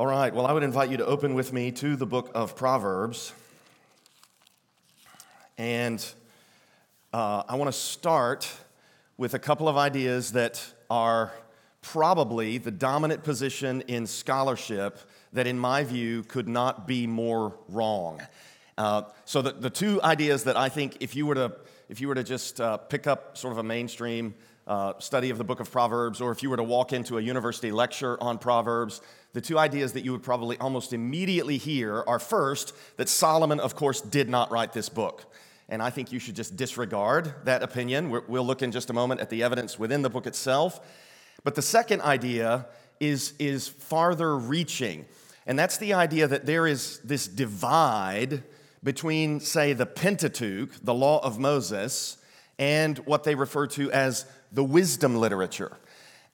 All 0.00 0.06
right, 0.06 0.34
well, 0.34 0.46
I 0.46 0.54
would 0.54 0.62
invite 0.62 0.90
you 0.90 0.96
to 0.96 1.04
open 1.04 1.34
with 1.34 1.52
me 1.52 1.70
to 1.72 1.94
the 1.94 2.06
book 2.06 2.30
of 2.34 2.56
Proverbs. 2.56 3.34
And 5.58 6.02
uh, 7.12 7.42
I 7.46 7.56
want 7.56 7.68
to 7.68 7.78
start 7.78 8.50
with 9.18 9.34
a 9.34 9.38
couple 9.38 9.68
of 9.68 9.76
ideas 9.76 10.32
that 10.32 10.64
are 10.88 11.34
probably 11.82 12.56
the 12.56 12.70
dominant 12.70 13.24
position 13.24 13.82
in 13.88 14.06
scholarship 14.06 14.98
that, 15.34 15.46
in 15.46 15.58
my 15.58 15.84
view, 15.84 16.22
could 16.22 16.48
not 16.48 16.86
be 16.86 17.06
more 17.06 17.58
wrong. 17.68 18.22
Uh, 18.78 19.02
so, 19.26 19.42
the, 19.42 19.52
the 19.52 19.68
two 19.68 20.00
ideas 20.02 20.44
that 20.44 20.56
I 20.56 20.70
think, 20.70 20.96
if 21.00 21.14
you 21.14 21.26
were 21.26 21.34
to, 21.34 21.52
if 21.90 22.00
you 22.00 22.08
were 22.08 22.14
to 22.14 22.24
just 22.24 22.58
uh, 22.58 22.78
pick 22.78 23.06
up 23.06 23.36
sort 23.36 23.52
of 23.52 23.58
a 23.58 23.64
mainstream 23.64 24.32
uh, 24.70 24.96
study 25.00 25.30
of 25.30 25.38
the 25.38 25.42
book 25.42 25.58
of 25.58 25.68
Proverbs, 25.68 26.20
or 26.20 26.30
if 26.30 26.44
you 26.44 26.48
were 26.48 26.56
to 26.56 26.62
walk 26.62 26.92
into 26.92 27.18
a 27.18 27.20
university 27.20 27.72
lecture 27.72 28.16
on 28.22 28.38
Proverbs, 28.38 29.00
the 29.32 29.40
two 29.40 29.58
ideas 29.58 29.94
that 29.94 30.04
you 30.04 30.12
would 30.12 30.22
probably 30.22 30.56
almost 30.58 30.92
immediately 30.92 31.58
hear 31.58 32.04
are 32.06 32.20
first, 32.20 32.72
that 32.96 33.08
Solomon, 33.08 33.58
of 33.58 33.74
course, 33.74 34.00
did 34.00 34.28
not 34.28 34.52
write 34.52 34.72
this 34.72 34.88
book. 34.88 35.24
And 35.68 35.82
I 35.82 35.90
think 35.90 36.12
you 36.12 36.20
should 36.20 36.36
just 36.36 36.54
disregard 36.54 37.34
that 37.46 37.64
opinion. 37.64 38.10
we 38.10 38.20
will 38.28 38.44
look 38.46 38.62
in 38.62 38.70
just 38.70 38.90
a 38.90 38.92
moment 38.92 39.20
at 39.20 39.28
the 39.28 39.42
evidence 39.42 39.76
within 39.76 40.02
the 40.02 40.10
book 40.10 40.28
itself. 40.28 40.80
But 41.42 41.56
the 41.56 41.62
second 41.62 42.02
idea 42.02 42.66
is, 43.00 43.34
is 43.40 43.66
farther 43.66 44.38
reaching, 44.38 45.04
and 45.48 45.58
that's 45.58 45.78
the 45.78 45.94
idea 45.94 46.28
that 46.28 46.46
there 46.46 46.68
is 46.68 47.00
this 47.00 47.26
divide 47.26 48.44
between, 48.84 49.40
say, 49.40 49.72
the 49.72 49.86
Pentateuch, 49.86 50.70
the 50.80 50.94
law 50.94 51.18
of 51.24 51.40
Moses, 51.40 52.18
and 52.60 52.98
what 52.98 53.24
they 53.24 53.34
refer 53.34 53.66
to 53.66 53.90
as 53.90 54.26
the 54.52 54.64
wisdom 54.64 55.16
literature. 55.16 55.76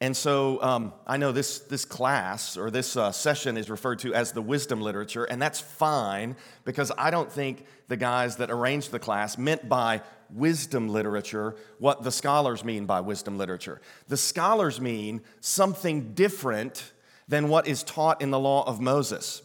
And 0.00 0.14
so 0.14 0.62
um, 0.62 0.92
I 1.06 1.16
know 1.16 1.32
this, 1.32 1.60
this 1.60 1.86
class 1.86 2.58
or 2.58 2.70
this 2.70 2.96
uh, 2.96 3.12
session 3.12 3.56
is 3.56 3.70
referred 3.70 4.00
to 4.00 4.12
as 4.12 4.32
the 4.32 4.42
wisdom 4.42 4.82
literature, 4.82 5.24
and 5.24 5.40
that's 5.40 5.58
fine 5.58 6.36
because 6.64 6.92
I 6.98 7.10
don't 7.10 7.32
think 7.32 7.64
the 7.88 7.96
guys 7.96 8.36
that 8.36 8.50
arranged 8.50 8.90
the 8.90 8.98
class 8.98 9.38
meant 9.38 9.68
by 9.68 10.02
wisdom 10.30 10.88
literature 10.88 11.56
what 11.78 12.02
the 12.02 12.10
scholars 12.10 12.62
mean 12.62 12.84
by 12.84 13.00
wisdom 13.00 13.38
literature. 13.38 13.80
The 14.08 14.16
scholars 14.18 14.80
mean 14.80 15.22
something 15.40 16.12
different 16.12 16.92
than 17.28 17.48
what 17.48 17.66
is 17.66 17.82
taught 17.82 18.20
in 18.20 18.30
the 18.30 18.38
law 18.38 18.64
of 18.66 18.80
Moses. 18.80 19.42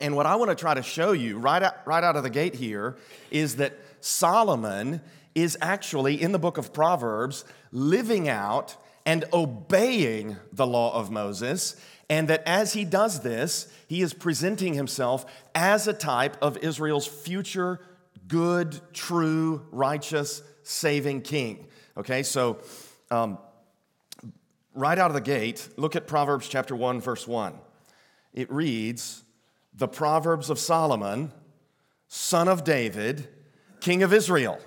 And 0.00 0.16
what 0.16 0.26
I 0.26 0.36
want 0.36 0.50
to 0.50 0.54
try 0.54 0.74
to 0.74 0.82
show 0.82 1.12
you 1.12 1.38
right 1.38 1.62
out, 1.62 1.86
right 1.86 2.02
out 2.02 2.16
of 2.16 2.22
the 2.22 2.30
gate 2.30 2.54
here 2.54 2.96
is 3.30 3.56
that 3.56 3.74
Solomon 4.00 5.00
is 5.34 5.56
actually 5.60 6.20
in 6.20 6.32
the 6.32 6.38
book 6.38 6.58
of 6.58 6.72
Proverbs 6.72 7.44
living 7.72 8.28
out 8.28 8.76
and 9.06 9.24
obeying 9.32 10.36
the 10.52 10.66
law 10.66 10.94
of 10.94 11.10
Moses, 11.10 11.76
and 12.10 12.28
that 12.28 12.42
as 12.46 12.72
he 12.74 12.84
does 12.84 13.20
this, 13.20 13.72
he 13.86 14.02
is 14.02 14.12
presenting 14.12 14.74
himself 14.74 15.24
as 15.54 15.86
a 15.88 15.92
type 15.92 16.36
of 16.42 16.58
Israel's 16.58 17.06
future 17.06 17.80
good, 18.26 18.78
true, 18.92 19.66
righteous, 19.72 20.42
saving 20.62 21.22
king. 21.22 21.66
Okay, 21.96 22.22
so 22.22 22.58
um, 23.10 23.38
right 24.74 24.98
out 24.98 25.10
of 25.10 25.14
the 25.14 25.20
gate, 25.20 25.68
look 25.76 25.96
at 25.96 26.06
Proverbs 26.06 26.48
chapter 26.48 26.76
1, 26.76 27.00
verse 27.00 27.26
1. 27.26 27.54
It 28.34 28.52
reads, 28.52 29.24
The 29.74 29.88
Proverbs 29.88 30.50
of 30.50 30.58
Solomon, 30.58 31.32
son 32.06 32.48
of 32.48 32.64
David, 32.64 33.28
king 33.80 34.02
of 34.02 34.12
Israel. 34.12 34.60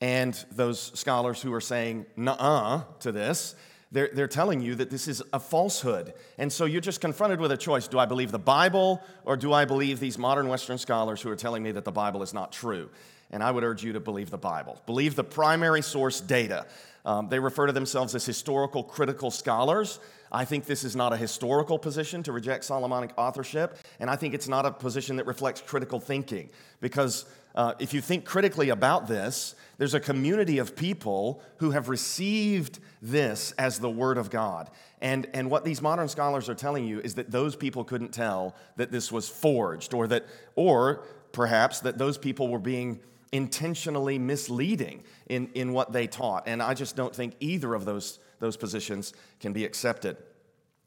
And 0.00 0.34
those 0.52 0.92
scholars 0.98 1.40
who 1.40 1.52
are 1.54 1.60
saying, 1.60 2.06
nah 2.16 2.82
to 3.00 3.12
this, 3.12 3.54
they're, 3.92 4.10
they're 4.12 4.28
telling 4.28 4.60
you 4.60 4.74
that 4.74 4.90
this 4.90 5.08
is 5.08 5.22
a 5.32 5.40
falsehood. 5.40 6.12
And 6.38 6.52
so 6.52 6.64
you're 6.64 6.80
just 6.80 7.00
confronted 7.00 7.40
with 7.40 7.52
a 7.52 7.56
choice. 7.56 7.88
Do 7.88 7.98
I 7.98 8.04
believe 8.04 8.30
the 8.30 8.38
Bible 8.38 9.00
or 9.24 9.36
do 9.36 9.52
I 9.52 9.64
believe 9.64 10.00
these 10.00 10.18
modern 10.18 10.48
Western 10.48 10.76
scholars 10.76 11.22
who 11.22 11.30
are 11.30 11.36
telling 11.36 11.62
me 11.62 11.72
that 11.72 11.84
the 11.84 11.92
Bible 11.92 12.22
is 12.22 12.34
not 12.34 12.52
true? 12.52 12.90
And 13.30 13.42
I 13.42 13.50
would 13.50 13.64
urge 13.64 13.82
you 13.82 13.92
to 13.94 14.00
believe 14.00 14.30
the 14.30 14.38
Bible. 14.38 14.80
Believe 14.86 15.14
the 15.14 15.24
primary 15.24 15.82
source 15.82 16.20
data. 16.20 16.66
Um, 17.04 17.28
they 17.28 17.38
refer 17.38 17.66
to 17.66 17.72
themselves 17.72 18.14
as 18.14 18.26
historical 18.26 18.82
critical 18.82 19.30
scholars. 19.30 20.00
I 20.30 20.44
think 20.44 20.64
this 20.66 20.82
is 20.82 20.96
not 20.96 21.12
a 21.12 21.16
historical 21.16 21.78
position 21.78 22.22
to 22.24 22.32
reject 22.32 22.64
Solomonic 22.64 23.12
authorship, 23.16 23.78
and 24.00 24.10
I 24.10 24.16
think 24.16 24.34
it's 24.34 24.48
not 24.48 24.66
a 24.66 24.72
position 24.72 25.16
that 25.16 25.26
reflects 25.26 25.60
critical 25.60 26.00
thinking. 26.00 26.50
Because 26.80 27.26
uh, 27.56 27.72
if 27.78 27.94
you 27.94 28.00
think 28.00 28.24
critically 28.24 28.68
about 28.68 29.08
this, 29.08 29.54
there's 29.78 29.94
a 29.94 30.00
community 30.00 30.58
of 30.58 30.76
people 30.76 31.42
who 31.56 31.70
have 31.70 31.88
received 31.88 32.78
this 33.00 33.52
as 33.52 33.78
the 33.78 33.90
Word 33.90 34.18
of 34.18 34.30
God. 34.30 34.70
And, 35.00 35.26
and 35.32 35.50
what 35.50 35.64
these 35.64 35.80
modern 35.80 36.08
scholars 36.08 36.48
are 36.48 36.54
telling 36.54 36.86
you 36.86 37.00
is 37.00 37.14
that 37.14 37.30
those 37.30 37.56
people 37.56 37.84
couldn't 37.84 38.12
tell 38.12 38.54
that 38.76 38.90
this 38.90 39.10
was 39.10 39.28
forged, 39.28 39.94
or 39.94 40.06
that, 40.08 40.26
or 40.54 41.04
perhaps 41.32 41.80
that 41.80 41.98
those 41.98 42.18
people 42.18 42.48
were 42.48 42.58
being 42.58 43.00
intentionally 43.32 44.18
misleading 44.18 45.02
in, 45.28 45.48
in 45.54 45.72
what 45.72 45.92
they 45.92 46.06
taught. 46.06 46.46
And 46.46 46.62
I 46.62 46.74
just 46.74 46.94
don't 46.94 47.14
think 47.14 47.34
either 47.40 47.74
of 47.74 47.84
those, 47.84 48.18
those 48.38 48.56
positions 48.56 49.12
can 49.40 49.52
be 49.52 49.64
accepted. 49.64 50.16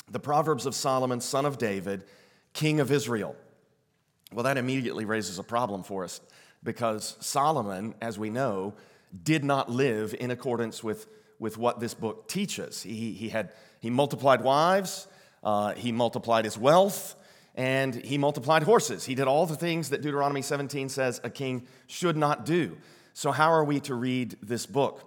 The 0.09 0.19
Proverbs 0.19 0.65
of 0.65 0.73
Solomon, 0.73 1.19
son 1.19 1.45
of 1.45 1.57
David, 1.57 2.03
king 2.53 2.79
of 2.79 2.91
Israel. 2.91 3.35
Well, 4.31 4.43
that 4.43 4.57
immediately 4.57 5.05
raises 5.05 5.39
a 5.39 5.43
problem 5.43 5.83
for 5.83 6.03
us 6.03 6.21
because 6.63 7.15
Solomon, 7.19 7.95
as 8.01 8.19
we 8.19 8.29
know, 8.29 8.73
did 9.23 9.43
not 9.43 9.69
live 9.69 10.15
in 10.19 10.31
accordance 10.31 10.83
with, 10.83 11.07
with 11.39 11.57
what 11.57 11.79
this 11.79 11.93
book 11.93 12.27
teaches. 12.27 12.83
He, 12.83 13.13
he, 13.13 13.29
had, 13.29 13.51
he 13.79 13.89
multiplied 13.89 14.41
wives, 14.41 15.07
uh, 15.43 15.73
he 15.73 15.91
multiplied 15.91 16.45
his 16.45 16.57
wealth, 16.57 17.15
and 17.55 17.95
he 17.95 18.17
multiplied 18.17 18.63
horses. 18.63 19.05
He 19.05 19.15
did 19.15 19.27
all 19.27 19.45
the 19.45 19.55
things 19.55 19.89
that 19.89 20.01
Deuteronomy 20.01 20.41
17 20.41 20.89
says 20.89 21.19
a 21.23 21.29
king 21.29 21.67
should 21.87 22.17
not 22.17 22.45
do. 22.45 22.77
So, 23.13 23.31
how 23.31 23.51
are 23.51 23.63
we 23.63 23.79
to 23.81 23.95
read 23.95 24.37
this 24.41 24.65
book? 24.65 25.05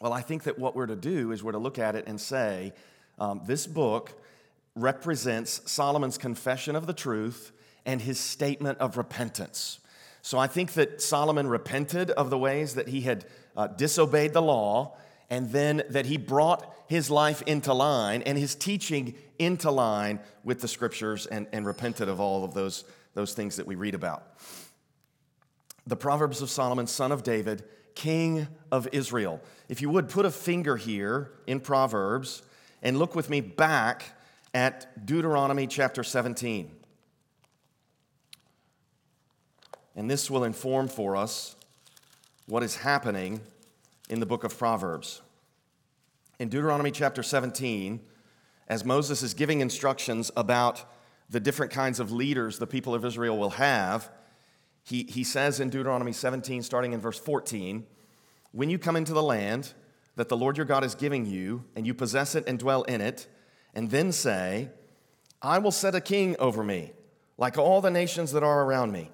Well, 0.00 0.12
I 0.12 0.20
think 0.20 0.44
that 0.44 0.58
what 0.58 0.76
we're 0.76 0.86
to 0.86 0.96
do 0.96 1.32
is 1.32 1.42
we're 1.42 1.52
to 1.52 1.58
look 1.58 1.78
at 1.78 1.96
it 1.96 2.06
and 2.06 2.20
say, 2.20 2.72
um, 3.18 3.40
this 3.46 3.66
book 3.66 4.12
represents 4.74 5.62
Solomon's 5.70 6.18
confession 6.18 6.76
of 6.76 6.86
the 6.86 6.92
truth 6.92 7.50
and 7.86 8.00
his 8.00 8.20
statement 8.20 8.78
of 8.78 8.96
repentance. 8.96 9.80
So 10.26 10.40
I 10.40 10.48
think 10.48 10.72
that 10.72 11.00
Solomon 11.00 11.46
repented 11.46 12.10
of 12.10 12.30
the 12.30 12.38
ways 12.38 12.74
that 12.74 12.88
he 12.88 13.02
had 13.02 13.26
uh, 13.56 13.68
disobeyed 13.68 14.32
the 14.32 14.42
law, 14.42 14.96
and 15.30 15.52
then 15.52 15.84
that 15.90 16.06
he 16.06 16.16
brought 16.16 16.74
his 16.88 17.12
life 17.12 17.42
into 17.42 17.72
line 17.72 18.22
and 18.22 18.36
his 18.36 18.56
teaching 18.56 19.14
into 19.38 19.70
line 19.70 20.18
with 20.42 20.60
the 20.60 20.66
scriptures 20.66 21.26
and, 21.26 21.46
and 21.52 21.64
repented 21.64 22.08
of 22.08 22.18
all 22.18 22.42
of 22.42 22.54
those, 22.54 22.82
those 23.14 23.34
things 23.34 23.54
that 23.54 23.68
we 23.68 23.76
read 23.76 23.94
about. 23.94 24.36
The 25.86 25.96
Proverbs 25.96 26.42
of 26.42 26.50
Solomon, 26.50 26.88
son 26.88 27.12
of 27.12 27.22
David, 27.22 27.62
king 27.94 28.48
of 28.72 28.88
Israel. 28.90 29.40
If 29.68 29.80
you 29.80 29.90
would 29.90 30.08
put 30.08 30.26
a 30.26 30.32
finger 30.32 30.76
here 30.76 31.30
in 31.46 31.60
Proverbs 31.60 32.42
and 32.82 32.98
look 32.98 33.14
with 33.14 33.30
me 33.30 33.40
back 33.40 34.02
at 34.52 35.06
Deuteronomy 35.06 35.68
chapter 35.68 36.02
17. 36.02 36.75
And 39.96 40.10
this 40.10 40.30
will 40.30 40.44
inform 40.44 40.88
for 40.88 41.16
us 41.16 41.56
what 42.46 42.62
is 42.62 42.76
happening 42.76 43.40
in 44.10 44.20
the 44.20 44.26
book 44.26 44.44
of 44.44 44.56
Proverbs. 44.56 45.22
In 46.38 46.50
Deuteronomy 46.50 46.90
chapter 46.90 47.22
17, 47.22 48.00
as 48.68 48.84
Moses 48.84 49.22
is 49.22 49.32
giving 49.32 49.60
instructions 49.60 50.30
about 50.36 50.84
the 51.30 51.40
different 51.40 51.72
kinds 51.72 51.98
of 51.98 52.12
leaders 52.12 52.58
the 52.58 52.66
people 52.66 52.94
of 52.94 53.04
Israel 53.04 53.38
will 53.38 53.50
have, 53.50 54.10
he, 54.84 55.04
he 55.04 55.24
says 55.24 55.58
in 55.58 55.70
Deuteronomy 55.70 56.12
17, 56.12 56.62
starting 56.62 56.92
in 56.92 57.00
verse 57.00 57.18
14, 57.18 57.86
When 58.52 58.68
you 58.68 58.78
come 58.78 58.96
into 58.96 59.14
the 59.14 59.22
land 59.22 59.72
that 60.14 60.28
the 60.28 60.36
Lord 60.36 60.58
your 60.58 60.66
God 60.66 60.84
is 60.84 60.94
giving 60.94 61.24
you, 61.24 61.64
and 61.74 61.86
you 61.86 61.94
possess 61.94 62.34
it 62.34 62.44
and 62.46 62.58
dwell 62.58 62.82
in 62.84 63.00
it, 63.00 63.26
and 63.74 63.90
then 63.90 64.12
say, 64.12 64.68
I 65.42 65.58
will 65.58 65.72
set 65.72 65.94
a 65.94 66.00
king 66.00 66.36
over 66.38 66.62
me, 66.62 66.92
like 67.38 67.58
all 67.58 67.80
the 67.80 67.90
nations 67.90 68.32
that 68.32 68.42
are 68.42 68.64
around 68.64 68.92
me. 68.92 69.10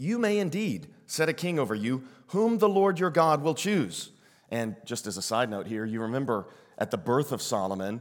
You 0.00 0.18
may 0.18 0.38
indeed 0.38 0.86
set 1.04 1.28
a 1.28 1.34
king 1.34 1.58
over 1.58 1.74
you, 1.74 2.04
whom 2.28 2.56
the 2.56 2.70
Lord 2.70 2.98
your 2.98 3.10
God 3.10 3.42
will 3.42 3.54
choose. 3.54 4.12
And 4.50 4.74
just 4.86 5.06
as 5.06 5.18
a 5.18 5.22
side 5.22 5.50
note 5.50 5.66
here, 5.66 5.84
you 5.84 6.00
remember 6.00 6.46
at 6.78 6.90
the 6.90 6.96
birth 6.96 7.32
of 7.32 7.42
Solomon 7.42 8.00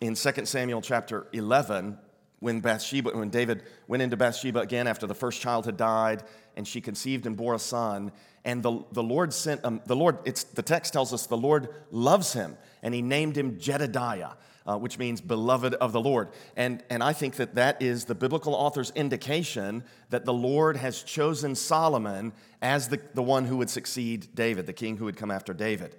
in 0.00 0.16
2 0.16 0.46
Samuel 0.46 0.82
chapter 0.82 1.28
11, 1.32 1.96
when 2.40 2.58
Bathsheba, 2.58 3.10
when 3.10 3.30
David 3.30 3.62
went 3.86 4.02
into 4.02 4.16
Bathsheba 4.16 4.58
again 4.58 4.88
after 4.88 5.06
the 5.06 5.14
first 5.14 5.40
child 5.40 5.64
had 5.64 5.76
died, 5.76 6.24
and 6.56 6.66
she 6.66 6.80
conceived 6.80 7.24
and 7.24 7.36
bore 7.36 7.54
a 7.54 7.58
son, 7.60 8.10
and 8.44 8.60
the, 8.60 8.82
the 8.90 9.02
Lord 9.04 9.32
sent 9.32 9.64
um, 9.64 9.80
the 9.86 9.94
Lord. 9.94 10.18
It's 10.24 10.42
the 10.42 10.62
text 10.62 10.92
tells 10.92 11.12
us 11.12 11.26
the 11.26 11.36
Lord 11.36 11.68
loves 11.92 12.32
him, 12.32 12.56
and 12.82 12.92
He 12.92 13.00
named 13.00 13.38
him 13.38 13.60
Jedediah 13.60 14.32
uh, 14.66 14.78
which 14.78 14.98
means 14.98 15.20
beloved 15.20 15.74
of 15.74 15.92
the 15.92 16.00
Lord. 16.00 16.28
And, 16.56 16.82
and 16.90 17.02
I 17.02 17.12
think 17.12 17.36
that 17.36 17.54
that 17.56 17.82
is 17.82 18.04
the 18.04 18.14
biblical 18.14 18.54
author's 18.54 18.90
indication 18.92 19.84
that 20.10 20.24
the 20.24 20.32
Lord 20.32 20.76
has 20.76 21.02
chosen 21.02 21.54
Solomon 21.54 22.32
as 22.60 22.88
the, 22.88 23.00
the 23.14 23.22
one 23.22 23.46
who 23.46 23.56
would 23.56 23.70
succeed 23.70 24.28
David, 24.34 24.66
the 24.66 24.72
king 24.72 24.96
who 24.96 25.04
would 25.06 25.16
come 25.16 25.30
after 25.30 25.52
David. 25.52 25.96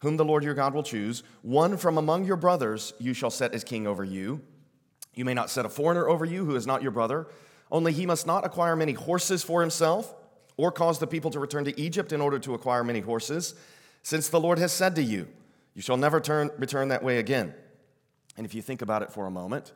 Whom 0.00 0.16
the 0.16 0.24
Lord 0.24 0.44
your 0.44 0.54
God 0.54 0.74
will 0.74 0.84
choose, 0.84 1.24
one 1.42 1.76
from 1.76 1.98
among 1.98 2.24
your 2.24 2.36
brothers 2.36 2.92
you 3.00 3.12
shall 3.14 3.30
set 3.30 3.52
as 3.52 3.64
king 3.64 3.86
over 3.86 4.04
you. 4.04 4.40
You 5.14 5.24
may 5.24 5.34
not 5.34 5.50
set 5.50 5.66
a 5.66 5.68
foreigner 5.68 6.08
over 6.08 6.24
you 6.24 6.44
who 6.44 6.54
is 6.54 6.66
not 6.66 6.82
your 6.82 6.92
brother. 6.92 7.26
Only 7.72 7.92
he 7.92 8.06
must 8.06 8.26
not 8.26 8.46
acquire 8.46 8.76
many 8.76 8.92
horses 8.92 9.42
for 9.42 9.60
himself, 9.60 10.14
or 10.56 10.70
cause 10.70 10.98
the 10.98 11.06
people 11.06 11.30
to 11.32 11.40
return 11.40 11.64
to 11.64 11.80
Egypt 11.80 12.12
in 12.12 12.20
order 12.20 12.38
to 12.38 12.54
acquire 12.54 12.84
many 12.84 13.00
horses, 13.00 13.54
since 14.02 14.28
the 14.28 14.40
Lord 14.40 14.58
has 14.58 14.72
said 14.72 14.94
to 14.94 15.02
you, 15.02 15.26
You 15.78 15.82
shall 15.82 15.96
never 15.96 16.18
turn, 16.18 16.50
return 16.58 16.88
that 16.88 17.04
way 17.04 17.18
again. 17.18 17.54
And 18.36 18.44
if 18.44 18.52
you 18.52 18.62
think 18.62 18.82
about 18.82 19.02
it 19.02 19.12
for 19.12 19.26
a 19.26 19.30
moment, 19.30 19.72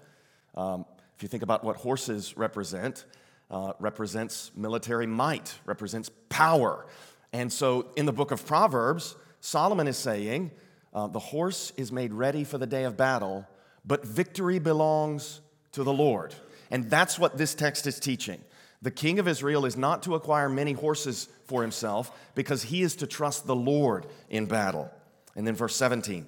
um, 0.56 0.84
if 1.14 1.22
you 1.22 1.28
think 1.28 1.44
about 1.44 1.62
what 1.62 1.76
horses 1.76 2.37
represent, 2.37 3.04
uh, 3.52 3.75
represents 3.78 4.50
military 4.56 5.06
might, 5.06 5.56
represents 5.64 6.10
power. 6.28 6.87
And 7.32 7.52
so 7.52 7.87
in 7.94 8.04
the 8.04 8.12
book 8.12 8.32
of 8.32 8.44
Proverbs, 8.44 9.14
Solomon 9.38 9.87
is 9.87 9.96
saying, 9.96 10.50
uh, 10.93 11.06
The 11.06 11.20
horse 11.20 11.72
is 11.76 11.93
made 11.93 12.12
ready 12.12 12.43
for 12.43 12.58
the 12.58 12.66
day 12.66 12.82
of 12.82 12.96
battle, 12.96 13.46
but 13.84 14.05
victory 14.05 14.58
belongs 14.58 15.40
to 15.70 15.84
the 15.84 15.93
Lord. 15.93 16.34
And 16.72 16.90
that's 16.90 17.16
what 17.16 17.38
this 17.38 17.55
text 17.55 17.87
is 17.87 18.00
teaching. 18.00 18.40
The 18.82 18.90
king 18.90 19.20
of 19.20 19.28
Israel 19.28 19.64
is 19.66 19.76
not 19.76 20.02
to 20.02 20.16
acquire 20.16 20.48
many 20.48 20.72
horses 20.72 21.28
for 21.46 21.62
himself 21.62 22.10
because 22.34 22.64
he 22.64 22.82
is 22.82 22.96
to 22.96 23.06
trust 23.06 23.46
the 23.46 23.55
Lord 23.55 24.06
in 24.28 24.46
battle. 24.46 24.90
And 25.37 25.46
then 25.46 25.55
verse 25.55 25.76
17 25.76 26.26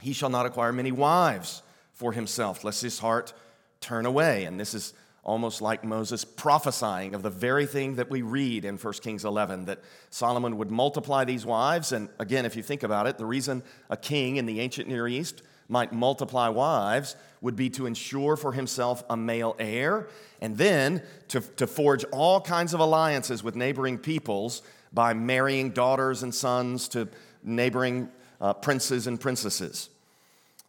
He 0.00 0.12
shall 0.12 0.30
not 0.30 0.46
acquire 0.46 0.72
many 0.72 0.92
wives 0.92 1.62
for 1.92 2.12
himself, 2.12 2.64
lest 2.64 2.82
his 2.82 2.98
heart 2.98 3.32
turn 3.80 4.06
away. 4.06 4.44
And 4.44 4.58
this 4.58 4.74
is 4.74 4.92
almost 5.26 5.60
like 5.60 5.82
Moses 5.82 6.24
prophesying 6.24 7.12
of 7.12 7.22
the 7.22 7.30
very 7.30 7.66
thing 7.66 7.96
that 7.96 8.08
we 8.08 8.22
read 8.22 8.64
in 8.64 8.76
1 8.76 8.92
Kings 8.94 9.24
11 9.24 9.64
that 9.64 9.80
Solomon 10.08 10.56
would 10.56 10.70
multiply 10.70 11.24
these 11.24 11.44
wives. 11.44 11.90
And 11.90 12.08
again, 12.20 12.46
if 12.46 12.54
you 12.54 12.62
think 12.62 12.84
about 12.84 13.08
it, 13.08 13.18
the 13.18 13.26
reason 13.26 13.64
a 13.90 13.96
king 13.96 14.36
in 14.36 14.46
the 14.46 14.60
ancient 14.60 14.88
Near 14.88 15.08
East 15.08 15.42
might 15.68 15.92
multiply 15.92 16.48
wives 16.48 17.16
would 17.40 17.56
be 17.56 17.68
to 17.70 17.86
ensure 17.86 18.36
for 18.36 18.52
himself 18.52 19.02
a 19.10 19.16
male 19.16 19.56
heir 19.58 20.08
and 20.40 20.56
then 20.56 21.02
to, 21.28 21.40
to 21.40 21.66
forge 21.66 22.04
all 22.12 22.40
kinds 22.40 22.72
of 22.72 22.78
alliances 22.78 23.42
with 23.42 23.56
neighboring 23.56 23.98
peoples 23.98 24.62
by 24.92 25.12
marrying 25.12 25.70
daughters 25.70 26.22
and 26.22 26.32
sons 26.32 26.86
to 26.88 27.08
neighboring 27.42 28.08
uh, 28.40 28.54
princes 28.54 29.06
and 29.06 29.20
princesses. 29.20 29.90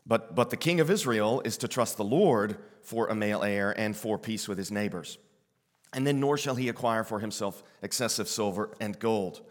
But, 0.06 0.36
but 0.36 0.50
the 0.50 0.58
king 0.58 0.80
of 0.80 0.90
Israel 0.90 1.42
is 1.44 1.58
to 1.58 1.68
trust 1.68 1.98
the 1.98 2.04
Lord 2.04 2.58
for 2.82 3.08
a 3.08 3.16
male 3.16 3.44
heir 3.44 3.78
and 3.78 3.96
for 3.96 4.18
peace 4.18 4.48
with 4.48 4.58
his 4.58 4.72
neighbors. 4.72 5.18
And 5.94 6.08
then, 6.08 6.20
nor 6.20 6.38
shall 6.38 6.56
he 6.56 6.70
acquire 6.70 7.04
for 7.04 7.20
himself 7.20 7.64
excessive 7.82 8.28
silver 8.28 8.70
and 8.80 8.98
gold. 8.98 9.42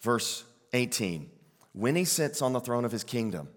Verse 0.00 0.44
18 0.72 1.30
When 1.72 1.96
he 1.96 2.04
sits 2.04 2.42
on 2.42 2.52
the 2.52 2.60
throne 2.60 2.84
of 2.84 2.92
his 2.92 3.04
kingdom, 3.04 3.48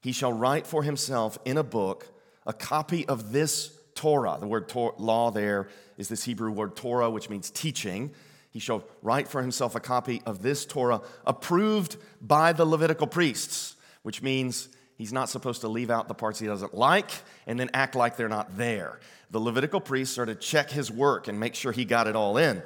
he 0.00 0.12
shall 0.12 0.32
write 0.32 0.66
for 0.66 0.82
himself 0.82 1.38
in 1.44 1.56
a 1.56 1.62
book 1.62 2.06
a 2.46 2.52
copy 2.52 3.06
of 3.08 3.32
this 3.32 3.78
Torah. 3.94 4.36
The 4.38 4.46
word 4.46 4.70
law 4.98 5.30
there 5.30 5.68
is 5.96 6.08
this 6.08 6.24
Hebrew 6.24 6.50
word 6.50 6.76
Torah, 6.76 7.10
which 7.10 7.30
means 7.30 7.50
teaching. 7.50 8.10
He 8.54 8.60
shall 8.60 8.84
write 9.02 9.28
for 9.28 9.42
himself 9.42 9.74
a 9.74 9.80
copy 9.80 10.22
of 10.24 10.40
this 10.40 10.64
Torah 10.64 11.02
approved 11.26 11.96
by 12.22 12.54
the 12.54 12.64
Levitical 12.64 13.06
priests, 13.06 13.76
which 14.02 14.22
means 14.22 14.70
he's 14.96 15.12
not 15.12 15.28
supposed 15.28 15.60
to 15.62 15.68
leave 15.68 15.90
out 15.90 16.08
the 16.08 16.14
parts 16.14 16.38
he 16.38 16.46
doesn't 16.46 16.72
like 16.72 17.10
and 17.46 17.60
then 17.60 17.68
act 17.74 17.96
like 17.96 18.16
they're 18.16 18.28
not 18.28 18.56
there. 18.56 19.00
The 19.30 19.40
Levitical 19.40 19.80
priests 19.80 20.18
are 20.18 20.24
to 20.24 20.36
check 20.36 20.70
his 20.70 20.90
work 20.90 21.28
and 21.28 21.38
make 21.38 21.56
sure 21.56 21.72
he 21.72 21.84
got 21.84 22.06
it 22.06 22.16
all 22.16 22.38
in. 22.38 22.62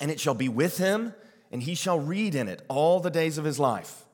And 0.00 0.10
it 0.10 0.20
shall 0.20 0.34
be 0.34 0.48
with 0.48 0.76
him, 0.76 1.14
and 1.50 1.62
he 1.62 1.74
shall 1.74 1.98
read 1.98 2.34
in 2.34 2.48
it 2.48 2.60
all 2.68 3.00
the 3.00 3.10
days 3.10 3.38
of 3.38 3.44
his 3.44 3.58
life 3.58 4.04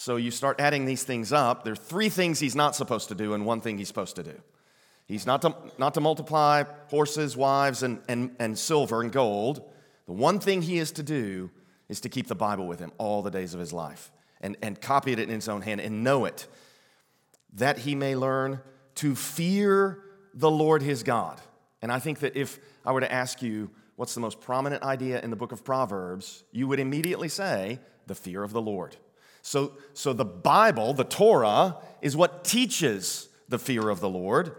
so 0.00 0.14
you 0.14 0.30
start 0.30 0.60
adding 0.60 0.84
these 0.84 1.02
things 1.02 1.32
up. 1.32 1.64
There 1.64 1.72
are 1.72 1.76
three 1.76 2.08
things 2.08 2.38
he's 2.38 2.54
not 2.54 2.76
supposed 2.76 3.08
to 3.08 3.16
do, 3.16 3.34
and 3.34 3.44
one 3.44 3.60
thing 3.60 3.78
he's 3.78 3.88
supposed 3.88 4.14
to 4.14 4.22
do. 4.22 4.40
He's 5.06 5.26
not 5.26 5.42
to, 5.42 5.56
not 5.76 5.94
to 5.94 6.00
multiply 6.00 6.62
horses, 6.88 7.36
wives, 7.36 7.82
and, 7.82 8.00
and, 8.06 8.36
and 8.38 8.56
silver 8.56 9.00
and 9.00 9.10
gold. 9.10 9.68
The 10.08 10.14
one 10.14 10.40
thing 10.40 10.62
he 10.62 10.78
is 10.78 10.90
to 10.92 11.02
do 11.02 11.50
is 11.90 12.00
to 12.00 12.08
keep 12.08 12.28
the 12.28 12.34
Bible 12.34 12.66
with 12.66 12.80
him 12.80 12.92
all 12.96 13.20
the 13.20 13.30
days 13.30 13.52
of 13.52 13.60
his 13.60 13.74
life 13.74 14.10
and, 14.40 14.56
and 14.62 14.80
copy 14.80 15.12
it 15.12 15.18
in 15.18 15.28
his 15.28 15.50
own 15.50 15.60
hand 15.60 15.82
and 15.82 16.02
know 16.02 16.24
it, 16.24 16.46
that 17.52 17.80
he 17.80 17.94
may 17.94 18.16
learn 18.16 18.60
to 18.96 19.14
fear 19.14 20.02
the 20.32 20.50
Lord 20.50 20.80
his 20.80 21.02
God. 21.02 21.42
And 21.82 21.92
I 21.92 21.98
think 21.98 22.20
that 22.20 22.36
if 22.36 22.58
I 22.86 22.92
were 22.92 23.00
to 23.00 23.12
ask 23.12 23.42
you 23.42 23.70
what's 23.96 24.14
the 24.14 24.20
most 24.20 24.40
prominent 24.40 24.82
idea 24.82 25.20
in 25.20 25.28
the 25.28 25.36
book 25.36 25.52
of 25.52 25.62
Proverbs, 25.62 26.42
you 26.52 26.66
would 26.68 26.80
immediately 26.80 27.28
say 27.28 27.78
the 28.06 28.14
fear 28.14 28.42
of 28.42 28.54
the 28.54 28.62
Lord. 28.62 28.96
So, 29.42 29.74
so 29.92 30.14
the 30.14 30.24
Bible, 30.24 30.94
the 30.94 31.04
Torah, 31.04 31.76
is 32.00 32.16
what 32.16 32.44
teaches 32.44 33.28
the 33.50 33.58
fear 33.58 33.90
of 33.90 34.00
the 34.00 34.08
Lord. 34.08 34.56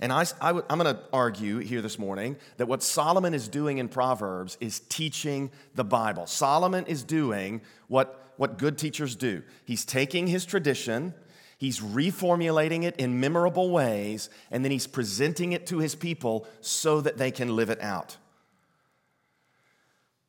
And 0.00 0.12
I, 0.12 0.24
I, 0.40 0.50
am 0.50 0.78
going 0.78 0.84
to 0.84 1.00
argue 1.12 1.58
here 1.58 1.82
this 1.82 1.98
morning 1.98 2.36
that 2.56 2.66
what 2.66 2.82
Solomon 2.82 3.34
is 3.34 3.48
doing 3.48 3.78
in 3.78 3.88
Proverbs 3.88 4.56
is 4.60 4.80
teaching 4.80 5.50
the 5.74 5.84
Bible. 5.84 6.26
Solomon 6.26 6.86
is 6.86 7.02
doing 7.02 7.60
what, 7.88 8.32
what 8.36 8.58
good 8.58 8.78
teachers 8.78 9.16
do. 9.16 9.42
He's 9.64 9.84
taking 9.84 10.28
his 10.28 10.44
tradition, 10.44 11.14
he's 11.56 11.80
reformulating 11.80 12.84
it 12.84 12.96
in 12.96 13.18
memorable 13.18 13.70
ways, 13.70 14.30
and 14.50 14.64
then 14.64 14.70
he's 14.70 14.86
presenting 14.86 15.52
it 15.52 15.66
to 15.66 15.78
his 15.78 15.96
people 15.96 16.46
so 16.60 17.00
that 17.00 17.18
they 17.18 17.32
can 17.32 17.56
live 17.56 17.70
it 17.70 17.80
out. 17.80 18.16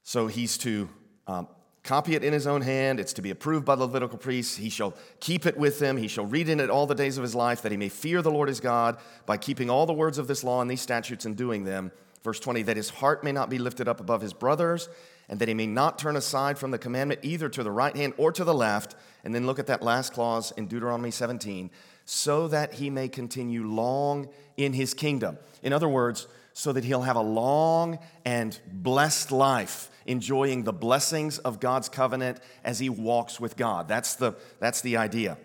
So 0.01 0.25
he's 0.25 0.57
to 0.59 0.89
um, 1.27 1.47
copy 1.83 2.15
it 2.15 2.23
in 2.23 2.33
his 2.33 2.47
own 2.47 2.61
hand. 2.61 2.99
It's 2.99 3.13
to 3.13 3.21
be 3.21 3.31
approved 3.31 3.65
by 3.65 3.75
the 3.75 3.85
Levitical 3.85 4.17
priests. 4.17 4.57
He 4.57 4.69
shall 4.69 4.93
keep 5.19 5.45
it 5.45 5.57
with 5.57 5.81
him. 5.81 5.97
He 5.97 6.07
shall 6.07 6.25
read 6.25 6.49
in 6.49 6.59
it 6.59 6.69
all 6.69 6.85
the 6.85 6.95
days 6.95 7.17
of 7.17 7.23
his 7.23 7.35
life, 7.35 7.61
that 7.61 7.71
he 7.71 7.77
may 7.77 7.89
fear 7.89 8.21
the 8.21 8.31
Lord 8.31 8.49
his 8.49 8.59
God 8.59 8.97
by 9.25 9.37
keeping 9.37 9.69
all 9.69 9.85
the 9.85 9.93
words 9.93 10.17
of 10.17 10.27
this 10.27 10.43
law 10.43 10.61
and 10.61 10.69
these 10.69 10.81
statutes 10.81 11.25
and 11.25 11.35
doing 11.35 11.63
them. 11.63 11.91
Verse 12.23 12.39
20, 12.39 12.63
that 12.63 12.77
his 12.77 12.89
heart 12.89 13.23
may 13.23 13.31
not 13.31 13.49
be 13.49 13.57
lifted 13.57 13.87
up 13.87 13.99
above 13.99 14.21
his 14.21 14.33
brothers, 14.33 14.89
and 15.29 15.39
that 15.39 15.47
he 15.47 15.53
may 15.53 15.67
not 15.67 15.97
turn 15.97 16.15
aside 16.15 16.57
from 16.57 16.71
the 16.71 16.77
commandment 16.77 17.21
either 17.23 17.47
to 17.49 17.63
the 17.63 17.71
right 17.71 17.95
hand 17.95 18.13
or 18.17 18.31
to 18.31 18.43
the 18.43 18.53
left. 18.53 18.95
And 19.23 19.33
then 19.33 19.45
look 19.45 19.59
at 19.59 19.67
that 19.67 19.81
last 19.81 20.13
clause 20.13 20.51
in 20.57 20.67
Deuteronomy 20.67 21.11
17, 21.11 21.69
so 22.05 22.47
that 22.47 22.73
he 22.73 22.89
may 22.89 23.07
continue 23.07 23.65
long 23.65 24.27
in 24.57 24.73
his 24.73 24.93
kingdom. 24.93 25.37
In 25.61 25.71
other 25.71 25.87
words, 25.87 26.27
so 26.59 26.73
that 26.73 26.83
he'll 26.83 27.03
have 27.03 27.15
a 27.15 27.21
long 27.21 27.97
and 28.25 28.59
blessed 28.69 29.31
life 29.31 29.89
enjoying 30.05 30.65
the 30.65 30.73
blessings 30.73 31.37
of 31.37 31.61
God's 31.61 31.87
covenant 31.87 32.41
as 32.65 32.79
he 32.79 32.89
walks 32.89 33.39
with 33.39 33.55
God. 33.55 33.87
That's 33.87 34.15
the, 34.15 34.33
that's 34.59 34.81
the 34.81 34.97
idea. 34.97 35.37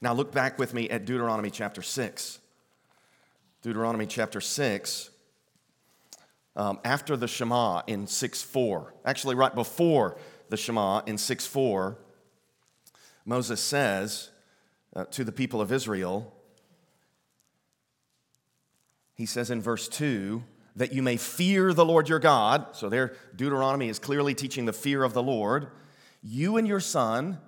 Now, 0.00 0.14
look 0.14 0.32
back 0.32 0.58
with 0.58 0.74
me 0.74 0.90
at 0.90 1.04
Deuteronomy 1.04 1.48
chapter 1.48 1.80
6. 1.80 2.40
Deuteronomy 3.62 4.04
chapter 4.04 4.40
6, 4.40 5.10
um, 6.56 6.80
after 6.84 7.16
the 7.16 7.28
Shema 7.28 7.82
in 7.86 8.08
6 8.08 8.42
4, 8.42 8.94
actually, 9.04 9.36
right 9.36 9.54
before 9.54 10.18
the 10.48 10.56
Shema 10.56 11.02
in 11.06 11.18
6 11.18 11.46
4, 11.46 11.98
Moses 13.24 13.60
says 13.60 14.30
uh, 14.96 15.04
to 15.04 15.22
the 15.22 15.30
people 15.30 15.60
of 15.60 15.70
Israel, 15.70 16.35
he 19.16 19.26
says 19.26 19.50
in 19.50 19.60
verse 19.60 19.88
2, 19.88 20.44
that 20.76 20.92
you 20.92 21.02
may 21.02 21.16
fear 21.16 21.72
the 21.72 21.84
Lord 21.84 22.08
your 22.08 22.18
God. 22.18 22.66
So, 22.72 22.88
there, 22.88 23.14
Deuteronomy 23.34 23.88
is 23.88 23.98
clearly 23.98 24.34
teaching 24.34 24.66
the 24.66 24.72
fear 24.72 25.02
of 25.02 25.14
the 25.14 25.22
Lord. 25.22 25.68
You 26.22 26.58
and 26.58 26.68
your 26.68 26.80
son, 26.80 27.38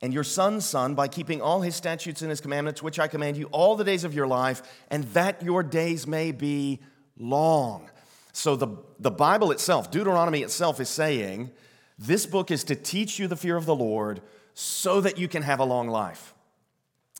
and 0.00 0.12
your 0.12 0.24
son's 0.24 0.64
son, 0.64 0.94
by 0.94 1.06
keeping 1.06 1.42
all 1.42 1.60
his 1.60 1.76
statutes 1.76 2.22
and 2.22 2.30
his 2.30 2.40
commandments, 2.40 2.82
which 2.82 2.98
I 2.98 3.06
command 3.06 3.36
you 3.36 3.46
all 3.46 3.76
the 3.76 3.84
days 3.84 4.04
of 4.04 4.14
your 4.14 4.26
life, 4.26 4.62
and 4.90 5.04
that 5.12 5.42
your 5.42 5.62
days 5.62 6.06
may 6.06 6.32
be 6.32 6.80
long. 7.18 7.90
So, 8.32 8.56
the, 8.56 8.68
the 8.98 9.10
Bible 9.10 9.50
itself, 9.50 9.90
Deuteronomy 9.90 10.42
itself, 10.42 10.80
is 10.80 10.88
saying 10.88 11.50
this 11.98 12.24
book 12.24 12.50
is 12.50 12.64
to 12.64 12.74
teach 12.74 13.18
you 13.18 13.28
the 13.28 13.36
fear 13.36 13.56
of 13.56 13.66
the 13.66 13.76
Lord 13.76 14.22
so 14.54 15.00
that 15.02 15.18
you 15.18 15.28
can 15.28 15.42
have 15.42 15.60
a 15.60 15.64
long 15.64 15.88
life. 15.88 16.32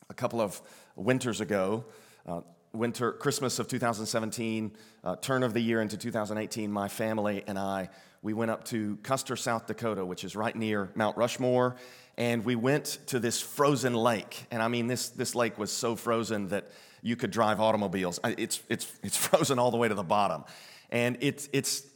A 0.08 0.14
couple 0.14 0.40
of 0.40 0.62
winters 0.96 1.42
ago, 1.42 1.84
uh, 2.26 2.40
winter, 2.78 3.12
Christmas 3.12 3.58
of 3.58 3.68
2017, 3.68 4.72
uh, 5.04 5.16
turn 5.16 5.42
of 5.42 5.52
the 5.52 5.60
year 5.60 5.82
into 5.82 5.96
2018, 5.96 6.70
my 6.70 6.88
family 6.88 7.42
and 7.46 7.58
I, 7.58 7.90
we 8.22 8.32
went 8.32 8.50
up 8.50 8.64
to 8.66 8.96
Custer, 9.02 9.36
South 9.36 9.66
Dakota, 9.66 10.04
which 10.04 10.24
is 10.24 10.34
right 10.34 10.54
near 10.54 10.90
Mount 10.94 11.16
Rushmore, 11.16 11.76
and 12.16 12.44
we 12.44 12.56
went 12.56 12.98
to 13.06 13.20
this 13.20 13.40
frozen 13.40 13.94
lake. 13.94 14.46
And 14.50 14.62
I 14.62 14.68
mean, 14.68 14.86
this, 14.86 15.10
this 15.10 15.34
lake 15.34 15.58
was 15.58 15.70
so 15.70 15.94
frozen 15.94 16.48
that 16.48 16.68
you 17.02 17.14
could 17.16 17.30
drive 17.30 17.60
automobiles. 17.60 18.18
It's, 18.24 18.60
it's, 18.68 18.92
it's 19.02 19.16
frozen 19.28 19.58
all 19.58 19.70
the 19.70 19.76
way 19.76 19.88
to 19.88 19.94
the 19.94 20.02
bottom. 20.02 20.44
And 20.90 21.18
it's, 21.20 21.48
it's 21.52 21.86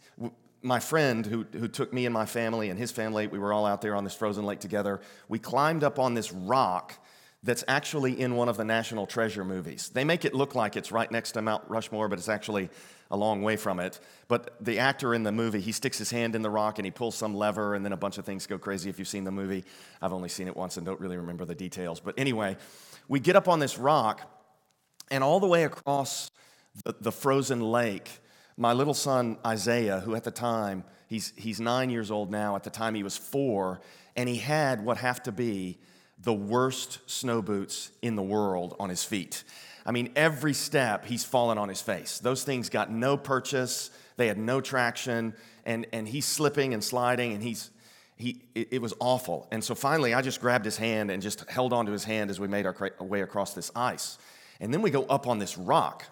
my 0.62 0.78
friend 0.78 1.26
who, 1.26 1.44
who 1.52 1.66
took 1.66 1.92
me 1.92 2.06
and 2.06 2.14
my 2.14 2.26
family 2.26 2.70
and 2.70 2.78
his 2.78 2.92
family, 2.92 3.26
we 3.26 3.38
were 3.38 3.52
all 3.52 3.66
out 3.66 3.82
there 3.82 3.96
on 3.96 4.04
this 4.04 4.14
frozen 4.14 4.44
lake 4.44 4.60
together. 4.60 5.00
We 5.28 5.38
climbed 5.38 5.82
up 5.82 5.98
on 5.98 6.14
this 6.14 6.32
rock 6.32 6.94
that's 7.44 7.64
actually 7.66 8.20
in 8.20 8.36
one 8.36 8.48
of 8.48 8.56
the 8.56 8.64
National 8.64 9.04
Treasure 9.04 9.44
movies. 9.44 9.90
They 9.92 10.04
make 10.04 10.24
it 10.24 10.32
look 10.32 10.54
like 10.54 10.76
it's 10.76 10.92
right 10.92 11.10
next 11.10 11.32
to 11.32 11.42
Mount 11.42 11.64
Rushmore, 11.68 12.08
but 12.08 12.18
it's 12.18 12.28
actually 12.28 12.70
a 13.10 13.16
long 13.16 13.42
way 13.42 13.56
from 13.56 13.80
it. 13.80 13.98
But 14.28 14.54
the 14.60 14.78
actor 14.78 15.12
in 15.12 15.24
the 15.24 15.32
movie, 15.32 15.60
he 15.60 15.72
sticks 15.72 15.98
his 15.98 16.10
hand 16.10 16.36
in 16.36 16.42
the 16.42 16.50
rock 16.50 16.78
and 16.78 16.86
he 16.86 16.92
pulls 16.92 17.16
some 17.16 17.34
lever, 17.34 17.74
and 17.74 17.84
then 17.84 17.92
a 17.92 17.96
bunch 17.96 18.16
of 18.18 18.24
things 18.24 18.46
go 18.46 18.58
crazy 18.58 18.88
if 18.90 18.98
you've 18.98 19.08
seen 19.08 19.24
the 19.24 19.32
movie. 19.32 19.64
I've 20.00 20.12
only 20.12 20.28
seen 20.28 20.46
it 20.46 20.56
once 20.56 20.76
and 20.76 20.86
don't 20.86 21.00
really 21.00 21.16
remember 21.16 21.44
the 21.44 21.54
details. 21.54 21.98
But 21.98 22.14
anyway, 22.16 22.56
we 23.08 23.18
get 23.18 23.34
up 23.34 23.48
on 23.48 23.58
this 23.58 23.76
rock, 23.76 24.20
And 25.10 25.22
all 25.22 25.40
the 25.40 25.46
way 25.46 25.64
across 25.64 26.30
the, 26.84 26.94
the 26.98 27.12
frozen 27.12 27.60
lake, 27.60 28.08
my 28.56 28.72
little 28.72 28.94
son 28.94 29.36
Isaiah, 29.44 30.00
who 30.00 30.14
at 30.14 30.24
the 30.24 30.30
time, 30.30 30.84
he's, 31.06 31.34
he's 31.36 31.60
nine 31.60 31.90
years 31.90 32.10
old 32.10 32.30
now, 32.30 32.56
at 32.56 32.62
the 32.62 32.70
time 32.70 32.94
he 32.94 33.02
was 33.02 33.16
four, 33.16 33.82
and 34.16 34.26
he 34.26 34.36
had 34.36 34.82
what 34.82 34.96
have 34.96 35.22
to 35.24 35.32
be 35.32 35.78
the 36.22 36.32
worst 36.32 36.98
snow 37.06 37.42
boots 37.42 37.90
in 38.00 38.16
the 38.16 38.22
world 38.22 38.76
on 38.78 38.88
his 38.88 39.04
feet. 39.04 39.44
I 39.84 39.90
mean, 39.90 40.12
every 40.14 40.54
step 40.54 41.04
he's 41.04 41.24
fallen 41.24 41.58
on 41.58 41.68
his 41.68 41.82
face. 41.82 42.18
Those 42.18 42.44
things 42.44 42.68
got 42.68 42.90
no 42.90 43.16
purchase, 43.16 43.90
they 44.16 44.28
had 44.28 44.38
no 44.38 44.60
traction, 44.60 45.34
and, 45.64 45.86
and 45.92 46.06
he's 46.06 46.24
slipping 46.24 46.74
and 46.74 46.84
sliding, 46.84 47.32
and 47.32 47.42
he's, 47.42 47.70
he, 48.16 48.42
it, 48.54 48.68
it 48.74 48.82
was 48.82 48.94
awful. 49.00 49.48
And 49.50 49.64
so 49.64 49.74
finally, 49.74 50.14
I 50.14 50.22
just 50.22 50.40
grabbed 50.40 50.64
his 50.64 50.76
hand 50.76 51.10
and 51.10 51.20
just 51.20 51.48
held 51.50 51.72
onto 51.72 51.90
his 51.90 52.04
hand 52.04 52.30
as 52.30 52.38
we 52.38 52.46
made 52.46 52.66
our 52.66 52.76
way 53.00 53.22
across 53.22 53.54
this 53.54 53.72
ice. 53.74 54.18
And 54.60 54.72
then 54.72 54.82
we 54.82 54.90
go 54.90 55.02
up 55.04 55.26
on 55.26 55.40
this 55.40 55.58
rock, 55.58 56.04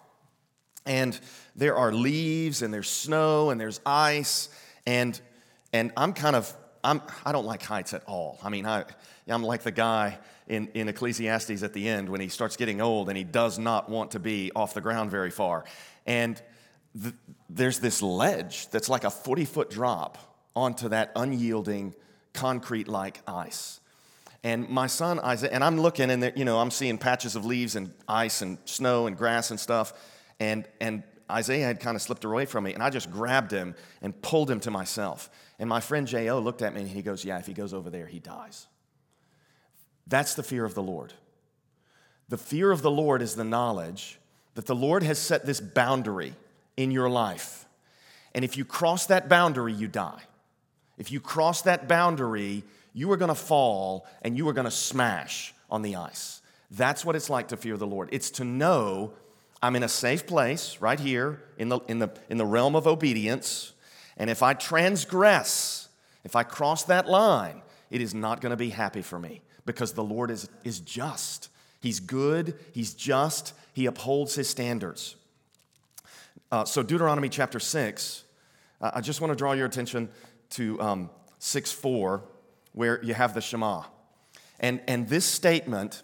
and 0.85 1.19
there 1.55 1.77
are 1.77 1.93
leaves, 1.93 2.63
and 2.63 2.75
there's 2.75 2.89
snow, 2.89 3.51
and 3.51 3.61
there's 3.61 3.81
ice, 3.87 4.49
and, 4.87 5.21
and 5.73 5.93
I'm 5.97 6.13
kind 6.13 6.35
of, 6.35 6.53
I'm, 6.83 7.03
I 7.25 7.33
don't 7.33 7.47
like 7.47 7.63
heights 7.63 7.95
at 7.95 8.03
all. 8.07 8.39
I 8.43 8.49
mean, 8.49 8.67
I, 8.67 8.85
I'm 9.29 9.43
like 9.43 9.63
the 9.63 9.71
guy 9.71 10.19
in, 10.49 10.69
in 10.75 10.89
Ecclesiastes 10.89 11.63
at 11.63 11.73
the 11.73 11.89
end 11.89 12.09
when 12.09 12.21
he 12.21 12.29
starts 12.29 12.57
getting 12.57 12.81
old 12.81 13.09
and 13.09 13.17
he 13.17 13.25
does 13.25 13.59
not 13.59 13.89
want 13.89 14.13
to 14.13 14.19
be 14.19 14.51
off 14.57 14.75
the 14.75 14.81
ground 14.81 15.11
very 15.11 15.31
far. 15.31 15.65
And 16.07 16.41
th- 17.01 17.15
there's 17.49 17.79
this 17.79 18.03
ledge 18.03 18.69
that's 18.71 18.89
like 18.89 19.05
a 19.05 19.11
40 19.11 19.45
foot 19.45 19.71
drop 19.71 20.19
onto 20.57 20.89
that 20.89 21.13
unyielding 21.15 21.95
concrete 22.33 22.89
like 22.89 23.21
ice. 23.27 23.81
And 24.43 24.69
my 24.69 24.87
son 24.87 25.21
Isaac, 25.21 25.51
and 25.53 25.63
I'm 25.63 25.79
looking 25.79 26.11
and 26.11 26.23
there, 26.23 26.33
you 26.35 26.45
know, 26.45 26.59
I'm 26.59 26.71
seeing 26.71 26.99
patches 26.99 27.37
of 27.37 27.45
leaves 27.45 27.77
and 27.77 27.93
ice 28.09 28.41
and 28.43 28.59
snow 28.65 29.07
and 29.07 29.17
grass 29.17 29.51
and 29.51 29.61
stuff. 29.61 29.93
And, 30.39 30.67
and 30.81 31.03
Isaiah 31.31 31.67
had 31.67 31.81
kind 31.81 31.95
of 31.95 32.03
slipped 32.03 32.25
away 32.25 32.47
from 32.47 32.65
me, 32.65 32.75
and 32.75 32.83
I 32.83 32.91
just 32.91 33.11
grabbed 33.11 33.51
him 33.51 33.75
and 34.03 34.21
pulled 34.23 34.51
him 34.51 34.61
to 34.61 34.71
myself. 34.71 35.31
And 35.61 35.69
my 35.69 35.79
friend 35.81 36.09
J.O. 36.09 36.41
looked 36.41 36.63
at 36.63 36.75
me 36.75 36.81
and 36.81 36.91
he 36.91 37.03
goes, 37.03 37.25
Yeah, 37.25 37.39
if 37.39 37.47
he 37.47 37.53
goes 37.53 37.73
over 37.73 37.91
there, 37.91 38.07
he 38.07 38.19
dies. 38.19 38.67
That's 40.07 40.35
the 40.35 40.43
fear 40.43 40.65
of 40.65 40.75
the 40.75 40.83
Lord. 40.83 41.13
The 42.31 42.39
fear 42.39 42.73
of 42.73 42.83
the 42.83 42.91
Lord 42.91 43.23
is 43.23 43.37
the 43.37 43.45
knowledge 43.45 44.19
that 44.55 44.67
the 44.67 44.75
Lord 44.75 45.03
has 45.03 45.19
set 45.19 45.45
this 45.47 45.61
boundary 45.61 46.35
in 46.77 46.91
your 46.91 47.11
life. 47.11 47.67
And 48.35 48.45
if 48.45 48.57
you 48.57 48.65
cross 48.65 49.07
that 49.07 49.29
boundary, 49.29 49.73
you 49.73 49.87
die. 49.87 50.23
If 50.97 51.13
you 51.13 51.21
cross 51.21 51.63
that 51.63 51.87
boundary, 51.87 52.65
you 52.95 53.11
are 53.13 53.17
going 53.17 53.29
to 53.29 53.35
fall 53.35 54.07
and 54.23 54.37
you 54.37 54.49
are 54.49 54.53
going 54.53 54.65
to 54.65 54.71
smash 54.71 55.55
on 55.71 55.83
the 55.83 55.97
ice. 55.97 56.41
That's 56.71 57.05
what 57.05 57.17
it's 57.17 57.29
like 57.29 57.49
to 57.49 57.57
fear 57.57 57.77
the 57.77 57.87
Lord. 57.87 58.09
It's 58.13 58.31
to 58.33 58.45
know 58.45 59.13
I'm 59.63 59.77
in 59.77 59.83
a 59.83 59.89
safe 59.89 60.27
place 60.27 60.79
right 60.81 60.99
here 60.99 61.43
in 61.59 61.69
the, 61.69 61.81
in 61.81 61.99
the, 61.99 62.11
in 62.31 62.39
the 62.39 62.47
realm 62.47 62.75
of 62.75 62.87
obedience. 62.87 63.73
And 64.21 64.29
if 64.29 64.43
I 64.43 64.53
transgress, 64.53 65.89
if 66.25 66.37
I 66.37 66.43
cross 66.43 66.85
that 66.85 67.09
line, 67.09 67.63
it 67.91 68.03
is 68.03 68.13
not 68.15 68.43
going 68.43 68.51
to 68.51 68.57
be 68.57 68.69
happy 68.69 69.01
for 69.01 69.19
me 69.19 69.41
because 69.65 69.95
the 69.95 70.05
Lord 70.05 70.31
is, 70.31 70.47
is 70.63 70.79
just. 70.79 71.49
He's 71.81 72.01
good, 72.01 72.55
He's 72.73 72.93
just, 72.93 73.55
He 73.73 73.87
upholds 73.87 74.35
His 74.35 74.47
standards. 74.47 75.17
Uh, 76.53 76.67
so, 76.67 76.83
Deuteronomy 76.83 77.31
chapter 77.31 77.59
6, 77.59 78.25
uh, 78.83 78.91
I 78.93 79.01
just 79.01 79.23
want 79.23 79.31
to 79.31 79.37
draw 79.37 79.53
your 79.53 79.65
attention 79.65 80.11
to 80.51 80.79
um, 80.83 81.11
6 81.39 81.73
4, 81.73 82.23
where 82.73 83.03
you 83.03 83.15
have 83.15 83.33
the 83.33 83.41
Shema. 83.41 83.85
And, 84.59 84.83
and 84.87 85.09
this 85.09 85.25
statement 85.25 86.03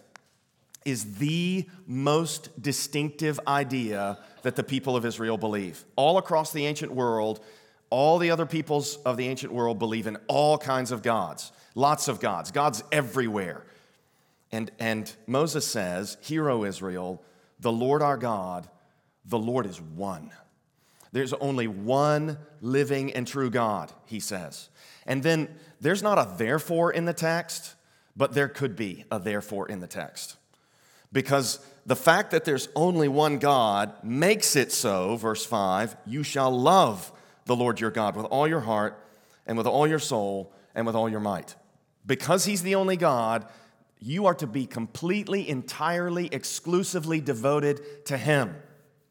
is 0.85 1.17
the 1.17 1.67
most 1.85 2.49
distinctive 2.59 3.39
idea 3.45 4.17
that 4.41 4.55
the 4.55 4.63
people 4.63 4.95
of 4.95 5.05
Israel 5.05 5.37
believe. 5.37 5.85
All 5.97 6.17
across 6.17 6.51
the 6.53 6.65
ancient 6.65 6.93
world, 6.93 7.41
all 7.89 8.17
the 8.17 8.31
other 8.31 8.45
peoples 8.45 8.97
of 8.97 9.17
the 9.17 9.27
ancient 9.27 9.53
world 9.53 9.79
believe 9.79 10.07
in 10.07 10.17
all 10.27 10.57
kinds 10.57 10.91
of 10.91 11.01
gods. 11.01 11.51
Lots 11.75 12.07
of 12.07 12.19
gods, 12.19 12.51
gods 12.51 12.83
everywhere. 12.91 13.63
And, 14.51 14.71
and 14.79 15.11
Moses 15.25 15.65
says, 15.65 16.17
Hear, 16.21 16.49
O 16.49 16.63
Israel, 16.63 17.21
the 17.59 17.71
Lord 17.71 18.01
our 18.01 18.17
God, 18.17 18.67
the 19.25 19.37
Lord 19.39 19.65
is 19.65 19.81
one. 19.81 20.31
There's 21.11 21.33
only 21.33 21.67
one 21.67 22.37
living 22.61 23.13
and 23.13 23.27
true 23.27 23.49
God, 23.49 23.91
he 24.05 24.19
says. 24.19 24.69
And 25.05 25.23
then 25.23 25.49
there's 25.79 26.03
not 26.03 26.17
a 26.17 26.37
therefore 26.37 26.91
in 26.91 27.05
the 27.05 27.13
text, 27.13 27.75
but 28.15 28.33
there 28.33 28.49
could 28.49 28.75
be 28.75 29.05
a 29.11 29.19
therefore 29.19 29.69
in 29.69 29.79
the 29.79 29.87
text. 29.87 30.35
Because 31.11 31.59
the 31.85 31.95
fact 31.95 32.31
that 32.31 32.43
there's 32.43 32.67
only 32.75 33.07
one 33.07 33.37
God 33.39 34.03
makes 34.03 34.55
it 34.55 34.71
so, 34.71 35.15
verse 35.15 35.45
5, 35.45 35.95
you 36.05 36.23
shall 36.23 36.51
love 36.51 37.11
the 37.47 37.55
Lord 37.55 37.79
your 37.79 37.91
God 37.91 38.15
with 38.15 38.25
all 38.27 38.47
your 38.47 38.59
heart 38.59 39.03
and 39.45 39.57
with 39.57 39.67
all 39.67 39.87
your 39.87 39.99
soul 39.99 40.53
and 40.75 40.85
with 40.85 40.95
all 40.95 41.09
your 41.09 41.19
might 41.19 41.55
because 42.07 42.45
He's 42.45 42.63
the 42.63 42.75
only 42.75 42.97
God, 42.97 43.45
you 43.99 44.25
are 44.25 44.33
to 44.35 44.47
be 44.47 44.65
completely, 44.65 45.47
entirely, 45.47 46.29
exclusively 46.31 47.21
devoted 47.21 48.05
to 48.05 48.17
Him. 48.17 48.55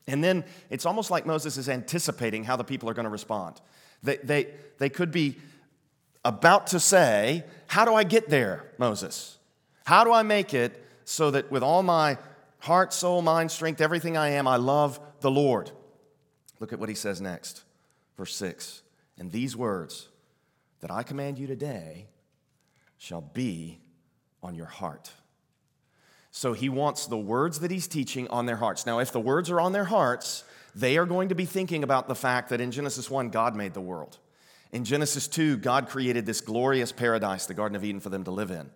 And 0.08 0.24
then 0.24 0.44
it's 0.70 0.86
almost 0.86 1.10
like 1.10 1.26
Moses 1.26 1.56
is 1.56 1.68
anticipating 1.68 2.44
how 2.44 2.56
the 2.56 2.64
people 2.64 2.88
are 2.88 2.94
going 2.94 3.04
to 3.04 3.10
respond. 3.10 3.60
They, 4.02 4.16
they, 4.16 4.46
they 4.78 4.88
could 4.88 5.12
be 5.12 5.36
about 6.24 6.68
to 6.68 6.80
say, 6.80 7.44
How 7.68 7.84
do 7.84 7.94
I 7.94 8.02
get 8.02 8.28
there, 8.28 8.72
Moses? 8.78 9.38
How 9.84 10.02
do 10.02 10.12
I 10.12 10.22
make 10.22 10.54
it 10.54 10.82
so 11.04 11.30
that 11.30 11.50
with 11.50 11.62
all 11.62 11.82
my 11.82 12.18
heart, 12.58 12.92
soul, 12.92 13.22
mind, 13.22 13.52
strength, 13.52 13.80
everything 13.80 14.16
I 14.16 14.30
am, 14.30 14.48
I 14.48 14.56
love 14.56 14.98
the 15.20 15.30
Lord? 15.30 15.70
Look 16.58 16.72
at 16.72 16.78
what 16.78 16.88
he 16.88 16.94
says 16.94 17.20
next, 17.20 17.64
verse 18.16 18.34
6. 18.36 18.82
And 19.18 19.32
these 19.32 19.56
words 19.56 20.08
that 20.80 20.90
I 20.90 21.02
command 21.02 21.38
you 21.38 21.46
today 21.46 22.06
shall 22.98 23.20
be 23.20 23.80
on 24.42 24.54
your 24.54 24.66
heart. 24.66 25.10
So 26.30 26.52
he 26.52 26.68
wants 26.68 27.06
the 27.06 27.16
words 27.16 27.60
that 27.60 27.70
he's 27.70 27.86
teaching 27.86 28.28
on 28.28 28.46
their 28.46 28.56
hearts. 28.56 28.84
Now, 28.84 28.98
if 28.98 29.10
the 29.10 29.20
words 29.20 29.50
are 29.50 29.60
on 29.60 29.72
their 29.72 29.84
hearts, 29.84 30.44
they 30.74 30.98
are 30.98 31.06
going 31.06 31.30
to 31.30 31.34
be 31.34 31.46
thinking 31.46 31.82
about 31.82 32.08
the 32.08 32.14
fact 32.14 32.50
that 32.50 32.60
in 32.60 32.70
Genesis 32.70 33.10
1, 33.10 33.30
God 33.30 33.56
made 33.56 33.72
the 33.72 33.80
world. 33.80 34.18
In 34.72 34.84
Genesis 34.84 35.28
2, 35.28 35.56
God 35.56 35.88
created 35.88 36.26
this 36.26 36.42
glorious 36.42 36.92
paradise, 36.92 37.46
the 37.46 37.54
Garden 37.54 37.76
of 37.76 37.84
Eden, 37.84 38.00
for 38.00 38.10
them 38.10 38.24
to 38.24 38.30
live 38.30 38.50
in. 38.50 38.68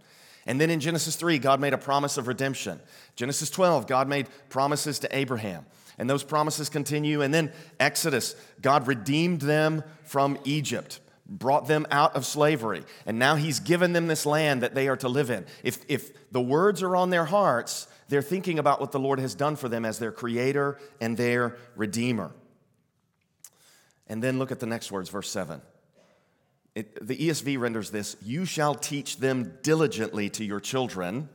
And 0.46 0.58
then 0.58 0.70
in 0.70 0.80
Genesis 0.80 1.16
3, 1.16 1.38
God 1.38 1.60
made 1.60 1.74
a 1.74 1.78
promise 1.78 2.16
of 2.16 2.26
redemption. 2.26 2.80
Genesis 3.14 3.50
12, 3.50 3.86
God 3.86 4.08
made 4.08 4.28
promises 4.48 4.98
to 5.00 5.16
Abraham. 5.16 5.66
And 6.00 6.08
those 6.08 6.24
promises 6.24 6.70
continue. 6.70 7.20
And 7.20 7.32
then 7.32 7.52
Exodus, 7.78 8.34
God 8.62 8.86
redeemed 8.88 9.42
them 9.42 9.84
from 10.02 10.38
Egypt 10.44 10.98
brought 11.30 11.68
them 11.68 11.86
out 11.92 12.16
of 12.16 12.26
slavery, 12.26 12.82
and 13.06 13.16
now 13.16 13.36
he's 13.36 13.60
given 13.60 13.92
them 13.92 14.08
this 14.08 14.26
land 14.26 14.62
that 14.62 14.74
they 14.74 14.88
are 14.88 14.96
to 14.96 15.08
live 15.08 15.30
in. 15.30 15.46
If, 15.62 15.78
if 15.86 16.32
the 16.32 16.40
words 16.40 16.82
are 16.82 16.96
on 16.96 17.10
their 17.10 17.24
hearts, 17.24 17.86
they're 18.08 18.20
thinking 18.20 18.58
about 18.58 18.80
what 18.80 18.90
the 18.90 18.98
Lord 18.98 19.20
has 19.20 19.36
done 19.36 19.54
for 19.54 19.68
them 19.68 19.84
as 19.84 20.00
their 20.00 20.10
creator 20.10 20.76
and 21.00 21.16
their 21.16 21.56
redeemer. 21.76 22.32
And 24.08 24.20
then 24.20 24.40
look 24.40 24.50
at 24.50 24.58
the 24.58 24.66
next 24.66 24.90
words, 24.90 25.08
verse 25.08 25.30
7. 25.30 25.62
It, 26.74 27.06
the 27.06 27.16
ESV 27.16 27.60
renders 27.60 27.92
this 27.92 28.16
You 28.20 28.44
shall 28.44 28.74
teach 28.74 29.18
them 29.18 29.58
diligently 29.62 30.30
to 30.30 30.44
your 30.44 30.58
children, 30.58 31.28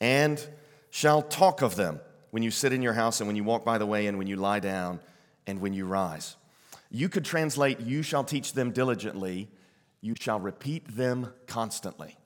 and 0.00 0.40
shall 0.90 1.22
talk 1.22 1.62
of 1.62 1.74
them 1.74 2.00
when 2.30 2.42
you 2.42 2.50
sit 2.50 2.72
in 2.72 2.82
your 2.82 2.92
house, 2.92 3.20
and 3.20 3.26
when 3.26 3.36
you 3.36 3.44
walk 3.44 3.64
by 3.64 3.78
the 3.78 3.86
way, 3.86 4.06
and 4.06 4.18
when 4.18 4.26
you 4.26 4.36
lie 4.36 4.60
down, 4.60 5.00
and 5.46 5.60
when 5.60 5.72
you 5.72 5.84
rise. 5.84 6.36
You 6.90 7.08
could 7.08 7.24
translate, 7.24 7.80
You 7.80 8.02
shall 8.02 8.24
teach 8.24 8.52
them 8.52 8.72
diligently, 8.72 9.48
you 10.00 10.14
shall 10.18 10.40
repeat 10.40 10.96
them 10.96 11.32
constantly. 11.46 12.16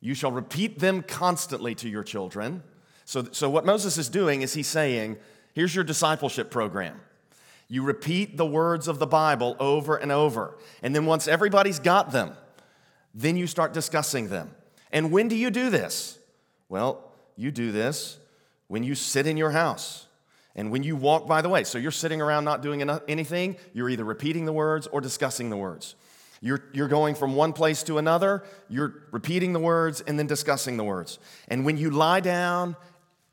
You 0.00 0.14
shall 0.14 0.32
repeat 0.32 0.78
them 0.78 1.02
constantly 1.02 1.74
to 1.76 1.88
your 1.88 2.02
children. 2.02 2.62
So, 3.04 3.26
so 3.32 3.50
what 3.50 3.66
Moses 3.66 3.98
is 3.98 4.08
doing 4.08 4.42
is 4.42 4.54
he's 4.54 4.66
saying, 4.66 5.18
Here's 5.52 5.74
your 5.74 5.84
discipleship 5.84 6.50
program. 6.50 7.00
You 7.68 7.82
repeat 7.82 8.36
the 8.36 8.46
words 8.46 8.88
of 8.88 8.98
the 8.98 9.06
Bible 9.06 9.56
over 9.60 9.96
and 9.96 10.10
over. 10.10 10.56
And 10.82 10.94
then 10.94 11.06
once 11.06 11.28
everybody's 11.28 11.78
got 11.78 12.12
them, 12.12 12.32
then 13.14 13.36
you 13.36 13.46
start 13.46 13.72
discussing 13.72 14.28
them. 14.28 14.52
And 14.92 15.12
when 15.12 15.28
do 15.28 15.36
you 15.36 15.50
do 15.50 15.70
this? 15.70 16.18
Well, 16.68 17.12
you 17.36 17.50
do 17.50 17.72
this 17.72 18.19
when 18.70 18.84
you 18.84 18.94
sit 18.94 19.26
in 19.26 19.36
your 19.36 19.50
house 19.50 20.06
and 20.54 20.70
when 20.70 20.84
you 20.84 20.94
walk 20.94 21.26
by 21.26 21.42
the 21.42 21.48
way, 21.48 21.64
so 21.64 21.76
you're 21.76 21.90
sitting 21.90 22.22
around 22.22 22.44
not 22.44 22.62
doing 22.62 22.88
anything, 23.08 23.56
you're 23.72 23.88
either 23.88 24.04
repeating 24.04 24.44
the 24.44 24.52
words 24.52 24.86
or 24.86 25.00
discussing 25.00 25.50
the 25.50 25.56
words. 25.56 25.96
You're, 26.40 26.62
you're 26.72 26.86
going 26.86 27.16
from 27.16 27.34
one 27.34 27.52
place 27.52 27.82
to 27.82 27.98
another, 27.98 28.44
you're 28.68 28.94
repeating 29.10 29.54
the 29.54 29.58
words 29.58 30.02
and 30.02 30.16
then 30.16 30.28
discussing 30.28 30.76
the 30.76 30.84
words. 30.84 31.18
And 31.48 31.64
when 31.64 31.78
you 31.78 31.90
lie 31.90 32.20
down, 32.20 32.76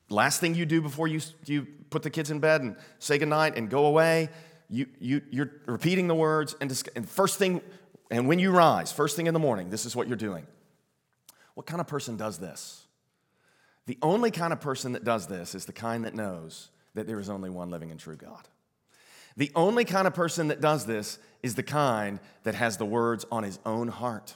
last 0.09 0.41
thing 0.41 0.55
you 0.55 0.65
do 0.65 0.81
before 0.81 1.07
you, 1.07 1.21
you 1.45 1.67
put 1.91 2.01
the 2.01 2.09
kids 2.09 2.31
in 2.31 2.39
bed 2.39 2.61
and 2.61 2.75
say 2.97 3.19
goodnight 3.19 3.57
and 3.57 3.69
go 3.69 3.85
away, 3.85 4.29
you, 4.71 4.87
you, 4.99 5.21
you're 5.29 5.51
repeating 5.67 6.07
the 6.07 6.15
words 6.15 6.55
and, 6.59 6.67
dis- 6.67 6.83
and 6.95 7.07
first 7.07 7.37
thing, 7.37 7.61
and 8.09 8.27
when 8.27 8.39
you 8.39 8.49
rise, 8.49 8.91
first 8.91 9.15
thing 9.15 9.27
in 9.27 9.35
the 9.35 9.39
morning, 9.39 9.69
this 9.69 9.85
is 9.85 9.95
what 9.95 10.07
you're 10.07 10.17
doing. 10.17 10.47
What 11.53 11.67
kind 11.67 11.79
of 11.79 11.85
person 11.85 12.17
does 12.17 12.39
this? 12.39 12.86
The 13.87 13.97
only 14.01 14.31
kind 14.31 14.53
of 14.53 14.61
person 14.61 14.91
that 14.91 15.03
does 15.03 15.27
this 15.27 15.55
is 15.55 15.65
the 15.65 15.73
kind 15.73 16.05
that 16.05 16.13
knows 16.13 16.69
that 16.93 17.07
there 17.07 17.19
is 17.19 17.29
only 17.29 17.49
one 17.49 17.71
living 17.71 17.89
and 17.89 17.99
true 17.99 18.15
God. 18.15 18.47
The 19.37 19.51
only 19.55 19.85
kind 19.85 20.07
of 20.07 20.13
person 20.13 20.49
that 20.49 20.61
does 20.61 20.85
this 20.85 21.19
is 21.41 21.55
the 21.55 21.63
kind 21.63 22.19
that 22.43 22.55
has 22.55 22.77
the 22.77 22.85
words 22.85 23.25
on 23.31 23.43
his 23.43 23.59
own 23.65 23.87
heart. 23.87 24.35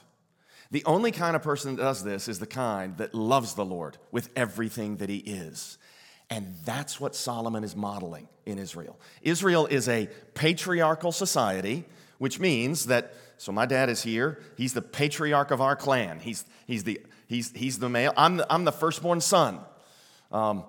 The 0.70 0.84
only 0.86 1.10
kind 1.10 1.36
of 1.36 1.42
person 1.42 1.76
that 1.76 1.82
does 1.82 2.02
this 2.02 2.28
is 2.28 2.38
the 2.38 2.46
kind 2.46 2.96
that 2.96 3.14
loves 3.14 3.54
the 3.54 3.64
Lord 3.64 3.98
with 4.10 4.30
everything 4.34 4.96
that 4.96 5.10
he 5.10 5.18
is. 5.18 5.76
And 6.30 6.54
that's 6.64 6.98
what 6.98 7.14
Solomon 7.14 7.62
is 7.62 7.76
modeling 7.76 8.28
in 8.46 8.58
Israel. 8.58 8.98
Israel 9.20 9.66
is 9.66 9.86
a 9.86 10.08
patriarchal 10.32 11.12
society, 11.12 11.84
which 12.16 12.40
means 12.40 12.86
that, 12.86 13.12
so 13.36 13.52
my 13.52 13.66
dad 13.66 13.90
is 13.90 14.02
here. 14.02 14.40
He's 14.56 14.72
the 14.72 14.80
patriarch 14.80 15.50
of 15.50 15.60
our 15.60 15.76
clan. 15.76 16.20
He's, 16.20 16.46
he's, 16.66 16.84
the, 16.84 17.00
he's, 17.32 17.50
he's 17.52 17.78
the 17.78 17.88
male. 17.88 18.12
I'm 18.16 18.36
the, 18.36 18.52
I'm 18.52 18.64
the 18.64 18.72
firstborn 18.72 19.20
son. 19.20 19.60
Um, 20.30 20.64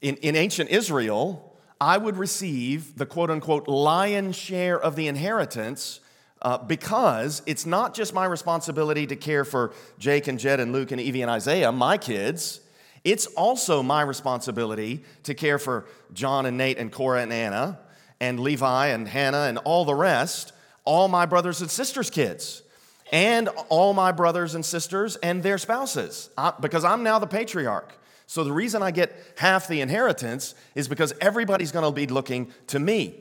in, 0.00 0.16
in 0.16 0.36
ancient 0.36 0.70
Israel, 0.70 1.56
I 1.80 1.98
would 1.98 2.16
receive 2.16 2.96
the 2.96 3.06
quote 3.06 3.30
unquote 3.30 3.68
lion's 3.68 4.36
share 4.36 4.80
of 4.80 4.96
the 4.96 5.06
inheritance 5.06 6.00
uh, 6.40 6.58
because 6.58 7.42
it's 7.46 7.66
not 7.66 7.94
just 7.94 8.14
my 8.14 8.24
responsibility 8.24 9.06
to 9.06 9.16
care 9.16 9.44
for 9.44 9.72
Jake 9.98 10.26
and 10.26 10.38
Jed 10.38 10.60
and 10.60 10.72
Luke 10.72 10.90
and 10.90 11.00
Evie 11.00 11.22
and 11.22 11.30
Isaiah, 11.30 11.70
my 11.70 11.98
kids. 11.98 12.60
It's 13.04 13.26
also 13.26 13.82
my 13.82 14.02
responsibility 14.02 15.04
to 15.24 15.34
care 15.34 15.58
for 15.58 15.86
John 16.12 16.46
and 16.46 16.56
Nate 16.56 16.78
and 16.78 16.90
Cora 16.90 17.22
and 17.22 17.32
Anna 17.32 17.80
and 18.20 18.38
Levi 18.38 18.88
and 18.88 19.08
Hannah 19.08 19.46
and 19.48 19.58
all 19.58 19.84
the 19.84 19.94
rest, 19.94 20.52
all 20.84 21.08
my 21.08 21.26
brothers 21.26 21.60
and 21.60 21.70
sisters' 21.70 22.10
kids, 22.10 22.62
and 23.12 23.48
all 23.68 23.94
my 23.94 24.10
brothers 24.10 24.56
and 24.56 24.64
sisters 24.64 25.16
and 25.16 25.42
their 25.42 25.58
spouses, 25.58 26.30
I, 26.36 26.52
because 26.58 26.84
I'm 26.84 27.02
now 27.04 27.18
the 27.18 27.26
patriarch. 27.26 27.94
So 28.26 28.42
the 28.42 28.52
reason 28.52 28.82
I 28.82 28.90
get 28.90 29.14
half 29.36 29.68
the 29.68 29.82
inheritance 29.82 30.54
is 30.74 30.88
because 30.88 31.12
everybody's 31.20 31.70
going 31.70 31.84
to 31.84 31.92
be 31.92 32.06
looking 32.06 32.50
to 32.68 32.78
me. 32.78 33.14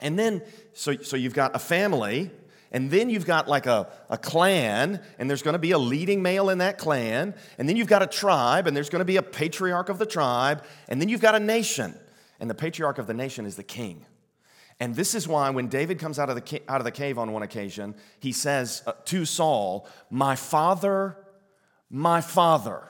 And 0.00 0.18
then, 0.18 0.42
so, 0.72 0.96
so 0.96 1.16
you've 1.16 1.34
got 1.34 1.54
a 1.54 1.58
family 1.58 2.30
and 2.70 2.90
then 2.90 3.08
you've 3.10 3.26
got 3.26 3.48
like 3.48 3.66
a, 3.66 3.88
a 4.10 4.18
clan, 4.18 5.00
and 5.18 5.28
there's 5.28 5.42
going 5.42 5.54
to 5.54 5.58
be 5.58 5.70
a 5.70 5.78
leading 5.78 6.22
male 6.22 6.50
in 6.50 6.58
that 6.58 6.76
clan. 6.76 7.34
And 7.56 7.68
then 7.68 7.76
you've 7.76 7.88
got 7.88 8.02
a 8.02 8.06
tribe, 8.06 8.66
and 8.66 8.76
there's 8.76 8.90
going 8.90 9.00
to 9.00 9.06
be 9.06 9.16
a 9.16 9.22
patriarch 9.22 9.88
of 9.88 9.98
the 9.98 10.06
tribe. 10.06 10.62
And 10.88 11.00
then 11.00 11.08
you've 11.08 11.22
got 11.22 11.34
a 11.34 11.40
nation, 11.40 11.94
and 12.40 12.50
the 12.50 12.54
patriarch 12.54 12.98
of 12.98 13.06
the 13.06 13.14
nation 13.14 13.46
is 13.46 13.56
the 13.56 13.62
king. 13.62 14.04
And 14.80 14.94
this 14.94 15.14
is 15.14 15.26
why 15.26 15.50
when 15.50 15.68
David 15.68 15.98
comes 15.98 16.18
out 16.18 16.30
of 16.30 16.36
the, 16.36 16.62
out 16.68 16.80
of 16.80 16.84
the 16.84 16.92
cave 16.92 17.18
on 17.18 17.32
one 17.32 17.42
occasion, 17.42 17.94
he 18.20 18.32
says 18.32 18.82
uh, 18.86 18.92
to 19.06 19.24
Saul, 19.24 19.88
My 20.10 20.36
father, 20.36 21.16
my 21.90 22.20
father. 22.20 22.84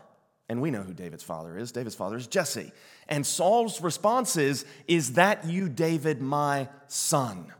And 0.50 0.62
we 0.62 0.70
know 0.70 0.82
who 0.82 0.94
David's 0.94 1.22
father 1.22 1.58
is. 1.58 1.72
David's 1.72 1.94
father 1.94 2.16
is 2.16 2.26
Jesse. 2.26 2.72
And 3.08 3.26
Saul's 3.26 3.80
response 3.80 4.36
is, 4.36 4.66
Is 4.86 5.14
that 5.14 5.46
you, 5.46 5.68
David, 5.68 6.20
my 6.20 6.68
son? 6.88 7.52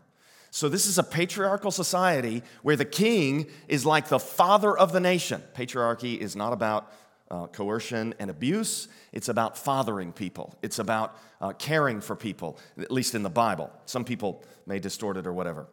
So, 0.50 0.68
this 0.68 0.86
is 0.86 0.98
a 0.98 1.02
patriarchal 1.02 1.70
society 1.70 2.42
where 2.62 2.76
the 2.76 2.84
king 2.84 3.46
is 3.66 3.84
like 3.84 4.08
the 4.08 4.18
father 4.18 4.76
of 4.76 4.92
the 4.92 5.00
nation. 5.00 5.42
Patriarchy 5.54 6.18
is 6.18 6.34
not 6.34 6.52
about 6.52 6.90
uh, 7.30 7.46
coercion 7.48 8.14
and 8.18 8.30
abuse, 8.30 8.88
it's 9.12 9.28
about 9.28 9.58
fathering 9.58 10.12
people, 10.12 10.54
it's 10.62 10.78
about 10.78 11.16
uh, 11.40 11.52
caring 11.52 12.00
for 12.00 12.16
people, 12.16 12.58
at 12.78 12.90
least 12.90 13.14
in 13.14 13.22
the 13.22 13.30
Bible. 13.30 13.70
Some 13.86 14.04
people 14.04 14.42
may 14.66 14.78
distort 14.78 15.16
it 15.16 15.26
or 15.26 15.32
whatever. 15.32 15.66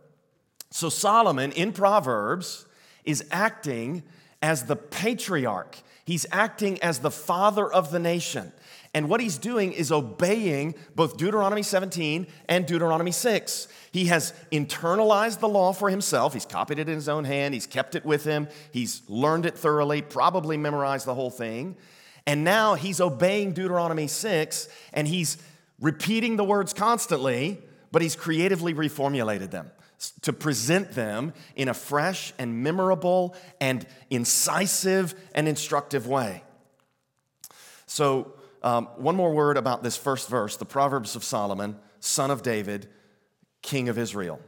So, 0.71 0.89
Solomon 0.89 1.51
in 1.51 1.71
Proverbs 1.71 2.65
is 3.03 3.23
acting 3.31 4.03
as 4.41 4.65
the 4.65 4.75
patriarch, 4.75 5.77
he's 6.03 6.25
acting 6.31 6.81
as 6.81 6.99
the 6.99 7.11
father 7.11 7.71
of 7.71 7.91
the 7.91 7.99
nation. 7.99 8.51
And 8.95 9.09
what 9.09 9.19
he's 9.19 9.37
doing 9.37 9.73
is 9.73 9.91
obeying 9.91 10.73
both 10.95 11.17
Deuteronomy 11.17 11.63
17 11.63 12.27
and 12.47 12.65
Deuteronomy 12.65 13.11
6. 13.11 13.67
He 13.91 14.05
has 14.05 14.33
internalized 14.53 15.41
the 15.41 15.49
law 15.49 15.73
for 15.73 15.89
himself. 15.89 16.33
He's 16.33 16.45
copied 16.45 16.79
it 16.79 16.87
in 16.87 16.95
his 16.95 17.09
own 17.09 17.25
hand. 17.25 17.53
He's 17.53 17.67
kept 17.67 17.95
it 17.95 18.05
with 18.05 18.23
him. 18.23 18.47
He's 18.71 19.01
learned 19.09 19.45
it 19.45 19.57
thoroughly, 19.57 20.01
probably 20.01 20.55
memorized 20.55 21.05
the 21.05 21.13
whole 21.13 21.29
thing. 21.29 21.75
And 22.25 22.45
now 22.45 22.75
he's 22.75 23.01
obeying 23.01 23.51
Deuteronomy 23.51 24.07
6 24.07 24.69
and 24.93 25.09
he's 25.09 25.39
repeating 25.81 26.37
the 26.37 26.45
words 26.45 26.71
constantly, 26.71 27.61
but 27.91 28.01
he's 28.01 28.15
creatively 28.15 28.73
reformulated 28.73 29.51
them 29.51 29.71
to 30.21 30.31
present 30.31 30.93
them 30.93 31.33
in 31.57 31.67
a 31.67 31.73
fresh 31.73 32.33
and 32.39 32.63
memorable 32.63 33.35
and 33.59 33.85
incisive 34.09 35.15
and 35.33 35.49
instructive 35.49 36.07
way. 36.07 36.43
So, 37.87 38.34
um, 38.65 38.87
one 38.97 39.15
more 39.15 39.31
word 39.31 39.57
about 39.57 39.83
this 39.83 39.95
first 39.95 40.27
verse 40.27 40.57
the 40.57 40.65
Proverbs 40.65 41.15
of 41.15 41.23
Solomon, 41.23 41.77
son 41.99 42.31
of 42.31 42.41
David, 42.41 42.89
king 43.61 43.87
of 43.87 43.97
Israel. 43.97 44.41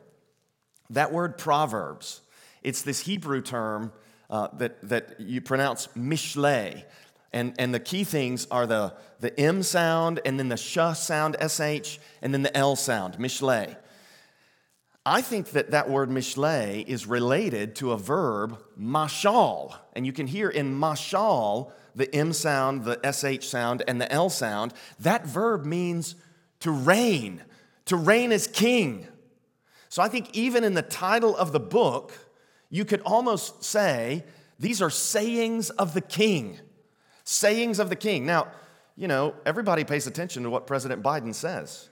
That 0.90 1.14
word 1.14 1.38
Proverbs, 1.38 2.22
it's 2.64 2.82
this 2.82 3.02
Hebrew 3.02 3.42
term 3.42 3.94
uh, 4.30 4.48
that, 4.54 4.82
that 4.90 5.20
you 5.20 5.40
pronounce 5.40 5.88
mishle. 5.96 6.84
And, 7.32 7.54
and 7.60 7.74
the 7.74 7.80
key 7.80 8.04
things 8.04 8.48
are 8.50 8.66
the, 8.66 8.94
the 9.20 9.38
M 9.40 9.62
sound, 9.62 10.20
and 10.26 10.40
then 10.40 10.50
the 10.50 10.58
sh 10.58 10.78
sound, 10.96 11.36
sh, 11.40 11.98
and 12.22 12.34
then 12.34 12.42
the 12.42 12.58
L 12.58 12.76
sound, 12.76 13.16
mishle. 13.20 13.76
I 15.06 15.22
think 15.22 15.52
that 15.52 15.72
that 15.72 15.90
word 15.90 16.10
mishle 16.10 16.86
is 16.88 17.06
related 17.06 17.76
to 17.78 17.92
a 17.92 17.98
verb, 17.98 18.58
mashal. 18.80 19.78
And 19.94 20.06
you 20.06 20.12
can 20.12 20.26
hear 20.26 20.50
in 20.50 20.76
mashal 20.76 21.72
the 21.98 22.14
M 22.16 22.32
sound, 22.32 22.86
the 22.86 23.00
SH 23.04 23.46
sound, 23.46 23.84
and 23.88 24.00
the 24.00 24.10
L 24.12 24.30
sound, 24.30 24.74
that 25.00 25.26
verb 25.26 25.66
means 25.66 26.16
to 26.60 26.72
reign, 26.72 27.44
to 27.86 27.98
reign 27.98 28.32
as 28.32 28.48
king. 28.48 29.08
So 29.90 30.04
I 30.04 30.08
think 30.08 30.30
even 30.34 30.64
in 30.64 30.76
the 30.76 30.84
title 30.84 31.36
of 31.36 31.52
the 31.52 31.60
book, 31.60 32.14
you 32.70 32.86
could 32.86 33.02
almost 33.02 33.64
say 33.64 34.24
these 34.60 34.82
are 34.82 34.92
sayings 34.92 35.72
of 35.72 35.94
the 35.96 36.02
king. 36.02 36.60
Sayings 37.24 37.80
of 37.80 37.90
the 37.90 37.96
king. 37.96 38.26
Now, 38.26 38.48
you 38.96 39.08
know, 39.08 39.34
everybody 39.46 39.84
pays 39.84 40.06
attention 40.06 40.44
to 40.44 40.50
what 40.50 40.68
President 40.68 41.02
Biden 41.02 41.34
says. 41.34 41.90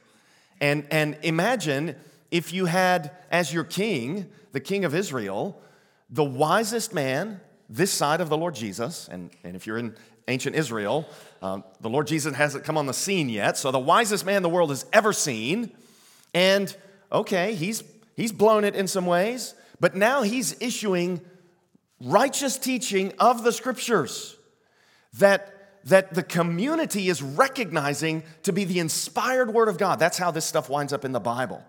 And, 0.61 0.85
and 0.91 1.17
imagine 1.23 1.95
if 2.29 2.53
you 2.53 2.65
had 2.65 3.11
as 3.31 3.51
your 3.51 3.63
king, 3.63 4.27
the 4.51 4.59
king 4.59 4.85
of 4.85 4.93
Israel, 4.93 5.61
the 6.09 6.23
wisest 6.23 6.93
man 6.93 7.41
this 7.69 7.91
side 7.91 8.21
of 8.21 8.29
the 8.29 8.37
Lord 8.37 8.55
Jesus, 8.55 9.07
and, 9.11 9.29
and 9.43 9.55
if 9.55 9.65
you're 9.65 9.77
in 9.77 9.95
ancient 10.27 10.55
Israel, 10.55 11.07
um, 11.41 11.63
the 11.81 11.89
Lord 11.89 12.07
Jesus 12.07 12.35
hasn't 12.35 12.63
come 12.63 12.77
on 12.77 12.85
the 12.85 12.93
scene 12.93 13.29
yet, 13.29 13.57
so 13.57 13.71
the 13.71 13.79
wisest 13.79 14.25
man 14.25 14.41
the 14.41 14.49
world 14.49 14.69
has 14.69 14.85
ever 14.93 15.13
seen. 15.13 15.71
And 16.33 16.75
okay, 17.11 17.55
he's, 17.55 17.83
he's 18.15 18.31
blown 18.31 18.63
it 18.63 18.75
in 18.75 18.87
some 18.87 19.05
ways, 19.05 19.55
but 19.79 19.95
now 19.95 20.21
he's 20.21 20.61
issuing 20.61 21.21
righteous 22.01 22.57
teaching 22.57 23.13
of 23.19 23.43
the 23.43 23.51
scriptures 23.51 24.35
that, 25.19 25.69
that 25.85 26.13
the 26.13 26.23
community 26.23 27.09
is 27.09 27.21
recognizing 27.21 28.23
to 28.43 28.51
be 28.51 28.65
the 28.65 28.79
inspired 28.79 29.53
word 29.53 29.69
of 29.69 29.77
God. 29.77 29.99
That's 29.99 30.17
how 30.17 30.31
this 30.31 30.45
stuff 30.45 30.69
winds 30.69 30.93
up 30.93 31.05
in 31.05 31.11
the 31.11 31.19
Bible. 31.19 31.63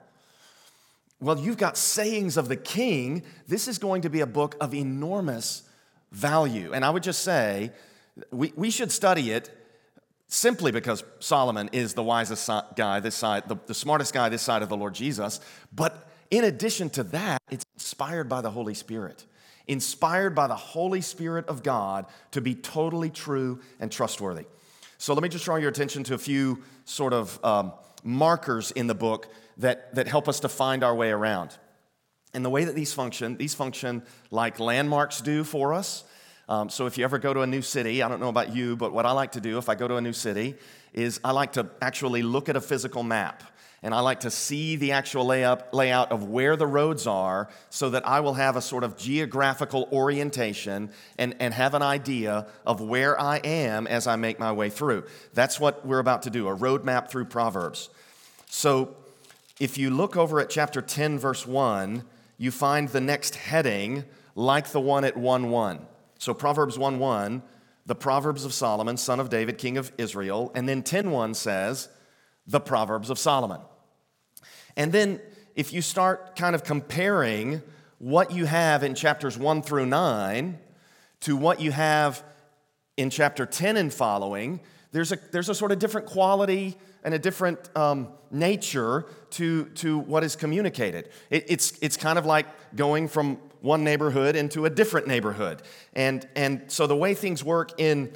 Well, 1.20 1.38
you've 1.38 1.56
got 1.56 1.76
sayings 1.78 2.36
of 2.36 2.48
the 2.48 2.56
king. 2.56 3.22
This 3.48 3.68
is 3.68 3.78
going 3.78 4.02
to 4.02 4.10
be 4.10 4.20
a 4.20 4.26
book 4.26 4.56
of 4.60 4.74
enormous 4.74 5.62
value. 6.12 6.72
And 6.72 6.84
I 6.84 6.90
would 6.90 7.02
just 7.02 7.22
say, 7.22 7.72
we, 8.30 8.52
we 8.56 8.70
should 8.70 8.90
study 8.90 9.30
it 9.30 9.50
simply 10.28 10.72
because 10.72 11.04
Solomon 11.20 11.70
is 11.72 11.94
the 11.94 12.02
wisest 12.02 12.50
guy 12.76 13.00
this 13.00 13.14
side, 13.14 13.48
the, 13.48 13.56
the 13.66 13.74
smartest 13.74 14.12
guy 14.12 14.28
this 14.28 14.42
side 14.42 14.62
of 14.62 14.68
the 14.68 14.76
Lord 14.76 14.94
Jesus. 14.94 15.40
But 15.72 16.08
in 16.30 16.44
addition 16.44 16.90
to 16.90 17.04
that, 17.04 17.40
it's 17.50 17.64
inspired 17.74 18.28
by 18.28 18.40
the 18.40 18.50
Holy 18.50 18.74
Spirit, 18.74 19.24
inspired 19.66 20.34
by 20.34 20.46
the 20.46 20.56
Holy 20.56 21.00
Spirit 21.00 21.46
of 21.46 21.62
God 21.62 22.06
to 22.32 22.40
be 22.40 22.54
totally 22.54 23.10
true 23.10 23.60
and 23.78 23.92
trustworthy. 23.92 24.46
So 24.98 25.14
let 25.14 25.22
me 25.22 25.28
just 25.28 25.44
draw 25.44 25.56
your 25.56 25.68
attention 25.68 26.04
to 26.04 26.14
a 26.14 26.18
few 26.18 26.62
sort 26.84 27.12
of 27.12 27.44
um, 27.44 27.72
markers 28.02 28.70
in 28.70 28.86
the 28.86 28.94
book 28.94 29.28
that, 29.58 29.94
that 29.94 30.08
help 30.08 30.28
us 30.28 30.40
to 30.40 30.48
find 30.48 30.82
our 30.82 30.94
way 30.94 31.10
around. 31.10 31.56
And 32.34 32.44
the 32.44 32.50
way 32.50 32.64
that 32.64 32.74
these 32.74 32.92
function, 32.92 33.36
these 33.36 33.54
function 33.54 34.02
like 34.30 34.60
landmarks 34.60 35.20
do 35.20 35.44
for 35.44 35.72
us. 35.72 36.04
Um, 36.48 36.68
so 36.68 36.86
if 36.86 36.96
you 36.96 37.04
ever 37.04 37.18
go 37.18 37.34
to 37.34 37.40
a 37.40 37.46
new 37.46 37.62
city, 37.62 38.02
I 38.02 38.08
don't 38.08 38.20
know 38.20 38.28
about 38.28 38.54
you, 38.54 38.76
but 38.76 38.92
what 38.92 39.04
I 39.06 39.12
like 39.12 39.32
to 39.32 39.40
do 39.40 39.58
if 39.58 39.68
I 39.68 39.74
go 39.74 39.88
to 39.88 39.96
a 39.96 40.00
new 40.00 40.12
city 40.12 40.54
is 40.92 41.18
I 41.24 41.32
like 41.32 41.52
to 41.52 41.68
actually 41.82 42.22
look 42.22 42.48
at 42.48 42.56
a 42.56 42.60
physical 42.60 43.02
map. 43.02 43.42
And 43.82 43.94
I 43.94 44.00
like 44.00 44.20
to 44.20 44.30
see 44.30 44.76
the 44.76 44.92
actual 44.92 45.26
layout, 45.26 45.72
layout 45.74 46.10
of 46.10 46.24
where 46.24 46.56
the 46.56 46.66
roads 46.66 47.06
are 47.06 47.48
so 47.68 47.90
that 47.90 48.06
I 48.06 48.20
will 48.20 48.34
have 48.34 48.56
a 48.56 48.62
sort 48.62 48.84
of 48.84 48.96
geographical 48.96 49.88
orientation 49.92 50.90
and, 51.18 51.36
and 51.40 51.52
have 51.52 51.74
an 51.74 51.82
idea 51.82 52.46
of 52.64 52.80
where 52.80 53.20
I 53.20 53.36
am 53.38 53.86
as 53.86 54.06
I 54.06 54.16
make 54.16 54.40
my 54.40 54.52
way 54.52 54.70
through. 54.70 55.04
That's 55.34 55.60
what 55.60 55.86
we're 55.86 55.98
about 55.98 56.22
to 56.22 56.30
do 56.30 56.48
a 56.48 56.56
roadmap 56.56 57.10
through 57.10 57.26
Proverbs. 57.26 57.90
So 58.48 58.96
if 59.60 59.78
you 59.78 59.90
look 59.90 60.16
over 60.16 60.40
at 60.40 60.48
chapter 60.48 60.80
10, 60.80 61.18
verse 61.18 61.46
1, 61.46 62.02
you 62.38 62.50
find 62.50 62.88
the 62.88 63.00
next 63.00 63.36
heading 63.36 64.04
like 64.34 64.68
the 64.68 64.80
one 64.80 65.04
at 65.04 65.16
1 65.16 65.50
1. 65.50 65.86
So 66.18 66.34
Proverbs 66.34 66.78
1 66.78 66.98
1, 66.98 67.42
the 67.86 67.94
Proverbs 67.94 68.44
of 68.44 68.52
Solomon, 68.52 68.96
son 68.96 69.20
of 69.20 69.28
David, 69.28 69.58
king 69.58 69.76
of 69.76 69.92
Israel. 69.98 70.52
And 70.54 70.68
then 70.68 70.82
10.1 70.82 71.34
says, 71.36 71.88
the 72.46 72.60
Proverbs 72.60 73.10
of 73.10 73.18
Solomon. 73.18 73.60
And 74.76 74.92
then 74.92 75.20
if 75.54 75.72
you 75.72 75.82
start 75.82 76.36
kind 76.36 76.54
of 76.54 76.64
comparing 76.64 77.62
what 77.98 78.30
you 78.30 78.44
have 78.44 78.82
in 78.82 78.94
chapters 78.94 79.38
1 79.38 79.62
through 79.62 79.86
9 79.86 80.58
to 81.20 81.36
what 81.36 81.60
you 81.60 81.72
have 81.72 82.22
in 82.96 83.10
chapter 83.10 83.46
10 83.46 83.76
and 83.76 83.92
following, 83.92 84.60
there's 84.92 85.12
a, 85.12 85.18
there's 85.32 85.48
a 85.48 85.54
sort 85.54 85.72
of 85.72 85.78
different 85.78 86.06
quality 86.06 86.76
and 87.06 87.14
a 87.14 87.18
different 87.20 87.70
um, 87.76 88.08
nature 88.32 89.06
to, 89.30 89.66
to 89.76 89.96
what 89.96 90.24
is 90.24 90.34
communicated. 90.34 91.08
It, 91.30 91.44
it's, 91.46 91.78
it's 91.80 91.96
kind 91.96 92.18
of 92.18 92.26
like 92.26 92.46
going 92.74 93.06
from 93.06 93.36
one 93.60 93.84
neighborhood 93.84 94.34
into 94.34 94.66
a 94.66 94.70
different 94.70 95.06
neighborhood. 95.06 95.62
And, 95.94 96.26
and 96.34 96.64
so 96.66 96.88
the 96.88 96.96
way 96.96 97.14
things 97.14 97.44
work 97.44 97.80
in 97.80 98.12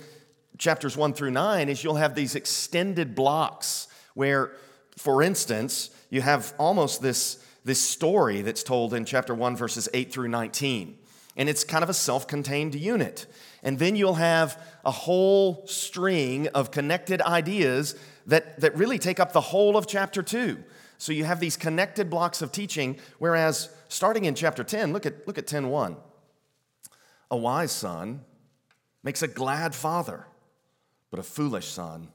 chapters 0.59 0.97
1 0.97 1.15
through 1.15 1.31
9 1.31 1.69
is 1.69 1.85
you'll 1.85 1.95
have 1.95 2.17
these 2.17 2.35
extended 2.35 3.15
blocks 3.15 3.87
where, 4.15 4.57
for 4.97 5.23
instance, 5.23 5.91
you 6.11 6.21
have 6.21 6.53
almost 6.59 7.01
this, 7.01 7.45
this 7.65 7.81
story 7.81 8.43
that's 8.43 8.65
told 8.65 8.93
in 8.93 9.05
chapter 9.05 9.37
1, 9.37 9.57
verses 9.57 9.89
8 9.95 10.13
through 10.13 10.29
19. 10.29 10.99
And 11.37 11.49
it's 11.49 11.63
kind 11.63 11.85
of 11.85 11.89
a 11.89 11.95
self 11.95 12.27
contained 12.27 12.75
unit. 12.75 13.27
And 13.63 13.79
then 13.79 13.95
you'll 13.95 14.15
have 14.15 14.61
a 14.85 14.91
whole 14.91 15.65
string 15.69 16.49
of 16.49 16.73
connected 16.73 17.23
ideas 17.23 17.95
that, 18.27 18.61
that 18.61 18.77
really 18.77 18.99
take 18.99 19.21
up 19.21 19.33
the 19.33 19.41
whole 19.41 19.77
of 19.77 19.87
chapter 19.87 20.23
2. 20.23 20.63
So 20.99 21.13
you 21.13 21.25
have 21.25 21.41
these 21.41 21.57
connected 21.57 22.11
blocks 22.11 22.43
of 22.43 22.53
teaching, 22.53 22.99
whereas 23.19 23.71
starting 23.89 24.27
in 24.27 24.35
chapter 24.35 24.63
10, 24.63 24.93
look 24.93 25.07
at, 25.07 25.27
look 25.27 25.39
at 25.39 25.47
10.1. 25.47 25.97
A 27.31 27.37
wise 27.37 27.73
son 27.73 28.21
makes 29.03 29.23
a 29.23 29.29
glad 29.29 29.75
father, 29.75 30.27
but 31.11 31.19
a 31.19 31.23
foolish 31.23 31.67
son 31.67 32.09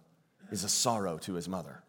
is 0.51 0.63
a 0.63 0.69
sorrow 0.69 1.17
to 1.19 1.33
his 1.33 1.49
mother. 1.49 1.81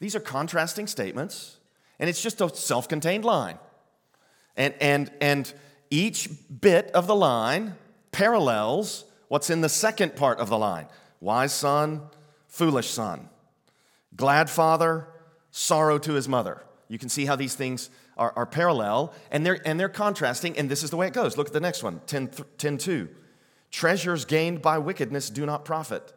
These 0.00 0.14
are 0.14 0.20
contrasting 0.20 0.86
statements, 0.86 1.58
and 1.98 2.08
it's 2.08 2.22
just 2.22 2.40
a 2.40 2.54
self 2.54 2.88
contained 2.88 3.24
line. 3.24 3.58
And, 4.56 4.74
and, 4.80 5.10
and 5.20 5.52
each 5.90 6.28
bit 6.60 6.90
of 6.92 7.06
the 7.06 7.16
line 7.16 7.74
parallels 8.12 9.04
what's 9.28 9.50
in 9.50 9.60
the 9.60 9.68
second 9.68 10.16
part 10.16 10.38
of 10.38 10.48
the 10.48 10.58
line 10.58 10.86
wise 11.20 11.52
son, 11.52 12.02
foolish 12.46 12.88
son, 12.88 13.28
glad 14.16 14.50
father, 14.50 15.08
sorrow 15.50 15.98
to 15.98 16.14
his 16.14 16.28
mother. 16.28 16.62
You 16.88 16.98
can 16.98 17.08
see 17.08 17.26
how 17.26 17.36
these 17.36 17.54
things 17.54 17.90
are, 18.16 18.32
are 18.34 18.46
parallel 18.46 19.12
and 19.30 19.44
they're, 19.44 19.60
and 19.66 19.78
they're 19.78 19.88
contrasting, 19.88 20.58
and 20.58 20.70
this 20.70 20.82
is 20.82 20.90
the 20.90 20.96
way 20.96 21.06
it 21.06 21.12
goes. 21.12 21.36
Look 21.36 21.48
at 21.48 21.52
the 21.52 21.60
next 21.60 21.82
one 21.82 22.00
10, 22.06 22.30
10 22.56 22.78
2. 22.78 23.08
Treasures 23.70 24.24
gained 24.24 24.62
by 24.62 24.78
wickedness 24.78 25.30
do 25.30 25.44
not 25.44 25.64
profit, 25.64 26.12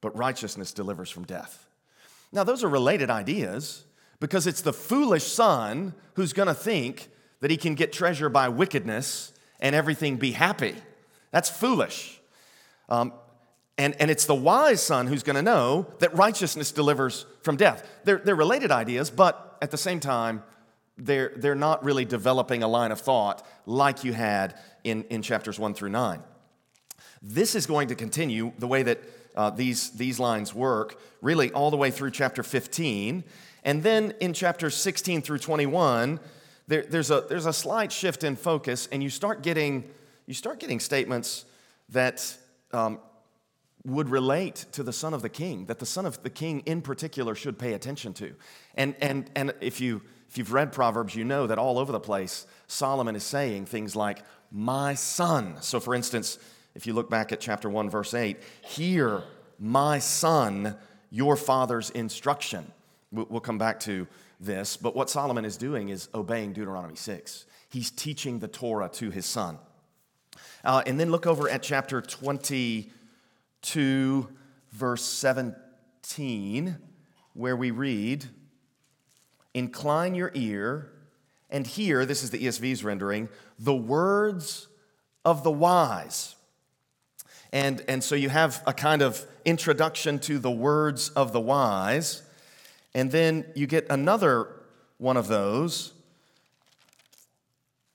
but 0.00 0.16
righteousness 0.16 0.72
delivers 0.72 1.10
from 1.10 1.24
death. 1.24 1.66
Now, 2.32 2.44
those 2.44 2.64
are 2.64 2.68
related 2.68 3.10
ideas 3.10 3.84
because 4.20 4.46
it's 4.46 4.62
the 4.62 4.72
foolish 4.72 5.24
son 5.24 5.94
who's 6.14 6.32
going 6.32 6.48
to 6.48 6.54
think 6.54 7.08
that 7.40 7.50
he 7.50 7.56
can 7.56 7.74
get 7.74 7.92
treasure 7.92 8.28
by 8.28 8.48
wickedness 8.48 9.32
and 9.60 9.74
everything 9.74 10.16
be 10.16 10.32
happy. 10.32 10.74
That's 11.30 11.50
foolish. 11.50 12.20
Um, 12.88 13.12
and, 13.76 13.96
and 14.00 14.10
it's 14.10 14.26
the 14.26 14.34
wise 14.34 14.82
son 14.82 15.06
who's 15.06 15.22
going 15.22 15.36
to 15.36 15.42
know 15.42 15.86
that 15.98 16.14
righteousness 16.14 16.70
delivers 16.70 17.26
from 17.42 17.56
death. 17.56 17.88
They're, 18.04 18.18
they're 18.18 18.36
related 18.36 18.70
ideas, 18.70 19.10
but 19.10 19.58
at 19.60 19.70
the 19.70 19.78
same 19.78 19.98
time, 20.00 20.42
they're, 20.96 21.32
they're 21.36 21.56
not 21.56 21.82
really 21.82 22.04
developing 22.04 22.62
a 22.62 22.68
line 22.68 22.92
of 22.92 23.00
thought 23.00 23.44
like 23.66 24.04
you 24.04 24.12
had 24.12 24.54
in, 24.84 25.02
in 25.04 25.22
chapters 25.22 25.58
1 25.58 25.74
through 25.74 25.88
9. 25.88 26.22
This 27.20 27.54
is 27.54 27.66
going 27.66 27.88
to 27.88 27.96
continue 27.96 28.52
the 28.58 28.68
way 28.68 28.84
that 28.84 29.00
uh, 29.34 29.50
these, 29.50 29.90
these 29.92 30.20
lines 30.20 30.54
work, 30.54 31.00
really 31.20 31.50
all 31.50 31.72
the 31.72 31.76
way 31.76 31.90
through 31.90 32.12
chapter 32.12 32.44
15. 32.44 33.24
And 33.64 33.82
then 33.82 34.14
in 34.20 34.32
chapters 34.32 34.76
16 34.76 35.22
through 35.22 35.38
21, 35.38 36.20
there, 36.68 36.82
there's, 36.82 37.10
a, 37.10 37.24
there's 37.28 37.46
a 37.46 37.52
slight 37.52 37.90
shift 37.90 38.22
in 38.22 38.36
focus, 38.36 38.88
and 38.92 39.02
you 39.02 39.10
start 39.10 39.42
getting, 39.42 39.84
you 40.26 40.34
start 40.34 40.60
getting 40.60 40.78
statements 40.78 41.44
that 41.88 42.36
um, 42.72 43.00
would 43.84 44.08
relate 44.08 44.66
to 44.72 44.82
the 44.82 44.92
son 44.92 45.12
of 45.12 45.22
the 45.22 45.28
king, 45.28 45.66
that 45.66 45.78
the 45.78 45.86
son 45.86 46.06
of 46.06 46.22
the 46.22 46.30
king 46.30 46.60
in 46.60 46.80
particular 46.80 47.34
should 47.34 47.58
pay 47.58 47.74
attention 47.74 48.14
to. 48.14 48.34
And, 48.76 48.94
and, 49.00 49.30
and 49.34 49.52
if, 49.60 49.80
you, 49.80 50.00
if 50.28 50.38
you've 50.38 50.52
read 50.52 50.72
Proverbs, 50.72 51.14
you 51.14 51.24
know 51.24 51.46
that 51.46 51.58
all 51.58 51.78
over 51.78 51.92
the 51.92 52.00
place, 52.00 52.46
Solomon 52.66 53.14
is 53.14 53.24
saying 53.24 53.66
things 53.66 53.94
like, 53.94 54.22
My 54.50 54.94
son. 54.94 55.56
So, 55.60 55.80
for 55.80 55.94
instance, 55.94 56.38
if 56.74 56.86
you 56.86 56.94
look 56.94 57.10
back 57.10 57.30
at 57.30 57.40
chapter 57.40 57.68
1, 57.68 57.90
verse 57.90 58.14
8, 58.14 58.38
hear, 58.62 59.22
my 59.58 59.98
son, 59.98 60.76
your 61.10 61.36
father's 61.36 61.90
instruction. 61.90 62.72
We'll 63.12 63.40
come 63.40 63.58
back 63.58 63.78
to 63.80 64.08
this, 64.40 64.76
but 64.76 64.96
what 64.96 65.08
Solomon 65.08 65.44
is 65.44 65.56
doing 65.56 65.90
is 65.90 66.08
obeying 66.14 66.52
Deuteronomy 66.52 66.96
6. 66.96 67.44
He's 67.68 67.90
teaching 67.90 68.40
the 68.40 68.48
Torah 68.48 68.88
to 68.94 69.10
his 69.10 69.26
son. 69.26 69.58
Uh, 70.64 70.82
and 70.86 70.98
then 70.98 71.10
look 71.10 71.26
over 71.26 71.48
at 71.48 71.62
chapter 71.62 72.00
20 72.00 72.90
to 73.64 74.28
verse 74.72 75.04
17, 75.04 76.76
where 77.32 77.56
we 77.56 77.70
read, 77.70 78.26
Incline 79.54 80.14
your 80.14 80.32
ear 80.34 80.90
and 81.48 81.66
hear, 81.66 82.04
this 82.04 82.24
is 82.24 82.30
the 82.30 82.44
ESV's 82.44 82.82
rendering, 82.82 83.28
the 83.58 83.74
words 83.74 84.66
of 85.24 85.44
the 85.44 85.50
wise. 85.50 86.34
And, 87.52 87.84
and 87.86 88.02
so 88.02 88.16
you 88.16 88.28
have 88.28 88.62
a 88.66 88.72
kind 88.72 89.00
of 89.00 89.24
introduction 89.44 90.18
to 90.20 90.40
the 90.40 90.50
words 90.50 91.10
of 91.10 91.32
the 91.32 91.40
wise. 91.40 92.22
And 92.94 93.12
then 93.12 93.46
you 93.54 93.68
get 93.68 93.86
another 93.90 94.48
one 94.98 95.16
of 95.16 95.28
those. 95.28 95.92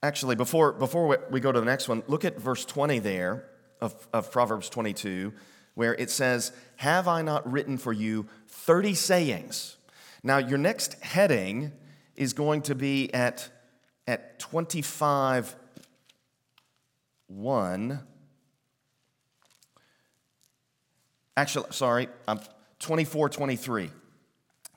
Actually, 0.02 0.36
before, 0.36 0.72
before 0.72 1.26
we 1.30 1.40
go 1.40 1.52
to 1.52 1.60
the 1.60 1.66
next 1.66 1.88
one, 1.88 2.02
look 2.06 2.24
at 2.24 2.40
verse 2.40 2.64
20 2.64 3.00
there 3.00 3.44
of, 3.82 4.08
of 4.14 4.32
Proverbs 4.32 4.70
22 4.70 5.34
where 5.80 5.94
it 5.94 6.10
says, 6.10 6.52
Have 6.76 7.08
I 7.08 7.22
not 7.22 7.50
written 7.50 7.78
for 7.78 7.90
you 7.90 8.26
30 8.48 8.92
sayings? 8.92 9.78
Now, 10.22 10.36
your 10.36 10.58
next 10.58 11.02
heading 11.02 11.72
is 12.16 12.34
going 12.34 12.60
to 12.62 12.74
be 12.74 13.08
at, 13.14 13.48
at 14.06 14.38
25 14.40 15.56
1. 17.28 18.00
Actually, 21.38 21.66
sorry, 21.70 22.08
um, 22.28 22.40
24 22.80 23.30
23. 23.30 23.90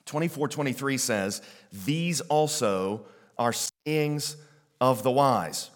24 0.06 0.48
23 0.48 0.96
says, 0.96 1.42
These 1.84 2.22
also 2.22 3.04
are 3.36 3.52
sayings 3.52 4.38
of 4.80 5.02
the 5.02 5.10
wise. 5.10 5.70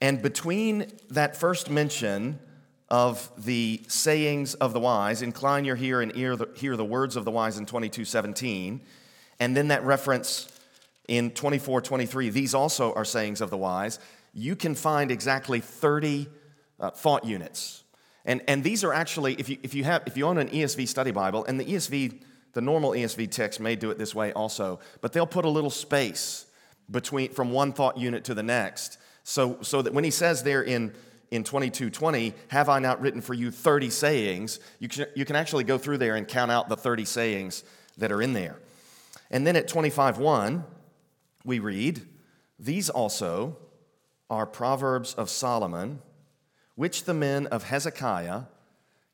And 0.00 0.20
between 0.20 0.90
that 1.10 1.36
first 1.36 1.70
mention, 1.70 2.40
of 2.88 3.30
the 3.36 3.82
sayings 3.88 4.54
of 4.54 4.72
the 4.72 4.80
wise. 4.80 5.22
Incline 5.22 5.64
your 5.64 5.76
ear 5.76 6.00
and 6.00 6.16
ear 6.16 6.36
the, 6.36 6.48
hear 6.54 6.76
the 6.76 6.84
words 6.84 7.16
of 7.16 7.24
the 7.24 7.30
wise 7.30 7.58
in 7.58 7.66
22 7.66 8.04
17. 8.04 8.80
And 9.40 9.56
then 9.56 9.68
that 9.68 9.84
reference 9.84 10.48
in 11.08 11.30
24 11.30 11.80
23, 11.82 12.30
these 12.30 12.54
also 12.54 12.92
are 12.94 13.04
sayings 13.04 13.40
of 13.40 13.50
the 13.50 13.56
wise. 13.56 13.98
You 14.32 14.56
can 14.56 14.74
find 14.74 15.10
exactly 15.10 15.60
30 15.60 16.28
uh, 16.80 16.90
thought 16.90 17.24
units. 17.24 17.84
And, 18.24 18.42
and 18.48 18.64
these 18.64 18.84
are 18.84 18.92
actually, 18.92 19.34
if 19.34 19.48
you, 19.48 19.58
if, 19.62 19.74
you 19.74 19.84
have, 19.84 20.02
if 20.06 20.16
you 20.16 20.26
own 20.26 20.38
an 20.38 20.48
ESV 20.48 20.88
study 20.88 21.10
Bible, 21.10 21.44
and 21.44 21.60
the 21.60 21.64
ESV, 21.64 22.22
the 22.52 22.60
normal 22.60 22.92
ESV 22.92 23.30
text 23.30 23.60
may 23.60 23.76
do 23.76 23.90
it 23.90 23.98
this 23.98 24.14
way 24.14 24.32
also, 24.32 24.80
but 25.00 25.12
they'll 25.12 25.26
put 25.26 25.44
a 25.44 25.48
little 25.48 25.70
space 25.70 26.46
between 26.90 27.32
from 27.32 27.52
one 27.52 27.72
thought 27.72 27.98
unit 27.98 28.24
to 28.24 28.34
the 28.34 28.42
next. 28.42 28.98
So, 29.24 29.58
so 29.62 29.82
that 29.82 29.92
when 29.92 30.04
he 30.04 30.10
says 30.10 30.42
there 30.42 30.62
in 30.62 30.94
in 31.34 31.42
2220, 31.42 32.32
have 32.48 32.68
I 32.68 32.78
not 32.78 33.00
written 33.00 33.20
for 33.20 33.34
you 33.34 33.50
30 33.50 33.90
sayings? 33.90 34.60
You 34.78 34.88
can, 34.88 35.06
you 35.16 35.24
can 35.24 35.34
actually 35.34 35.64
go 35.64 35.78
through 35.78 35.98
there 35.98 36.14
and 36.14 36.28
count 36.28 36.52
out 36.52 36.68
the 36.68 36.76
30 36.76 37.04
sayings 37.04 37.64
that 37.98 38.12
are 38.12 38.22
in 38.22 38.34
there. 38.34 38.56
And 39.32 39.44
then 39.44 39.56
at 39.56 39.68
25.1, 39.68 40.62
we 41.44 41.58
read, 41.58 42.02
These 42.58 42.88
also 42.88 43.56
are 44.30 44.46
Proverbs 44.46 45.14
of 45.14 45.28
Solomon, 45.28 46.00
which 46.76 47.04
the 47.04 47.14
men 47.14 47.48
of 47.48 47.64
Hezekiah, 47.64 48.42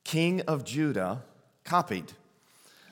king 0.05 0.43
of 0.43 0.65
Judah, 0.65 1.23
copied. 1.65 2.13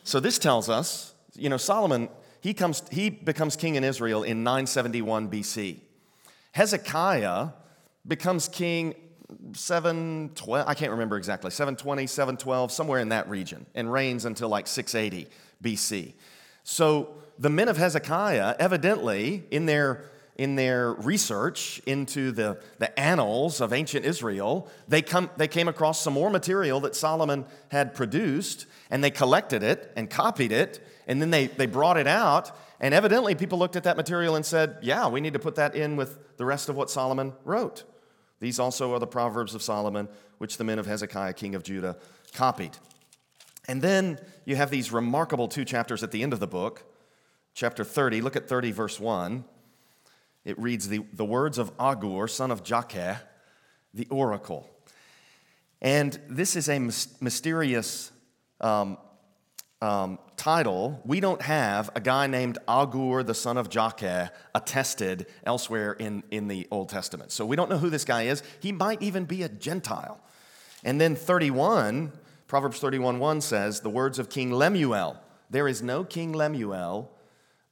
So 0.05 0.21
this 0.21 0.39
tells 0.39 0.71
us, 0.71 1.13
you 1.35 1.51
know, 1.51 1.59
Solomon, 1.59 2.09
he, 2.41 2.55
comes, 2.55 2.83
he 2.91 3.11
becomes 3.11 3.57
king 3.57 3.75
in 3.75 3.85
Israel 3.85 4.23
in 4.23 4.43
971 4.43 5.29
BC. 5.31 5.81
Hezekiah 6.53 7.49
becomes 8.07 8.49
king 8.49 8.95
712, 9.53 10.67
I 10.67 10.75
can't 10.75 10.93
remember 10.93 11.17
exactly, 11.17 11.51
720, 11.51 12.07
712, 12.07 12.73
somewhere 12.73 13.01
in 13.01 13.11
that 13.11 13.29
region, 13.29 13.67
and 13.75 13.93
reigns 13.93 14.25
until 14.25 14.49
like 14.49 14.67
680 14.67 15.29
BC. 15.63 16.15
So 16.65 17.15
the 17.39 17.51
men 17.51 17.69
of 17.69 17.77
Hezekiah, 17.77 18.57
evidently, 18.59 19.45
in 19.51 19.67
their, 19.67 20.05
in 20.37 20.57
their 20.57 20.93
research 20.93 21.81
into 21.87 22.33
the, 22.33 22.61
the 22.79 22.99
annals 22.99 23.61
of 23.61 23.73
ancient 23.73 24.05
Israel, 24.05 24.69
they, 24.89 25.03
come, 25.03 25.31
they 25.37 25.49
came 25.49 25.69
across 25.69 26.01
some 26.01 26.15
more 26.15 26.31
material 26.31 26.81
that 26.81 26.97
Solomon 26.97 27.45
had 27.71 27.95
produced, 27.95 28.67
and 28.91 29.05
they 29.05 29.11
collected 29.11 29.63
it 29.63 29.93
and 29.95 30.09
copied 30.09 30.53
it, 30.53 30.81
and 31.07 31.21
then 31.21 31.31
they, 31.31 31.49
they 31.49 31.67
brought 31.67 31.99
it 31.99 32.07
out. 32.07 32.57
And 32.81 32.95
evidently, 32.95 33.35
people 33.35 33.59
looked 33.59 33.77
at 33.77 33.85
that 33.85 33.97
material 33.97 34.37
and 34.37 34.47
said, 34.47 34.79
Yeah, 34.83 35.09
we 35.09 35.21
need 35.21 35.33
to 35.33 35.39
put 35.39 35.57
that 35.57 35.75
in 35.75 35.97
with 35.97 36.37
the 36.39 36.45
rest 36.45 36.69
of 36.69 36.77
what 36.77 36.91
Solomon 36.91 37.33
wrote. 37.45 37.85
These 38.41 38.59
also 38.59 38.95
are 38.95 38.99
the 38.99 39.07
Proverbs 39.07 39.55
of 39.55 39.63
Solomon, 39.63 40.09
which 40.39 40.57
the 40.57 40.65
men 40.65 40.79
of 40.79 40.87
Hezekiah, 40.87 41.33
king 41.33 41.55
of 41.55 41.63
Judah, 41.63 41.97
copied. 42.33 42.77
And 43.67 43.83
then 43.83 44.19
you 44.45 44.57
have 44.57 44.71
these 44.71 44.93
remarkable 44.93 45.49
two 45.49 45.65
chapters 45.65 46.03
at 46.03 46.11
the 46.11 46.23
end 46.23 46.33
of 46.33 46.41
the 46.41 46.47
book. 46.47 46.85
Chapter 47.55 47.85
30, 47.85 48.21
look 48.21 48.37
at 48.37 48.49
30, 48.49 48.73
verse 48.73 49.01
1. 49.01 49.45
It 50.45 50.59
reads 50.59 50.89
the, 50.89 51.05
the 51.13 51.25
words 51.25 51.59
of 51.59 51.73
Agur, 51.79 52.29
son 52.29 52.51
of 52.51 52.63
Jakeh, 52.63 53.19
the 53.93 54.07
oracle. 54.11 54.71
And 55.83 56.19
this 56.29 56.57
is 56.57 56.69
a 56.69 56.79
mysterious 56.79 58.11
um, 58.61 58.97
um, 59.81 60.19
title. 60.37 61.01
We 61.05 61.21
don't 61.21 61.43
have 61.43 61.91
a 61.95 62.01
guy 62.01 62.27
named 62.27 62.59
Agur, 62.69 63.23
the 63.23 63.35
son 63.35 63.57
of 63.57 63.69
Jakeh, 63.69 64.31
attested 64.55 65.27
elsewhere 65.45 65.93
in, 65.93 66.23
in 66.31 66.49
the 66.49 66.67
Old 66.71 66.89
Testament. 66.89 67.33
So 67.33 67.47
we 67.47 67.57
don't 67.57 67.71
know 67.71 67.79
who 67.79 67.91
this 67.91 68.05
guy 68.05 68.23
is. 68.23 68.43
He 68.61 68.73
might 68.73 69.03
even 69.03 69.25
be 69.25 69.43
a 69.43 69.49
Gentile. 69.49 70.21
And 70.85 71.01
then 71.01 71.17
31, 71.17 72.13
Proverbs 72.47 72.79
31 72.81 73.19
1 73.19 73.41
says, 73.41 73.81
the 73.81 73.91
words 73.91 74.19
of 74.19 74.31
King 74.31 74.53
Lemuel. 74.53 75.21
There 75.51 75.69
is 75.69 75.83
no 75.83 76.05
King 76.05 76.33
Lemuel 76.33 77.11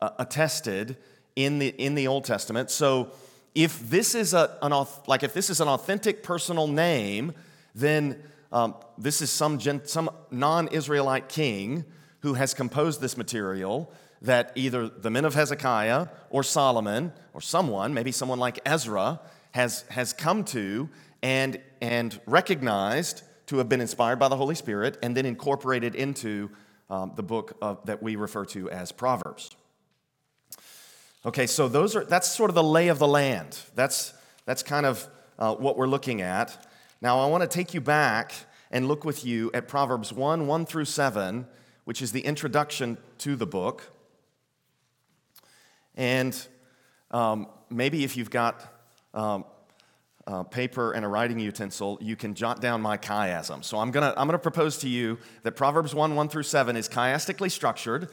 uh, 0.00 0.10
attested 0.18 0.96
in 1.34 1.58
the, 1.58 1.68
in 1.68 1.94
the 1.94 2.06
Old 2.06 2.24
Testament. 2.24 2.70
So 2.70 3.12
if 3.54 3.88
this 3.90 4.14
is 4.14 4.34
a, 4.34 4.56
an, 4.62 4.72
like 5.06 5.22
if 5.22 5.34
this 5.34 5.50
is 5.50 5.60
an 5.60 5.68
authentic 5.68 6.22
personal 6.22 6.66
name, 6.66 7.32
then 7.74 8.22
um, 8.52 8.74
this 8.96 9.20
is 9.20 9.30
some, 9.30 9.60
some 9.84 10.10
non 10.30 10.68
Israelite 10.68 11.28
king 11.28 11.84
who 12.20 12.34
has 12.34 12.54
composed 12.54 13.00
this 13.00 13.16
material 13.16 13.92
that 14.22 14.52
either 14.54 14.88
the 14.88 15.10
men 15.10 15.24
of 15.24 15.34
Hezekiah 15.34 16.08
or 16.30 16.42
Solomon 16.42 17.12
or 17.34 17.40
someone, 17.40 17.94
maybe 17.94 18.12
someone 18.12 18.38
like 18.38 18.58
Ezra, 18.64 19.20
has, 19.52 19.84
has 19.90 20.12
come 20.12 20.44
to 20.44 20.88
and, 21.22 21.60
and 21.80 22.20
recognized 22.26 23.22
to 23.46 23.58
have 23.58 23.68
been 23.68 23.80
inspired 23.80 24.18
by 24.18 24.28
the 24.28 24.36
Holy 24.36 24.54
Spirit 24.54 24.98
and 25.02 25.16
then 25.16 25.26
incorporated 25.26 25.94
into 25.94 26.50
um, 26.90 27.12
the 27.16 27.22
book 27.22 27.56
of, 27.62 27.84
that 27.86 28.02
we 28.02 28.16
refer 28.16 28.44
to 28.46 28.70
as 28.70 28.92
Proverbs. 28.92 29.50
Okay, 31.24 31.46
so 31.46 31.68
those 31.68 31.96
are, 31.96 32.04
that's 32.04 32.30
sort 32.30 32.50
of 32.50 32.54
the 32.54 32.62
lay 32.62 32.88
of 32.88 32.98
the 32.98 33.08
land. 33.08 33.58
That's, 33.74 34.14
that's 34.44 34.62
kind 34.62 34.86
of 34.86 35.08
uh, 35.38 35.54
what 35.54 35.76
we're 35.76 35.88
looking 35.88 36.22
at. 36.22 36.66
Now, 37.06 37.20
I 37.20 37.26
want 37.26 37.42
to 37.42 37.46
take 37.48 37.72
you 37.72 37.80
back 37.80 38.32
and 38.72 38.88
look 38.88 39.04
with 39.04 39.24
you 39.24 39.52
at 39.54 39.68
Proverbs 39.68 40.12
1 40.12 40.48
1 40.48 40.66
through 40.66 40.86
7, 40.86 41.46
which 41.84 42.02
is 42.02 42.10
the 42.10 42.22
introduction 42.22 42.98
to 43.18 43.36
the 43.36 43.46
book. 43.46 43.92
And 45.94 46.36
um, 47.12 47.46
maybe 47.70 48.02
if 48.02 48.16
you've 48.16 48.30
got 48.30 48.60
um, 49.14 49.44
uh, 50.26 50.42
paper 50.42 50.94
and 50.94 51.04
a 51.04 51.08
writing 51.08 51.38
utensil, 51.38 51.96
you 52.00 52.16
can 52.16 52.34
jot 52.34 52.60
down 52.60 52.82
my 52.82 52.98
chiasm. 52.98 53.64
So 53.64 53.78
I'm 53.78 53.92
going 53.92 54.02
to 54.02 54.20
I'm 54.20 54.26
gonna 54.26 54.40
propose 54.40 54.78
to 54.78 54.88
you 54.88 55.16
that 55.44 55.52
Proverbs 55.52 55.94
1 55.94 56.16
1 56.16 56.28
through 56.28 56.42
7 56.42 56.74
is 56.74 56.88
chiastically 56.88 57.52
structured. 57.52 58.08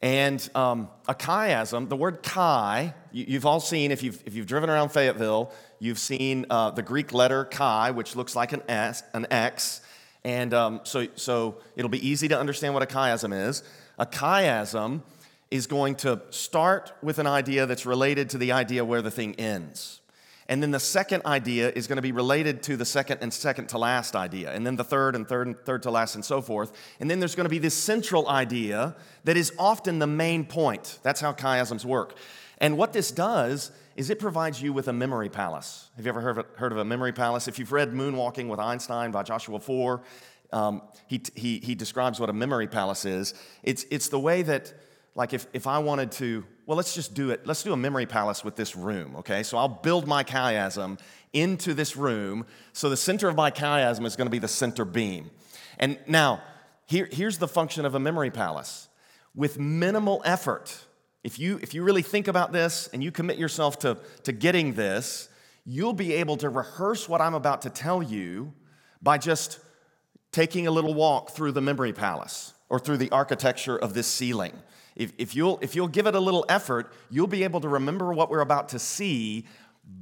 And 0.00 0.48
um, 0.54 0.88
a 1.08 1.14
chiasm, 1.14 1.88
the 1.88 1.96
word 1.96 2.22
chi, 2.22 2.94
you, 3.10 3.34
have 3.34 3.46
all 3.46 3.58
seen, 3.58 3.90
if 3.90 4.02
you've, 4.02 4.22
if 4.26 4.34
you've 4.34 4.46
driven 4.46 4.70
around 4.70 4.90
Fayetteville, 4.90 5.52
you've 5.80 5.98
seen 5.98 6.46
uh, 6.50 6.70
the 6.70 6.82
Greek 6.82 7.12
letter 7.12 7.44
chi, 7.44 7.90
which 7.90 8.14
looks 8.14 8.36
like 8.36 8.52
an, 8.52 8.62
S, 8.68 9.02
an 9.12 9.26
X. 9.30 9.80
And 10.22 10.54
um, 10.54 10.80
so, 10.84 11.08
so 11.16 11.56
it'll 11.74 11.88
be 11.88 12.06
easy 12.06 12.28
to 12.28 12.38
understand 12.38 12.74
what 12.74 12.82
a 12.82 12.86
chiasm 12.86 13.48
is. 13.48 13.64
A 13.98 14.06
chiasm 14.06 15.02
is 15.50 15.66
going 15.66 15.96
to 15.96 16.20
start 16.30 16.92
with 17.02 17.18
an 17.18 17.26
idea 17.26 17.66
that's 17.66 17.86
related 17.86 18.30
to 18.30 18.38
the 18.38 18.52
idea 18.52 18.84
where 18.84 19.02
the 19.02 19.10
thing 19.10 19.34
ends. 19.34 19.97
And 20.48 20.62
then 20.62 20.70
the 20.70 20.80
second 20.80 21.26
idea 21.26 21.70
is 21.70 21.86
going 21.86 21.96
to 21.96 22.02
be 22.02 22.12
related 22.12 22.62
to 22.64 22.76
the 22.76 22.86
second 22.86 23.18
and 23.20 23.32
second 23.32 23.68
to 23.68 23.78
last 23.78 24.16
idea. 24.16 24.52
And 24.52 24.66
then 24.66 24.76
the 24.76 24.84
third 24.84 25.14
and 25.14 25.28
third 25.28 25.46
and 25.46 25.58
third 25.58 25.82
to 25.82 25.90
last 25.90 26.14
and 26.14 26.24
so 26.24 26.40
forth. 26.40 26.72
And 27.00 27.10
then 27.10 27.18
there's 27.18 27.34
going 27.34 27.44
to 27.44 27.50
be 27.50 27.58
this 27.58 27.74
central 27.74 28.28
idea 28.28 28.96
that 29.24 29.36
is 29.36 29.52
often 29.58 29.98
the 29.98 30.06
main 30.06 30.46
point. 30.46 31.00
That's 31.02 31.20
how 31.20 31.34
chiasms 31.34 31.84
work. 31.84 32.16
And 32.58 32.78
what 32.78 32.94
this 32.94 33.10
does 33.10 33.72
is 33.94 34.10
it 34.10 34.18
provides 34.18 34.62
you 34.62 34.72
with 34.72 34.88
a 34.88 34.92
memory 34.92 35.28
palace. 35.28 35.90
Have 35.96 36.06
you 36.06 36.08
ever 36.08 36.20
heard 36.20 36.38
of, 36.38 36.46
heard 36.56 36.72
of 36.72 36.78
a 36.78 36.84
memory 36.84 37.12
palace? 37.12 37.46
If 37.46 37.58
you've 37.58 37.72
read 37.72 37.92
Moonwalking 37.92 38.48
with 38.48 38.58
Einstein 38.58 39.10
by 39.10 39.24
Joshua 39.24 39.60
Foer, 39.60 40.02
um, 40.52 40.82
he, 41.06 41.20
he, 41.34 41.58
he 41.58 41.74
describes 41.74 42.18
what 42.18 42.30
a 42.30 42.32
memory 42.32 42.68
palace 42.68 43.04
is. 43.04 43.34
It's, 43.62 43.84
it's 43.90 44.08
the 44.08 44.18
way 44.18 44.42
that, 44.42 44.72
like, 45.18 45.34
if, 45.34 45.46
if 45.52 45.66
I 45.66 45.80
wanted 45.80 46.12
to 46.12 46.44
well, 46.68 46.76
let's 46.76 46.94
just 46.94 47.14
do 47.14 47.30
it. 47.30 47.46
Let's 47.46 47.62
do 47.62 47.72
a 47.72 47.78
memory 47.78 48.04
palace 48.04 48.44
with 48.44 48.54
this 48.54 48.76
room, 48.76 49.16
okay? 49.16 49.42
So 49.42 49.56
I'll 49.56 49.70
build 49.70 50.06
my 50.06 50.22
chiasm 50.22 51.00
into 51.32 51.72
this 51.72 51.96
room. 51.96 52.44
So 52.74 52.90
the 52.90 52.96
center 52.96 53.26
of 53.26 53.36
my 53.36 53.50
chiasm 53.50 54.04
is 54.04 54.16
going 54.16 54.26
to 54.26 54.30
be 54.30 54.38
the 54.38 54.48
center 54.48 54.84
beam. 54.84 55.30
And 55.78 55.98
now, 56.06 56.42
here, 56.84 57.08
here's 57.10 57.38
the 57.38 57.48
function 57.48 57.86
of 57.86 57.94
a 57.94 57.98
memory 57.98 58.30
palace. 58.30 58.90
With 59.34 59.58
minimal 59.58 60.20
effort, 60.26 60.78
if 61.24 61.38
you, 61.38 61.58
if 61.62 61.72
you 61.72 61.84
really 61.84 62.02
think 62.02 62.28
about 62.28 62.52
this 62.52 62.90
and 62.92 63.02
you 63.02 63.10
commit 63.12 63.38
yourself 63.38 63.78
to, 63.78 63.96
to 64.24 64.32
getting 64.32 64.74
this, 64.74 65.30
you'll 65.64 65.94
be 65.94 66.12
able 66.12 66.36
to 66.36 66.50
rehearse 66.50 67.08
what 67.08 67.22
I'm 67.22 67.32
about 67.32 67.62
to 67.62 67.70
tell 67.70 68.02
you 68.02 68.52
by 69.00 69.16
just 69.16 69.58
taking 70.32 70.66
a 70.66 70.70
little 70.70 70.92
walk 70.92 71.30
through 71.30 71.52
the 71.52 71.62
memory 71.62 71.94
palace 71.94 72.52
or 72.68 72.78
through 72.78 72.98
the 72.98 73.10
architecture 73.10 73.78
of 73.78 73.94
this 73.94 74.06
ceiling. 74.06 74.52
If, 74.98 75.12
if, 75.16 75.34
you'll, 75.34 75.58
if 75.62 75.76
you'll 75.76 75.88
give 75.88 76.06
it 76.06 76.14
a 76.14 76.20
little 76.20 76.44
effort, 76.48 76.92
you'll 77.08 77.28
be 77.28 77.44
able 77.44 77.60
to 77.60 77.68
remember 77.68 78.12
what 78.12 78.28
we're 78.28 78.40
about 78.40 78.68
to 78.70 78.78
see 78.78 79.46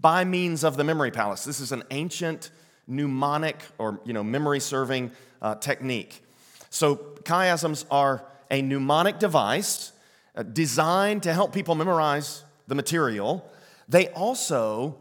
by 0.01 0.25
means 0.25 0.65
of 0.65 0.77
the 0.77 0.85
memory 0.85 1.11
palace. 1.11 1.45
This 1.45 1.61
is 1.61 1.71
an 1.71 1.85
ancient 1.91 2.51
mnemonic 2.89 3.63
or 3.79 4.01
you 4.05 4.15
know, 4.15 4.25
memory 4.25 4.59
serving 4.59 5.13
uh, 5.43 5.55
technique. 5.57 6.25
So, 6.71 6.97
chiasms 7.23 7.85
are 7.91 8.25
a 8.51 8.63
mnemonic 8.63 9.19
device 9.19 9.93
uh, 10.35 10.43
designed 10.43 11.23
to 11.25 11.33
help 11.33 11.53
people 11.53 11.75
memorize 11.75 12.45
the 12.67 12.75
material. 12.75 13.49
They 13.89 14.09
also 14.09 14.97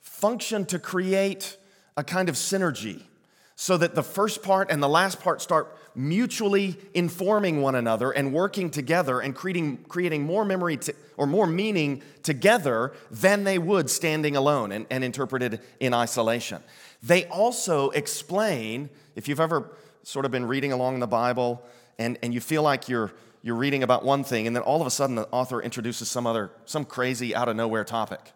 function 0.00 0.64
to 0.66 0.78
create 0.78 1.56
a 1.96 2.04
kind 2.04 2.28
of 2.28 2.36
synergy 2.36 3.02
so 3.60 3.76
that 3.76 3.94
the 3.94 4.02
first 4.02 4.42
part 4.42 4.70
and 4.70 4.82
the 4.82 4.88
last 4.88 5.20
part 5.20 5.42
start 5.42 5.76
mutually 5.94 6.78
informing 6.94 7.60
one 7.60 7.74
another 7.74 8.10
and 8.10 8.32
working 8.32 8.70
together 8.70 9.20
and 9.20 9.34
creating, 9.34 9.76
creating 9.86 10.22
more 10.22 10.46
memory 10.46 10.78
to, 10.78 10.94
or 11.18 11.26
more 11.26 11.46
meaning 11.46 12.02
together 12.22 12.90
than 13.10 13.44
they 13.44 13.58
would 13.58 13.90
standing 13.90 14.34
alone 14.34 14.72
and, 14.72 14.86
and 14.88 15.04
interpreted 15.04 15.60
in 15.78 15.92
isolation. 15.92 16.62
They 17.02 17.26
also 17.26 17.90
explain, 17.90 18.88
if 19.14 19.28
you've 19.28 19.40
ever 19.40 19.70
sort 20.04 20.24
of 20.24 20.30
been 20.30 20.46
reading 20.46 20.72
along 20.72 21.00
the 21.00 21.06
Bible 21.06 21.62
and, 21.98 22.18
and 22.22 22.32
you 22.32 22.40
feel 22.40 22.62
like 22.62 22.88
you're, 22.88 23.12
you're 23.42 23.56
reading 23.56 23.82
about 23.82 24.06
one 24.06 24.24
thing 24.24 24.46
and 24.46 24.56
then 24.56 24.62
all 24.62 24.80
of 24.80 24.86
a 24.86 24.90
sudden 24.90 25.16
the 25.16 25.28
author 25.32 25.60
introduces 25.60 26.08
some 26.08 26.26
other, 26.26 26.50
some 26.64 26.86
crazy 26.86 27.34
out 27.34 27.50
of 27.50 27.56
nowhere 27.56 27.84
topic. 27.84 28.32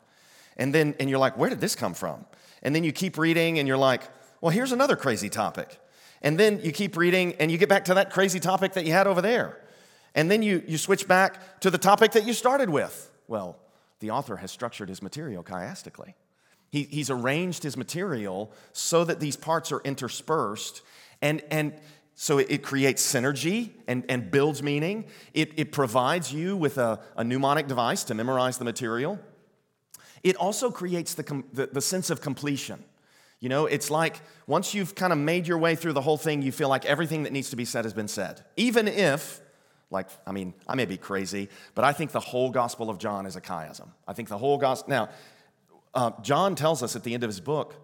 And 0.58 0.74
then, 0.74 0.94
and 1.00 1.08
you're 1.08 1.18
like, 1.18 1.38
where 1.38 1.48
did 1.48 1.62
this 1.62 1.74
come 1.74 1.94
from? 1.94 2.26
And 2.62 2.76
then 2.76 2.84
you 2.84 2.92
keep 2.92 3.16
reading 3.16 3.58
and 3.58 3.66
you're 3.66 3.78
like, 3.78 4.02
well, 4.44 4.50
here's 4.50 4.72
another 4.72 4.94
crazy 4.94 5.30
topic. 5.30 5.80
And 6.20 6.38
then 6.38 6.61
you 6.62 6.70
keep 6.70 6.98
reading 6.98 7.33
and 7.40 7.50
you 7.50 7.57
get 7.57 7.70
back 7.70 7.87
to 7.87 7.94
that 7.94 8.11
crazy 8.11 8.38
topic 8.38 8.74
that 8.74 8.85
you 8.85 8.92
had 8.92 9.07
over 9.07 9.22
there. 9.22 9.59
And 10.14 10.30
then 10.30 10.42
you, 10.42 10.62
you 10.66 10.76
switch 10.76 11.09
back 11.09 11.61
to 11.61 11.70
the 11.70 11.78
topic 11.78 12.12
that 12.12 12.26
you 12.26 12.35
started 12.35 12.68
with. 12.68 13.11
Well, 13.26 13.57
the 14.00 14.11
author 14.11 14.37
has 14.37 14.52
structured 14.52 14.90
his 14.90 15.00
material 15.00 15.42
chiastically. 15.42 16.12
He, 16.68 16.83
he's 16.83 17.09
arranged 17.09 17.62
his 17.62 17.78
material 17.78 18.52
so 18.74 19.02
that 19.04 19.18
these 19.18 19.35
parts 19.35 19.72
are 19.72 19.80
interspersed. 19.80 20.83
And, 21.22 21.40
and 21.50 21.72
so 22.14 22.37
it, 22.37 22.48
it 22.50 22.62
creates 22.62 23.02
synergy 23.02 23.70
and, 23.88 24.04
and 24.11 24.30
builds 24.30 24.62
meaning. 24.62 25.07
It, 25.33 25.59
it 25.59 25.72
provides 25.72 26.35
you 26.35 26.54
with 26.54 26.76
a, 26.76 27.00
a 27.16 27.24
mnemonic 27.24 27.66
device 27.66 28.04
to 28.04 28.14
memorize 28.14 28.59
the 28.59 28.66
material. 28.66 29.18
It 30.22 30.37
also 30.37 30.70
creates 30.70 31.14
the, 31.14 31.42
the, 31.54 31.68
the 31.68 31.80
sense 31.80 32.11
of 32.11 32.20
completion. 32.20 32.85
You 33.44 33.50
know, 33.50 33.66
it's 33.66 33.90
like 33.90 34.22
once 34.46 34.72
you've 34.72 34.94
kind 34.94 35.12
of 35.12 35.18
made 35.18 35.46
your 35.46 35.59
way 35.59 35.74
through 35.74 35.92
the 35.92 36.00
whole 36.00 36.16
thing, 36.16 36.40
you 36.40 36.50
feel 36.50 36.70
like 36.70 36.87
everything 36.87 37.24
that 37.24 37.33
needs 37.35 37.50
to 37.50 37.57
be 37.57 37.66
said 37.66 37.85
has 37.85 37.92
been 37.92 38.09
said. 38.09 38.42
Even 38.57 38.88
if, 38.88 39.42
like, 39.90 40.09
I 40.26 40.33
mean, 40.33 40.54
I 40.66 40.74
may 40.76 40.87
be 40.87 40.96
crazy, 40.96 41.50
but 41.74 41.85
I 41.85 41.92
think 41.92 42.12
the 42.12 42.20
whole 42.20 42.48
Gospel 42.48 42.88
of 42.88 42.96
John 42.96 43.26
is 43.26 43.37
a 43.37 43.42
chiasm. 43.42 43.88
I 44.09 44.14
think 44.14 44.30
the 44.30 44.38
whole 44.38 44.57
Gospel. 44.57 44.88
Now, 44.88 45.11
uh, 45.92 46.12
John 46.22 46.54
tells 46.54 46.83
us 46.83 46.96
at 46.96 47.02
the 47.02 47.12
end 47.12 47.22
of 47.22 47.28
his 47.28 47.38
book, 47.38 47.74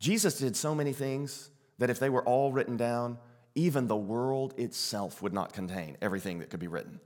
Jesus 0.00 0.38
did 0.38 0.56
so 0.56 0.74
many 0.74 0.94
things 0.94 1.50
that 1.76 1.90
if 1.90 1.98
they 1.98 2.08
were 2.08 2.22
all 2.22 2.50
written 2.50 2.78
down, 2.78 3.18
even 3.54 3.88
the 3.88 3.94
world 3.94 4.54
itself 4.56 5.20
would 5.20 5.34
not 5.34 5.52
contain 5.52 5.98
everything 6.00 6.38
that 6.38 6.48
could 6.48 6.60
be 6.60 6.66
written. 6.66 6.98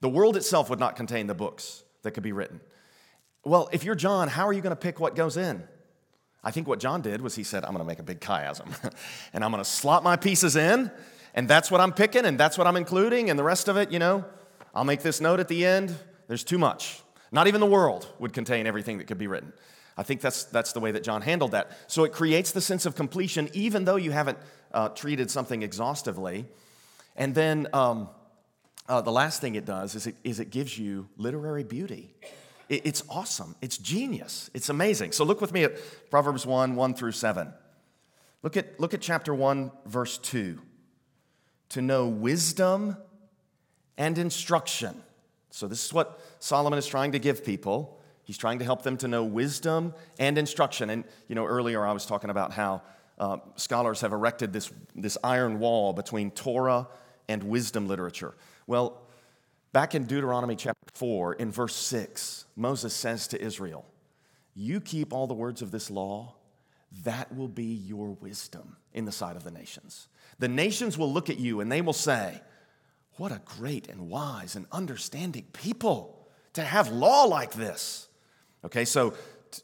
The 0.00 0.08
world 0.08 0.38
itself 0.38 0.70
would 0.70 0.80
not 0.80 0.96
contain 0.96 1.26
the 1.26 1.34
books 1.34 1.84
that 2.04 2.12
could 2.12 2.22
be 2.22 2.32
written. 2.32 2.62
Well, 3.44 3.68
if 3.70 3.84
you're 3.84 3.94
John, 3.94 4.28
how 4.28 4.48
are 4.48 4.52
you 4.54 4.62
going 4.62 4.70
to 4.70 4.76
pick 4.76 4.98
what 4.98 5.14
goes 5.14 5.36
in? 5.36 5.62
I 6.44 6.50
think 6.50 6.68
what 6.68 6.78
John 6.78 7.02
did 7.02 7.20
was 7.20 7.34
he 7.34 7.42
said, 7.42 7.64
I'm 7.64 7.72
going 7.72 7.84
to 7.84 7.88
make 7.88 7.98
a 7.98 8.04
big 8.04 8.20
chiasm 8.20 8.68
and 9.32 9.44
I'm 9.44 9.50
going 9.50 9.62
to 9.62 9.68
slot 9.68 10.02
my 10.02 10.16
pieces 10.16 10.56
in, 10.56 10.90
and 11.34 11.48
that's 11.48 11.70
what 11.70 11.80
I'm 11.80 11.92
picking, 11.92 12.24
and 12.24 12.38
that's 12.38 12.56
what 12.56 12.66
I'm 12.66 12.76
including, 12.76 13.30
and 13.30 13.38
the 13.38 13.44
rest 13.44 13.68
of 13.68 13.76
it, 13.76 13.90
you 13.90 13.98
know, 13.98 14.24
I'll 14.74 14.84
make 14.84 15.02
this 15.02 15.20
note 15.20 15.40
at 15.40 15.48
the 15.48 15.66
end. 15.66 15.96
There's 16.28 16.44
too 16.44 16.58
much. 16.58 17.02
Not 17.32 17.46
even 17.46 17.60
the 17.60 17.66
world 17.66 18.08
would 18.18 18.32
contain 18.32 18.66
everything 18.66 18.98
that 18.98 19.06
could 19.06 19.18
be 19.18 19.26
written. 19.26 19.52
I 19.96 20.04
think 20.04 20.20
that's, 20.20 20.44
that's 20.44 20.72
the 20.72 20.80
way 20.80 20.92
that 20.92 21.02
John 21.02 21.22
handled 21.22 21.50
that. 21.50 21.76
So 21.88 22.04
it 22.04 22.12
creates 22.12 22.52
the 22.52 22.60
sense 22.60 22.86
of 22.86 22.94
completion, 22.94 23.50
even 23.52 23.84
though 23.84 23.96
you 23.96 24.12
haven't 24.12 24.38
uh, 24.72 24.90
treated 24.90 25.30
something 25.30 25.62
exhaustively. 25.62 26.46
And 27.16 27.34
then 27.34 27.66
um, 27.72 28.08
uh, 28.88 29.00
the 29.00 29.10
last 29.10 29.40
thing 29.40 29.56
it 29.56 29.64
does 29.64 29.96
is 29.96 30.06
it, 30.06 30.14
is 30.22 30.38
it 30.38 30.50
gives 30.50 30.78
you 30.78 31.08
literary 31.16 31.64
beauty. 31.64 32.14
It, 32.68 32.86
it's 32.86 33.02
awesome. 33.08 33.56
It's 33.60 33.78
genius. 33.78 34.50
It's 34.54 34.68
amazing. 34.68 35.12
So 35.12 35.24
look 35.24 35.40
with 35.40 35.52
me 35.52 35.64
at 35.64 35.72
Proverbs 36.10 36.46
1 36.46 36.76
1 36.76 36.94
through 36.94 37.12
7. 37.12 37.52
Look 38.42 38.56
at, 38.56 38.78
look 38.78 38.94
at 38.94 39.00
chapter 39.00 39.34
1, 39.34 39.72
verse 39.86 40.18
2. 40.18 40.60
To 41.70 41.82
know 41.82 42.06
wisdom 42.06 42.96
and 43.96 44.16
instruction. 44.16 45.02
So, 45.50 45.66
this 45.66 45.84
is 45.84 45.92
what 45.92 46.20
Solomon 46.38 46.78
is 46.78 46.86
trying 46.86 47.12
to 47.12 47.18
give 47.18 47.44
people. 47.44 48.00
He's 48.22 48.38
trying 48.38 48.58
to 48.60 48.64
help 48.64 48.82
them 48.82 48.96
to 48.98 49.08
know 49.08 49.24
wisdom 49.24 49.94
and 50.18 50.38
instruction. 50.38 50.90
And, 50.90 51.04
you 51.28 51.34
know, 51.34 51.46
earlier 51.46 51.84
I 51.84 51.92
was 51.92 52.06
talking 52.06 52.30
about 52.30 52.52
how 52.52 52.82
uh, 53.18 53.38
scholars 53.56 54.02
have 54.02 54.12
erected 54.12 54.52
this, 54.52 54.70
this 54.94 55.18
iron 55.24 55.58
wall 55.58 55.92
between 55.92 56.30
Torah 56.30 56.86
and 57.28 57.42
wisdom 57.42 57.88
literature. 57.88 58.34
Well, 58.66 59.02
back 59.72 59.94
in 59.94 60.04
Deuteronomy 60.04 60.56
chapter 60.56 60.78
4, 60.94 61.34
in 61.34 61.50
verse 61.50 61.74
6, 61.76 62.46
Moses 62.56 62.94
says 62.94 63.28
to 63.28 63.40
Israel, 63.40 63.84
You 64.54 64.80
keep 64.80 65.12
all 65.12 65.26
the 65.26 65.34
words 65.34 65.62
of 65.62 65.70
this 65.70 65.90
law, 65.90 66.34
that 67.04 67.34
will 67.34 67.48
be 67.48 67.64
your 67.64 68.10
wisdom 68.10 68.76
in 68.92 69.04
the 69.04 69.12
sight 69.12 69.36
of 69.36 69.44
the 69.44 69.50
nations. 69.50 70.08
The 70.38 70.48
nations 70.48 70.96
will 70.96 71.12
look 71.12 71.28
at 71.28 71.38
you 71.38 71.60
and 71.60 71.70
they 71.70 71.82
will 71.82 71.92
say, 71.92 72.40
What 73.16 73.32
a 73.32 73.42
great 73.44 73.88
and 73.88 74.08
wise 74.08 74.56
and 74.56 74.66
understanding 74.72 75.46
people 75.52 76.28
to 76.54 76.62
have 76.62 76.88
law 76.88 77.24
like 77.24 77.52
this. 77.52 78.08
Okay, 78.64 78.84
so 78.84 79.14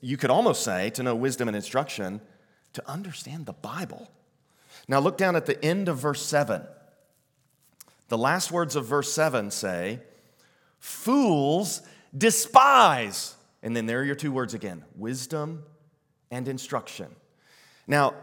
you 0.01 0.17
could 0.17 0.31
almost 0.31 0.63
say 0.63 0.91
to 0.91 1.03
know 1.03 1.15
wisdom 1.15 1.49
and 1.49 1.57
instruction, 1.57 2.21
to 2.75 2.89
understand 2.89 3.47
the 3.47 3.53
Bible. 3.53 4.11
Now 4.89 4.99
look 4.99 5.17
down 5.17 5.37
at 5.37 5.47
the 5.47 5.63
end 5.65 5.89
of 5.89 5.99
verse 5.99 6.25
7. 6.25 6.63
The 8.15 8.19
last 8.19 8.53
words 8.53 8.77
of 8.77 8.87
verse 8.87 9.13
7 9.13 9.51
say, 9.51 9.99
Fools 10.79 11.83
despise. 12.17 13.35
And 13.61 13.77
then 13.77 13.87
there 13.87 13.99
are 14.03 14.05
your 14.05 14.15
two 14.15 14.31
words 14.31 14.55
again 14.55 14.85
wisdom 14.95 15.65
and 16.31 16.47
instruction. 16.47 17.09
Now, 17.89 18.15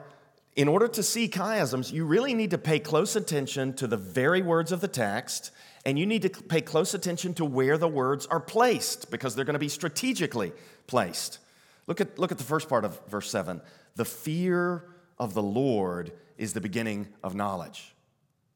in 0.55 0.69
order 0.69 0.87
to 0.87 1.03
see 1.03 1.27
chiasms, 1.27 1.91
you 1.91 2.05
really 2.05 2.33
need 2.33 2.51
to 2.51 2.57
pay 2.57 2.79
close 2.79 3.17
attention 3.17 3.73
to 3.73 3.85
the 3.85 3.97
very 3.97 4.41
words 4.41 4.71
of 4.71 4.79
the 4.79 4.87
text, 4.87 5.51
and 5.85 5.99
you 5.99 6.05
need 6.05 6.21
to 6.21 6.29
pay 6.29 6.61
close 6.61 6.93
attention 6.93 7.33
to 7.33 7.43
where 7.43 7.77
the 7.77 7.89
words 7.89 8.25
are 8.27 8.39
placed 8.39 9.11
because 9.11 9.35
they're 9.35 9.43
going 9.43 9.55
to 9.55 9.59
be 9.59 9.67
strategically 9.67 10.53
placed. 10.87 11.39
Look 11.87 11.99
at, 11.99 12.17
look 12.17 12.31
at 12.31 12.37
the 12.37 12.45
first 12.45 12.69
part 12.69 12.85
of 12.85 12.97
verse 13.09 13.29
7. 13.29 13.59
The 13.97 14.05
fear 14.05 14.85
of 15.19 15.33
the 15.33 15.43
Lord 15.43 16.13
is 16.37 16.53
the 16.53 16.61
beginning 16.61 17.09
of 17.25 17.35
knowledge. 17.35 17.90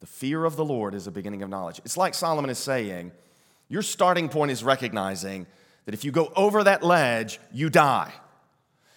The 0.05 0.11
fear 0.11 0.45
of 0.45 0.55
the 0.55 0.63
Lord 0.63 0.93
is 0.93 1.05
the 1.05 1.11
beginning 1.11 1.41
of 1.41 1.49
knowledge. 1.49 1.81
It's 1.83 1.97
like 1.97 2.13
Solomon 2.13 2.51
is 2.51 2.59
saying, 2.59 3.11
your 3.69 3.81
starting 3.81 4.29
point 4.29 4.51
is 4.51 4.63
recognizing 4.63 5.47
that 5.85 5.95
if 5.95 6.05
you 6.05 6.11
go 6.11 6.31
over 6.35 6.63
that 6.63 6.83
ledge, 6.83 7.39
you 7.51 7.71
die. 7.71 8.13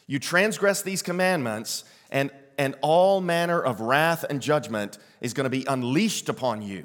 You 0.07 0.19
transgress 0.19 0.83
these 0.83 1.01
commandments, 1.01 1.85
and, 2.11 2.31
and 2.59 2.75
all 2.83 3.23
manner 3.23 3.59
of 3.59 3.81
wrath 3.81 4.27
and 4.29 4.43
judgment 4.43 4.99
is 5.23 5.33
going 5.33 5.45
to 5.45 5.51
be 5.51 5.65
unleashed 5.67 6.29
upon 6.29 6.61
you. 6.61 6.85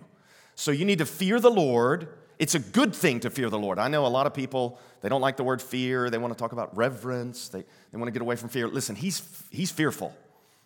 So 0.56 0.72
you 0.72 0.86
need 0.86 1.00
to 1.00 1.06
fear 1.06 1.42
the 1.42 1.52
Lord. 1.52 2.08
It's 2.40 2.56
a 2.56 2.60
good 2.60 2.96
thing 2.96 3.20
to 3.20 3.30
fear 3.30 3.50
the 3.50 3.60
Lord. 3.60 3.78
I 3.78 3.90
know 3.90 4.06
a 4.06 4.08
lot 4.08 4.26
of 4.26 4.34
people, 4.34 4.80
they 5.02 5.10
don't 5.10 5.20
like 5.20 5.36
the 5.36 5.44
word 5.44 5.62
fear. 5.62 6.10
They 6.10 6.18
want 6.18 6.32
to 6.34 6.40
talk 6.40 6.54
about 6.54 6.78
reverence. 6.78 7.50
They, 7.50 7.66
they 7.92 7.98
want 7.98 8.08
to 8.08 8.14
get 8.14 8.22
away 8.22 8.38
from 8.38 8.48
fear. 8.48 8.70
Listen, 8.70 8.96
he's, 8.96 9.22
he's 9.52 9.70
fearful. 9.70 10.16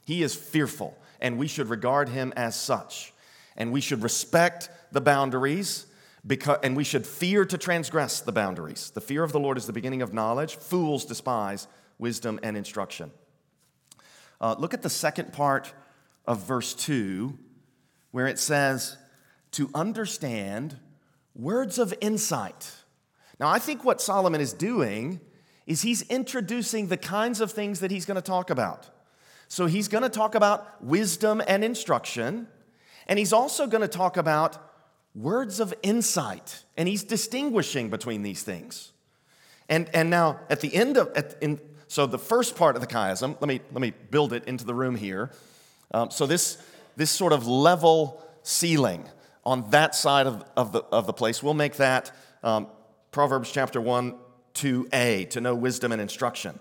He 0.05 0.21
is 0.21 0.35
fearful, 0.35 0.95
and 1.19 1.39
we 1.39 1.47
should 1.47 1.69
regard 1.69 2.09
him 2.09 2.33
as 2.35 2.55
such. 2.55 3.13
And 3.57 3.71
we 3.71 3.81
should 3.81 4.03
respect 4.03 4.69
the 4.91 5.01
boundaries 5.01 5.87
because, 6.25 6.59
and 6.63 6.75
we 6.75 6.83
should 6.83 7.05
fear 7.05 7.45
to 7.45 7.57
transgress 7.57 8.19
the 8.19 8.31
boundaries. 8.31 8.91
The 8.91 9.01
fear 9.01 9.23
of 9.23 9.31
the 9.31 9.39
Lord 9.39 9.57
is 9.57 9.65
the 9.65 9.73
beginning 9.73 10.01
of 10.01 10.13
knowledge. 10.13 10.55
Fools 10.57 11.05
despise 11.05 11.67
wisdom 11.97 12.39
and 12.43 12.55
instruction. 12.55 13.11
Uh, 14.39 14.55
look 14.57 14.73
at 14.73 14.81
the 14.81 14.89
second 14.89 15.33
part 15.33 15.73
of 16.25 16.43
verse 16.45 16.73
2, 16.73 17.37
where 18.11 18.27
it 18.27 18.37
says, 18.37 18.97
to 19.51 19.69
understand 19.73 20.77
words 21.33 21.79
of 21.79 21.93
insight. 22.01 22.71
Now, 23.39 23.47
I 23.47 23.59
think 23.59 23.83
what 23.83 24.01
Solomon 24.01 24.41
is 24.41 24.53
doing 24.53 25.19
is 25.65 25.81
he's 25.81 26.01
introducing 26.03 26.87
the 26.87 26.97
kinds 26.97 27.41
of 27.41 27.51
things 27.51 27.79
that 27.79 27.91
he's 27.91 28.05
going 28.05 28.15
to 28.15 28.21
talk 28.21 28.49
about. 28.49 28.89
So, 29.47 29.65
he's 29.65 29.87
going 29.87 30.03
to 30.03 30.09
talk 30.09 30.35
about 30.35 30.83
wisdom 30.83 31.41
and 31.47 31.63
instruction, 31.63 32.47
and 33.07 33.17
he's 33.17 33.33
also 33.33 33.67
going 33.67 33.81
to 33.81 33.87
talk 33.87 34.17
about 34.17 34.57
words 35.15 35.59
of 35.59 35.73
insight, 35.81 36.63
and 36.75 36.87
he's 36.87 37.03
distinguishing 37.03 37.89
between 37.89 38.21
these 38.21 38.43
things. 38.43 38.91
And, 39.69 39.89
and 39.93 40.09
now, 40.09 40.39
at 40.49 40.61
the 40.61 40.73
end 40.73 40.97
of, 40.97 41.11
at, 41.15 41.35
in, 41.41 41.59
so 41.87 42.05
the 42.05 42.19
first 42.19 42.55
part 42.55 42.75
of 42.75 42.81
the 42.81 42.87
chiasm, 42.87 43.35
let 43.41 43.47
me, 43.47 43.61
let 43.71 43.81
me 43.81 43.93
build 44.11 44.33
it 44.33 44.45
into 44.45 44.65
the 44.65 44.73
room 44.73 44.95
here. 44.95 45.31
Um, 45.91 46.11
so, 46.11 46.25
this, 46.25 46.57
this 46.95 47.09
sort 47.09 47.33
of 47.33 47.47
level 47.47 48.23
ceiling 48.43 49.05
on 49.45 49.69
that 49.71 49.95
side 49.95 50.27
of, 50.27 50.43
of, 50.55 50.71
the, 50.71 50.83
of 50.91 51.07
the 51.07 51.13
place, 51.13 51.41
we'll 51.41 51.53
make 51.53 51.77
that 51.77 52.11
um, 52.43 52.67
Proverbs 53.11 53.51
chapter 53.51 53.81
1, 53.81 54.15
2a, 54.53 55.29
to 55.31 55.41
know 55.41 55.55
wisdom 55.55 55.91
and 55.91 56.01
instruction. 56.01 56.59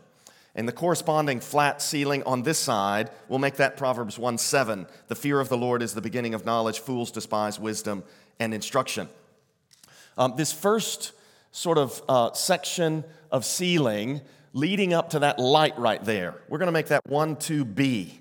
And 0.56 0.66
the 0.66 0.72
corresponding 0.72 1.40
flat 1.40 1.82
ceiling 1.82 2.22
on 2.24 2.42
this 2.42 2.58
side, 2.58 3.10
we'll 3.28 3.38
make 3.38 3.56
that 3.56 3.76
Proverbs 3.76 4.18
1 4.18 4.38
7. 4.38 4.86
The 5.08 5.14
fear 5.14 5.38
of 5.38 5.50
the 5.50 5.56
Lord 5.58 5.82
is 5.82 5.92
the 5.92 6.00
beginning 6.00 6.32
of 6.32 6.46
knowledge, 6.46 6.80
fools 6.80 7.10
despise 7.10 7.60
wisdom 7.60 8.02
and 8.40 8.54
instruction. 8.54 9.08
Um, 10.16 10.34
this 10.36 10.52
first 10.52 11.12
sort 11.52 11.76
of 11.76 12.02
uh, 12.08 12.32
section 12.32 13.04
of 13.30 13.44
ceiling 13.44 14.22
leading 14.54 14.94
up 14.94 15.10
to 15.10 15.18
that 15.18 15.38
light 15.38 15.78
right 15.78 16.02
there, 16.02 16.34
we're 16.48 16.58
going 16.58 16.68
to 16.68 16.72
make 16.72 16.88
that 16.88 17.06
1 17.06 17.36
2b 17.36 18.12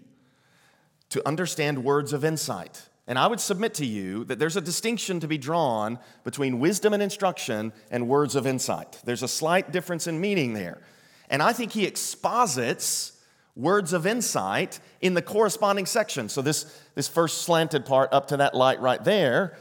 to 1.09 1.25
understand 1.25 1.85
words 1.85 2.11
of 2.11 2.25
insight. 2.25 2.89
And 3.07 3.17
I 3.17 3.27
would 3.27 3.39
submit 3.39 3.75
to 3.75 3.85
you 3.85 4.25
that 4.25 4.39
there's 4.39 4.57
a 4.57 4.61
distinction 4.61 5.21
to 5.21 5.27
be 5.27 5.37
drawn 5.37 5.99
between 6.25 6.59
wisdom 6.59 6.91
and 6.91 7.01
instruction 7.01 7.71
and 7.89 8.09
words 8.09 8.35
of 8.35 8.45
insight. 8.45 8.99
There's 9.05 9.23
a 9.23 9.27
slight 9.29 9.71
difference 9.71 10.07
in 10.07 10.19
meaning 10.19 10.53
there. 10.53 10.81
And 11.29 11.41
I 11.41 11.53
think 11.53 11.71
he 11.71 11.85
exposits 11.85 13.13
words 13.55 13.93
of 13.93 14.05
insight 14.05 14.79
in 15.01 15.13
the 15.13 15.21
corresponding 15.21 15.85
section. 15.85 16.29
So, 16.29 16.41
this, 16.41 16.81
this 16.93 17.07
first 17.07 17.43
slanted 17.43 17.85
part 17.85 18.13
up 18.13 18.27
to 18.27 18.37
that 18.37 18.53
light 18.53 18.81
right 18.81 19.03
there 19.03 19.57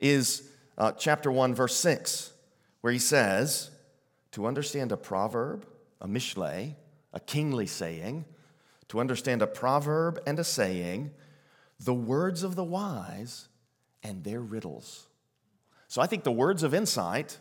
is 0.00 0.48
uh, 0.76 0.92
chapter 0.92 1.32
1, 1.32 1.54
verse 1.54 1.74
6, 1.76 2.32
where 2.82 2.92
he 2.92 2.98
says, 2.98 3.70
To 4.32 4.46
understand 4.46 4.92
a 4.92 4.96
proverb, 4.96 5.66
a 6.00 6.06
mishle, 6.06 6.74
a 7.12 7.20
kingly 7.20 7.66
saying, 7.66 8.24
to 8.88 9.00
understand 9.00 9.42
a 9.42 9.46
proverb 9.46 10.20
and 10.26 10.38
a 10.38 10.44
saying, 10.44 11.10
the 11.80 11.94
words 11.94 12.42
of 12.42 12.56
the 12.56 12.64
wise 12.64 13.48
and 14.02 14.24
their 14.24 14.40
riddles. 14.40 15.06
So 15.88 16.02
I 16.02 16.06
think 16.06 16.24
the 16.24 16.32
words 16.32 16.62
of 16.62 16.74
insight 16.74 17.38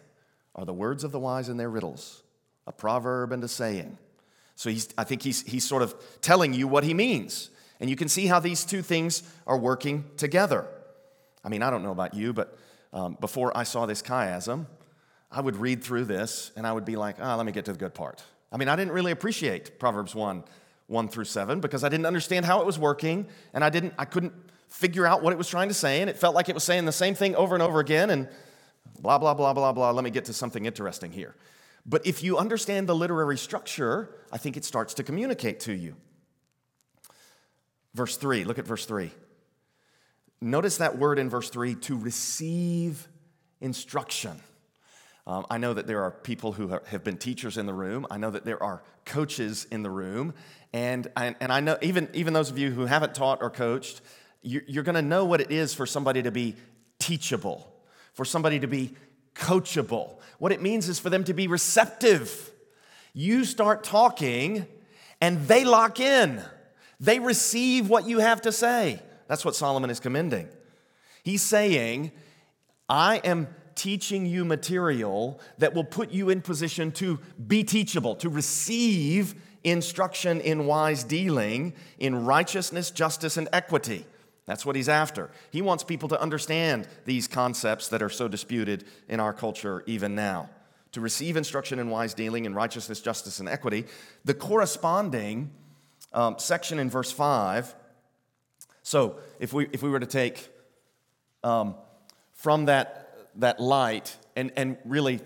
are 0.56 0.66
the 0.66 0.74
words 0.74 1.04
of 1.04 1.12
the 1.12 1.20
wise 1.20 1.50
and 1.50 1.60
their 1.60 1.70
riddles 1.70 2.24
a 2.68 2.72
proverb 2.72 3.32
and 3.32 3.44
a 3.44 3.48
saying. 3.48 3.98
So 4.56 4.70
he's, 4.70 4.90
I 4.98 5.04
think 5.04 5.22
he's, 5.24 5.42
he's 5.44 5.64
sort 5.64 5.82
of 5.82 5.96
telling 6.22 6.54
you 6.54 6.68
what 6.68 6.84
he 6.84 6.94
means. 6.94 7.50
And 7.80 7.90
you 7.90 7.96
can 7.96 8.10
see 8.10 8.28
how 8.28 8.40
these 8.40 8.66
two 8.66 8.82
things 8.82 9.24
are 9.46 9.58
working 9.58 10.06
together. 10.18 10.68
I 11.44 11.50
mean, 11.50 11.64
I 11.64 11.70
don't 11.70 11.84
know 11.84 11.92
about 11.92 12.14
you, 12.14 12.34
but 12.34 12.58
um, 12.92 13.18
before 13.20 13.56
I 13.56 13.64
saw 13.64 13.86
this 13.86 14.02
chiasm, 14.02 14.66
I 15.32 15.42
would 15.42 15.56
read 15.58 15.84
through 15.84 16.06
this 16.06 16.52
and 16.56 16.66
I 16.66 16.74
would 16.74 16.86
be 16.86 16.96
like, 16.96 17.18
ah, 17.22 17.34
oh, 17.34 17.38
let 17.38 17.46
me 17.46 17.52
get 17.52 17.66
to 17.66 17.74
the 17.74 17.78
good 17.78 17.94
part. 17.94 18.24
I 18.52 18.58
mean, 18.58 18.68
I 18.68 18.76
didn't 18.76 18.94
really 18.94 19.12
appreciate 19.12 19.80
Proverbs 19.80 20.16
1 20.16 20.44
1 20.88 21.10
through 21.10 21.26
7 21.26 21.60
because 21.60 21.84
I 21.84 21.90
didn't 21.90 22.06
understand 22.06 22.46
how 22.46 22.62
it 22.62 22.66
was 22.66 22.80
working 22.80 23.28
and 23.54 23.64
I 23.64 23.70
didn't 23.70 23.94
I 24.00 24.06
couldn't 24.06 24.34
figure 24.70 25.06
out 25.06 25.22
what 25.22 25.34
it 25.34 25.38
was 25.38 25.50
trying 25.50 25.68
to 25.68 25.74
say 25.74 26.00
and 26.00 26.10
it 26.10 26.18
felt 26.18 26.34
like 26.34 26.48
it 26.48 26.56
was 26.56 26.64
saying 26.64 26.86
the 26.86 26.94
same 26.94 27.14
thing 27.14 27.36
over 27.36 27.56
and 27.56 27.62
over 27.62 27.82
again 27.82 28.10
and 28.10 28.30
blah 29.02 29.18
blah 29.18 29.34
blah 29.34 29.52
blah 29.52 29.74
blah 29.74 29.92
let 29.92 30.06
me 30.06 30.10
get 30.10 30.26
to 30.26 30.34
something 30.34 30.66
interesting 30.66 31.12
here. 31.12 31.36
But 31.88 32.06
if 32.06 32.22
you 32.22 32.38
understand 32.38 32.88
the 32.88 32.96
literary 32.96 33.38
structure, 33.38 34.10
I 34.32 34.38
think 34.38 34.58
it 34.58 34.66
starts 34.66 34.96
to 34.96 35.04
communicate 35.04 35.62
to 35.62 35.74
you. 35.74 35.96
Verse 37.94 38.18
3, 38.18 38.44
look 38.44 38.60
at 38.60 38.68
verse 38.68 38.86
3. 38.86 39.10
Notice 40.42 40.78
that 40.78 40.98
word 40.98 41.18
in 41.18 41.30
verse 41.30 41.50
3 41.50 41.76
to 41.76 41.98
receive 41.98 43.08
instruction. 43.62 44.40
Um, 45.26 45.46
I 45.50 45.58
know 45.58 45.74
that 45.74 45.88
there 45.88 46.04
are 46.04 46.12
people 46.12 46.52
who 46.52 46.80
have 46.88 47.04
been 47.04 47.18
teachers 47.18 47.58
in 47.58 47.66
the 47.66 47.74
room. 47.74 48.06
I 48.12 48.18
know 48.18 48.32
that 48.32 48.46
there 48.46 48.62
are 48.62 48.84
coaches 49.06 49.66
in 49.72 49.82
the 49.82 49.90
room. 49.90 50.34
And, 50.74 51.08
and, 51.18 51.36
and 51.40 51.52
I 51.52 51.60
know 51.60 51.78
even, 51.82 52.10
even 52.14 52.34
those 52.34 52.52
of 52.52 52.58
you 52.58 52.72
who 52.72 52.86
haven't 52.86 53.16
taught 53.16 53.40
or 53.42 53.50
coached, 53.50 54.02
you're, 54.42 54.64
you're 54.68 54.84
going 54.84 54.96
to 54.96 55.02
know 55.02 55.26
what 55.26 55.42
it 55.42 55.52
is 55.52 55.74
for 55.74 55.86
somebody 55.86 56.22
to 56.24 56.32
be 56.32 56.56
teachable, 57.00 57.74
for 58.14 58.26
somebody 58.26 58.60
to 58.60 58.68
be 58.68 58.94
coachable. 59.34 60.17
What 60.40 60.52
it 60.52 60.62
means 60.62 60.88
is 60.90 61.00
for 61.00 61.10
them 61.10 61.24
to 61.26 61.34
be 61.34 61.48
receptive. 61.48 62.52
You 63.14 63.46
start 63.46 63.84
talking, 63.84 64.68
and 65.20 65.48
they 65.48 65.66
lock 65.66 66.00
in. 66.00 66.42
They 67.00 67.20
receive 67.20 67.90
what 67.90 68.08
you 68.08 68.20
have 68.20 68.42
to 68.42 68.52
say. 68.52 69.02
That's 69.28 69.44
what 69.44 69.56
Solomon 69.56 69.90
is 69.90 70.00
commending. 70.00 70.48
He's 71.24 71.42
saying, 71.42 72.12
I 72.88 73.18
am 73.18 73.48
teaching 73.76 74.26
you 74.26 74.46
material 74.46 75.40
that 75.58 75.74
will 75.74 75.84
put 75.84 76.12
you 76.12 76.30
in 76.30 76.42
position 76.42 76.92
to 76.94 77.20
be 77.48 77.64
teachable, 77.64 78.16
to 78.16 78.30
receive 78.30 79.36
instruction 79.64 80.42
in 80.42 80.66
wise 80.66 81.04
dealing, 81.04 81.74
in 82.00 82.26
righteousness, 82.26 82.90
justice, 82.90 83.38
and 83.38 83.50
equity. 83.54 84.06
That's 84.48 84.66
what 84.66 84.78
he's 84.78 84.90
after. 84.90 85.30
He 85.52 85.62
wants 85.62 85.84
people 85.84 86.10
to 86.10 86.20
understand 86.20 86.88
these 87.06 87.28
concepts 87.28 87.90
that 87.90 88.02
are 88.02 88.10
so 88.10 88.30
disputed 88.30 88.86
in 89.10 89.20
our 89.20 89.34
culture 89.34 89.84
even 89.86 90.16
now. 90.16 90.50
To 90.94 91.02
receive 91.02 91.36
instruction 91.36 91.80
in 91.80 91.90
wise 91.90 92.14
dealing, 92.14 92.46
in 92.46 92.56
righteousness, 92.56 93.02
justice, 93.02 93.42
and 93.42 93.50
equity. 93.50 93.86
The 94.24 94.34
corresponding 94.34 95.52
um, 96.14 96.40
section 96.40 96.80
in 96.80 96.90
verse 96.90 97.12
5. 97.12 97.76
So 98.84 99.18
if 99.40 99.52
we, 99.52 99.68
if 99.74 99.84
we 99.84 99.90
were 99.90 100.00
to 100.00 100.06
take 100.06 100.48
um, 101.44 101.76
from 102.34 102.66
that, 102.66 103.28
that 103.36 103.60
light, 103.60 104.16
and, 104.38 104.54
and 104.56 104.78
really, 104.86 105.20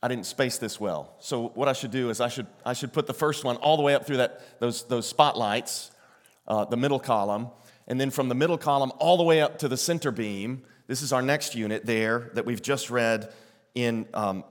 I 0.00 0.06
didn't 0.06 0.26
space 0.26 0.58
this 0.58 0.78
well. 0.78 1.16
So 1.18 1.48
what 1.48 1.66
I 1.66 1.72
should 1.72 1.90
do 1.90 2.08
is 2.08 2.20
I 2.20 2.28
should, 2.28 2.46
I 2.64 2.72
should 2.72 2.92
put 2.92 3.08
the 3.08 3.14
first 3.14 3.42
one 3.42 3.56
all 3.56 3.76
the 3.76 3.82
way 3.82 3.94
up 3.94 4.06
through 4.06 4.18
that, 4.18 4.60
those, 4.60 4.84
those 4.84 5.08
spotlights, 5.08 5.90
uh, 6.46 6.66
the 6.66 6.76
middle 6.76 7.00
column, 7.00 7.48
and 7.86 8.00
then 8.00 8.10
from 8.10 8.28
the 8.28 8.34
middle 8.34 8.58
column 8.58 8.92
all 8.98 9.16
the 9.16 9.22
way 9.22 9.40
up 9.40 9.58
to 9.58 9.68
the 9.68 9.76
center 9.76 10.10
beam. 10.10 10.62
This 10.86 11.02
is 11.02 11.12
our 11.12 11.22
next 11.22 11.54
unit 11.54 11.86
there 11.86 12.30
that 12.34 12.44
we've 12.44 12.62
just 12.62 12.90
read 12.90 13.32
in, 13.74 14.06
um, 14.14 14.44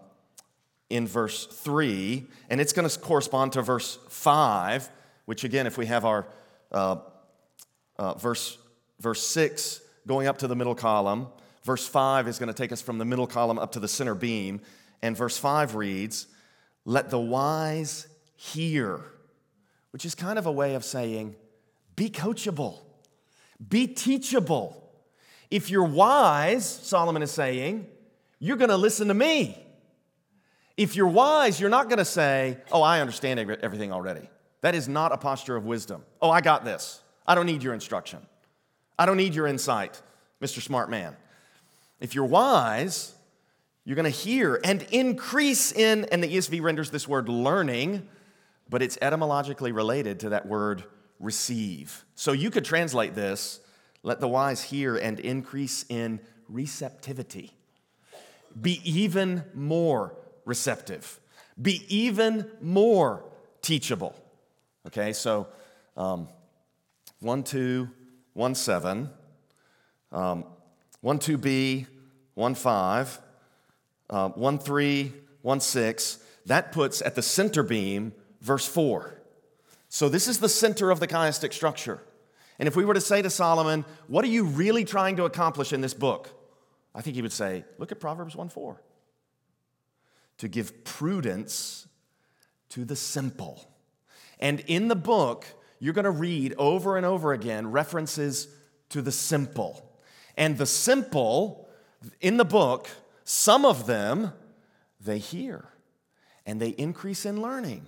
in 0.89 1.07
verse 1.07 1.45
3, 1.45 2.25
and 2.49 2.59
it's 2.59 2.73
going 2.73 2.87
to 2.87 2.99
correspond 2.99 3.53
to 3.53 3.61
verse 3.61 3.97
5 4.09 4.89
which 5.25 5.43
again, 5.43 5.67
if 5.67 5.77
we 5.77 5.85
have 5.85 6.05
our 6.05 6.27
uh, 6.71 6.97
uh, 7.97 8.13
verse, 8.15 8.57
verse 8.99 9.25
6 9.25 9.81
going 10.05 10.27
up 10.27 10.39
to 10.39 10.47
the 10.47 10.55
middle 10.55 10.75
column, 10.75 11.27
verse 11.63 11.87
5 11.87 12.27
is 12.27 12.39
going 12.39 12.47
to 12.47 12.53
take 12.53 12.71
us 12.71 12.81
from 12.81 12.97
the 12.97 13.05
middle 13.05 13.27
column 13.27 13.57
up 13.57 13.71
to 13.73 13.79
the 13.79 13.87
center 13.87 14.15
beam, 14.15 14.61
and 15.01 15.15
verse 15.15 15.37
5 15.37 15.75
reads, 15.75 16.27
Let 16.85 17.09
the 17.09 17.19
wise 17.19 18.07
hear, 18.35 18.99
which 19.91 20.05
is 20.05 20.15
kind 20.15 20.37
of 20.37 20.45
a 20.45 20.51
way 20.51 20.75
of 20.75 20.83
saying, 20.83 21.35
Be 21.95 22.09
coachable, 22.09 22.79
be 23.65 23.87
teachable. 23.87 24.79
If 25.49 25.69
you're 25.69 25.83
wise, 25.83 26.65
Solomon 26.65 27.21
is 27.21 27.31
saying, 27.31 27.87
you're 28.39 28.57
going 28.57 28.69
to 28.69 28.77
listen 28.77 29.07
to 29.07 29.13
me. 29.13 29.57
If 30.75 30.95
you're 30.95 31.07
wise, 31.07 31.59
you're 31.59 31.69
not 31.69 31.87
going 31.87 31.99
to 31.99 32.05
say, 32.05 32.57
Oh, 32.71 32.81
I 32.81 32.99
understand 32.99 33.39
everything 33.39 33.91
already. 33.91 34.27
That 34.61 34.75
is 34.75 34.87
not 34.87 35.11
a 35.11 35.17
posture 35.17 35.55
of 35.55 35.65
wisdom. 35.65 36.03
Oh, 36.21 36.31
I 36.31 36.41
got 36.41 36.65
this. 36.65 37.01
I 37.27 37.35
don't 37.35 37.45
need 37.45 37.63
your 37.63 37.73
instruction. 37.73 38.19
I 38.97 39.05
don't 39.05 39.17
need 39.17 39.35
your 39.35 39.47
insight, 39.47 40.01
Mr. 40.41 40.61
Smart 40.61 40.89
Man. 40.89 41.15
If 41.99 42.15
you're 42.15 42.25
wise, 42.25 43.13
you're 43.85 43.95
going 43.95 44.11
to 44.11 44.17
hear 44.17 44.59
and 44.63 44.81
increase 44.91 45.71
in, 45.71 46.05
and 46.05 46.23
the 46.23 46.27
ESV 46.27 46.61
renders 46.61 46.89
this 46.89 47.07
word 47.07 47.29
learning, 47.29 48.07
but 48.69 48.81
it's 48.81 48.97
etymologically 49.01 49.71
related 49.71 50.21
to 50.21 50.29
that 50.29 50.47
word 50.47 50.83
receive. 51.23 52.05
So 52.15 52.31
you 52.31 52.51
could 52.51 52.65
translate 52.65 53.15
this 53.15 53.59
let 54.03 54.19
the 54.19 54.27
wise 54.27 54.61
hear 54.61 54.97
and 54.97 55.19
increase 55.19 55.85
in 55.87 56.19
receptivity. 56.49 57.53
Be 58.59 58.81
even 58.83 59.45
more 59.53 60.15
receptive. 60.45 61.19
Be 61.59 61.85
even 61.87 62.51
more 62.61 63.23
teachable. 63.61 64.13
Okay, 64.87 65.13
so 65.13 65.47
um, 65.95 66.27
1 67.21 67.43
2, 67.43 67.89
1 68.33 68.55
7, 68.55 69.09
um, 70.11 70.45
1 70.99 71.19
2b, 71.19 71.87
1 72.33 72.55
5, 72.55 73.21
uh, 74.09 74.29
1 74.29 74.59
3, 74.59 75.13
1 75.41 75.59
6. 75.59 76.19
That 76.45 76.73
puts 76.73 77.01
at 77.01 77.15
the 77.15 77.21
center 77.21 77.63
beam 77.63 78.11
verse 78.41 78.67
4. 78.67 79.22
So 79.93 80.09
this 80.09 80.27
is 80.27 80.39
the 80.39 80.49
center 80.49 80.89
of 80.89 80.99
the 80.99 81.07
chiastic 81.07 81.53
structure. 81.53 82.01
And 82.57 82.67
if 82.67 82.75
we 82.75 82.83
were 82.83 82.95
to 82.95 82.99
say 82.99 83.21
to 83.21 83.29
Solomon, 83.29 83.85
What 84.07 84.25
are 84.25 84.29
you 84.29 84.43
really 84.43 84.85
trying 84.85 85.17
to 85.17 85.25
accomplish 85.25 85.71
in 85.71 85.81
this 85.81 85.93
book? 85.93 86.31
I 86.95 87.01
think 87.01 87.15
he 87.15 87.21
would 87.21 87.31
say, 87.31 87.63
Look 87.77 87.91
at 87.91 87.99
Proverbs 87.99 88.35
1 88.35 88.49
4. 88.49 88.81
To 90.39 90.47
give 90.47 90.83
prudence 90.83 91.87
to 92.69 92.85
the 92.85 92.95
simple 92.95 93.69
and 94.39 94.61
in 94.61 94.87
the 94.87 94.95
book, 94.95 95.45
you're 95.77 95.93
going 95.93 96.05
to 96.05 96.09
read 96.09 96.55
over 96.57 96.97
and 96.97 97.05
over 97.05 97.31
again 97.31 97.69
references 97.69 98.47
to 98.89 98.99
the 99.03 99.11
simple. 99.11 99.91
And 100.35 100.57
the 100.57 100.65
simple 100.65 101.69
in 102.19 102.37
the 102.37 102.45
book, 102.45 102.89
some 103.25 103.63
of 103.63 103.85
them, 103.85 104.33
they 104.99 105.19
hear 105.19 105.69
and 106.47 106.59
they 106.59 106.69
increase 106.69 107.27
in 107.27 107.43
learning 107.43 107.85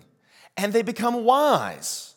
and 0.57 0.73
they 0.73 0.81
become 0.81 1.23
wise. 1.23 2.15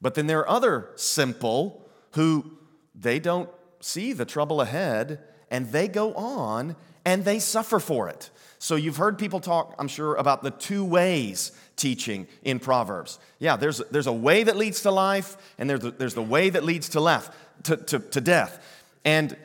But 0.00 0.14
then 0.14 0.26
there 0.26 0.40
are 0.40 0.48
other 0.48 0.90
simple 0.96 1.88
who 2.12 2.52
they 2.94 3.18
don't 3.18 3.48
see 3.80 4.12
the 4.12 4.24
trouble 4.24 4.60
ahead 4.60 5.20
and 5.50 5.70
they 5.72 5.88
go 5.88 6.14
on 6.14 6.76
and 7.04 7.24
they 7.24 7.38
suffer 7.38 7.78
for 7.78 8.08
it. 8.08 8.30
So 8.58 8.74
you've 8.74 8.96
heard 8.96 9.18
people 9.18 9.40
talk, 9.40 9.74
I'm 9.78 9.88
sure, 9.88 10.16
about 10.16 10.42
the 10.42 10.50
two 10.50 10.84
ways 10.84 11.52
teaching 11.76 12.26
in 12.42 12.58
Proverbs. 12.58 13.18
Yeah, 13.38 13.56
there's, 13.56 13.78
there's 13.90 14.06
a 14.06 14.12
way 14.12 14.42
that 14.42 14.56
leads 14.56 14.82
to 14.82 14.90
life, 14.90 15.36
and 15.58 15.68
there's 15.68 15.80
the, 15.80 15.90
there's 15.90 16.14
the 16.14 16.22
way 16.22 16.50
that 16.50 16.64
leads 16.64 16.88
to, 16.90 17.00
left, 17.00 17.32
to, 17.64 17.76
to, 17.76 17.98
to 17.98 18.20
death. 18.20 18.64
And 19.04 19.36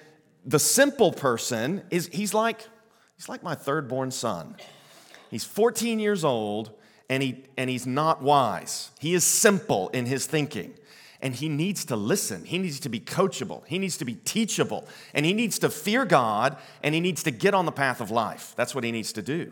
the 0.45 0.59
simple 0.59 1.11
person 1.11 1.83
is, 1.91 2.09
he's 2.11 2.33
like, 2.33 2.67
he's 3.15 3.29
like 3.29 3.43
my 3.43 3.53
third 3.53 3.87
born 3.87 4.11
son. 4.11 4.55
He's 5.29 5.43
14 5.43 5.99
years 5.99 6.23
old, 6.23 6.71
and, 7.12 7.22
he, 7.22 7.43
and 7.57 7.70
he's 7.70 7.86
not 7.86 8.22
wise. 8.22 8.89
He 8.97 9.14
is 9.14 9.26
simple 9.26 9.89
in 9.89 10.05
his 10.05 10.26
thinking 10.26 10.74
and 11.22 11.36
he 11.36 11.49
needs 11.49 11.84
to 11.86 11.97
listen. 11.97 12.45
He 12.45 12.57
needs 12.57 12.80
to 12.80 12.89
be 12.89 13.01
coachable. 13.01 13.64
He 13.68 13.80
needs 13.80 13.97
to 13.97 14.05
be 14.05 14.16
teachable. 14.16 14.88
And 15.14 15.26
he 15.26 15.34
needs 15.34 15.59
to 15.59 15.70
fear 15.70 16.05
God 16.05 16.57
and 16.82 16.95
he 16.95 17.01
needs 17.01 17.22
to 17.24 17.32
get 17.32 17.53
on 17.53 17.66
the 17.66 17.72
path 17.72 17.99
of 17.99 18.12
life. 18.12 18.53
That's 18.55 18.74
what 18.74 18.86
he 18.86 18.93
needs 18.93 19.12
to 19.14 19.22
do. 19.22 19.51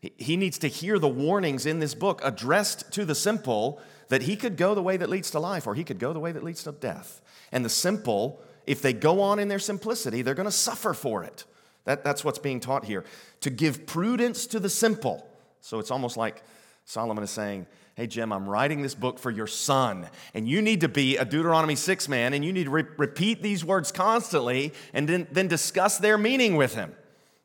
He 0.00 0.36
needs 0.36 0.58
to 0.58 0.66
hear 0.66 0.98
the 0.98 1.08
warnings 1.08 1.64
in 1.64 1.78
this 1.78 1.94
book 1.94 2.20
addressed 2.24 2.92
to 2.94 3.04
the 3.04 3.14
simple 3.14 3.80
that 4.08 4.22
he 4.22 4.34
could 4.34 4.56
go 4.56 4.74
the 4.74 4.82
way 4.82 4.96
that 4.96 5.08
leads 5.08 5.30
to 5.30 5.38
life 5.38 5.68
or 5.68 5.76
he 5.76 5.84
could 5.84 6.00
go 6.00 6.12
the 6.12 6.20
way 6.20 6.32
that 6.32 6.42
leads 6.42 6.64
to 6.64 6.72
death. 6.72 7.22
And 7.52 7.64
the 7.64 7.70
simple, 7.70 8.42
if 8.66 8.82
they 8.82 8.92
go 8.92 9.20
on 9.20 9.38
in 9.38 9.46
their 9.46 9.60
simplicity, 9.60 10.22
they're 10.22 10.34
going 10.34 10.44
to 10.44 10.52
suffer 10.52 10.92
for 10.92 11.22
it. 11.22 11.44
That, 11.84 12.02
that's 12.02 12.24
what's 12.24 12.40
being 12.40 12.58
taught 12.58 12.84
here. 12.84 13.04
To 13.42 13.50
give 13.50 13.86
prudence 13.86 14.44
to 14.48 14.58
the 14.58 14.68
simple. 14.68 15.24
So 15.60 15.78
it's 15.78 15.92
almost 15.92 16.16
like 16.16 16.42
Solomon 16.86 17.24
is 17.24 17.30
saying, 17.30 17.66
Hey, 17.96 18.06
Jim, 18.06 18.32
I'm 18.32 18.48
writing 18.48 18.82
this 18.82 18.94
book 18.94 19.18
for 19.18 19.30
your 19.30 19.46
son, 19.46 20.06
and 20.34 20.46
you 20.46 20.60
need 20.60 20.82
to 20.82 20.88
be 20.88 21.16
a 21.16 21.24
Deuteronomy 21.24 21.74
6 21.74 22.08
man, 22.08 22.34
and 22.34 22.44
you 22.44 22.52
need 22.52 22.64
to 22.64 22.70
re- 22.70 22.84
repeat 22.98 23.42
these 23.42 23.64
words 23.64 23.90
constantly 23.90 24.72
and 24.92 25.08
then, 25.08 25.26
then 25.32 25.48
discuss 25.48 25.96
their 25.96 26.18
meaning 26.18 26.56
with 26.56 26.74
him. 26.74 26.94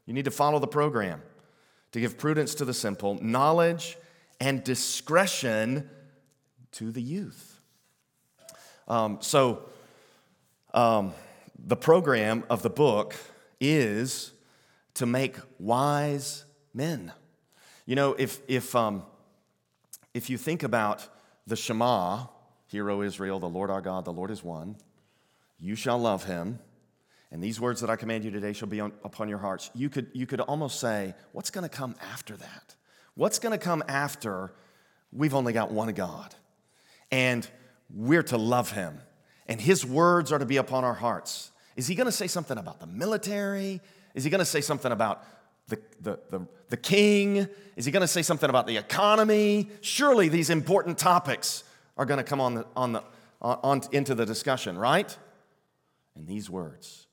You 0.06 0.14
need 0.14 0.26
to 0.26 0.32
follow 0.32 0.60
the 0.60 0.68
program 0.68 1.22
to 1.94 2.02
give 2.02 2.18
prudence 2.18 2.54
to 2.56 2.66
the 2.66 2.74
simple, 2.74 3.18
knowledge 3.22 3.98
and 4.42 4.62
discretion 4.64 5.90
to 6.74 6.92
the 6.92 7.02
youth. 7.02 7.62
Um, 8.90 9.20
so, 9.22 9.64
um, 10.74 11.14
the 11.58 11.78
program 11.78 12.44
of 12.50 12.62
the 12.62 12.70
book 12.70 13.16
is 13.60 14.34
to 14.96 15.06
make 15.06 15.38
wise 15.60 16.44
men. 16.74 17.14
You 17.86 17.96
know, 17.96 18.16
if, 18.20 18.42
if, 18.48 18.76
um, 18.76 19.04
if 20.14 20.30
you 20.30 20.38
think 20.38 20.64
about 20.64 21.08
the 21.48 21.56
Shema, 21.56 22.26
Hear, 22.68 22.90
O 22.90 23.02
Israel, 23.02 23.40
the 23.40 23.50
Lord 23.50 23.70
our 23.70 23.82
God, 23.82 24.06
the 24.06 24.14
Lord 24.14 24.32
is 24.32 24.44
one, 24.44 24.78
you 25.60 25.76
shall 25.76 25.98
love 25.98 26.24
him 26.24 26.60
and 27.32 27.42
these 27.42 27.62
words 27.62 27.80
that 27.80 27.90
I 27.90 27.96
command 27.96 28.26
you 28.26 28.32
today 28.32 28.52
shall 28.52 28.68
be 28.68 28.82
on, 28.82 28.92
upon 29.06 29.30
your 29.30 29.38
hearts. 29.38 29.72
You 29.74 29.90
could, 29.90 30.08
you 30.14 30.26
could 30.26 30.42
almost 30.42 30.80
say, 30.80 31.16
what's 31.32 31.50
going 31.50 31.64
to 31.64 31.70
come 31.70 31.96
after 32.12 32.36
that? 32.36 32.76
What's 33.16 33.40
going 33.40 33.58
to 33.58 33.64
come 33.64 33.84
after 33.88 34.52
we've 35.14 35.34
only 35.34 35.54
got 35.54 35.72
one 35.72 35.92
God? 35.94 36.36
And 37.10 37.50
we're 37.94 38.24
to 38.24 38.38
love 38.38 38.72
him. 38.72 39.00
And 39.48 39.62
his 39.62 39.86
words 39.86 40.32
are 40.32 40.40
to 40.40 40.46
be 40.46 40.58
upon 40.58 40.84
our 40.84 40.94
hearts. 40.94 41.52
Is 41.78 41.88
he 41.88 41.96
going 41.96 42.06
to 42.06 42.12
say 42.12 42.28
something 42.28 42.58
about 42.58 42.82
the 42.82 42.88
military? 42.88 43.80
Is 44.14 44.26
he 44.26 44.30
going 44.30 44.40
to 44.40 44.46
say 44.46 44.62
something 44.62 44.92
about 44.92 45.24
the, 45.72 45.80
the, 46.02 46.20
the, 46.30 46.48
the 46.70 46.78
king? 46.78 47.48
Is 47.76 47.86
he 47.86 47.92
going 47.92 48.02
to 48.02 48.08
say 48.08 48.22
something 48.22 48.50
about 48.50 48.68
the 48.68 48.78
economy? 48.78 49.70
Surely 49.82 50.30
these 50.30 50.52
important 50.52 51.00
topics 51.00 51.64
are 51.98 52.06
going 52.06 52.20
to 52.20 52.24
come 52.24 52.40
on, 52.40 52.54
the, 52.54 52.68
on, 52.76 52.94
the, 52.94 53.04
on, 53.42 53.82
into 53.92 54.14
the 54.14 54.26
discussion, 54.26 54.78
right? 54.78 55.18
And 56.16 56.28
these 56.28 56.50
words 56.50 57.08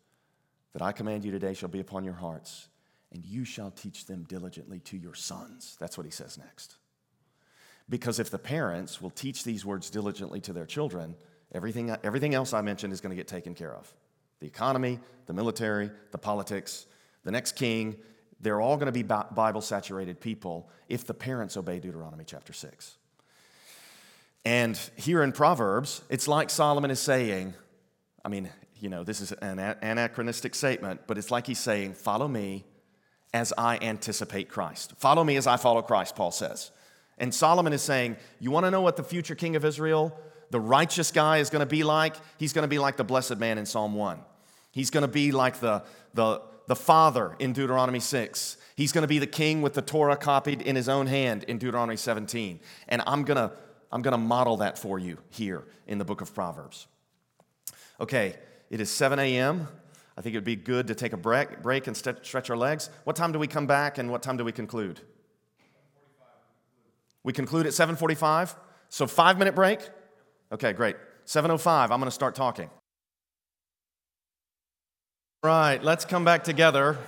that 0.74 0.82
I 0.82 0.92
command 0.92 1.24
you 1.24 1.30
today 1.30 1.54
shall 1.54 1.68
be 1.68 1.80
upon 1.80 2.04
your 2.04 2.14
hearts, 2.14 2.68
and 3.12 3.24
you 3.24 3.44
shall 3.44 3.70
teach 3.70 4.06
them 4.06 4.24
diligently 4.28 4.80
to 4.80 4.96
your 4.96 5.14
sons. 5.14 5.76
That's 5.80 5.96
what 5.96 6.04
he 6.04 6.12
says 6.12 6.36
next. 6.36 6.76
Because 7.88 8.18
if 8.18 8.30
the 8.30 8.38
parents 8.38 9.00
will 9.00 9.10
teach 9.10 9.44
these 9.44 9.64
words 9.64 9.88
diligently 9.88 10.40
to 10.42 10.52
their 10.52 10.66
children, 10.66 11.16
everything, 11.52 11.96
everything 12.04 12.34
else 12.34 12.52
I 12.52 12.60
mentioned 12.60 12.92
is 12.92 13.00
going 13.00 13.10
to 13.10 13.16
get 13.16 13.28
taken 13.28 13.54
care 13.54 13.74
of. 13.74 13.90
The 14.40 14.46
economy, 14.46 15.00
the 15.26 15.32
military, 15.32 15.90
the 16.12 16.18
politics, 16.18 16.86
the 17.24 17.30
next 17.30 17.52
king, 17.52 17.96
they're 18.40 18.60
all 18.60 18.76
going 18.76 18.86
to 18.86 18.92
be 18.92 19.02
Bible 19.02 19.60
saturated 19.60 20.20
people 20.20 20.68
if 20.88 21.06
the 21.06 21.14
parents 21.14 21.56
obey 21.56 21.80
Deuteronomy 21.80 22.24
chapter 22.26 22.52
6. 22.52 22.96
And 24.44 24.78
here 24.96 25.22
in 25.22 25.32
Proverbs, 25.32 26.02
it's 26.08 26.28
like 26.28 26.48
Solomon 26.48 26.90
is 26.90 27.00
saying, 27.00 27.54
I 28.24 28.28
mean, 28.28 28.48
you 28.80 28.88
know, 28.88 29.04
this 29.04 29.20
is 29.20 29.32
an 29.32 29.58
anachronistic 29.58 30.54
statement, 30.54 31.02
but 31.06 31.18
it's 31.18 31.30
like 31.30 31.46
he's 31.46 31.58
saying, 31.58 31.94
Follow 31.94 32.28
me 32.28 32.64
as 33.34 33.52
I 33.58 33.78
anticipate 33.78 34.48
Christ. 34.48 34.94
Follow 34.96 35.24
me 35.24 35.36
as 35.36 35.46
I 35.46 35.56
follow 35.56 35.82
Christ, 35.82 36.16
Paul 36.16 36.30
says. 36.30 36.70
And 37.18 37.34
Solomon 37.34 37.72
is 37.72 37.82
saying, 37.82 38.16
You 38.38 38.50
want 38.50 38.64
to 38.64 38.70
know 38.70 38.80
what 38.80 38.96
the 38.96 39.02
future 39.02 39.34
king 39.34 39.56
of 39.56 39.64
Israel, 39.64 40.18
the 40.50 40.60
righteous 40.60 41.10
guy, 41.10 41.38
is 41.38 41.50
going 41.50 41.60
to 41.60 41.66
be 41.66 41.82
like? 41.82 42.16
He's 42.38 42.52
going 42.52 42.62
to 42.62 42.68
be 42.68 42.78
like 42.78 42.96
the 42.96 43.04
blessed 43.04 43.38
man 43.38 43.58
in 43.58 43.66
Psalm 43.66 43.94
1. 43.94 44.20
He's 44.70 44.90
going 44.90 45.02
to 45.02 45.08
be 45.08 45.32
like 45.32 45.60
the, 45.60 45.82
the, 46.14 46.40
the 46.68 46.76
father 46.76 47.34
in 47.38 47.52
Deuteronomy 47.52 47.98
6. 47.98 48.56
He's 48.76 48.92
going 48.92 49.02
to 49.02 49.08
be 49.08 49.18
the 49.18 49.26
king 49.26 49.62
with 49.62 49.74
the 49.74 49.82
Torah 49.82 50.16
copied 50.16 50.62
in 50.62 50.76
his 50.76 50.88
own 50.88 51.06
hand 51.08 51.42
in 51.44 51.58
Deuteronomy 51.58 51.96
17. 51.96 52.60
And 52.88 53.02
I'm 53.06 53.24
going 53.24 53.36
to, 53.36 53.56
I'm 53.90 54.02
going 54.02 54.12
to 54.12 54.18
model 54.18 54.58
that 54.58 54.78
for 54.78 54.98
you 54.98 55.18
here 55.30 55.64
in 55.86 55.98
the 55.98 56.04
book 56.04 56.20
of 56.20 56.32
Proverbs. 56.32 56.86
Okay, 58.00 58.36
it 58.70 58.80
is 58.80 58.90
7 58.90 59.18
a.m. 59.18 59.66
I 60.16 60.20
think 60.20 60.34
it 60.34 60.36
would 60.36 60.44
be 60.44 60.56
good 60.56 60.86
to 60.88 60.94
take 60.94 61.12
a 61.12 61.16
break, 61.16 61.62
break 61.62 61.86
and 61.86 61.96
stretch 61.96 62.50
our 62.50 62.56
legs. 62.56 62.90
What 63.04 63.16
time 63.16 63.32
do 63.32 63.38
we 63.38 63.46
come 63.46 63.66
back 63.66 63.98
and 63.98 64.10
what 64.10 64.22
time 64.22 64.36
do 64.36 64.44
we 64.44 64.52
conclude? 64.52 65.00
We 67.24 67.32
conclude 67.32 67.66
at 67.66 67.72
7:45. 67.72 68.54
So 68.90 69.06
5 69.06 69.38
minute 69.38 69.54
break? 69.54 69.80
Okay, 70.52 70.72
great. 70.72 70.96
7:05, 71.26 71.84
I'm 71.84 71.88
going 71.88 72.04
to 72.04 72.10
start 72.10 72.34
talking. 72.34 72.70
Right, 75.44 75.80
let's 75.84 76.04
come 76.04 76.24
back 76.24 76.42
together. 76.42 76.98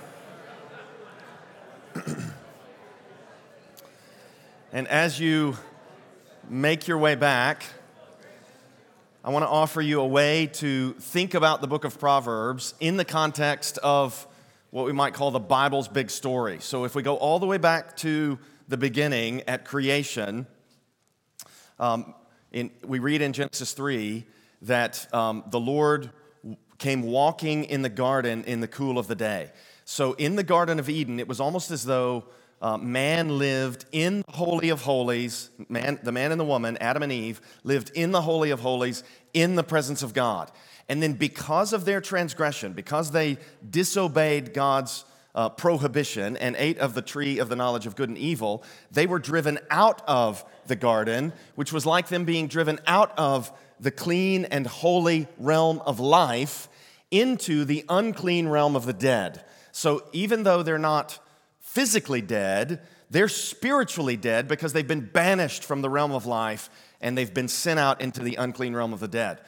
and 4.71 4.87
as 4.87 5.19
you 5.19 5.57
make 6.47 6.87
your 6.87 6.97
way 6.97 7.15
back, 7.15 7.65
I 9.21 9.31
want 9.31 9.43
to 9.43 9.49
offer 9.49 9.81
you 9.81 9.99
a 9.99 10.07
way 10.07 10.47
to 10.47 10.93
think 10.93 11.33
about 11.33 11.59
the 11.59 11.67
book 11.67 11.83
of 11.83 11.99
Proverbs 11.99 12.73
in 12.79 12.95
the 12.95 13.03
context 13.03 13.77
of 13.79 14.25
what 14.69 14.85
we 14.85 14.93
might 14.93 15.13
call 15.13 15.31
the 15.31 15.39
Bible's 15.41 15.89
big 15.89 16.09
story. 16.09 16.59
So 16.61 16.85
if 16.85 16.95
we 16.95 17.03
go 17.03 17.17
all 17.17 17.37
the 17.37 17.47
way 17.47 17.57
back 17.57 17.97
to 17.97 18.39
the 18.69 18.77
beginning 18.77 19.41
at 19.41 19.65
creation, 19.65 20.47
um, 21.81 22.13
in, 22.53 22.71
we 22.85 22.99
read 22.99 23.21
in 23.21 23.33
Genesis 23.33 23.73
3 23.73 24.25
that 24.61 25.13
um, 25.13 25.43
the 25.49 25.59
Lord 25.59 26.11
came 26.81 27.03
walking 27.03 27.63
in 27.63 27.83
the 27.83 27.89
garden 27.89 28.43
in 28.43 28.59
the 28.59 28.67
cool 28.67 28.97
of 28.97 29.07
the 29.07 29.15
day. 29.15 29.51
So, 29.85 30.13
in 30.13 30.35
the 30.35 30.43
Garden 30.43 30.79
of 30.79 30.89
Eden, 30.89 31.19
it 31.19 31.27
was 31.27 31.39
almost 31.39 31.69
as 31.69 31.85
though 31.85 32.25
uh, 32.61 32.77
man 32.77 33.37
lived 33.37 33.85
in 33.91 34.23
the 34.25 34.31
Holy 34.31 34.69
of 34.69 34.81
Holies, 34.81 35.49
man, 35.69 35.99
the 36.03 36.11
man 36.11 36.31
and 36.31 36.39
the 36.39 36.45
woman, 36.45 36.77
Adam 36.81 37.03
and 37.03 37.11
Eve, 37.11 37.39
lived 37.63 37.91
in 37.93 38.11
the 38.11 38.21
Holy 38.21 38.49
of 38.49 38.59
Holies 38.59 39.03
in 39.33 39.55
the 39.55 39.63
presence 39.63 40.01
of 40.01 40.13
God. 40.13 40.51
And 40.89 41.01
then, 41.03 41.13
because 41.13 41.71
of 41.71 41.85
their 41.85 42.01
transgression, 42.01 42.73
because 42.73 43.11
they 43.11 43.37
disobeyed 43.69 44.53
God's 44.53 45.05
uh, 45.35 45.49
prohibition 45.49 46.35
and 46.37 46.55
ate 46.57 46.79
of 46.79 46.95
the 46.95 47.01
tree 47.01 47.37
of 47.37 47.47
the 47.47 47.55
knowledge 47.55 47.85
of 47.85 47.95
good 47.95 48.09
and 48.09 48.17
evil, 48.17 48.63
they 48.91 49.05
were 49.05 49.19
driven 49.19 49.59
out 49.69 50.01
of 50.07 50.43
the 50.65 50.75
garden, 50.75 51.31
which 51.55 51.71
was 51.71 51.85
like 51.85 52.07
them 52.07 52.25
being 52.25 52.47
driven 52.47 52.79
out 52.87 53.17
of 53.19 53.51
the 53.79 53.91
clean 53.91 54.45
and 54.45 54.65
holy 54.65 55.27
realm 55.37 55.79
of 55.85 55.99
life 55.99 56.69
into 57.11 57.65
the 57.65 57.85
unclean 57.89 58.47
realm 58.47 58.75
of 58.75 58.85
the 58.85 58.93
dead. 58.93 59.43
So 59.71 60.03
even 60.13 60.43
though 60.43 60.63
they're 60.63 60.77
not 60.79 61.19
physically 61.59 62.21
dead, 62.21 62.81
they're 63.09 63.27
spiritually 63.27 64.17
dead 64.17 64.47
because 64.47 64.73
they've 64.73 64.87
been 64.87 65.05
banished 65.05 65.63
from 65.63 65.81
the 65.81 65.89
realm 65.89 66.13
of 66.13 66.25
life 66.25 66.69
and 67.01 67.17
they've 67.17 67.33
been 67.33 67.47
sent 67.47 67.79
out 67.79 68.01
into 68.01 68.21
the 68.21 68.35
unclean 68.35 68.73
realm 68.73 68.93
of 68.93 68.99
the 68.99 69.07
dead. 69.07 69.39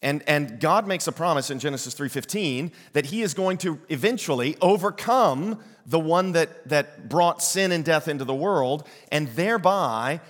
And, 0.00 0.22
and 0.28 0.60
God 0.60 0.86
makes 0.86 1.06
a 1.06 1.12
promise 1.12 1.50
in 1.50 1.58
Genesis 1.58 1.94
3:15 1.94 2.70
that 2.92 3.06
he 3.06 3.22
is 3.22 3.34
going 3.34 3.58
to 3.58 3.80
eventually 3.88 4.56
overcome 4.60 5.58
the 5.86 5.98
one 5.98 6.32
that, 6.32 6.68
that 6.68 7.08
brought 7.08 7.42
sin 7.42 7.72
and 7.72 7.84
death 7.84 8.06
into 8.06 8.24
the 8.24 8.34
world, 8.34 8.86
and 9.10 9.28
thereby 9.28 10.20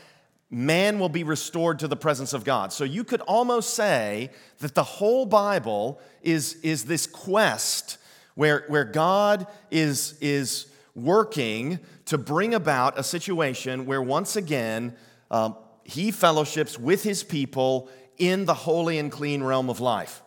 man 0.51 0.99
will 0.99 1.09
be 1.09 1.25
restored 1.25 1.79
to 1.81 1.89
the 1.89 1.97
presence 1.97 2.33
of 2.33 2.45
God. 2.45 2.73
So 2.73 2.85
you 2.85 3.05
could 3.05 3.21
almost 3.23 3.75
say 3.75 4.31
that 4.59 4.75
the 4.75 4.83
whole 4.83 5.27
Bible 5.27 6.01
is, 6.23 6.55
is 6.63 6.85
this 6.85 7.07
quest 7.07 7.99
where, 8.35 8.65
where 8.69 8.85
God 8.85 9.47
is, 9.71 10.17
is 10.21 10.67
working 10.95 11.81
to 12.07 12.17
bring 12.17 12.55
about 12.55 12.99
a 12.99 13.03
situation 13.03 13.85
where 13.85 14.01
once 14.01 14.37
again 14.37 14.95
um, 15.31 15.57
he 15.85 16.11
fellowships 16.11 16.79
with 16.79 17.03
his 17.03 17.23
people 17.23 17.91
in 18.17 18.47
the 18.47 18.55
holy 18.55 18.99
and 18.99 19.13
clean 19.13 19.43
realm 19.43 19.69
of 19.69 19.81
life. 19.81 20.23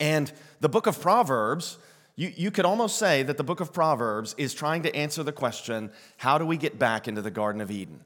And 0.00 0.32
the 0.60 0.68
book 0.68 0.86
of 0.86 1.00
Proverbs, 1.00 1.78
you, 2.16 2.32
you 2.36 2.50
could 2.50 2.64
almost 2.64 2.98
say 2.98 3.22
that 3.22 3.36
the 3.36 3.44
book 3.44 3.60
of 3.60 3.72
Proverbs 3.72 4.34
is 4.38 4.54
trying 4.54 4.82
to 4.82 4.94
answer 4.94 5.22
the 5.22 5.32
question 5.32 5.90
how 6.16 6.38
do 6.38 6.44
we 6.44 6.56
get 6.56 6.78
back 6.78 7.08
into 7.08 7.22
the 7.22 7.30
Garden 7.30 7.60
of 7.60 7.70
Eden? 7.70 8.00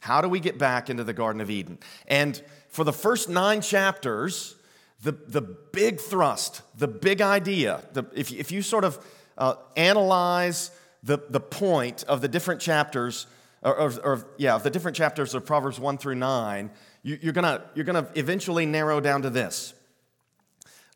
How 0.00 0.20
do 0.20 0.28
we 0.28 0.40
get 0.40 0.58
back 0.58 0.90
into 0.90 1.04
the 1.04 1.12
Garden 1.12 1.40
of 1.40 1.50
Eden? 1.50 1.78
And 2.06 2.40
for 2.68 2.84
the 2.84 2.92
first 2.92 3.28
nine 3.28 3.60
chapters, 3.60 4.56
the, 5.02 5.12
the 5.12 5.40
big 5.40 6.00
thrust, 6.00 6.62
the 6.76 6.88
big 6.88 7.20
idea, 7.20 7.82
the, 7.92 8.04
if, 8.14 8.32
if 8.32 8.50
you 8.50 8.62
sort 8.62 8.84
of 8.84 8.98
uh, 9.36 9.54
analyze 9.76 10.70
the, 11.02 11.18
the 11.28 11.40
point 11.40 12.04
of 12.04 12.20
the 12.20 12.28
different 12.28 12.60
chapters, 12.60 13.26
or, 13.62 13.78
or, 13.78 13.92
or, 14.04 14.26
yeah, 14.36 14.54
of 14.54 14.62
the 14.62 14.70
different 14.70 14.96
chapters 14.96 15.34
of 15.34 15.46
Proverbs 15.46 15.78
1 15.78 15.98
through 15.98 16.16
9, 16.16 16.70
you, 17.02 17.18
you're 17.22 17.32
gonna, 17.32 17.62
you're 17.74 17.84
gonna 17.84 18.08
eventually 18.14 18.66
narrow 18.66 19.00
down 19.00 19.22
to 19.22 19.30
this. 19.30 19.74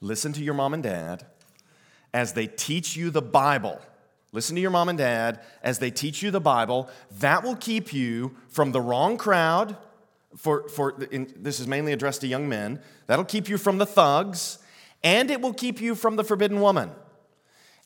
Listen 0.00 0.32
to 0.32 0.42
your 0.42 0.54
mom 0.54 0.74
and 0.74 0.82
dad 0.82 1.24
as 2.12 2.32
they 2.32 2.46
teach 2.46 2.96
you 2.96 3.10
the 3.10 3.22
Bible 3.22 3.80
Listen 4.32 4.56
to 4.56 4.62
your 4.62 4.70
mom 4.70 4.88
and 4.88 4.96
dad 4.96 5.40
as 5.62 5.78
they 5.78 5.90
teach 5.90 6.22
you 6.22 6.30
the 6.30 6.40
Bible. 6.40 6.88
That 7.20 7.44
will 7.44 7.56
keep 7.56 7.92
you 7.92 8.34
from 8.48 8.72
the 8.72 8.80
wrong 8.80 9.18
crowd. 9.18 9.76
For, 10.36 10.66
for 10.70 11.02
in, 11.10 11.30
this 11.36 11.60
is 11.60 11.68
mainly 11.68 11.92
addressed 11.92 12.22
to 12.22 12.26
young 12.26 12.48
men. 12.48 12.80
That'll 13.06 13.26
keep 13.26 13.50
you 13.50 13.58
from 13.58 13.76
the 13.76 13.84
thugs, 13.84 14.58
and 15.04 15.30
it 15.30 15.42
will 15.42 15.52
keep 15.52 15.80
you 15.82 15.94
from 15.94 16.16
the 16.16 16.24
forbidden 16.24 16.62
woman, 16.62 16.90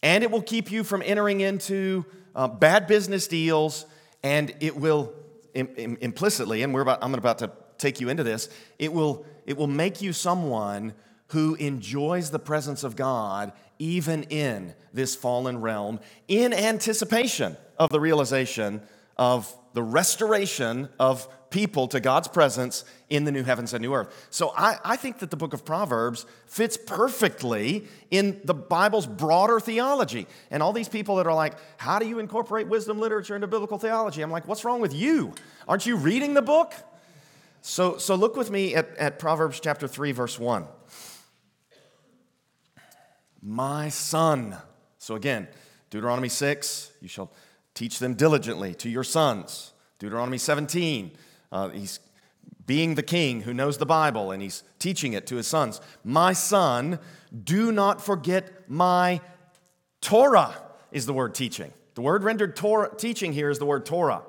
and 0.01 0.23
it 0.23 0.31
will 0.31 0.43
keep 0.43 0.71
you 0.71 0.85
from 0.85 1.03
entering 1.05 1.41
into 1.41 2.05
uh, 2.37 2.47
bad 2.47 2.87
business 2.87 3.27
deals, 3.27 3.85
and 4.23 4.55
it 4.61 4.77
will 4.77 5.13
Im- 5.55 5.71
Im- 5.77 5.99
implicitly, 6.01 6.63
and 6.63 6.73
we're 6.73 6.83
about, 6.83 7.01
I'm 7.03 7.15
about 7.15 7.39
to 7.39 7.51
take 7.79 8.01
you 8.01 8.11
into 8.11 8.23
this. 8.23 8.49
It 8.79 8.93
will 8.93 9.27
it 9.45 9.57
will 9.57 9.67
make 9.67 10.01
you 10.01 10.13
someone 10.13 10.95
who 11.29 11.57
enjoys 11.57 12.31
the 12.31 12.39
presence 12.39 12.85
of 12.85 12.95
God 12.95 13.53
even 13.79 14.25
in 14.25 14.75
this 14.93 15.15
fallen 15.15 15.61
realm, 15.61 16.01
in 16.29 16.53
anticipation 16.53 17.57
of 17.79 17.91
the 17.91 18.01
realization 18.01 18.81
of 19.17 19.55
the 19.73 19.83
restoration 19.83 20.89
of 20.99 21.29
people 21.51 21.89
to 21.89 22.01
God's 22.01 22.29
presence 22.29 22.85
in 23.09 23.25
the 23.25 23.33
new 23.33 23.45
heavens 23.45 23.73
and 23.73 23.83
new 23.83 23.95
earth. 23.95 24.27
So 24.31 24.53
I, 24.57 24.79
I, 24.85 24.97
think 24.97 25.21
that 25.21 25.31
the 25.31 25.37
book 25.37 25.55
of 25.55 25.65
Proverbs 25.65 26.27
fits 26.47 26.77
perfectly 26.77 27.87
in 28.11 28.41
the 28.45 28.55
Bible's 28.55 29.07
broader 29.07 29.61
theology. 29.61 30.27
And 30.51 30.63
all 30.63 30.73
these 30.73 30.89
people 30.89 31.17
that 31.17 31.27
are 31.27 31.35
like, 31.35 31.55
how 31.77 31.99
do 31.99 32.07
you 32.07 32.19
incorporate 32.19 32.67
wisdom 32.67 32.99
literature 32.99 33.35
into 33.35 33.47
biblical 33.47 33.79
theology? 33.79 34.23
I'm 34.23 34.31
like, 34.31 34.49
what's 34.49 34.65
wrong 34.65 34.81
with 34.81 34.93
you? 34.93 35.35
Aren't 35.69 35.87
you 35.87 35.97
reading 35.97 36.35
the 36.35 36.43
book? 36.43 36.75
So, 37.63 37.97
so 37.99 38.17
look 38.17 38.37
with 38.37 38.51
me 38.51 38.75
at, 38.75 38.97
at 38.97 39.19
Proverbs 39.19 39.61
chapter 39.61 39.89
3, 39.89 40.13
verse 40.13 40.39
1 40.39 40.67
my 43.47 43.89
son. 43.89 44.57
So 44.99 45.15
again, 45.15 45.47
Deuteronomy 45.91 46.29
6, 46.29 46.91
you 47.01 47.07
shall 47.07 47.31
teach 47.75 48.01
them 48.01 48.15
diligently 48.15 48.75
to 48.75 48.89
your 48.89 49.05
sons. 49.05 49.73
Deuteronomy 50.01 50.37
17, 50.37 51.13
uh, 51.53 51.69
he's 51.69 52.01
being 52.67 52.97
the 52.97 53.05
king 53.05 53.43
who 53.43 53.55
knows 53.55 53.79
the 53.79 53.87
Bible 53.87 54.33
and 54.33 54.43
he's 54.43 54.65
teaching 54.81 55.13
it 55.13 55.29
to 55.29 55.37
his 55.37 55.47
sons. 55.47 55.81
My 56.03 56.33
son, 56.33 56.99
do 57.45 57.71
not 57.71 58.03
forget 58.03 58.69
my 58.69 59.21
Torah, 60.01 60.55
is 60.91 61.07
the 61.07 61.13
word 61.13 61.35
teaching. 61.35 61.73
The 61.95 62.03
word 62.03 62.25
rendered 62.25 62.57
Torah, 62.57 62.91
teaching 62.97 63.33
here 63.33 63.49
is 63.49 63.61
the 63.61 63.67
word 63.67 63.87
Torah. 63.87 64.23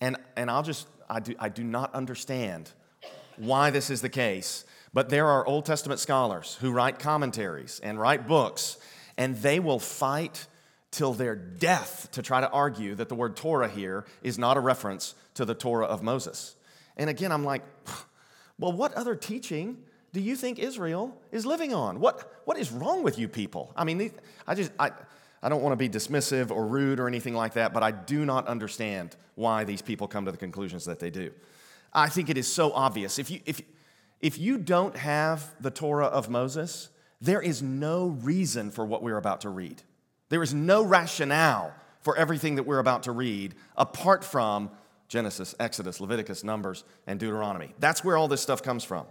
And, 0.00 0.16
and 0.36 0.48
I'll 0.48 0.62
just, 0.62 0.86
I 1.10 1.18
do, 1.18 1.34
I 1.40 1.48
do 1.48 1.64
not 1.64 1.92
understand 1.92 2.70
why 3.36 3.70
this 3.70 3.90
is 3.90 4.00
the 4.00 4.08
case, 4.08 4.64
but 4.94 5.08
there 5.08 5.26
are 5.26 5.44
Old 5.44 5.66
Testament 5.66 6.00
scholars 6.00 6.56
who 6.60 6.70
write 6.70 7.00
commentaries 7.00 7.80
and 7.82 8.00
write 8.00 8.28
books, 8.28 8.78
and 9.18 9.36
they 9.36 9.58
will 9.58 9.80
fight 9.80 10.46
till 10.92 11.12
their 11.12 11.34
death 11.34 12.08
to 12.12 12.22
try 12.22 12.40
to 12.40 12.48
argue 12.50 12.94
that 12.94 13.08
the 13.08 13.16
word 13.16 13.34
Torah 13.36 13.68
here 13.68 14.06
is 14.22 14.38
not 14.38 14.56
a 14.56 14.60
reference 14.60 15.16
to 15.34 15.44
the 15.44 15.54
Torah 15.54 15.86
of 15.86 16.04
Moses. 16.04 16.54
And 16.96 17.10
again, 17.10 17.32
I'm 17.32 17.44
like, 17.44 17.62
well, 18.58 18.72
what 18.72 18.94
other 18.94 19.16
teaching 19.16 19.78
do 20.12 20.20
you 20.20 20.36
think 20.36 20.60
Israel 20.60 21.20
is 21.32 21.44
living 21.44 21.74
on? 21.74 21.98
What, 21.98 22.42
what 22.44 22.56
is 22.56 22.70
wrong 22.70 23.02
with 23.02 23.18
you 23.18 23.26
people? 23.26 23.72
I 23.76 23.82
mean, 23.82 24.12
I 24.46 24.54
just, 24.54 24.70
I, 24.78 24.92
I 25.42 25.48
don't 25.48 25.60
want 25.60 25.72
to 25.72 25.76
be 25.76 25.88
dismissive 25.88 26.52
or 26.52 26.64
rude 26.64 27.00
or 27.00 27.08
anything 27.08 27.34
like 27.34 27.54
that, 27.54 27.74
but 27.74 27.82
I 27.82 27.90
do 27.90 28.24
not 28.24 28.46
understand 28.46 29.16
why 29.34 29.64
these 29.64 29.82
people 29.82 30.06
come 30.06 30.24
to 30.26 30.30
the 30.30 30.38
conclusions 30.38 30.84
that 30.84 31.00
they 31.00 31.10
do. 31.10 31.32
I 31.92 32.08
think 32.08 32.30
it 32.30 32.38
is 32.38 32.46
so 32.46 32.72
obvious. 32.72 33.18
If 33.18 33.30
you, 33.30 33.40
if, 33.44 33.60
if 34.24 34.38
you 34.38 34.56
don't 34.56 34.96
have 34.96 35.54
the 35.60 35.70
Torah 35.70 36.06
of 36.06 36.30
Moses, 36.30 36.88
there 37.20 37.42
is 37.42 37.60
no 37.60 38.06
reason 38.06 38.70
for 38.70 38.86
what 38.86 39.02
we're 39.02 39.18
about 39.18 39.42
to 39.42 39.50
read. 39.50 39.82
There 40.30 40.42
is 40.42 40.54
no 40.54 40.82
rationale 40.82 41.74
for 42.00 42.16
everything 42.16 42.54
that 42.54 42.62
we're 42.62 42.78
about 42.78 43.02
to 43.02 43.12
read 43.12 43.54
apart 43.76 44.24
from 44.24 44.70
Genesis, 45.08 45.54
Exodus, 45.60 46.00
Leviticus, 46.00 46.42
Numbers, 46.42 46.84
and 47.06 47.20
Deuteronomy. 47.20 47.74
That's 47.78 48.02
where 48.02 48.16
all 48.16 48.26
this 48.26 48.40
stuff 48.40 48.62
comes 48.62 48.82
from. 48.82 49.06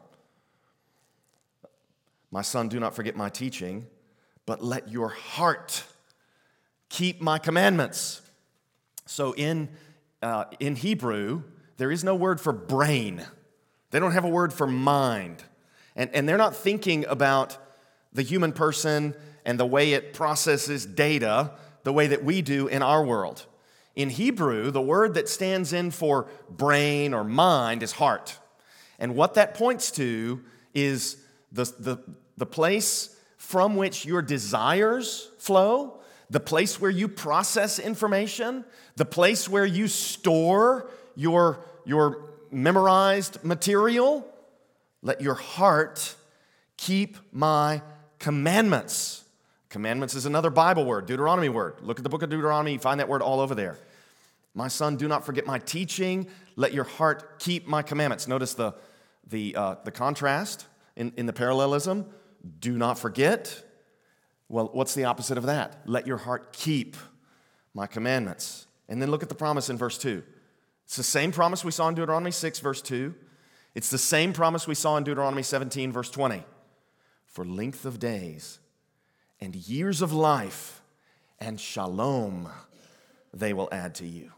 My 2.32 2.42
son, 2.42 2.68
do 2.68 2.80
not 2.80 2.96
forget 2.96 3.16
my 3.16 3.30
teaching, 3.30 3.86
but 4.48 4.64
let 4.64 4.90
your 4.90 5.10
heart 5.10 5.84
keep 6.90 7.22
my 7.22 7.38
commandments. 7.38 8.24
So 9.06 9.36
in, 9.36 9.70
uh, 10.24 10.46
in 10.60 10.76
Hebrew, 10.76 11.44
there 11.78 11.92
is 11.92 12.04
no 12.04 12.16
word 12.16 12.42
for 12.42 12.52
brain, 12.52 13.24
they 13.94 14.00
don't 14.00 14.14
have 14.14 14.26
a 14.26 14.30
word 14.30 14.52
for 14.52 14.66
mind. 14.66 15.44
And, 15.96 16.10
and 16.16 16.28
they're 16.28 16.36
not 16.36 16.56
thinking 16.56 17.06
about 17.06 17.60
the 18.12 18.24
human 18.24 18.52
person 18.52 19.14
and 19.46 19.60
the 19.60 19.68
way 19.68 19.94
it 19.94 20.14
processes 20.14 20.84
data 20.84 21.52
the 21.84 21.94
way 21.94 22.08
that 22.08 22.24
we 22.24 22.42
do 22.42 22.68
in 22.68 22.82
our 22.82 23.06
world. 23.06 23.46
In 23.96 24.10
Hebrew, 24.10 24.72
the 24.72 24.82
word 24.82 25.14
that 25.14 25.30
stands 25.30 25.74
in 25.74 25.92
for 25.92 26.28
brain 26.50 27.14
or 27.14 27.24
mind 27.24 27.84
is 27.84 27.92
heart. 27.92 28.40
And 28.98 29.16
what 29.16 29.36
that 29.36 29.54
points 29.54 29.92
to 29.92 30.42
is 30.74 31.18
the, 31.52 31.66
the, 31.78 31.98
the 32.36 32.48
place 32.48 33.16
from 33.38 33.76
which 33.76 34.08
your 34.08 34.24
desires 34.24 35.30
flow, 35.38 36.00
the 36.32 36.40
place 36.40 36.82
where 36.82 36.90
you 36.90 37.08
process 37.08 37.78
information, 37.78 38.66
the 38.96 39.06
place 39.06 39.48
where 39.48 39.68
you 39.68 39.88
store 39.88 40.90
your, 41.16 41.64
your 41.86 42.33
memorized 42.54 43.44
material. 43.44 44.28
Let 45.02 45.22
your 45.22 45.34
heart 45.34 46.16
keep 46.78 47.18
my 47.32 47.82
commandments. 48.20 49.24
Commandments 49.70 50.14
is 50.14 50.26
another 50.26 50.50
Bible 50.50 50.86
word, 50.86 51.08
Deuteronomy 51.08 51.50
word. 51.50 51.78
Look 51.82 52.00
at 52.00 52.04
the 52.04 52.10
book 52.10 52.22
of 52.22 52.30
Deuteronomy, 52.30 52.78
find 52.78 53.00
that 53.00 53.10
word 53.10 53.22
all 53.22 53.40
over 53.40 53.56
there. 53.56 53.78
My 54.54 54.68
son, 54.68 54.98
do 54.98 55.08
not 55.08 55.26
forget 55.26 55.48
my 55.48 55.58
teaching. 55.60 56.28
Let 56.56 56.74
your 56.74 56.84
heart 56.84 57.40
keep 57.40 57.68
my 57.68 57.82
commandments. 57.82 58.28
Notice 58.28 58.54
the, 58.54 58.76
the, 59.28 59.56
uh, 59.56 59.76
the 59.84 59.92
contrast 59.92 60.68
in, 60.96 61.12
in 61.18 61.26
the 61.26 61.34
parallelism. 61.34 62.06
Do 62.60 62.78
not 62.78 63.00
forget. 63.00 63.64
Well, 64.50 64.70
what's 64.74 64.94
the 64.94 65.06
opposite 65.06 65.40
of 65.40 65.48
that? 65.48 65.82
Let 65.86 66.06
your 66.06 66.18
heart 66.18 66.54
keep 66.54 66.96
my 67.74 67.88
commandments. 67.88 68.68
And 68.88 69.02
then 69.02 69.10
look 69.10 69.24
at 69.24 69.30
the 69.30 69.36
promise 69.36 69.70
in 69.70 69.78
verse 69.78 69.98
2. 69.98 70.22
It's 70.94 70.98
the 70.98 71.04
same 71.04 71.32
promise 71.32 71.66
we 71.66 71.72
saw 71.72 71.88
in 71.88 71.96
Deuteronomy 71.96 72.30
6, 72.30 72.60
verse 72.60 72.80
2. 72.80 73.16
It's 73.74 73.90
the 73.90 73.98
same 73.98 74.32
promise 74.32 74.68
we 74.68 74.76
saw 74.76 74.96
in 74.98 75.04
Deuteronomy 75.04 75.42
17, 75.42 75.92
verse 75.92 76.12
20. 76.12 76.44
For 77.26 77.44
length 77.44 77.84
of 77.86 77.98
days 77.98 78.60
and 79.42 79.56
years 79.56 80.04
of 80.04 80.14
life 80.14 80.84
and 81.40 81.60
shalom 81.60 82.48
they 83.34 83.54
will 83.54 83.70
add 83.72 83.96
to 83.96 84.06
you. 84.06 84.34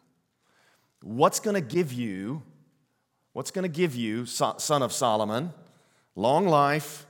What's 1.02 1.42
going 1.42 1.56
to 1.56 1.76
give 1.76 1.92
you, 1.92 2.42
what's 3.34 3.52
going 3.52 3.64
to 3.64 3.78
give 3.78 3.94
you, 3.94 4.26
son 4.26 4.82
of 4.82 4.94
Solomon, 4.94 5.52
long 6.16 6.48
life, 6.48 7.06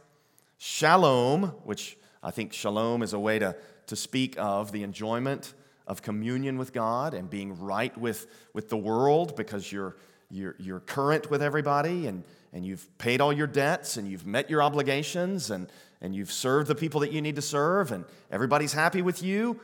shalom, 0.58 1.50
which 1.66 2.00
I 2.24 2.32
think 2.32 2.52
shalom 2.52 3.04
is 3.04 3.14
a 3.14 3.20
way 3.20 3.38
to, 3.38 3.56
to 3.86 3.96
speak 3.96 4.38
of 4.39 4.72
the 4.72 4.82
enjoyment 4.82 5.54
of 5.88 6.02
communion 6.02 6.58
with 6.58 6.74
God 6.74 7.14
and 7.14 7.30
being 7.30 7.60
right 7.60 7.96
with, 7.98 8.28
with 8.54 8.70
the 8.70 8.78
world 8.78 9.36
because 9.36 9.72
you're, 9.72 9.96
you're, 10.30 10.56
you're 10.60 10.80
current 10.80 11.30
with 11.30 11.42
everybody 11.42 12.08
and, 12.08 12.24
and 12.54 12.66
you've 12.66 12.98
paid 12.98 13.22
all 13.22 13.32
your 13.32 13.48
debts 13.48 13.98
and 13.98 14.08
you've 14.08 14.26
met 14.26 14.50
your 14.50 14.64
obligations 14.64 15.52
and, 15.52 15.68
and 16.02 16.16
you've 16.16 16.32
served 16.32 16.68
the 16.68 16.76
people 16.76 17.02
that 17.02 17.12
you 17.12 17.22
need 17.22 17.36
to 17.36 17.42
serve, 17.42 17.92
and 17.92 18.06
everybody's 18.30 18.74
happy 18.74 19.02
with 19.02 19.24
you, 19.24 19.60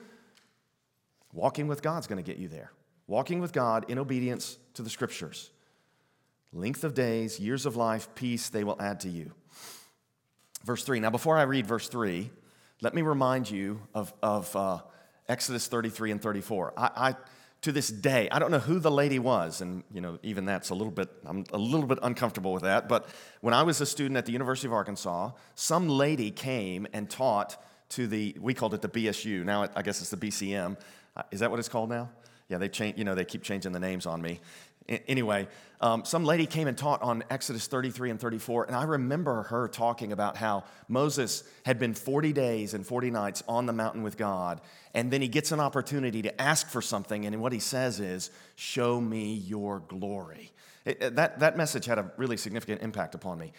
walking 1.34 1.68
with 1.68 1.82
God's 1.82 2.08
going 2.08 2.18
to 2.18 2.28
get 2.28 2.40
you 2.40 2.48
there. 2.48 2.72
Walking 3.08 3.42
with 3.42 3.54
God 3.54 3.86
in 3.90 4.00
obedience 4.00 4.58
to 4.76 4.82
the 4.82 4.90
scriptures. 4.90 5.52
Length 6.54 6.84
of 6.84 6.94
days, 6.94 7.40
years 7.40 7.66
of 7.66 7.76
life, 7.76 8.10
peace 8.16 8.50
they 8.50 8.64
will 8.64 8.82
add 8.82 9.02
to 9.02 9.10
you. 9.10 9.34
Verse 10.66 10.84
3. 10.84 11.00
Now, 11.00 11.10
before 11.10 11.38
I 11.38 11.44
read 11.44 11.68
verse 11.68 11.88
3, 11.88 12.30
let 12.82 12.94
me 12.94 13.02
remind 13.02 13.50
you 13.50 13.82
of, 13.94 14.14
of 14.22 14.56
uh, 14.56 14.80
Exodus 15.28 15.68
33 15.68 16.12
and 16.12 16.22
34. 16.22 16.74
I, 16.78 16.90
I 16.96 17.16
to 17.62 17.72
this 17.72 17.90
day, 17.90 18.28
I 18.32 18.40
don't 18.40 18.50
know 18.50 18.60
who 18.60 18.80
the 18.80 18.90
lady 18.90 19.20
was, 19.20 19.62
and 19.62 19.84
you 19.94 20.02
know, 20.02 20.18
even 20.24 20.46
that's 20.46 20.72
a 20.72 20.76
little 20.76 20.92
bit, 20.92 21.10
I'm 21.26 21.46
a 21.54 21.58
little 21.58 21.86
bit 21.86 22.00
uncomfortable 22.02 22.54
with 22.54 22.64
that. 22.64 22.90
But 22.90 23.08
when 23.42 23.54
I 23.54 23.62
was 23.64 23.80
a 23.82 23.86
student 23.86 24.18
at 24.18 24.26
the 24.26 24.32
University 24.32 24.68
of 24.68 24.74
Arkansas, 24.74 25.32
some 25.54 25.88
lady 25.88 26.32
came 26.32 26.88
and 26.92 27.08
taught 27.10 27.64
to 27.90 28.08
the, 28.08 28.36
we 28.40 28.54
called 28.56 28.74
it 28.74 28.82
the 28.82 28.90
BSU. 28.90 29.46
Now 29.46 29.68
I 29.76 29.82
guess 29.84 30.02
it's 30.02 30.10
the 30.10 30.18
BCM. 30.18 30.78
Uh, 31.16 31.24
is 31.30 31.42
that 31.42 31.52
what 31.52 31.60
it's 31.60 31.70
called 31.70 31.90
now? 31.90 32.10
Yeah, 32.50 32.58
they 32.58 32.70
change, 32.70 32.98
you 32.98 33.04
know, 33.04 33.14
they 33.14 33.26
keep 33.26 33.44
changing 33.44 33.74
the 33.74 33.80
names 33.80 34.06
on 34.06 34.22
me. 34.22 34.40
Anyway, 35.08 35.48
um, 35.82 36.06
some 36.06 36.24
lady 36.24 36.46
came 36.46 36.68
and 36.68 36.78
taught 36.78 37.02
on 37.02 37.24
Exodus 37.30 37.66
33 37.66 38.12
and 38.12 38.20
34, 38.20 38.66
and 38.66 38.76
I 38.76 38.84
remember 38.84 39.44
her 39.44 39.68
talking 39.68 40.12
about 40.12 40.38
how 40.38 40.64
Moses 40.88 41.44
had 41.66 41.80
been 41.80 41.96
40 41.96 42.34
days 42.34 42.76
and 42.76 42.86
40 42.86 43.10
nights 43.10 43.44
on 43.48 43.66
the 43.66 43.74
mountain 43.74 44.04
with 44.04 44.16
God, 44.16 44.62
and 44.94 45.12
then 45.12 45.22
he 45.22 45.28
gets 45.28 45.52
an 45.52 45.60
opportunity 45.60 46.22
to 46.22 46.42
ask 46.42 46.70
for 46.70 46.82
something, 46.82 47.26
and 47.26 47.42
what 47.42 47.52
he 47.52 47.60
says 47.60 48.00
is, 48.00 48.30
Show 48.56 49.02
me 49.02 49.34
your 49.34 49.80
glory. 49.80 50.52
It, 50.86 51.16
that, 51.16 51.40
that 51.40 51.58
message 51.58 51.86
had 51.86 51.98
a 51.98 52.12
really 52.18 52.38
significant 52.38 52.82
impact 52.82 53.16
upon 53.16 53.40
me. 53.40 53.52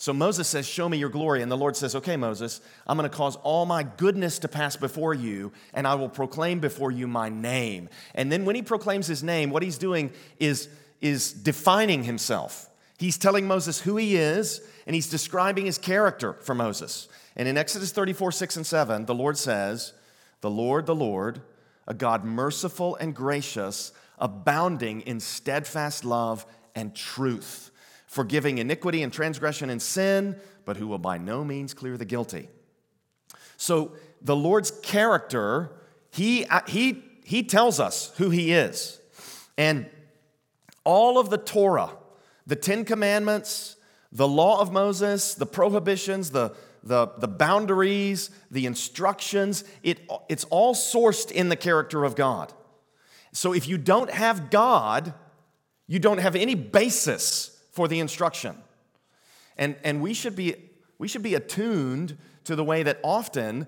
So 0.00 0.12
Moses 0.12 0.46
says, 0.46 0.66
Show 0.66 0.88
me 0.88 0.96
your 0.96 1.08
glory. 1.08 1.42
And 1.42 1.50
the 1.50 1.56
Lord 1.56 1.76
says, 1.76 1.94
Okay, 1.96 2.16
Moses, 2.16 2.60
I'm 2.86 2.96
going 2.96 3.08
to 3.10 3.16
cause 3.16 3.36
all 3.36 3.66
my 3.66 3.82
goodness 3.82 4.38
to 4.40 4.48
pass 4.48 4.76
before 4.76 5.12
you, 5.12 5.52
and 5.74 5.86
I 5.86 5.96
will 5.96 6.08
proclaim 6.08 6.60
before 6.60 6.92
you 6.92 7.08
my 7.08 7.28
name. 7.28 7.88
And 8.14 8.30
then 8.30 8.44
when 8.44 8.54
he 8.54 8.62
proclaims 8.62 9.08
his 9.08 9.24
name, 9.24 9.50
what 9.50 9.64
he's 9.64 9.78
doing 9.78 10.12
is, 10.38 10.68
is 11.00 11.32
defining 11.32 12.04
himself. 12.04 12.68
He's 12.98 13.18
telling 13.18 13.46
Moses 13.46 13.80
who 13.80 13.96
he 13.96 14.16
is, 14.16 14.60
and 14.86 14.94
he's 14.94 15.08
describing 15.08 15.66
his 15.66 15.78
character 15.78 16.34
for 16.34 16.54
Moses. 16.54 17.08
And 17.36 17.46
in 17.46 17.56
Exodus 17.56 17.92
34, 17.92 18.32
6 18.32 18.56
and 18.56 18.66
7, 18.66 19.06
the 19.06 19.14
Lord 19.14 19.38
says, 19.38 19.92
The 20.40 20.50
Lord, 20.50 20.86
the 20.86 20.94
Lord, 20.94 21.40
a 21.86 21.94
God 21.94 22.24
merciful 22.24 22.96
and 22.96 23.14
gracious, 23.14 23.92
abounding 24.18 25.02
in 25.02 25.20
steadfast 25.20 26.04
love 26.04 26.44
and 26.74 26.94
truth 26.94 27.70
forgiving 28.08 28.58
iniquity 28.58 29.02
and 29.02 29.12
transgression 29.12 29.70
and 29.70 29.80
sin, 29.80 30.34
but 30.64 30.78
who 30.78 30.88
will 30.88 30.98
by 30.98 31.18
no 31.18 31.44
means 31.44 31.74
clear 31.74 31.96
the 31.96 32.04
guilty. 32.04 32.48
So 33.58 33.92
the 34.22 34.34
Lord's 34.34 34.70
character, 34.70 35.70
he, 36.10 36.46
he, 36.66 37.04
he 37.22 37.42
tells 37.42 37.78
us 37.78 38.12
who 38.16 38.30
he 38.30 38.52
is. 38.52 38.98
And 39.56 39.86
all 40.88 41.18
of 41.18 41.28
the 41.28 41.36
Torah, 41.36 41.90
the 42.46 42.56
Ten 42.56 42.86
Commandments, 42.86 43.76
the 44.10 44.26
law 44.26 44.58
of 44.58 44.72
Moses, 44.72 45.34
the 45.34 45.44
prohibitions, 45.44 46.30
the, 46.30 46.54
the, 46.82 47.08
the 47.18 47.28
boundaries, 47.28 48.30
the 48.50 48.64
instructions, 48.64 49.64
it, 49.82 50.00
it's 50.30 50.44
all 50.44 50.74
sourced 50.74 51.30
in 51.30 51.50
the 51.50 51.56
character 51.56 52.04
of 52.04 52.16
God. 52.16 52.54
So 53.32 53.52
if 53.52 53.68
you 53.68 53.76
don't 53.76 54.10
have 54.10 54.48
God, 54.48 55.12
you 55.86 55.98
don't 55.98 56.20
have 56.20 56.34
any 56.34 56.54
basis 56.54 57.60
for 57.70 57.86
the 57.86 58.00
instruction. 58.00 58.56
And, 59.58 59.76
and 59.84 60.00
we, 60.00 60.14
should 60.14 60.34
be, 60.34 60.54
we 60.96 61.06
should 61.06 61.22
be 61.22 61.34
attuned 61.34 62.16
to 62.44 62.56
the 62.56 62.64
way 62.64 62.82
that 62.82 62.98
often 63.04 63.66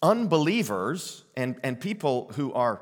unbelievers 0.00 1.24
and, 1.36 1.60
and 1.62 1.78
people 1.78 2.32
who 2.36 2.50
are 2.54 2.80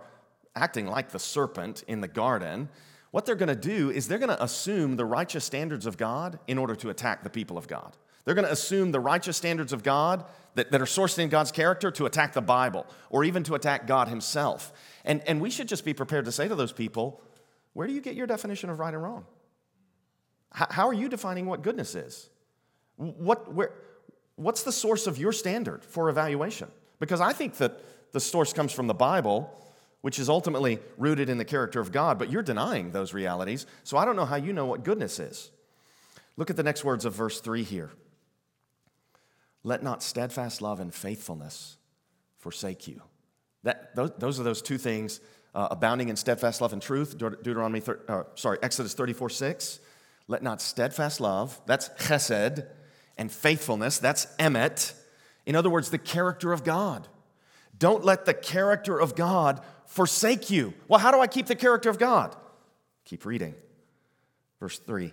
acting 0.54 0.86
like 0.86 1.10
the 1.10 1.18
serpent 1.18 1.82
in 1.88 2.00
the 2.00 2.08
garden 2.08 2.68
what 3.10 3.26
they're 3.26 3.34
going 3.34 3.48
to 3.48 3.56
do 3.56 3.90
is 3.90 4.06
they're 4.06 4.18
going 4.18 4.36
to 4.36 4.42
assume 4.42 4.96
the 4.96 5.04
righteous 5.04 5.44
standards 5.44 5.86
of 5.86 5.96
God 5.96 6.38
in 6.46 6.58
order 6.58 6.74
to 6.76 6.90
attack 6.90 7.24
the 7.24 7.30
people 7.30 7.58
of 7.58 7.66
God. 7.66 7.96
They're 8.24 8.34
going 8.34 8.46
to 8.46 8.52
assume 8.52 8.92
the 8.92 9.00
righteous 9.00 9.36
standards 9.36 9.72
of 9.72 9.82
God 9.82 10.24
that, 10.54 10.70
that 10.70 10.80
are 10.80 10.86
sourced 10.86 11.18
in 11.18 11.28
God's 11.28 11.50
character 11.50 11.90
to 11.92 12.06
attack 12.06 12.32
the 12.32 12.40
Bible 12.40 12.86
or 13.08 13.24
even 13.24 13.42
to 13.44 13.54
attack 13.54 13.86
God 13.86 14.08
Himself. 14.08 14.72
And, 15.04 15.22
and 15.26 15.40
we 15.40 15.50
should 15.50 15.68
just 15.68 15.84
be 15.84 15.94
prepared 15.94 16.26
to 16.26 16.32
say 16.32 16.46
to 16.46 16.54
those 16.54 16.72
people, 16.72 17.22
where 17.72 17.86
do 17.86 17.92
you 17.92 18.00
get 18.00 18.14
your 18.14 18.26
definition 18.26 18.70
of 18.70 18.78
right 18.78 18.92
and 18.92 19.02
wrong? 19.02 19.24
How, 20.52 20.66
how 20.70 20.88
are 20.88 20.92
you 20.94 21.08
defining 21.08 21.46
what 21.46 21.62
goodness 21.62 21.94
is? 21.94 22.28
What, 22.96 23.52
where, 23.52 23.72
what's 24.36 24.62
the 24.62 24.72
source 24.72 25.06
of 25.06 25.18
your 25.18 25.32
standard 25.32 25.84
for 25.84 26.08
evaluation? 26.08 26.68
Because 26.98 27.20
I 27.20 27.32
think 27.32 27.56
that 27.56 28.12
the 28.12 28.20
source 28.20 28.52
comes 28.52 28.72
from 28.72 28.86
the 28.86 28.94
Bible, 28.94 29.50
which 30.02 30.18
is 30.18 30.28
ultimately 30.28 30.78
rooted 30.96 31.28
in 31.28 31.38
the 31.38 31.44
character 31.44 31.80
of 31.80 31.92
God, 31.92 32.18
but 32.18 32.30
you're 32.30 32.42
denying 32.42 32.92
those 32.92 33.12
realities. 33.12 33.66
So 33.84 33.96
I 33.96 34.04
don't 34.04 34.16
know 34.16 34.24
how 34.24 34.36
you 34.36 34.52
know 34.52 34.66
what 34.66 34.84
goodness 34.84 35.18
is. 35.18 35.50
Look 36.36 36.50
at 36.50 36.56
the 36.56 36.62
next 36.62 36.84
words 36.84 37.04
of 37.04 37.14
verse 37.14 37.40
3 37.40 37.62
here. 37.62 37.90
Let 39.62 39.82
not 39.82 40.02
steadfast 40.02 40.62
love 40.62 40.80
and 40.80 40.92
faithfulness 40.92 41.76
forsake 42.38 42.88
you. 42.88 43.02
That, 43.62 43.94
those, 43.94 44.40
are 44.40 44.42
those 44.42 44.62
two 44.62 44.78
things 44.78 45.20
uh, 45.54 45.68
abounding 45.70 46.08
in 46.08 46.16
steadfast 46.16 46.62
love 46.62 46.72
and 46.72 46.80
truth, 46.80 47.18
Deut- 47.18 47.42
Deuteronomy, 47.42 47.82
uh, 48.08 48.22
sorry, 48.36 48.58
Exodus 48.62 48.94
34 48.94 49.28
6. 49.28 49.80
Let 50.28 50.42
not 50.42 50.62
steadfast 50.62 51.20
love, 51.20 51.60
that's 51.66 51.88
chesed, 51.90 52.66
and 53.18 53.30
faithfulness, 53.30 53.98
that's 53.98 54.26
emet. 54.38 54.94
In 55.44 55.56
other 55.56 55.68
words, 55.68 55.90
the 55.90 55.98
character 55.98 56.52
of 56.52 56.64
God. 56.64 57.08
Don't 57.76 58.04
let 58.04 58.26
the 58.26 58.34
character 58.34 58.98
of 58.98 59.14
God 59.14 59.60
forsake 59.90 60.50
you. 60.50 60.72
Well, 60.88 61.00
how 61.00 61.10
do 61.10 61.20
I 61.20 61.26
keep 61.26 61.46
the 61.46 61.56
character 61.56 61.90
of 61.90 61.98
God? 61.98 62.34
Keep 63.04 63.26
reading. 63.26 63.54
Verse 64.60 64.78
3 64.78 65.12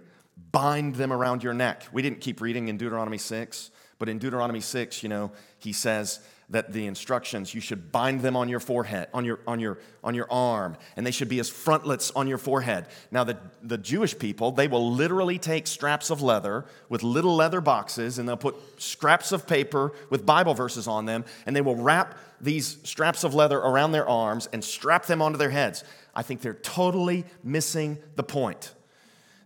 Bind 0.52 0.96
them 0.96 1.12
around 1.12 1.44
your 1.44 1.54
neck. 1.54 1.84
We 1.92 2.02
didn't 2.02 2.22
keep 2.22 2.42
reading 2.42 2.68
in 2.68 2.78
Deuteronomy 2.78 3.18
6, 3.18 3.72
but 3.98 4.08
in 4.08 4.20
Deuteronomy 4.20 4.62
6, 4.62 5.02
you 5.02 5.10
know, 5.10 5.32
he 5.58 5.74
says, 5.74 6.20
that 6.50 6.72
the 6.72 6.86
instructions 6.86 7.54
you 7.54 7.60
should 7.60 7.92
bind 7.92 8.22
them 8.22 8.36
on 8.38 8.48
your 8.48 8.60
forehead 8.60 9.10
on 9.14 9.26
your 9.26 9.40
on 9.46 9.60
your 9.60 9.80
on 10.04 10.16
your 10.16 10.32
arm 10.32 10.78
and 10.96 11.06
they 11.06 11.12
should 11.12 11.28
be 11.28 11.40
as 11.40 11.50
frontlets 11.50 12.10
on 12.12 12.28
your 12.28 12.38
forehead 12.38 12.88
now 13.12 13.24
the, 13.24 13.38
the 13.64 13.78
jewish 13.78 14.18
people 14.18 14.52
they 14.52 14.68
will 14.68 14.92
literally 14.94 15.38
take 15.38 15.68
straps 15.68 16.10
of 16.10 16.22
leather 16.22 16.66
with 16.88 17.04
little 17.04 17.36
leather 17.36 17.60
boxes 17.60 18.18
and 18.18 18.28
they'll 18.28 18.38
put 18.38 18.56
scraps 18.82 19.32
of 19.32 19.46
paper 19.46 19.92
with 20.10 20.26
bible 20.26 20.54
verses 20.54 20.88
on 20.88 21.06
them 21.06 21.26
and 21.46 21.56
they 21.56 21.62
will 21.62 21.76
wrap 21.76 22.18
these 22.40 22.78
straps 22.84 23.24
of 23.24 23.34
leather 23.34 23.58
around 23.58 23.92
their 23.92 24.08
arms 24.08 24.48
and 24.54 24.64
strap 24.64 25.06
them 25.06 25.22
onto 25.22 25.38
their 25.38 25.50
heads 25.50 25.84
i 26.16 26.22
think 26.22 26.42
they're 26.42 26.54
totally 26.54 27.26
missing 27.44 27.98
the 28.16 28.24
point 28.24 28.74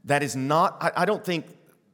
that 0.06 0.24
is 0.24 0.36
not 0.36 0.78
i, 0.82 0.92
I 0.98 1.06
don't 1.06 1.24
think 1.24 1.46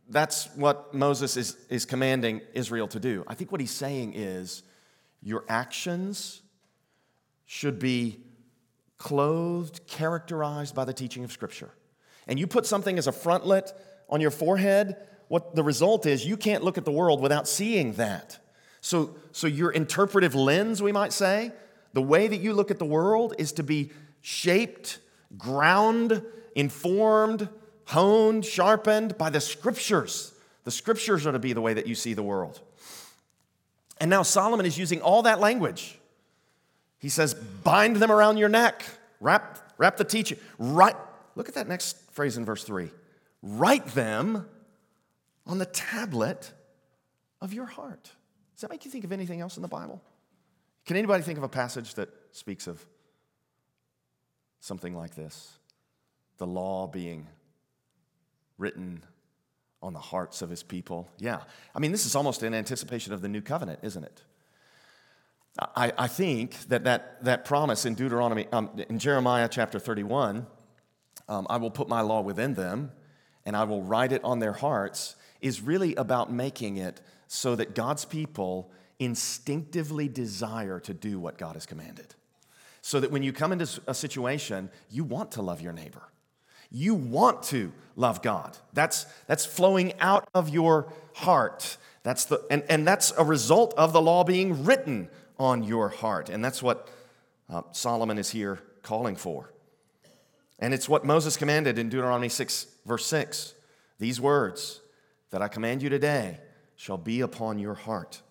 that's 0.09 0.47
what 0.55 0.93
moses 0.93 1.37
is, 1.37 1.57
is 1.69 1.85
commanding 1.85 2.41
israel 2.53 2.87
to 2.89 2.99
do 2.99 3.23
i 3.27 3.33
think 3.33 3.51
what 3.51 3.61
he's 3.61 3.71
saying 3.71 4.13
is 4.15 4.63
your 5.21 5.43
actions 5.49 6.41
should 7.45 7.79
be 7.79 8.19
clothed, 8.97 9.85
characterized 9.87 10.75
by 10.75 10.85
the 10.85 10.93
teaching 10.93 11.23
of 11.23 11.31
Scripture. 11.31 11.71
And 12.27 12.39
you 12.39 12.47
put 12.47 12.65
something 12.65 12.97
as 12.97 13.07
a 13.07 13.11
frontlet 13.11 13.71
on 14.09 14.21
your 14.21 14.31
forehead, 14.31 14.97
what 15.27 15.55
the 15.55 15.63
result 15.63 16.05
is, 16.05 16.25
you 16.25 16.37
can't 16.37 16.63
look 16.63 16.77
at 16.77 16.85
the 16.85 16.91
world 16.91 17.21
without 17.21 17.47
seeing 17.47 17.93
that. 17.93 18.39
So, 18.87 19.17
so 19.33 19.47
your 19.47 19.71
interpretive 19.71 20.33
lens, 20.33 20.81
we 20.81 20.93
might 20.93 21.11
say, 21.11 21.51
the 21.91 22.01
way 22.01 22.29
that 22.29 22.37
you 22.37 22.53
look 22.53 22.71
at 22.71 22.79
the 22.79 22.85
world 22.85 23.33
is 23.37 23.51
to 23.53 23.63
be 23.63 23.91
shaped, 24.21 24.99
ground, 25.37 26.23
informed, 26.55 27.49
honed, 27.83 28.45
sharpened 28.45 29.17
by 29.17 29.29
the 29.29 29.41
Scriptures. 29.41 30.33
The 30.63 30.71
Scriptures 30.71 31.27
are 31.27 31.33
to 31.33 31.39
be 31.39 31.51
the 31.51 31.59
way 31.59 31.73
that 31.73 31.85
you 31.85 31.95
see 31.95 32.13
the 32.13 32.23
world. 32.23 32.61
And 33.99 34.09
now 34.09 34.23
Solomon 34.23 34.65
is 34.65 34.77
using 34.77 35.01
all 35.01 35.23
that 35.23 35.41
language. 35.41 35.99
He 36.97 37.09
says, 37.09 37.33
bind 37.33 37.97
them 37.97 38.09
around 38.09 38.37
your 38.37 38.47
neck, 38.47 38.85
wrap, 39.19 39.73
wrap 39.77 39.97
the 39.97 40.05
teaching. 40.05 40.37
Write, 40.59 40.95
look 41.35 41.49
at 41.49 41.55
that 41.55 41.67
next 41.67 42.09
phrase 42.13 42.37
in 42.37 42.45
verse 42.45 42.63
3. 42.63 42.89
Write 43.41 43.87
them 43.87 44.47
on 45.45 45.57
the 45.57 45.65
tablet 45.65 46.53
of 47.41 47.53
your 47.53 47.65
heart. 47.65 48.13
Does 48.57 48.61
that 48.61 48.71
make 48.71 48.85
you 48.85 48.89
think 48.91 49.03
of 49.03 49.11
anything 49.11 49.39
else 49.39 49.55
in 49.55 49.61
the 49.61 49.67
Bible? 49.67 50.01
Can 50.87 50.97
anybody 50.97 51.21
think 51.21 51.37
of 51.37 51.43
a 51.43 51.49
passage 51.49 51.93
that 51.93 52.09
speaks 52.31 52.65
of 52.65 52.83
something 54.61 54.95
like 54.95 55.13
this? 55.13 55.59
The 56.39 56.47
law 56.47 56.87
being 56.87 57.27
written 58.57 59.03
on 59.83 59.93
the 59.93 59.99
hearts 59.99 60.41
of 60.41 60.49
his 60.49 60.63
people. 60.63 61.07
Yeah. 61.19 61.41
I 61.75 61.79
mean, 61.79 61.91
this 61.91 62.07
is 62.07 62.15
almost 62.15 62.41
in 62.41 62.55
anticipation 62.55 63.13
of 63.13 63.21
the 63.21 63.27
new 63.27 63.41
covenant, 63.41 63.81
isn't 63.83 64.03
it? 64.03 64.23
I, 65.59 65.93
I 65.95 66.07
think 66.07 66.57
that, 66.69 66.83
that 66.85 67.23
that 67.25 67.45
promise 67.45 67.85
in 67.85 67.93
Deuteronomy, 67.93 68.47
um, 68.51 68.71
in 68.89 68.97
Jeremiah 68.97 69.47
chapter 69.51 69.77
31, 69.77 70.47
um, 71.29 71.45
I 71.47 71.57
will 71.57 71.71
put 71.71 71.87
my 71.87 72.01
law 72.01 72.21
within 72.21 72.55
them 72.55 72.91
and 73.47 73.55
I 73.55 73.63
will 73.63 73.81
write 73.81 74.11
it 74.11 74.21
on 74.25 74.39
their 74.39 74.51
hearts, 74.51 75.15
is 75.39 75.61
really 75.61 75.95
about 75.95 76.29
making 76.29 76.75
it 76.75 76.99
so 77.27 77.55
that 77.55 77.73
God's 77.73 78.03
people 78.03 78.69
instinctively 78.99 80.09
desire 80.09 80.81
to 80.81 80.93
do 80.93 81.17
what 81.17 81.37
God 81.37 81.53
has 81.53 81.65
commanded. 81.65 82.13
So 82.81 82.99
that 82.99 83.09
when 83.09 83.23
you 83.23 83.31
come 83.31 83.53
into 83.53 83.81
a 83.87 83.93
situation, 83.93 84.69
you 84.91 85.05
want 85.05 85.31
to 85.31 85.41
love 85.41 85.61
your 85.61 85.71
neighbor. 85.71 86.03
You 86.69 86.93
want 86.93 87.41
to 87.43 87.71
love 87.95 88.21
God. 88.21 88.57
That's, 88.73 89.05
that's 89.27 89.45
flowing 89.45 89.93
out 90.01 90.27
of 90.35 90.49
your 90.49 90.91
heart. 91.13 91.77
That's 92.03 92.25
the, 92.25 92.45
and, 92.51 92.63
and 92.67 92.85
that's 92.85 93.13
a 93.17 93.23
result 93.23 93.73
of 93.77 93.93
the 93.93 94.01
law 94.01 94.25
being 94.25 94.65
written 94.65 95.09
on 95.39 95.63
your 95.63 95.87
heart. 95.87 96.27
And 96.27 96.43
that's 96.43 96.61
what 96.61 96.89
uh, 97.49 97.61
Solomon 97.71 98.17
is 98.17 98.29
here 98.29 98.59
calling 98.83 99.15
for. 99.15 99.53
And 100.59 100.73
it's 100.73 100.89
what 100.89 101.05
Moses 101.05 101.37
commanded 101.37 101.77
in 101.77 101.89
Deuteronomy 101.89 102.29
6, 102.29 102.67
verse 102.85 103.05
6. 103.05 103.53
These 103.99 104.19
words 104.19 104.81
that 105.29 105.41
I 105.41 105.47
command 105.47 105.83
you 105.83 105.89
today 105.89 106.39
shall 106.75 106.97
be 106.97 107.21
upon 107.21 107.59
your 107.59 107.73
heart. 107.73 108.21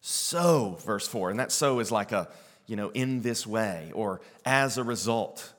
So, 0.00 0.78
verse 0.84 1.08
4, 1.08 1.30
and 1.30 1.40
that 1.40 1.50
so 1.50 1.80
is 1.80 1.90
like 1.90 2.12
a, 2.12 2.28
you 2.66 2.76
know, 2.76 2.90
in 2.90 3.22
this 3.22 3.46
way 3.46 3.90
or 3.94 4.20
as 4.44 4.78
a 4.78 4.84
result. 4.84 5.52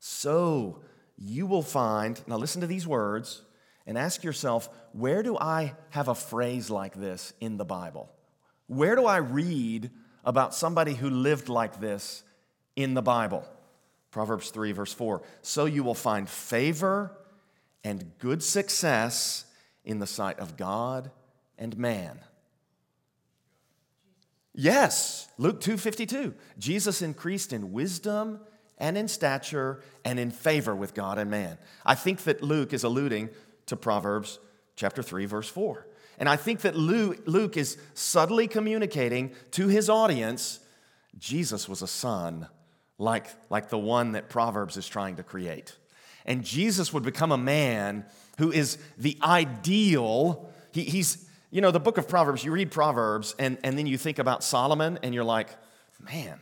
So 0.00 0.80
you 1.16 1.46
will 1.46 1.62
find, 1.62 2.20
now 2.26 2.36
listen 2.36 2.60
to 2.62 2.66
these 2.66 2.86
words 2.86 3.42
and 3.86 3.96
ask 3.96 4.24
yourself, 4.24 4.68
where 4.92 5.22
do 5.22 5.38
I 5.38 5.74
have 5.90 6.08
a 6.08 6.14
phrase 6.14 6.70
like 6.70 6.94
this 6.94 7.32
in 7.40 7.56
the 7.56 7.64
Bible? 7.64 8.10
Where 8.66 8.96
do 8.96 9.06
I 9.06 9.18
read 9.18 9.90
about 10.24 10.54
somebody 10.54 10.94
who 10.94 11.10
lived 11.10 11.48
like 11.48 11.80
this 11.80 12.22
in 12.76 12.94
the 12.94 13.02
Bible? 13.02 13.46
Proverbs 14.14 14.50
3, 14.50 14.70
verse 14.70 14.92
4. 14.92 15.22
So 15.42 15.64
you 15.64 15.82
will 15.82 15.96
find 15.96 16.30
favor 16.30 17.18
and 17.82 18.12
good 18.20 18.44
success 18.44 19.44
in 19.84 19.98
the 19.98 20.06
sight 20.06 20.38
of 20.38 20.56
God 20.56 21.10
and 21.58 21.76
man. 21.76 22.20
Yes, 24.54 25.26
Luke 25.36 25.60
2:52. 25.60 26.32
Jesus 26.58 27.02
increased 27.02 27.52
in 27.52 27.72
wisdom 27.72 28.38
and 28.78 28.96
in 28.96 29.08
stature 29.08 29.82
and 30.04 30.20
in 30.20 30.30
favor 30.30 30.76
with 30.76 30.94
God 30.94 31.18
and 31.18 31.28
man. 31.28 31.58
I 31.84 31.96
think 31.96 32.22
that 32.22 32.40
Luke 32.40 32.72
is 32.72 32.84
alluding 32.84 33.30
to 33.66 33.74
Proverbs 33.74 34.38
chapter 34.76 35.02
3, 35.02 35.26
verse 35.26 35.48
4. 35.48 35.88
And 36.20 36.28
I 36.28 36.36
think 36.36 36.60
that 36.60 36.76
Luke 36.76 37.56
is 37.56 37.78
subtly 37.94 38.46
communicating 38.46 39.34
to 39.50 39.66
his 39.66 39.90
audience 39.90 40.60
Jesus 41.18 41.68
was 41.68 41.82
a 41.82 41.86
son 41.86 42.48
like, 42.98 43.26
like 43.50 43.68
the 43.70 43.78
one 43.78 44.12
that 44.12 44.28
Proverbs 44.28 44.76
is 44.76 44.86
trying 44.86 45.16
to 45.16 45.22
create. 45.22 45.76
And 46.26 46.44
Jesus 46.44 46.92
would 46.92 47.02
become 47.02 47.32
a 47.32 47.38
man 47.38 48.04
who 48.38 48.50
is 48.50 48.78
the 48.96 49.18
ideal. 49.22 50.50
He, 50.72 50.82
he's, 50.84 51.28
you 51.50 51.60
know, 51.60 51.70
the 51.70 51.80
book 51.80 51.98
of 51.98 52.08
Proverbs, 52.08 52.44
you 52.44 52.52
read 52.52 52.70
Proverbs, 52.70 53.34
and, 53.38 53.58
and 53.62 53.78
then 53.78 53.86
you 53.86 53.98
think 53.98 54.18
about 54.18 54.42
Solomon, 54.42 54.98
and 55.02 55.14
you're 55.14 55.24
like, 55.24 55.50
man, 56.00 56.38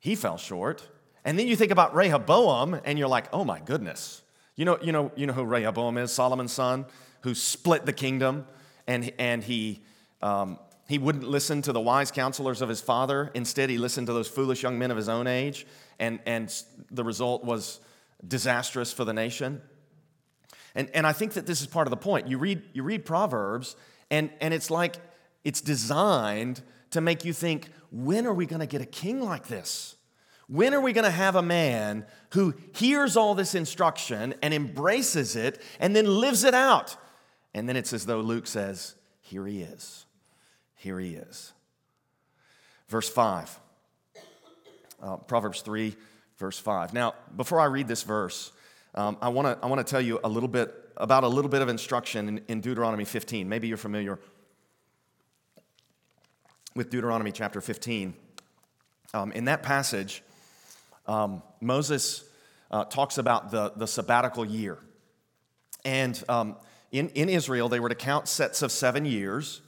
he 0.00 0.14
fell 0.14 0.36
short. 0.36 0.86
And 1.24 1.38
then 1.38 1.48
you 1.48 1.56
think 1.56 1.70
about 1.70 1.94
Rehoboam, 1.94 2.80
and 2.84 2.98
you're 2.98 3.08
like, 3.08 3.26
oh 3.32 3.44
my 3.44 3.60
goodness. 3.60 4.22
You 4.56 4.64
know, 4.64 4.78
you 4.82 4.92
know, 4.92 5.12
you 5.14 5.26
know 5.26 5.32
who 5.32 5.44
Rehoboam 5.44 5.98
is, 5.98 6.12
Solomon's 6.12 6.52
son, 6.52 6.86
who 7.22 7.34
split 7.34 7.86
the 7.86 7.92
kingdom, 7.92 8.46
and, 8.86 9.12
and 9.18 9.44
he, 9.44 9.82
um, 10.22 10.58
he 10.88 10.96
wouldn't 10.96 11.24
listen 11.24 11.60
to 11.62 11.72
the 11.72 11.80
wise 11.80 12.10
counselors 12.10 12.62
of 12.62 12.68
his 12.70 12.80
father. 12.80 13.30
Instead, 13.34 13.68
he 13.68 13.76
listened 13.76 14.06
to 14.06 14.14
those 14.14 14.26
foolish 14.26 14.62
young 14.62 14.78
men 14.78 14.90
of 14.90 14.96
his 14.96 15.08
own 15.08 15.26
age, 15.26 15.66
and, 15.98 16.18
and 16.24 16.52
the 16.90 17.04
result 17.04 17.44
was 17.44 17.80
disastrous 18.26 18.90
for 18.90 19.04
the 19.04 19.12
nation. 19.12 19.60
And, 20.74 20.88
and 20.94 21.06
I 21.06 21.12
think 21.12 21.34
that 21.34 21.46
this 21.46 21.60
is 21.60 21.66
part 21.66 21.86
of 21.86 21.90
the 21.90 21.98
point. 21.98 22.26
You 22.26 22.38
read, 22.38 22.62
you 22.72 22.82
read 22.82 23.04
Proverbs, 23.04 23.76
and, 24.10 24.30
and 24.40 24.54
it's 24.54 24.70
like 24.70 24.96
it's 25.44 25.60
designed 25.60 26.62
to 26.90 27.02
make 27.02 27.22
you 27.22 27.34
think, 27.34 27.68
when 27.90 28.26
are 28.26 28.32
we 28.32 28.46
going 28.46 28.60
to 28.60 28.66
get 28.66 28.80
a 28.80 28.86
king 28.86 29.20
like 29.20 29.46
this? 29.46 29.96
When 30.46 30.72
are 30.72 30.80
we 30.80 30.94
going 30.94 31.04
to 31.04 31.10
have 31.10 31.36
a 31.36 31.42
man 31.42 32.06
who 32.30 32.54
hears 32.74 33.14
all 33.14 33.34
this 33.34 33.54
instruction 33.54 34.34
and 34.42 34.54
embraces 34.54 35.36
it 35.36 35.60
and 35.78 35.94
then 35.94 36.06
lives 36.06 36.44
it 36.44 36.54
out? 36.54 36.96
And 37.52 37.68
then 37.68 37.76
it's 37.76 37.92
as 37.92 38.06
though 38.06 38.20
Luke 38.20 38.46
says, 38.46 38.94
Here 39.20 39.46
he 39.46 39.60
is. 39.60 40.06
Here 40.78 40.98
he 40.98 41.14
is. 41.14 41.52
Verse 42.88 43.08
5, 43.08 43.58
uh, 45.02 45.16
Proverbs 45.18 45.60
3, 45.60 45.94
verse 46.38 46.58
5. 46.58 46.94
Now, 46.94 47.14
before 47.36 47.60
I 47.60 47.66
read 47.66 47.86
this 47.86 48.02
verse, 48.02 48.52
um, 48.94 49.18
I 49.20 49.28
want 49.28 49.46
to 49.46 49.64
I 49.64 49.68
wanna 49.68 49.84
tell 49.84 50.00
you 50.00 50.18
a 50.24 50.28
little 50.28 50.48
bit 50.48 50.74
about 50.96 51.24
a 51.24 51.28
little 51.28 51.50
bit 51.50 51.62
of 51.62 51.68
instruction 51.68 52.28
in, 52.28 52.40
in 52.48 52.60
Deuteronomy 52.60 53.04
15. 53.04 53.48
Maybe 53.48 53.68
you're 53.68 53.76
familiar 53.76 54.18
with 56.74 56.90
Deuteronomy 56.90 57.32
chapter 57.32 57.60
15. 57.60 58.14
Um, 59.12 59.32
in 59.32 59.46
that 59.46 59.62
passage, 59.62 60.22
um, 61.06 61.42
Moses 61.60 62.24
uh, 62.70 62.84
talks 62.84 63.18
about 63.18 63.50
the, 63.50 63.72
the 63.76 63.86
sabbatical 63.86 64.44
year. 64.44 64.78
And 65.84 66.22
um, 66.28 66.56
in, 66.92 67.08
in 67.10 67.28
Israel, 67.28 67.68
they 67.68 67.80
were 67.80 67.88
to 67.88 67.94
count 67.94 68.28
sets 68.28 68.62
of 68.62 68.70
seven 68.70 69.04
years. 69.04 69.60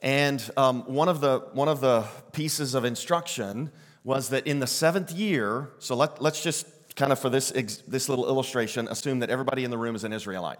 And 0.00 0.48
um, 0.56 0.82
one, 0.82 1.08
of 1.08 1.20
the, 1.20 1.40
one 1.52 1.68
of 1.68 1.80
the 1.80 2.04
pieces 2.32 2.74
of 2.74 2.84
instruction 2.84 3.70
was 4.04 4.28
that 4.28 4.46
in 4.46 4.60
the 4.60 4.66
seventh 4.66 5.10
year, 5.10 5.70
so 5.78 5.96
let, 5.96 6.22
let's 6.22 6.42
just 6.42 6.66
kind 6.94 7.12
of 7.12 7.18
for 7.18 7.30
this, 7.30 7.50
this 7.86 8.08
little 8.08 8.26
illustration, 8.26 8.88
assume 8.88 9.20
that 9.20 9.30
everybody 9.30 9.64
in 9.64 9.70
the 9.70 9.78
room 9.78 9.94
is 9.94 10.04
an 10.04 10.12
Israelite. 10.12 10.58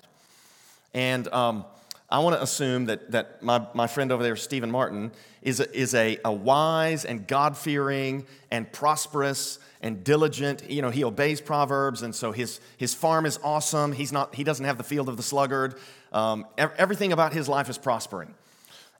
And 0.95 1.29
um, 1.29 1.65
I 2.11 2.21
want 2.21 2.37
to 2.37 2.43
assume 2.43 2.87
that, 2.87 3.11
that 3.11 3.43
my, 3.43 3.67
my 3.75 3.87
friend 3.87 4.11
over 4.11 4.23
there, 4.23 4.37
Stephen 4.37 4.71
Martin, 4.71 5.13
is 5.43 5.61
a, 5.61 5.77
is 5.77 5.95
a, 5.95 6.19
a 6.25 6.33
wise 6.33 7.05
and 7.05 7.27
God 7.27 7.57
fearing 7.57 8.27
and 8.51 8.71
prosperous 8.73 9.59
and 9.83 10.03
diligent. 10.03 10.69
You 10.71 10.83
know, 10.83 10.91
he 10.91 11.05
obeys 11.05 11.41
Proverbs, 11.41 12.03
and 12.03 12.15
so 12.15 12.33
his, 12.33 12.61
his 12.77 12.95
farm 12.95 13.27
is 13.27 13.39
awesome. 13.45 13.93
He's 13.93 14.13
not, 14.13 14.35
he 14.35 14.43
doesn't 14.43 14.65
have 14.65 14.79
the 14.79 14.85
field 14.85 15.09
of 15.09 15.17
the 15.17 15.23
sluggard. 15.23 15.75
Um, 16.13 16.47
everything 16.57 17.13
about 17.13 17.33
his 17.33 17.49
life 17.49 17.69
is 17.69 17.79
prospering. 17.79 18.35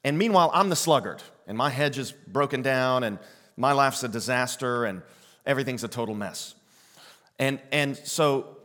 And 0.05 0.19
meanwhile, 0.19 0.51
I'm 0.55 0.69
the 0.69 0.77
sluggard, 0.77 1.23
and 1.47 1.59
my 1.59 1.71
hedge 1.71 1.99
is 1.99 2.13
broken 2.13 2.63
down, 2.63 3.05
and 3.05 3.19
my 3.57 3.73
life's 3.73 4.03
a 4.05 4.09
disaster, 4.09 4.85
and 4.85 5.03
everything's 5.45 5.85
a 5.85 5.89
total 5.89 6.15
mess. 6.15 6.55
And, 7.39 7.61
and 7.73 7.97
so 7.97 8.59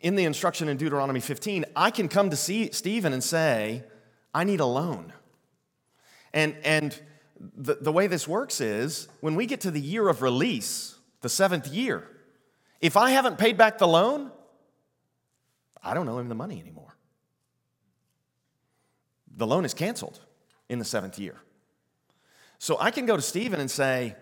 in 0.00 0.16
the 0.16 0.24
instruction 0.24 0.68
in 0.68 0.76
Deuteronomy 0.76 1.20
15, 1.20 1.64
I 1.76 1.90
can 1.90 2.08
come 2.08 2.30
to 2.30 2.36
see 2.36 2.70
Stephen 2.72 3.12
and 3.12 3.22
say, 3.22 3.84
I 4.34 4.44
need 4.44 4.60
a 4.60 4.66
loan. 4.66 5.12
And, 6.32 6.56
and 6.64 7.00
the, 7.56 7.76
the 7.80 7.92
way 7.92 8.06
this 8.06 8.26
works 8.26 8.60
is 8.60 9.08
when 9.20 9.34
we 9.34 9.46
get 9.46 9.60
to 9.62 9.70
the 9.70 9.80
year 9.80 10.08
of 10.08 10.22
release, 10.22 10.96
the 11.20 11.28
seventh 11.28 11.68
year, 11.68 12.06
if 12.80 12.96
I 12.96 13.10
haven't 13.10 13.38
paid 13.38 13.56
back 13.58 13.78
the 13.78 13.88
loan, 13.88 14.30
I 15.82 15.94
don't 15.94 16.08
owe 16.08 16.18
him 16.18 16.28
the 16.28 16.34
money 16.34 16.60
anymore. 16.60 16.96
The 19.36 19.46
loan 19.46 19.64
is 19.64 19.74
canceled 19.74 20.20
in 20.70 20.78
the 20.78 20.84
seventh 20.84 21.18
year. 21.18 21.34
So 22.58 22.78
I 22.80 22.90
can 22.90 23.04
go 23.04 23.16
to 23.16 23.22
Stephen 23.22 23.60
and 23.60 23.70
say, 23.70 24.14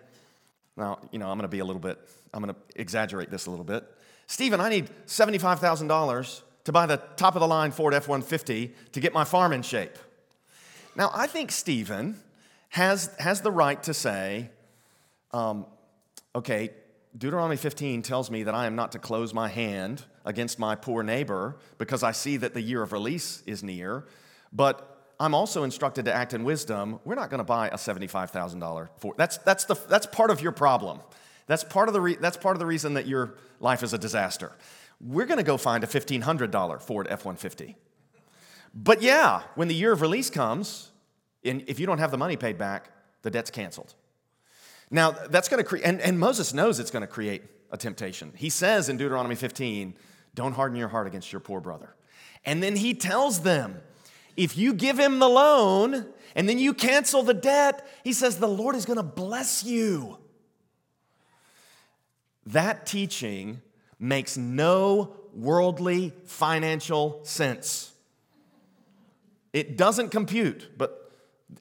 now, 0.77 0.99
you 1.13 1.19
know, 1.19 1.29
I'm 1.29 1.37
going 1.37 1.43
to 1.43 1.49
be 1.49 1.59
a 1.59 1.65
little 1.65 1.81
bit, 1.81 1.99
I'm 2.33 2.43
going 2.43 2.55
to 2.55 2.81
exaggerate 2.81 3.31
this 3.31 3.47
a 3.47 3.51
little 3.51 3.65
bit. 3.65 3.85
Stephen, 4.27 4.61
I 4.61 4.69
need 4.69 4.89
$75,000 5.07 6.43
to 6.65 6.73
buy 6.73 6.87
the 6.87 6.97
top 7.17 7.37
of 7.37 7.41
the 7.41 7.47
line 7.47 7.71
Ford 7.71 7.95
F 7.95 8.09
150 8.09 8.75
to 8.93 9.01
get 9.01 9.13
my 9.13 9.25
farm 9.25 9.53
in 9.53 9.63
shape. 9.63 9.97
Now, 10.97 11.11
I 11.15 11.27
think 11.27 11.53
Stephen 11.53 12.17
has, 12.71 13.15
has 13.19 13.43
the 13.43 13.53
right 13.53 13.83
to 13.85 13.93
say, 13.93 14.51
um, 15.33 15.67
okay, 16.35 16.71
Deuteronomy 17.17 17.57
15 17.57 18.03
tells 18.03 18.31
me 18.31 18.45
that 18.45 18.55
I 18.55 18.67
am 18.67 18.75
not 18.75 18.93
to 18.93 18.99
close 18.99 19.35
my 19.35 19.49
hand 19.49 20.05
against 20.25 20.59
my 20.59 20.75
poor 20.75 21.03
neighbor 21.03 21.57
because 21.77 22.03
I 22.03 22.13
see 22.13 22.37
that 22.39 22.55
the 22.55 22.63
year 22.63 22.83
of 22.83 22.93
release 22.93 23.43
is 23.47 23.63
near, 23.63 24.07
but 24.53 24.98
I'm 25.21 25.35
also 25.35 25.65
instructed 25.65 26.05
to 26.05 26.15
act 26.15 26.33
in 26.33 26.45
wisdom. 26.45 27.01
We're 27.05 27.17
not 27.17 27.31
going 27.31 27.39
to 27.39 27.45
buy 27.45 27.69
a 27.69 27.77
$75,000 27.77 28.89
Ford. 28.99 29.17
That's, 29.17 29.39
that's, 29.39 29.65
the, 29.65 29.75
that's 29.89 30.07
part 30.07 30.31
of 30.31 30.41
your 30.41 30.53
problem. 30.53 31.01
That's 31.47 31.65
part 31.65 31.89
of 31.89 31.93
the, 31.93 32.01
re- 32.01 32.19
that's 32.21 32.37
part 32.37 32.55
of 32.55 32.61
the 32.61 32.67
reason 32.67 32.95
that 32.95 33.07
your 33.07 33.35
life 33.59 33.83
is 33.83 33.93
a 33.93 33.99
disaster. 33.99 34.53
We're 35.01 35.27
going 35.27 35.39
to 35.39 35.45
go 35.45 35.57
find 35.57 35.83
a 35.83 35.87
$1,500 35.87 36.83
Ford 36.83 37.07
F 37.09 37.25
150. 37.25 37.77
But 38.75 39.03
yeah, 39.03 39.43
when 39.55 39.69
the 39.69 39.75
year 39.75 39.93
of 39.93 40.03
release 40.03 40.31
comes, 40.31 40.91
and 41.45 41.65
if 41.67 41.81
you 41.81 41.87
don't 41.87 41.99
have 41.99 42.11
the 42.11 42.19
money 42.19 42.37
paid 42.37 42.59
back, 42.59 42.91
the 43.23 43.31
debt's 43.31 43.51
canceled. 43.51 43.95
Now, 44.91 45.11
that's 45.11 45.49
going 45.49 45.63
to 45.63 45.69
create, 45.69 45.85
and, 45.85 46.01
and 46.01 46.19
Moses 46.19 46.55
knows 46.55 46.79
it's 46.79 46.91
going 46.91 47.03
to 47.03 47.09
create 47.09 47.43
a 47.71 47.77
temptation. 47.77 48.33
He 48.37 48.51
says 48.51 48.89
in 48.89 48.97
Deuteronomy 48.97 49.35
15, 49.35 49.95
don't 50.35 50.53
harden 50.53 50.79
your 50.79 50.89
heart 50.89 51.07
against 51.07 51.33
your 51.33 51.41
poor 51.41 51.61
brother. 51.61 51.95
And 52.45 52.63
then 52.63 52.77
he 52.77 52.95
tells 52.95 53.41
them, 53.41 53.81
if 54.39 54.57
you 54.57 54.73
give 54.73 54.99
him 54.99 55.19
the 55.19 55.29
loan 55.29 56.07
and 56.37 56.49
then 56.49 56.61
you 56.61 56.73
cancel 56.73 57.25
the 57.25 57.35
debt, 57.35 57.87
he 58.05 58.13
says, 58.13 58.39
the 58.39 58.47
Lord 58.47 58.77
is 58.77 58.87
going 58.87 58.99
to 58.99 59.03
bless 59.03 59.65
you. 59.65 60.17
That 62.47 62.87
teaching 62.87 63.61
makes 63.99 64.37
no 64.37 65.17
worldly 65.35 66.13
financial 66.25 67.21
sense. 67.25 67.93
It 69.53 69.77
doesn't 69.77 70.11
compute, 70.11 70.71
but, 70.79 71.13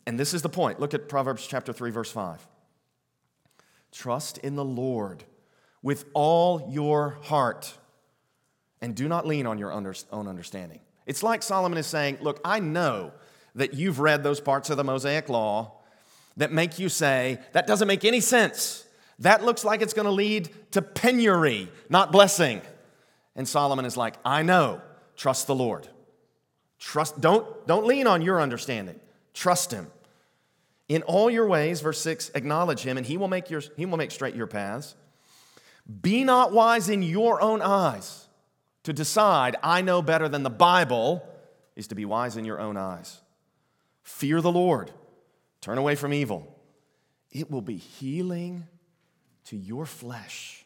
and 0.06 0.20
this 0.20 0.36
is 0.36 0.44
the 0.44 0.50
point. 0.50 0.80
Look 0.80 0.94
at 0.94 1.10
Proverbs 1.10 1.48
chapter 1.48 1.74
3, 1.74 1.90
verse 1.90 2.12
5. 2.12 2.48
Trust 3.92 4.38
in 4.38 4.56
the 4.56 4.64
Lord 4.64 5.24
with 5.82 6.06
all 6.14 6.70
your 6.70 7.18
heart 7.24 7.74
and 8.82 8.94
do 8.94 9.08
not 9.08 9.26
lean 9.26 9.48
on 9.48 9.58
your 9.58 9.72
own 9.72 10.28
understanding. 10.28 10.82
It's 11.08 11.24
like 11.24 11.42
Solomon 11.42 11.80
is 11.80 11.88
saying, 11.88 12.20
Look, 12.22 12.40
I 12.46 12.60
know 12.60 13.14
that 13.56 13.74
you've 13.74 14.00
read 14.00 14.24
those 14.24 14.40
parts 14.40 14.70
of 14.70 14.78
the 14.78 14.84
Mosaic 14.84 15.30
Law 15.30 15.72
that 16.36 16.52
make 16.52 16.78
you 16.78 16.90
say, 16.90 17.40
That 17.54 17.66
doesn't 17.66 17.88
make 17.88 18.06
any 18.06 18.20
sense. 18.20 18.86
That 19.20 19.44
looks 19.44 19.66
like 19.66 19.82
it's 19.82 19.96
going 19.96 20.06
to 20.06 20.12
lead 20.12 20.50
to 20.72 20.82
penury, 20.84 21.70
not 21.90 22.12
blessing. 22.12 22.62
And 23.36 23.48
Solomon 23.48 23.86
is 23.86 23.98
like, 23.98 24.16
I 24.24 24.44
know, 24.44 24.82
trust 25.16 25.48
the 25.48 25.56
Lord. 25.56 25.88
Trust, 26.78 27.20
don't, 27.20 27.66
don't 27.66 27.88
lean 27.88 28.06
on 28.06 28.22
your 28.22 28.40
understanding. 28.40 29.00
Trust 29.34 29.72
him. 29.72 29.88
In 30.88 31.02
all 31.04 31.32
your 31.32 31.48
ways, 31.48 31.82
verse 31.82 32.00
6, 32.00 32.32
acknowledge 32.36 32.82
him, 32.82 32.98
and 32.98 33.06
he 33.06 33.18
will 33.18 33.28
make, 33.28 33.50
your, 33.50 33.62
he 33.76 33.88
will 33.88 33.98
make 33.98 34.12
straight 34.12 34.36
your 34.36 34.46
paths. 34.46 34.96
Be 36.02 36.24
not 36.24 36.52
wise 36.52 36.88
in 36.88 37.02
your 37.02 37.42
own 37.42 37.62
eyes 37.62 38.27
to 38.88 38.94
decide, 38.94 39.58
I 39.62 39.82
know 39.82 40.02
better 40.02 40.30
than 40.30 40.44
the 40.44 40.50
Bible, 40.50 41.22
is 41.76 41.88
to 41.88 41.96
be 41.96 42.06
wise 42.06 42.38
in 42.38 42.46
your 42.46 42.62
own 42.62 42.78
eyes. 42.78 43.20
Fear 44.02 44.40
the 44.40 44.50
Lord, 44.50 44.92
turn 45.60 45.78
away 45.78 45.96
from 45.96 46.14
evil. 46.14 46.58
It 47.30 47.52
will 47.52 47.62
be 47.62 47.76
healing 47.76 48.66
to 49.48 49.58
your 49.58 49.86
flesh 49.86 50.66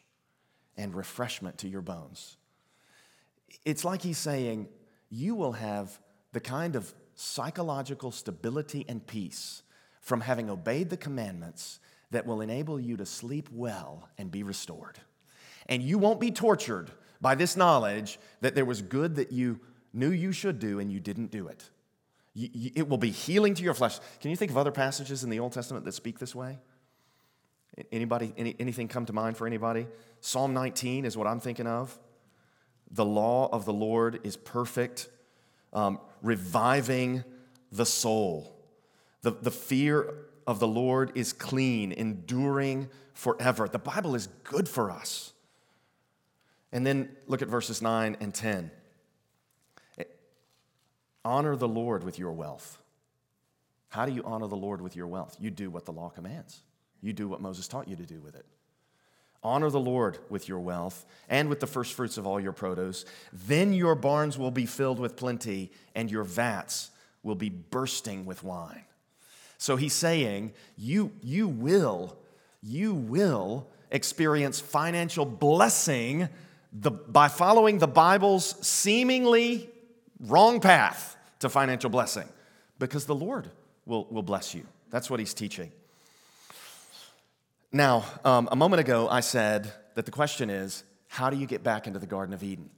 and 0.76 0.94
refreshment 0.94 1.58
to 1.58 1.68
your 1.68 1.80
bones. 1.80 2.36
It's 3.64 3.84
like 3.84 4.02
he's 4.02 4.18
saying, 4.18 4.68
you 5.10 5.34
will 5.34 5.54
have 5.54 5.98
the 6.30 6.38
kind 6.38 6.76
of 6.76 6.94
psychological 7.16 8.12
stability 8.12 8.84
and 8.88 9.04
peace 9.04 9.64
from 10.00 10.20
having 10.20 10.48
obeyed 10.48 10.90
the 10.90 10.96
commandments 10.96 11.80
that 12.12 12.24
will 12.24 12.40
enable 12.40 12.78
you 12.78 12.96
to 12.98 13.04
sleep 13.04 13.48
well 13.50 14.08
and 14.16 14.30
be 14.30 14.44
restored. 14.44 15.00
And 15.66 15.82
you 15.82 15.98
won't 15.98 16.20
be 16.20 16.30
tortured 16.30 16.92
by 17.22 17.36
this 17.36 17.56
knowledge 17.56 18.18
that 18.42 18.54
there 18.54 18.66
was 18.66 18.82
good 18.82 19.14
that 19.14 19.32
you 19.32 19.60
knew 19.94 20.10
you 20.10 20.32
should 20.32 20.58
do 20.58 20.80
and 20.80 20.92
you 20.92 21.00
didn't 21.00 21.30
do 21.30 21.46
it. 21.46 21.70
It 22.34 22.88
will 22.88 22.98
be 22.98 23.10
healing 23.10 23.54
to 23.54 23.62
your 23.62 23.74
flesh. 23.74 23.98
Can 24.20 24.30
you 24.30 24.36
think 24.36 24.50
of 24.50 24.58
other 24.58 24.72
passages 24.72 25.22
in 25.22 25.30
the 25.30 25.38
Old 25.38 25.52
Testament 25.52 25.84
that 25.84 25.92
speak 25.92 26.18
this 26.18 26.34
way? 26.34 26.58
Anybody, 27.90 28.34
any, 28.36 28.56
anything 28.58 28.88
come 28.88 29.06
to 29.06 29.12
mind 29.12 29.36
for 29.36 29.46
anybody? 29.46 29.86
Psalm 30.20 30.52
19 30.52 31.04
is 31.04 31.16
what 31.16 31.26
I'm 31.26 31.40
thinking 31.40 31.66
of. 31.66 31.98
The 32.90 33.04
law 33.04 33.48
of 33.52 33.64
the 33.64 33.72
Lord 33.72 34.20
is 34.24 34.36
perfect, 34.36 35.08
um, 35.72 36.00
reviving 36.22 37.24
the 37.70 37.86
soul. 37.86 38.54
The, 39.22 39.30
the 39.30 39.50
fear 39.50 40.14
of 40.46 40.58
the 40.58 40.68
Lord 40.68 41.12
is 41.14 41.32
clean, 41.32 41.92
enduring 41.92 42.88
forever. 43.14 43.68
The 43.68 43.78
Bible 43.78 44.14
is 44.14 44.26
good 44.42 44.68
for 44.68 44.90
us. 44.90 45.32
And 46.72 46.86
then 46.86 47.10
look 47.26 47.42
at 47.42 47.48
verses 47.48 47.82
9 47.82 48.16
and 48.20 48.34
10. 48.34 48.70
Eh, 49.98 50.04
honor 51.24 51.54
the 51.56 51.68
Lord 51.68 52.02
with 52.02 52.18
your 52.18 52.32
wealth. 52.32 52.78
How 53.90 54.06
do 54.06 54.12
you 54.12 54.22
honor 54.24 54.48
the 54.48 54.56
Lord 54.56 54.80
with 54.80 54.96
your 54.96 55.06
wealth? 55.06 55.36
You 55.38 55.50
do 55.50 55.70
what 55.70 55.84
the 55.84 55.92
law 55.92 56.08
commands 56.08 56.62
you 57.02 57.12
do 57.12 57.28
what 57.28 57.40
Moses 57.40 57.68
taught 57.68 57.88
you 57.88 57.96
to 57.96 58.06
do 58.06 58.20
with 58.20 58.36
it. 58.36 58.46
Honor 59.42 59.70
the 59.70 59.80
Lord 59.80 60.18
with 60.30 60.48
your 60.48 60.60
wealth 60.60 61.04
and 61.28 61.48
with 61.48 61.58
the 61.58 61.66
first 61.66 61.94
fruits 61.94 62.16
of 62.16 62.26
all 62.26 62.38
your 62.38 62.52
produce. 62.52 63.04
Then 63.32 63.72
your 63.72 63.96
barns 63.96 64.38
will 64.38 64.52
be 64.52 64.66
filled 64.66 65.00
with 65.00 65.16
plenty, 65.16 65.72
and 65.96 66.08
your 66.08 66.22
vats 66.22 66.90
will 67.24 67.34
be 67.34 67.48
bursting 67.48 68.24
with 68.24 68.44
wine. 68.44 68.84
So 69.58 69.74
he's 69.74 69.94
saying, 69.94 70.52
you, 70.78 71.10
you 71.22 71.48
will, 71.48 72.16
you 72.62 72.94
will 72.94 73.66
experience 73.90 74.60
financial 74.60 75.24
blessing 75.24 76.28
the, 76.72 76.90
by 76.90 77.28
following 77.28 77.78
the 77.78 77.86
Bible's 77.88 78.56
seemingly 78.66 79.68
wrong 80.20 80.60
path 80.60 81.16
to 81.40 81.48
financial 81.48 81.90
blessing 81.90 82.28
because 82.78 83.04
the 83.04 83.14
Lord 83.14 83.50
will, 83.84 84.06
will 84.10 84.22
bless 84.22 84.54
you. 84.54 84.66
That's 84.90 85.10
what 85.10 85.20
he's 85.20 85.34
teaching. 85.34 85.70
Now, 87.72 88.04
um, 88.24 88.48
a 88.50 88.56
moment 88.56 88.80
ago, 88.80 89.08
I 89.08 89.20
said 89.20 89.72
that 89.94 90.04
the 90.04 90.10
question 90.10 90.50
is 90.50 90.84
how 91.08 91.30
do 91.30 91.36
you 91.36 91.46
get 91.46 91.62
back 91.62 91.86
into 91.86 91.98
the 91.98 92.06
Garden 92.06 92.34
of 92.34 92.42
Eden? 92.42 92.70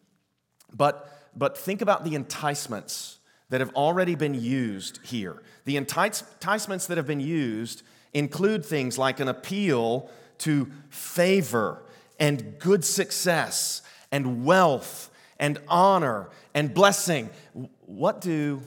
But, 0.73 1.09
but 1.37 1.57
think 1.57 1.83
about 1.83 2.05
the 2.05 2.15
enticements 2.15 3.19
that 3.51 3.61
have 3.61 3.73
already 3.75 4.17
been 4.17 4.35
used 4.35 4.99
here. 5.05 5.43
The 5.65 5.77
enticements 5.77 6.87
that 6.87 6.97
have 6.97 7.07
been 7.07 7.21
used 7.21 7.83
include 8.13 8.65
things 8.65 8.99
like 8.99 9.21
an 9.21 9.29
appeal 9.29 10.11
to 10.39 10.71
favor 10.89 11.83
and 12.19 12.59
good 12.59 12.85
success 12.85 13.83
and 14.15 14.45
wealth 14.45 15.11
and 15.41 15.59
honor 15.67 16.31
and 16.55 16.73
blessing. 16.73 17.29
What 17.81 18.21
do, 18.21 18.63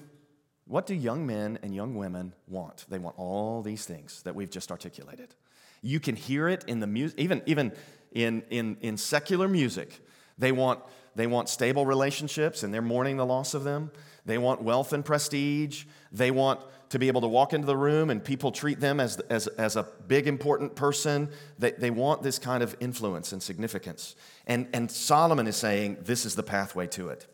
what 0.65 0.85
do 0.85 0.93
young 0.93 1.25
men 1.25 1.57
and 1.63 1.73
young 1.73 1.95
women 1.95 2.33
want? 2.49 2.85
They 2.89 2.99
want 2.99 3.17
all 3.17 3.61
these 3.61 3.85
things 3.85 4.23
that 4.23 4.35
we've 4.35 4.49
just 4.49 4.71
articulated. 4.71 5.33
You 5.81 6.01
can 6.01 6.17
hear 6.17 6.49
it 6.49 6.65
in 6.67 6.81
the 6.81 6.87
music, 6.87 7.17
even, 7.17 7.41
even 7.45 7.71
in, 8.11 8.43
in, 8.49 8.75
in 8.81 8.97
secular 8.97 9.47
music. 9.47 10.01
They 10.37 10.51
want, 10.51 10.81
they 11.15 11.27
want 11.27 11.47
stable 11.47 11.85
relationships 11.85 12.63
and 12.63 12.73
they're 12.73 12.81
mourning 12.81 13.15
the 13.15 13.25
loss 13.25 13.53
of 13.53 13.63
them. 13.63 13.91
They 14.27 14.37
want 14.37 14.61
wealth 14.61 14.93
and 14.93 15.03
prestige. 15.03 15.85
They 16.11 16.31
want 16.31 16.59
to 16.89 16.99
be 16.99 17.07
able 17.07 17.21
to 17.21 17.27
walk 17.27 17.53
into 17.53 17.65
the 17.65 17.75
room 17.75 18.09
and 18.09 18.23
people 18.23 18.51
treat 18.51 18.79
them 18.79 18.99
as, 18.99 19.17
as, 19.29 19.47
as 19.47 19.75
a 19.75 19.87
big, 20.07 20.27
important 20.27 20.75
person. 20.75 21.29
They, 21.57 21.71
they 21.71 21.89
want 21.89 22.23
this 22.23 22.37
kind 22.37 22.61
of 22.61 22.75
influence 22.79 23.31
and 23.31 23.41
significance. 23.41 24.15
And, 24.45 24.67
and 24.73 24.91
Solomon 24.91 25.47
is 25.47 25.55
saying 25.55 25.97
this 26.01 26.25
is 26.25 26.35
the 26.35 26.43
pathway 26.43 26.87
to 26.87 27.09
it. 27.09 27.25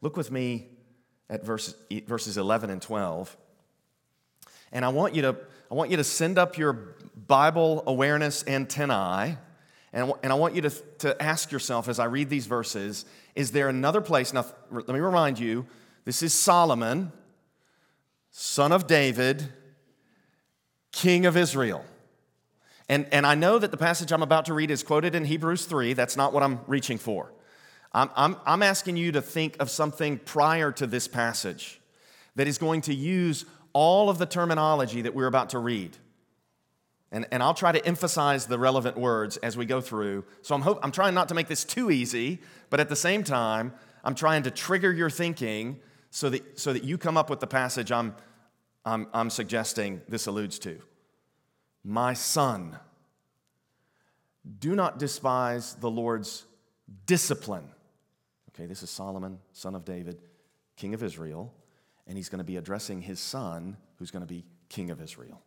Look 0.00 0.16
with 0.16 0.30
me 0.30 0.68
at 1.28 1.44
verse, 1.44 1.74
verses 2.06 2.38
11 2.38 2.70
and 2.70 2.80
12. 2.80 3.36
And 4.72 4.84
I 4.84 4.88
want 4.88 5.14
you 5.14 5.22
to, 5.22 5.36
I 5.70 5.74
want 5.74 5.90
you 5.90 5.98
to 5.98 6.04
send 6.04 6.38
up 6.38 6.56
your 6.56 6.96
Bible 7.26 7.84
awareness 7.86 8.44
antennae. 8.46 9.36
And, 9.92 10.12
and 10.22 10.32
I 10.32 10.36
want 10.36 10.54
you 10.54 10.62
to, 10.62 10.70
to 10.98 11.20
ask 11.22 11.50
yourself 11.50 11.88
as 11.88 11.98
I 11.98 12.04
read 12.04 12.28
these 12.30 12.46
verses 12.46 13.04
is 13.34 13.52
there 13.52 13.68
another 13.68 14.00
place? 14.00 14.32
Now, 14.32 14.44
let 14.70 14.88
me 14.88 14.98
remind 14.98 15.38
you 15.38 15.66
this 16.04 16.22
is 16.22 16.34
Solomon, 16.34 17.12
son 18.30 18.72
of 18.72 18.86
David, 18.86 19.48
king 20.92 21.26
of 21.26 21.36
Israel. 21.36 21.84
And, 22.88 23.06
and 23.12 23.24
I 23.24 23.36
know 23.36 23.58
that 23.58 23.70
the 23.70 23.76
passage 23.76 24.12
I'm 24.12 24.22
about 24.22 24.46
to 24.46 24.54
read 24.54 24.70
is 24.70 24.82
quoted 24.82 25.14
in 25.14 25.24
Hebrews 25.24 25.64
3. 25.66 25.92
That's 25.92 26.16
not 26.16 26.32
what 26.32 26.42
I'm 26.42 26.60
reaching 26.66 26.98
for. 26.98 27.32
I'm, 27.92 28.10
I'm, 28.16 28.36
I'm 28.44 28.62
asking 28.62 28.96
you 28.96 29.12
to 29.12 29.22
think 29.22 29.56
of 29.60 29.70
something 29.70 30.18
prior 30.18 30.72
to 30.72 30.86
this 30.88 31.06
passage 31.06 31.80
that 32.34 32.48
is 32.48 32.58
going 32.58 32.80
to 32.82 32.94
use 32.94 33.44
all 33.72 34.10
of 34.10 34.18
the 34.18 34.26
terminology 34.26 35.02
that 35.02 35.14
we're 35.14 35.26
about 35.26 35.50
to 35.50 35.58
read. 35.60 35.96
And, 37.12 37.26
and 37.32 37.42
I'll 37.42 37.54
try 37.54 37.72
to 37.72 37.84
emphasize 37.84 38.46
the 38.46 38.58
relevant 38.58 38.96
words 38.96 39.36
as 39.38 39.56
we 39.56 39.66
go 39.66 39.80
through. 39.80 40.24
So 40.42 40.54
I'm, 40.54 40.60
hope, 40.60 40.78
I'm 40.82 40.92
trying 40.92 41.14
not 41.14 41.28
to 41.28 41.34
make 41.34 41.48
this 41.48 41.64
too 41.64 41.90
easy, 41.90 42.40
but 42.68 42.78
at 42.78 42.88
the 42.88 42.96
same 42.96 43.24
time, 43.24 43.72
I'm 44.04 44.14
trying 44.14 44.44
to 44.44 44.50
trigger 44.50 44.92
your 44.92 45.10
thinking 45.10 45.80
so 46.10 46.30
that, 46.30 46.58
so 46.58 46.72
that 46.72 46.84
you 46.84 46.98
come 46.98 47.16
up 47.16 47.28
with 47.28 47.40
the 47.40 47.46
passage 47.46 47.90
I'm, 47.90 48.14
I'm, 48.84 49.08
I'm 49.12 49.30
suggesting 49.30 50.00
this 50.08 50.26
alludes 50.26 50.58
to. 50.60 50.80
My 51.82 52.14
son, 52.14 52.78
do 54.58 54.74
not 54.74 54.98
despise 54.98 55.74
the 55.74 55.90
Lord's 55.90 56.46
discipline. 57.06 57.68
Okay, 58.50 58.66
this 58.66 58.82
is 58.82 58.90
Solomon, 58.90 59.38
son 59.52 59.74
of 59.74 59.84
David, 59.84 60.18
king 60.76 60.94
of 60.94 61.02
Israel, 61.02 61.54
and 62.06 62.16
he's 62.16 62.28
going 62.28 62.38
to 62.38 62.44
be 62.44 62.56
addressing 62.56 63.02
his 63.02 63.20
son, 63.20 63.76
who's 63.98 64.10
going 64.10 64.22
to 64.22 64.26
be 64.26 64.44
king 64.68 64.90
of 64.90 65.00
Israel. 65.00 65.42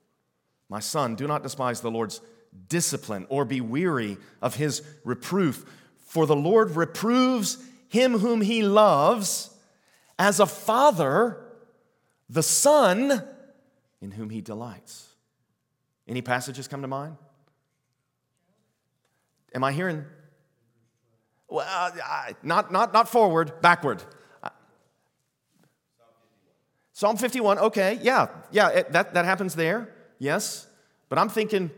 My 0.74 0.80
son, 0.80 1.13
do 1.13 1.28
not 1.28 1.43
despise 1.43 1.82
the 1.82 1.91
Lord's 1.91 2.19
discipline 2.67 3.28
or 3.30 3.45
be 3.45 3.61
weary 3.61 4.17
of 4.41 4.55
his 4.55 4.82
reproof, 5.03 5.65
for 5.99 6.26
the 6.26 6.36
Lord 6.36 6.71
reproves 6.71 7.63
him 7.89 8.17
whom 8.17 8.41
he 8.41 8.63
loves 8.63 9.51
as 10.17 10.39
a 10.39 10.47
father 10.47 11.45
the 12.28 12.41
son 12.41 13.24
in 14.01 14.09
whom 14.09 14.32
he 14.32 14.41
delights. 14.41 15.09
Any 16.07 16.24
passages 16.24 16.67
come 16.67 16.82
to 16.82 16.88
mind? 16.88 17.17
Am 19.53 19.63
I 19.63 19.74
hearing? 19.74 20.03
Well, 21.49 21.67
uh, 21.69 22.34
not, 22.41 22.71
not, 22.71 22.91
not 22.93 23.07
forward, 23.07 23.61
backward. 23.61 24.01
Psalm 26.93 27.15
51, 27.15 27.59
okay, 27.59 27.99
yeah, 28.01 28.30
yeah, 28.49 28.69
it, 28.69 28.91
that, 28.91 29.13
that 29.13 29.26
happens 29.26 29.53
there. 29.53 29.93
Yes, 30.24 30.67
but 31.09 31.19
I'm 31.19 31.28
thinking 31.28 31.69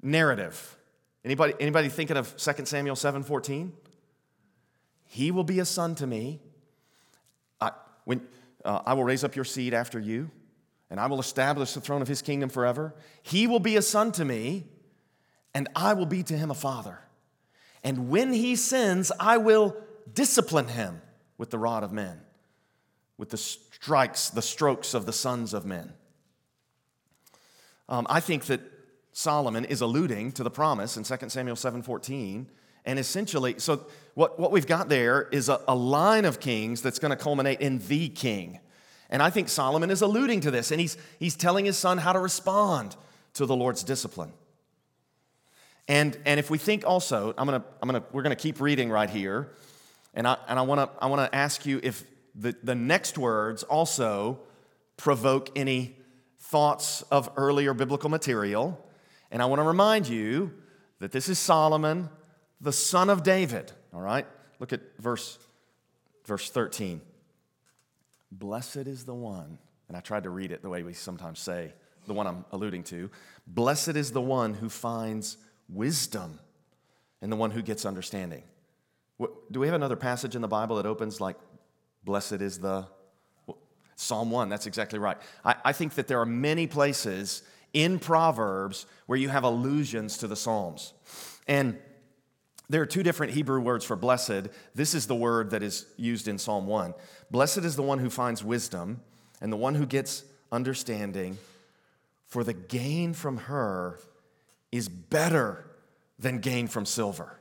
narrative. 0.00 0.78
Anybody, 1.22 1.52
anybody 1.60 1.90
thinking 1.90 2.16
of 2.16 2.34
2 2.38 2.64
Samuel 2.64 2.96
7:14? 2.96 3.70
He 5.04 5.30
will 5.30 5.44
be 5.44 5.60
a 5.60 5.66
son 5.66 5.94
to 5.96 6.06
me. 6.06 6.40
I, 7.60 7.72
when, 8.04 8.26
uh, 8.64 8.80
I 8.86 8.94
will 8.94 9.04
raise 9.04 9.24
up 9.24 9.36
your 9.36 9.44
seed 9.44 9.74
after 9.74 10.00
you, 10.00 10.30
and 10.88 10.98
I 10.98 11.06
will 11.06 11.20
establish 11.20 11.74
the 11.74 11.82
throne 11.82 12.00
of 12.00 12.08
his 12.08 12.22
kingdom 12.22 12.48
forever. 12.48 12.94
He 13.22 13.46
will 13.46 13.60
be 13.60 13.76
a 13.76 13.82
son 13.82 14.10
to 14.12 14.24
me, 14.24 14.64
and 15.52 15.68
I 15.76 15.92
will 15.92 16.06
be 16.06 16.22
to 16.22 16.34
him 16.34 16.50
a 16.50 16.54
father. 16.54 17.00
And 17.84 18.08
when 18.08 18.32
he 18.32 18.56
sins, 18.56 19.12
I 19.20 19.36
will 19.36 19.76
discipline 20.14 20.68
him 20.68 21.02
with 21.36 21.50
the 21.50 21.58
rod 21.58 21.84
of 21.84 21.92
men, 21.92 22.22
with 23.18 23.28
the 23.28 23.36
strikes, 23.36 24.30
the 24.30 24.40
strokes 24.40 24.94
of 24.94 25.04
the 25.04 25.12
sons 25.12 25.52
of 25.52 25.66
men. 25.66 25.92
Um, 27.88 28.06
I 28.10 28.20
think 28.20 28.46
that 28.46 28.60
Solomon 29.12 29.64
is 29.64 29.80
alluding 29.80 30.32
to 30.32 30.42
the 30.42 30.50
promise 30.50 30.96
in 30.96 31.04
2 31.04 31.30
Samuel 31.30 31.56
7:14, 31.56 32.46
and 32.84 32.98
essentially, 32.98 33.58
so 33.58 33.86
what, 34.14 34.38
what 34.38 34.52
we've 34.52 34.66
got 34.66 34.88
there 34.88 35.28
is 35.32 35.48
a, 35.48 35.60
a 35.66 35.74
line 35.74 36.24
of 36.24 36.38
kings 36.38 36.82
that's 36.82 36.98
going 36.98 37.10
to 37.10 37.16
culminate 37.16 37.60
in 37.60 37.78
the 37.88 38.08
king. 38.08 38.60
And 39.10 39.22
I 39.22 39.30
think 39.30 39.48
Solomon 39.48 39.90
is 39.90 40.02
alluding 40.02 40.40
to 40.42 40.50
this, 40.50 40.70
and 40.70 40.80
he's, 40.80 40.96
he's 41.18 41.36
telling 41.36 41.64
his 41.64 41.76
son 41.76 41.98
how 41.98 42.12
to 42.12 42.18
respond 42.18 42.96
to 43.34 43.46
the 43.46 43.56
Lord's 43.56 43.82
discipline. 43.82 44.32
And, 45.88 46.18
and 46.24 46.40
if 46.40 46.50
we 46.50 46.58
think 46.58 46.84
also, 46.84 47.34
I'm 47.36 47.46
gonna, 47.46 47.64
I'm 47.80 47.88
gonna, 47.88 48.04
we're 48.12 48.22
gonna 48.22 48.36
keep 48.36 48.60
reading 48.60 48.90
right 48.90 49.10
here, 49.10 49.52
and 50.14 50.26
I, 50.26 50.36
and 50.48 50.58
I 50.58 50.62
wanna, 50.62 50.88
I 51.00 51.06
wanna 51.06 51.28
ask 51.32 51.66
you 51.66 51.80
if 51.82 52.04
the, 52.34 52.56
the 52.62 52.74
next 52.74 53.18
words 53.18 53.62
also 53.62 54.40
provoke 54.96 55.50
any 55.56 55.96
thoughts 56.48 57.02
of 57.10 57.28
earlier 57.36 57.74
biblical 57.74 58.08
material. 58.08 58.84
And 59.30 59.42
I 59.42 59.46
want 59.46 59.60
to 59.60 59.64
remind 59.64 60.08
you 60.08 60.52
that 61.00 61.12
this 61.12 61.28
is 61.28 61.38
Solomon, 61.38 62.08
the 62.60 62.72
son 62.72 63.10
of 63.10 63.22
David. 63.22 63.72
All 63.92 64.00
right? 64.00 64.26
Look 64.60 64.72
at 64.72 64.80
verse, 64.98 65.38
verse 66.24 66.50
13. 66.50 67.00
Blessed 68.30 68.76
is 68.76 69.04
the 69.04 69.14
one, 69.14 69.58
and 69.88 69.96
I 69.96 70.00
tried 70.00 70.24
to 70.24 70.30
read 70.30 70.52
it 70.52 70.62
the 70.62 70.68
way 70.68 70.82
we 70.82 70.92
sometimes 70.92 71.38
say, 71.38 71.72
the 72.06 72.14
one 72.14 72.26
I'm 72.26 72.44
alluding 72.52 72.84
to. 72.84 73.10
Blessed 73.46 73.96
is 73.96 74.12
the 74.12 74.20
one 74.20 74.54
who 74.54 74.68
finds 74.68 75.38
wisdom 75.68 76.38
and 77.20 77.32
the 77.32 77.36
one 77.36 77.50
who 77.50 77.62
gets 77.62 77.84
understanding. 77.84 78.42
Do 79.50 79.60
we 79.60 79.66
have 79.66 79.74
another 79.74 79.96
passage 79.96 80.36
in 80.36 80.42
the 80.42 80.48
Bible 80.48 80.76
that 80.76 80.86
opens 80.86 81.20
like, 81.20 81.36
Blessed 82.04 82.34
is 82.34 82.60
the 82.60 82.86
Psalm 83.96 84.30
1, 84.30 84.48
that's 84.48 84.66
exactly 84.66 84.98
right. 84.98 85.16
I, 85.44 85.56
I 85.64 85.72
think 85.72 85.94
that 85.94 86.06
there 86.06 86.20
are 86.20 86.26
many 86.26 86.66
places 86.66 87.42
in 87.72 87.98
Proverbs 87.98 88.86
where 89.06 89.18
you 89.18 89.30
have 89.30 89.42
allusions 89.42 90.18
to 90.18 90.26
the 90.26 90.36
Psalms. 90.36 90.92
And 91.48 91.78
there 92.68 92.82
are 92.82 92.86
two 92.86 93.02
different 93.02 93.32
Hebrew 93.32 93.60
words 93.60 93.84
for 93.84 93.96
blessed. 93.96 94.48
This 94.74 94.94
is 94.94 95.06
the 95.06 95.14
word 95.14 95.50
that 95.50 95.62
is 95.62 95.86
used 95.96 96.28
in 96.28 96.38
Psalm 96.38 96.66
1. 96.66 96.94
Blessed 97.30 97.58
is 97.58 97.76
the 97.76 97.82
one 97.82 97.98
who 97.98 98.10
finds 98.10 98.44
wisdom 98.44 99.00
and 99.40 99.52
the 99.52 99.56
one 99.56 99.74
who 99.74 99.86
gets 99.86 100.24
understanding, 100.50 101.38
for 102.26 102.44
the 102.44 102.54
gain 102.54 103.12
from 103.12 103.36
her 103.36 103.98
is 104.72 104.88
better 104.88 105.64
than 106.18 106.38
gain 106.38 106.66
from 106.66 106.86
silver. 106.86 107.38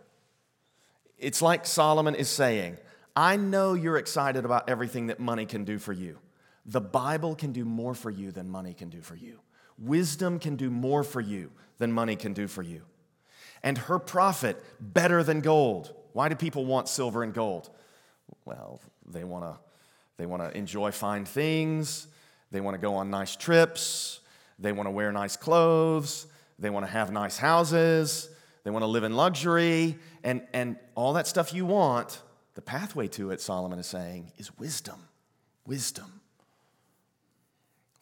It's 1.17 1.41
like 1.41 1.65
Solomon 1.65 2.15
is 2.15 2.29
saying, 2.29 2.77
I 3.15 3.37
know 3.37 3.73
you're 3.73 3.97
excited 3.97 4.45
about 4.45 4.69
everything 4.69 5.07
that 5.07 5.19
money 5.19 5.45
can 5.45 5.63
do 5.63 5.79
for 5.79 5.93
you. 5.93 6.19
The 6.65 6.81
Bible 6.81 7.35
can 7.35 7.51
do 7.51 7.65
more 7.65 7.93
for 7.93 8.09
you 8.09 8.31
than 8.31 8.49
money 8.49 8.73
can 8.73 8.89
do 8.89 9.01
for 9.01 9.15
you. 9.15 9.39
Wisdom 9.77 10.39
can 10.39 10.55
do 10.55 10.69
more 10.69 11.03
for 11.03 11.21
you 11.21 11.51
than 11.77 11.91
money 11.91 12.15
can 12.15 12.33
do 12.33 12.47
for 12.47 12.63
you. 12.63 12.81
And 13.61 13.77
her 13.77 13.99
profit 13.99 14.63
better 14.79 15.23
than 15.23 15.41
gold. 15.41 15.93
Why 16.13 16.29
do 16.29 16.35
people 16.35 16.65
want 16.65 16.87
silver 16.87 17.23
and 17.23 17.33
gold? 17.33 17.69
Well, 18.45 18.79
they 19.05 19.23
want 19.23 19.43
to 19.43 19.59
they 20.17 20.25
want 20.25 20.41
to 20.43 20.57
enjoy 20.57 20.91
fine 20.91 21.25
things, 21.25 22.07
they 22.51 22.61
want 22.61 22.75
to 22.75 22.81
go 22.81 22.95
on 22.95 23.09
nice 23.09 23.35
trips, 23.35 24.21
they 24.57 24.71
want 24.71 24.87
to 24.87 24.91
wear 24.91 25.11
nice 25.11 25.35
clothes, 25.35 26.27
they 26.57 26.69
want 26.69 26.85
to 26.85 26.91
have 26.91 27.11
nice 27.11 27.37
houses, 27.37 28.29
they 28.63 28.71
want 28.71 28.83
to 28.83 28.87
live 28.87 29.03
in 29.03 29.15
luxury, 29.15 29.97
and, 30.23 30.41
and 30.53 30.77
all 30.95 31.13
that 31.13 31.27
stuff 31.27 31.53
you 31.53 31.65
want. 31.65 32.21
The 32.53 32.61
pathway 32.61 33.07
to 33.09 33.31
it, 33.31 33.41
Solomon 33.41 33.79
is 33.79 33.87
saying, 33.87 34.31
is 34.37 34.57
wisdom. 34.57 34.99
Wisdom. 35.67 36.14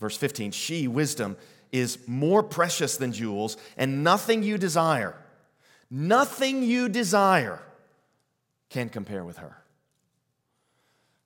Verse 0.04 0.18
15 0.18 0.52
She, 0.52 0.86
wisdom, 0.90 1.38
is 1.72 1.98
more 2.08 2.44
precious 2.44 2.98
than 2.98 3.14
jewels, 3.14 3.56
and 3.78 4.04
nothing 4.04 4.44
you 4.44 4.58
desire, 4.58 5.16
nothing 5.90 6.62
you 6.62 6.90
desire 6.90 7.62
can 8.70 8.90
compare 8.90 9.24
with 9.24 9.38
her. 9.38 9.64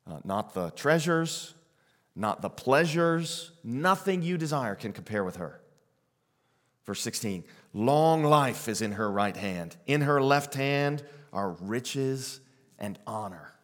Uh, 0.06 0.20
not 0.24 0.54
the 0.54 0.70
treasures, 0.70 1.56
not 2.16 2.44
the 2.44 2.52
pleasures, 2.52 3.52
nothing 3.64 4.22
you 4.22 4.38
desire 4.38 4.76
can 4.76 4.94
compare 4.94 5.24
with 5.24 5.38
her. 5.38 5.60
Verse 6.86 7.02
16 7.02 7.46
Long 7.74 8.24
life 8.24 8.68
is 8.68 8.84
in 8.84 8.92
her 8.92 9.10
right 9.10 9.36
hand, 9.36 9.76
in 9.88 10.02
her 10.02 10.22
left 10.22 10.54
hand 10.54 11.04
are 11.34 11.50
riches 11.62 12.42
and 12.78 13.00
honor. 13.08 13.57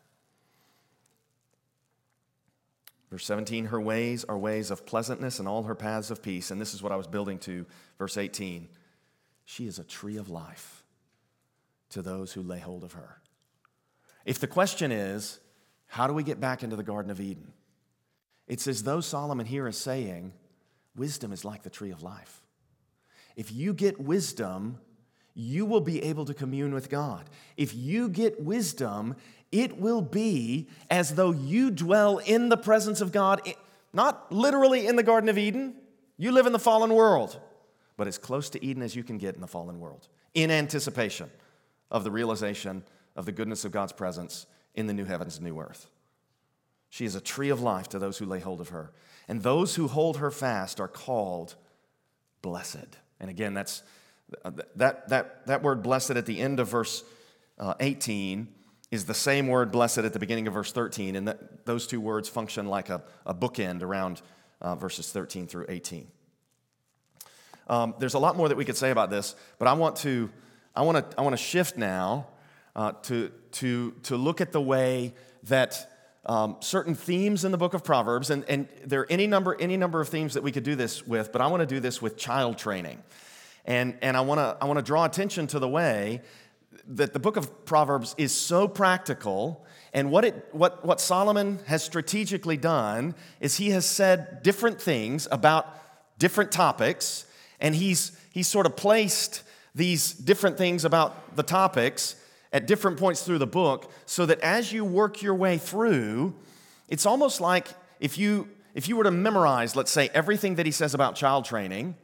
Verse 3.13 3.27
17, 3.27 3.65
her 3.65 3.79
ways 3.79 4.23
are 4.23 4.39
ways 4.39 4.71
of 4.71 4.87
pleasantness 4.87 5.37
and 5.37 5.47
all 5.47 5.61
her 5.61 5.75
paths 5.75 6.09
of 6.09 6.23
peace. 6.23 6.49
And 6.49 6.59
this 6.59 6.73
is 6.73 6.81
what 6.81 6.91
I 6.91 6.95
was 6.95 7.05
building 7.05 7.37
to. 7.41 7.67
Verse 7.99 8.17
18, 8.17 8.67
she 9.45 9.67
is 9.67 9.77
a 9.77 9.83
tree 9.83 10.17
of 10.17 10.31
life 10.31 10.83
to 11.91 12.01
those 12.01 12.33
who 12.33 12.41
lay 12.41 12.57
hold 12.57 12.83
of 12.83 12.93
her. 12.93 13.21
If 14.25 14.39
the 14.39 14.47
question 14.47 14.91
is, 14.91 15.39
how 15.85 16.07
do 16.07 16.13
we 16.13 16.23
get 16.23 16.39
back 16.39 16.63
into 16.63 16.75
the 16.75 16.81
Garden 16.81 17.11
of 17.11 17.21
Eden? 17.21 17.53
It's 18.47 18.65
as 18.65 18.81
though 18.81 18.99
Solomon 18.99 19.45
here 19.45 19.67
is 19.67 19.77
saying, 19.77 20.33
wisdom 20.95 21.31
is 21.31 21.45
like 21.45 21.61
the 21.61 21.69
tree 21.69 21.91
of 21.91 22.01
life. 22.01 22.41
If 23.35 23.51
you 23.51 23.75
get 23.75 23.99
wisdom, 23.99 24.79
you 25.35 25.67
will 25.67 25.81
be 25.81 26.01
able 26.01 26.25
to 26.25 26.33
commune 26.33 26.73
with 26.73 26.89
God. 26.89 27.29
If 27.57 27.75
you 27.75 28.09
get 28.09 28.41
wisdom, 28.41 29.17
it 29.53 29.77
will 29.79 30.01
be 30.01 30.67
as 30.89 31.13
though 31.13 31.31
you 31.31 31.69
dwell 31.69 32.17
in 32.17 32.49
the 32.49 32.57
presence 32.57 33.01
of 33.01 33.11
God, 33.11 33.39
not 33.93 34.31
literally 34.31 34.87
in 34.87 34.95
the 34.95 35.03
Garden 35.03 35.29
of 35.29 35.37
Eden. 35.37 35.75
You 36.17 36.31
live 36.31 36.47
in 36.47 36.53
the 36.53 36.59
fallen 36.59 36.93
world, 36.93 37.39
but 37.95 38.07
as 38.07 38.17
close 38.17 38.49
to 38.49 38.65
Eden 38.65 38.81
as 38.81 38.95
you 38.95 39.03
can 39.03 39.19
get 39.19 39.35
in 39.35 39.41
the 39.41 39.47
fallen 39.47 39.79
world, 39.79 40.07
in 40.33 40.49
anticipation 40.49 41.29
of 41.91 42.03
the 42.03 42.09
realization 42.09 42.83
of 43.15 43.25
the 43.25 43.31
goodness 43.31 43.63
of 43.63 43.71
God's 43.71 43.93
presence 43.93 44.47
in 44.73 44.87
the 44.87 44.93
new 44.93 45.05
heavens 45.05 45.37
and 45.37 45.45
new 45.45 45.59
earth. 45.59 45.87
She 46.89 47.05
is 47.05 47.13
a 47.13 47.21
tree 47.21 47.49
of 47.49 47.61
life 47.61 47.89
to 47.89 47.99
those 47.99 48.17
who 48.17 48.25
lay 48.25 48.39
hold 48.39 48.59
of 48.59 48.69
her. 48.69 48.91
And 49.27 49.43
those 49.43 49.75
who 49.75 49.87
hold 49.87 50.17
her 50.17 50.31
fast 50.31 50.79
are 50.79 50.87
called 50.87 51.55
blessed. 52.41 52.97
And 53.19 53.29
again, 53.29 53.53
that's 53.53 53.83
that, 54.75 55.09
that, 55.09 55.45
that 55.45 55.61
word 55.61 55.83
blessed 55.83 56.11
at 56.11 56.25
the 56.25 56.39
end 56.39 56.59
of 56.59 56.69
verse 56.69 57.03
uh, 57.59 57.75
18 57.79 58.47
is 58.93 59.05
the 59.05 59.13
same 59.15 59.47
word 59.47 59.71
blessed 59.71 59.97
at 59.97 60.13
the 60.13 60.19
beginning 60.19 60.47
of 60.47 60.53
verse 60.53 60.71
13. 60.71 61.15
And 61.15 61.27
that, 61.27 61.65
those 61.65 61.87
two 61.87 61.99
words 61.99 62.29
function 62.29 62.67
like 62.67 62.89
a, 62.89 63.01
a 63.25 63.33
bookend 63.33 63.81
around 63.81 64.21
uh, 64.61 64.75
verses 64.75 65.11
13 65.11 65.47
through 65.47 65.65
18. 65.67 66.07
Um, 67.67 67.95
there's 67.97 68.13
a 68.13 68.19
lot 68.19 68.37
more 68.37 68.47
that 68.47 68.55
we 68.55 68.65
could 68.65 68.77
say 68.77 68.91
about 68.91 69.09
this, 69.09 69.35
but 69.57 69.67
I 69.67 69.73
want 69.73 69.95
to, 69.97 70.29
I 70.75 70.83
want 70.83 71.09
to, 71.09 71.19
I 71.19 71.23
want 71.23 71.33
to 71.33 71.41
shift 71.41 71.75
now 71.75 72.27
uh, 72.75 72.91
to, 73.03 73.31
to, 73.53 73.93
to 74.03 74.15
look 74.15 74.41
at 74.41 74.51
the 74.51 74.61
way 74.61 75.15
that 75.45 75.89
um, 76.27 76.57
certain 76.59 76.93
themes 76.93 77.45
in 77.45 77.51
the 77.51 77.57
book 77.57 77.73
of 77.73 77.83
Proverbs, 77.83 78.29
and, 78.29 78.45
and 78.47 78.67
there 78.85 78.99
are 79.01 79.11
any 79.11 79.25
number, 79.25 79.59
any 79.59 79.75
number 79.75 80.01
of 80.01 80.09
themes 80.09 80.35
that 80.35 80.43
we 80.43 80.51
could 80.51 80.63
do 80.63 80.75
this 80.75 81.07
with, 81.07 81.31
but 81.31 81.41
I 81.41 81.47
want 81.47 81.61
to 81.61 81.65
do 81.65 81.79
this 81.79 81.99
with 81.99 82.15
child 82.15 82.59
training. 82.59 83.01
And, 83.65 83.97
and 84.03 84.15
I 84.15 84.21
want 84.21 84.39
to 84.39 84.57
I 84.61 84.65
wanna 84.65 84.81
draw 84.81 85.05
attention 85.05 85.47
to 85.47 85.59
the 85.59 85.69
way 85.69 86.21
that 86.87 87.13
the 87.13 87.19
book 87.19 87.37
of 87.37 87.65
Proverbs 87.65 88.13
is 88.17 88.31
so 88.31 88.67
practical. 88.67 89.65
And 89.93 90.11
what, 90.11 90.25
it, 90.25 90.47
what, 90.51 90.85
what 90.85 90.99
Solomon 90.99 91.59
has 91.65 91.83
strategically 91.83 92.57
done 92.57 93.15
is 93.39 93.57
he 93.57 93.69
has 93.69 93.85
said 93.85 94.43
different 94.43 94.81
things 94.81 95.27
about 95.31 95.67
different 96.19 96.51
topics, 96.51 97.25
and 97.59 97.75
he's, 97.75 98.17
he's 98.31 98.47
sort 98.47 98.65
of 98.65 98.75
placed 98.75 99.43
these 99.75 100.13
different 100.13 100.57
things 100.57 100.85
about 100.85 101.35
the 101.35 101.43
topics 101.43 102.15
at 102.51 102.67
different 102.67 102.97
points 102.97 103.23
through 103.23 103.39
the 103.39 103.47
book 103.47 103.91
so 104.05 104.25
that 104.25 104.39
as 104.41 104.71
you 104.71 104.85
work 104.85 105.21
your 105.21 105.33
way 105.33 105.57
through, 105.57 106.35
it's 106.87 107.05
almost 107.05 107.41
like 107.41 107.67
if 107.99 108.17
you, 108.17 108.47
if 108.75 108.87
you 108.87 108.95
were 108.95 109.03
to 109.03 109.11
memorize, 109.11 109.75
let's 109.75 109.91
say, 109.91 110.09
everything 110.13 110.55
that 110.55 110.65
he 110.65 110.71
says 110.71 110.93
about 110.93 111.15
child 111.15 111.45
training, 111.45 111.95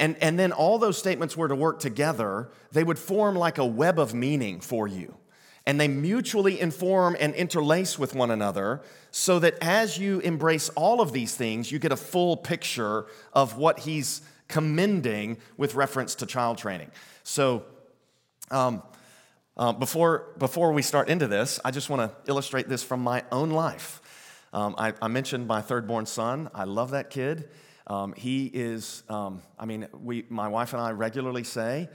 and, 0.00 0.16
and 0.20 0.38
then 0.38 0.52
all 0.52 0.78
those 0.78 0.98
statements 0.98 1.36
were 1.36 1.48
to 1.48 1.54
work 1.54 1.78
together, 1.78 2.50
they 2.72 2.82
would 2.82 2.98
form 2.98 3.36
like 3.36 3.58
a 3.58 3.64
web 3.64 3.98
of 3.98 4.12
meaning 4.14 4.60
for 4.60 4.88
you. 4.88 5.16
And 5.66 5.80
they 5.80 5.88
mutually 5.88 6.60
inform 6.60 7.16
and 7.18 7.34
interlace 7.34 7.98
with 7.98 8.14
one 8.14 8.30
another 8.30 8.82
so 9.10 9.38
that 9.38 9.56
as 9.62 9.96
you 9.96 10.20
embrace 10.20 10.68
all 10.70 11.00
of 11.00 11.12
these 11.12 11.34
things, 11.34 11.72
you 11.72 11.78
get 11.78 11.92
a 11.92 11.96
full 11.96 12.36
picture 12.36 13.06
of 13.32 13.56
what 13.56 13.80
he's 13.80 14.20
commending 14.48 15.38
with 15.56 15.74
reference 15.74 16.16
to 16.16 16.26
child 16.26 16.58
training. 16.58 16.90
So, 17.22 17.64
um, 18.50 18.82
uh, 19.56 19.72
before, 19.72 20.34
before 20.36 20.72
we 20.72 20.82
start 20.82 21.08
into 21.08 21.28
this, 21.28 21.60
I 21.64 21.70
just 21.70 21.88
want 21.88 22.02
to 22.02 22.30
illustrate 22.30 22.68
this 22.68 22.82
from 22.82 23.00
my 23.00 23.22
own 23.30 23.50
life. 23.50 24.02
Um, 24.52 24.74
I, 24.76 24.92
I, 25.00 25.08
mentioned 25.08 25.46
my 25.46 25.62
third 25.62 25.86
born 25.86 26.06
son. 26.06 26.50
I 26.54 26.64
love 26.64 26.90
that 26.90 27.10
kid. 27.10 27.48
Um, 27.86 28.14
he 28.16 28.46
is, 28.46 29.02
um, 29.08 29.42
I 29.58 29.66
mean, 29.66 29.86
we, 29.92 30.24
my 30.28 30.48
wife 30.48 30.72
and 30.72 30.80
I 30.80 30.92
regularly 30.92 31.44
say 31.44 31.88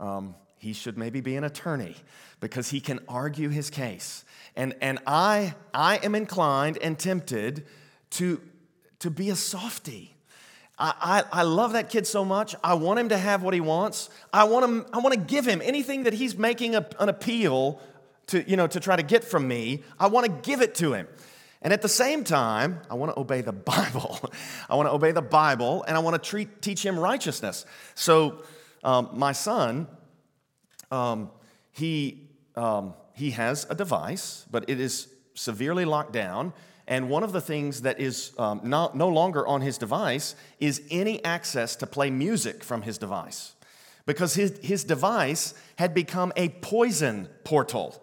um, 0.00 0.34
he 0.58 0.72
should 0.72 0.98
maybe 0.98 1.20
be 1.20 1.36
an 1.36 1.44
attorney 1.44 1.94
because 2.40 2.70
he 2.70 2.80
can 2.80 3.00
argue 3.08 3.48
his 3.48 3.70
case. 3.70 4.24
And, 4.56 4.74
and 4.80 4.98
I, 5.06 5.54
I 5.72 5.98
am 5.98 6.14
inclined 6.14 6.78
and 6.78 6.98
tempted 6.98 7.66
to, 8.10 8.40
to 8.98 9.10
be 9.10 9.30
a 9.30 9.36
softie. 9.36 10.16
I, 10.78 11.24
I, 11.32 11.40
I, 11.40 11.42
love 11.42 11.72
that 11.72 11.90
kid 11.90 12.06
so 12.06 12.24
much. 12.24 12.54
I 12.62 12.74
want 12.74 12.98
him 12.98 13.08
to 13.10 13.18
have 13.18 13.42
what 13.42 13.54
he 13.54 13.60
wants. 13.60 14.10
I 14.32 14.44
want, 14.44 14.64
him, 14.64 14.86
I 14.92 14.98
want 14.98 15.14
to 15.14 15.20
give 15.20 15.46
him 15.46 15.62
anything 15.62 16.04
that 16.04 16.12
he's 16.12 16.36
making 16.36 16.74
a, 16.74 16.86
an 16.98 17.08
appeal 17.08 17.80
to, 18.28 18.48
you 18.48 18.56
know, 18.56 18.66
to 18.66 18.80
try 18.80 18.96
to 18.96 19.02
get 19.02 19.24
from 19.24 19.48
me. 19.48 19.84
I 19.98 20.08
want 20.08 20.26
to 20.26 20.32
give 20.48 20.60
it 20.60 20.74
to 20.76 20.92
him. 20.92 21.08
And 21.62 21.72
at 21.72 21.82
the 21.82 21.88
same 21.88 22.24
time, 22.24 22.80
I 22.90 22.94
want 22.94 23.14
to 23.14 23.20
obey 23.20 23.40
the 23.40 23.52
Bible. 23.52 24.20
I 24.68 24.74
want 24.74 24.88
to 24.88 24.92
obey 24.92 25.12
the 25.12 25.22
Bible 25.22 25.84
and 25.84 25.96
I 25.96 26.00
want 26.00 26.22
to 26.22 26.30
treat, 26.30 26.62
teach 26.62 26.84
him 26.84 26.98
righteousness. 26.98 27.64
So, 27.94 28.42
um, 28.84 29.10
my 29.14 29.32
son, 29.32 29.88
um, 30.90 31.30
he, 31.72 32.28
um, 32.54 32.94
he 33.14 33.30
has 33.32 33.66
a 33.68 33.74
device, 33.74 34.46
but 34.50 34.68
it 34.68 34.78
is 34.78 35.08
severely 35.34 35.84
locked 35.84 36.12
down. 36.12 36.52
And 36.86 37.10
one 37.10 37.24
of 37.24 37.32
the 37.32 37.40
things 37.40 37.82
that 37.82 37.98
is 37.98 38.32
um, 38.38 38.60
not, 38.62 38.96
no 38.96 39.08
longer 39.08 39.46
on 39.46 39.60
his 39.60 39.76
device 39.76 40.36
is 40.60 40.82
any 40.90 41.24
access 41.24 41.74
to 41.76 41.86
play 41.86 42.10
music 42.10 42.62
from 42.62 42.82
his 42.82 42.96
device. 42.96 43.54
Because 44.04 44.34
his, 44.34 44.56
his 44.62 44.84
device 44.84 45.52
had 45.76 45.94
become 45.94 46.32
a 46.36 46.50
poison 46.50 47.28
portal. 47.42 48.00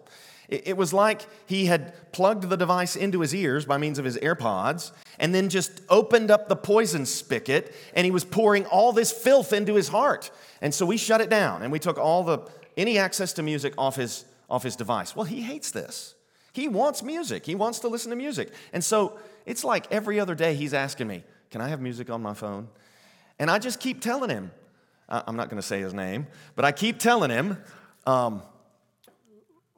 It, 0.48 0.76
was 0.76 0.92
like 0.92 1.26
he 1.46 1.66
had 1.66 2.12
plugged 2.12 2.48
the 2.48 2.56
device 2.56 2.96
into 2.96 3.20
his 3.20 3.34
ears 3.34 3.64
by 3.64 3.78
means 3.78 3.98
of 3.98 4.04
his 4.04 4.18
AirPods 4.18 4.92
and 5.18 5.34
then 5.34 5.48
just 5.48 5.80
opened 5.88 6.30
up 6.30 6.48
the 6.48 6.56
poison 6.56 7.06
spigot 7.06 7.74
and 7.94 8.04
he 8.04 8.10
was 8.10 8.24
pouring 8.24 8.66
all 8.66 8.92
this 8.92 9.10
filth 9.10 9.52
into 9.52 9.74
his 9.74 9.88
heart. 9.88 10.30
And 10.60 10.74
so 10.74 10.84
we 10.84 10.98
shut 10.98 11.22
it 11.22 11.30
down 11.30 11.62
and 11.62 11.72
we 11.72 11.78
took 11.78 11.98
all 11.98 12.24
the 12.24 12.40
any 12.76 12.98
access 12.98 13.32
to 13.34 13.42
music 13.42 13.72
off 13.78 13.96
his, 13.96 14.24
off 14.50 14.62
his 14.64 14.76
device. 14.76 15.16
Well, 15.16 15.24
he 15.24 15.40
hates 15.40 15.70
this. 15.70 16.14
He 16.52 16.68
wants 16.68 17.02
music. 17.02 17.46
He 17.46 17.54
wants 17.54 17.80
to 17.80 17.88
listen 17.88 18.10
to 18.10 18.16
music. 18.16 18.52
And 18.72 18.84
so 18.84 19.18
it's 19.46 19.64
like 19.64 19.90
every 19.90 20.20
other 20.20 20.34
day 20.34 20.54
he's 20.54 20.74
asking 20.74 21.08
me, 21.08 21.24
Can 21.50 21.60
I 21.60 21.68
have 21.68 21.80
music 21.80 22.10
on 22.10 22.22
my 22.22 22.34
phone? 22.34 22.68
And 23.38 23.50
I 23.50 23.58
just 23.58 23.80
keep 23.80 24.00
telling 24.00 24.30
him, 24.30 24.50
I'm 25.08 25.36
not 25.36 25.48
going 25.48 25.60
to 25.60 25.66
say 25.66 25.80
his 25.80 25.92
name, 25.92 26.26
but 26.54 26.64
I 26.64 26.72
keep 26.72 26.98
telling 26.98 27.30
him, 27.30 27.58
um, 28.06 28.42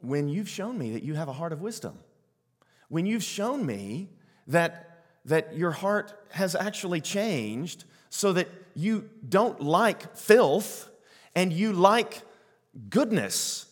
when 0.00 0.28
you've 0.28 0.48
shown 0.48 0.78
me 0.78 0.92
that 0.92 1.02
you 1.02 1.14
have 1.14 1.28
a 1.28 1.32
heart 1.32 1.52
of 1.52 1.60
wisdom, 1.60 1.98
when 2.88 3.06
you've 3.06 3.24
shown 3.24 3.64
me 3.64 4.08
that, 4.46 5.04
that 5.24 5.56
your 5.56 5.72
heart 5.72 6.12
has 6.30 6.54
actually 6.54 7.00
changed 7.00 7.84
so 8.10 8.32
that 8.32 8.48
you 8.74 9.08
don't 9.28 9.60
like 9.60 10.16
filth 10.16 10.88
and 11.34 11.52
you 11.52 11.72
like 11.72 12.22
goodness 12.88 13.66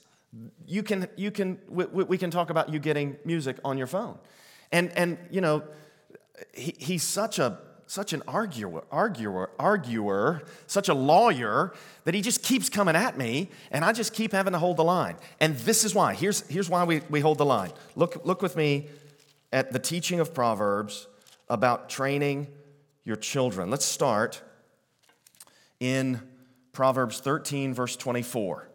you 0.66 0.82
can, 0.82 1.08
you 1.16 1.30
can, 1.30 1.58
we, 1.68 1.84
we, 1.84 2.18
can 2.18 2.30
talk 2.30 2.50
about 2.50 2.72
you 2.72 2.78
getting 2.78 3.16
music 3.24 3.56
on 3.64 3.78
your 3.78 3.86
phone. 3.86 4.18
And, 4.72 4.90
and 4.96 5.18
you 5.30 5.40
know, 5.40 5.62
he, 6.52 6.74
he's 6.78 7.02
such 7.02 7.38
a, 7.38 7.58
such 7.86 8.12
an 8.12 8.22
arguer, 8.26 8.84
arguer, 8.90 9.50
arguer, 9.58 10.42
such 10.66 10.88
a 10.88 10.94
lawyer 10.94 11.72
that 12.04 12.14
he 12.14 12.20
just 12.20 12.42
keeps 12.42 12.68
coming 12.68 12.96
at 12.96 13.16
me, 13.18 13.50
and 13.70 13.84
I 13.84 13.92
just 13.92 14.14
keep 14.14 14.32
having 14.32 14.52
to 14.52 14.58
hold 14.58 14.76
the 14.76 14.84
line. 14.84 15.16
And 15.40 15.56
this 15.58 15.84
is 15.84 15.94
why. 15.94 16.14
Here's, 16.14 16.40
here's 16.48 16.70
why 16.70 16.84
we, 16.84 17.00
we 17.10 17.20
hold 17.20 17.38
the 17.38 17.44
line. 17.44 17.72
Look, 17.96 18.24
look 18.24 18.42
with 18.42 18.56
me 18.56 18.88
at 19.52 19.72
the 19.72 19.78
teaching 19.78 20.20
of 20.20 20.34
Proverbs 20.34 21.06
about 21.48 21.88
training 21.88 22.48
your 23.04 23.16
children. 23.16 23.70
Let's 23.70 23.84
start 23.84 24.42
in 25.78 26.20
Proverbs 26.72 27.20
13, 27.20 27.74
verse 27.74 27.96
24. 27.96 28.68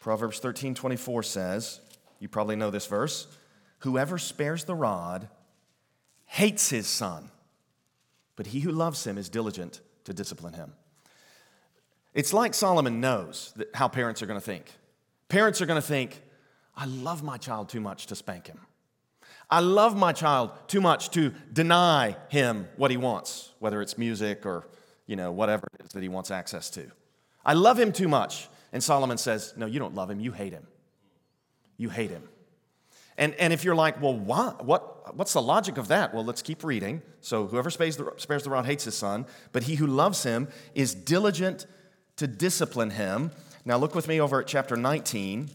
Proverbs 0.00 0.40
13, 0.40 0.74
24 0.74 1.22
says, 1.22 1.80
you 2.18 2.28
probably 2.28 2.56
know 2.56 2.70
this 2.70 2.86
verse 2.86 3.28
whoever 3.82 4.18
spares 4.18 4.64
the 4.64 4.74
rod 4.74 5.28
hates 6.26 6.70
his 6.70 6.86
son, 6.86 7.30
but 8.36 8.46
he 8.46 8.60
who 8.60 8.70
loves 8.72 9.06
him 9.06 9.18
is 9.18 9.28
diligent 9.28 9.80
to 10.04 10.14
discipline 10.14 10.54
him. 10.54 10.72
It's 12.14 12.32
like 12.32 12.54
Solomon 12.54 13.00
knows 13.00 13.54
how 13.74 13.88
parents 13.88 14.22
are 14.22 14.26
going 14.26 14.38
to 14.38 14.44
think. 14.44 14.70
Parents 15.28 15.60
are 15.60 15.66
going 15.66 15.80
to 15.80 15.86
think, 15.86 16.20
I 16.76 16.86
love 16.86 17.22
my 17.22 17.38
child 17.38 17.68
too 17.68 17.80
much 17.80 18.06
to 18.06 18.14
spank 18.14 18.46
him. 18.46 18.60
I 19.50 19.60
love 19.60 19.96
my 19.96 20.12
child 20.12 20.52
too 20.66 20.80
much 20.80 21.10
to 21.10 21.34
deny 21.52 22.16
him 22.28 22.68
what 22.76 22.90
he 22.90 22.96
wants, 22.96 23.50
whether 23.58 23.82
it's 23.82 23.98
music 23.98 24.46
or 24.46 24.66
you 25.06 25.16
know 25.16 25.32
whatever 25.32 25.66
it 25.78 25.84
is 25.86 25.92
that 25.92 26.02
he 26.02 26.08
wants 26.08 26.30
access 26.30 26.70
to. 26.70 26.90
I 27.44 27.54
love 27.54 27.78
him 27.78 27.92
too 27.92 28.08
much. 28.08 28.48
And 28.72 28.82
Solomon 28.82 29.18
says, 29.18 29.52
No, 29.56 29.66
you 29.66 29.78
don't 29.78 29.94
love 29.94 30.10
him, 30.10 30.20
you 30.20 30.32
hate 30.32 30.52
him. 30.52 30.66
You 31.76 31.90
hate 31.90 32.10
him. 32.10 32.28
And, 33.22 33.36
and 33.36 33.52
if 33.52 33.62
you're 33.62 33.76
like, 33.76 34.02
well, 34.02 34.18
why? 34.18 34.52
What, 34.58 35.14
what's 35.16 35.32
the 35.32 35.40
logic 35.40 35.78
of 35.78 35.86
that? 35.86 36.12
Well, 36.12 36.24
let's 36.24 36.42
keep 36.42 36.64
reading. 36.64 37.02
So, 37.20 37.46
whoever 37.46 37.70
spares 37.70 37.96
the, 37.96 38.12
spares 38.16 38.42
the 38.42 38.50
rod 38.50 38.66
hates 38.66 38.82
his 38.82 38.96
son, 38.96 39.26
but 39.52 39.62
he 39.62 39.76
who 39.76 39.86
loves 39.86 40.24
him 40.24 40.48
is 40.74 40.92
diligent 40.92 41.66
to 42.16 42.26
discipline 42.26 42.90
him. 42.90 43.30
Now, 43.64 43.76
look 43.76 43.94
with 43.94 44.08
me 44.08 44.20
over 44.20 44.40
at 44.40 44.48
chapter 44.48 44.74
19 44.74 45.50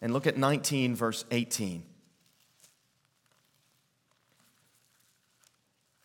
and 0.00 0.12
look 0.12 0.28
at 0.28 0.36
19, 0.36 0.94
verse 0.94 1.24
18. 1.32 1.82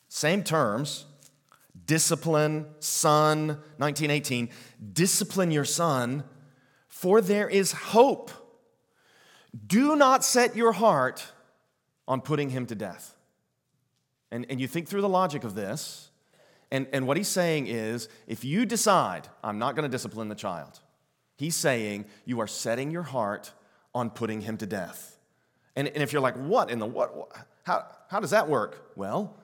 Same 0.09 0.43
terms, 0.43 1.05
discipline, 1.85 2.65
son, 2.79 3.49
1918. 3.77 4.49
Discipline 4.93 5.51
your 5.51 5.63
son, 5.63 6.23
for 6.87 7.21
there 7.21 7.47
is 7.47 7.71
hope. 7.71 8.31
Do 9.67 9.95
not 9.95 10.23
set 10.23 10.55
your 10.55 10.71
heart 10.71 11.25
on 12.07 12.21
putting 12.21 12.49
him 12.49 12.65
to 12.67 12.75
death. 12.75 13.15
And, 14.31 14.45
and 14.49 14.59
you 14.59 14.67
think 14.67 14.87
through 14.87 15.01
the 15.01 15.09
logic 15.09 15.43
of 15.43 15.55
this, 15.55 16.09
and, 16.71 16.87
and 16.91 17.07
what 17.07 17.15
he's 17.15 17.27
saying 17.27 17.67
is 17.67 18.09
if 18.27 18.43
you 18.43 18.65
decide, 18.65 19.27
I'm 19.43 19.59
not 19.59 19.75
going 19.75 19.83
to 19.83 19.89
discipline 19.89 20.29
the 20.29 20.35
child, 20.35 20.79
he's 21.37 21.55
saying 21.55 22.05
you 22.25 22.39
are 22.41 22.47
setting 22.47 22.91
your 22.91 23.03
heart 23.03 23.53
on 23.93 24.09
putting 24.09 24.41
him 24.41 24.57
to 24.57 24.65
death. 24.65 25.17
And, 25.75 25.87
and 25.87 26.03
if 26.03 26.11
you're 26.11 26.21
like, 26.21 26.35
what 26.35 26.69
in 26.69 26.79
the 26.79 26.85
what? 26.85 27.13
How, 27.63 27.85
how 28.09 28.19
does 28.19 28.31
that 28.31 28.49
work? 28.49 28.91
Well, 28.95 29.37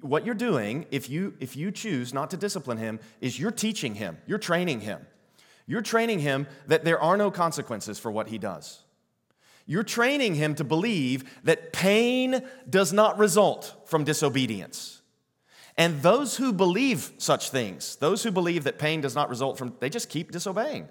what 0.00 0.24
you're 0.24 0.34
doing, 0.34 0.86
if 0.90 1.08
you, 1.10 1.34
if 1.40 1.56
you 1.56 1.70
choose 1.70 2.14
not 2.14 2.30
to 2.30 2.36
discipline 2.36 2.78
him, 2.78 3.00
is 3.20 3.38
you're 3.38 3.50
teaching 3.50 3.94
him, 3.94 4.18
you're 4.26 4.38
training 4.38 4.80
him. 4.80 5.06
You're 5.66 5.82
training 5.82 6.18
him 6.18 6.46
that 6.66 6.84
there 6.84 7.00
are 7.00 7.16
no 7.16 7.30
consequences 7.30 7.98
for 7.98 8.10
what 8.10 8.28
he 8.28 8.38
does. 8.38 8.81
You're 9.66 9.82
training 9.82 10.34
him 10.34 10.54
to 10.56 10.64
believe 10.64 11.24
that 11.44 11.72
pain 11.72 12.42
does 12.68 12.92
not 12.92 13.18
result 13.18 13.82
from 13.86 14.04
disobedience. 14.04 15.02
And 15.76 16.02
those 16.02 16.36
who 16.36 16.52
believe 16.52 17.12
such 17.18 17.50
things, 17.50 17.96
those 17.96 18.22
who 18.22 18.30
believe 18.30 18.64
that 18.64 18.78
pain 18.78 19.00
does 19.00 19.14
not 19.14 19.30
result 19.30 19.56
from, 19.56 19.74
they 19.80 19.88
just 19.88 20.08
keep 20.08 20.30
disobeying. 20.30 20.88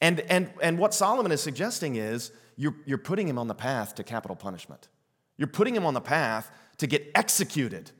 And, 0.00 0.20
and, 0.20 0.52
and 0.60 0.78
what 0.78 0.92
Solomon 0.92 1.32
is 1.32 1.40
suggesting 1.40 1.96
is 1.96 2.32
you're, 2.56 2.74
you're 2.84 2.98
putting 2.98 3.28
him 3.28 3.38
on 3.38 3.46
the 3.46 3.54
path 3.54 3.94
to 3.94 4.04
capital 4.04 4.36
punishment. 4.36 4.88
You're 5.38 5.48
putting 5.48 5.74
him 5.74 5.86
on 5.86 5.94
the 5.94 6.00
path 6.00 6.50
to 6.78 6.86
get 6.86 7.10
executed 7.14 7.92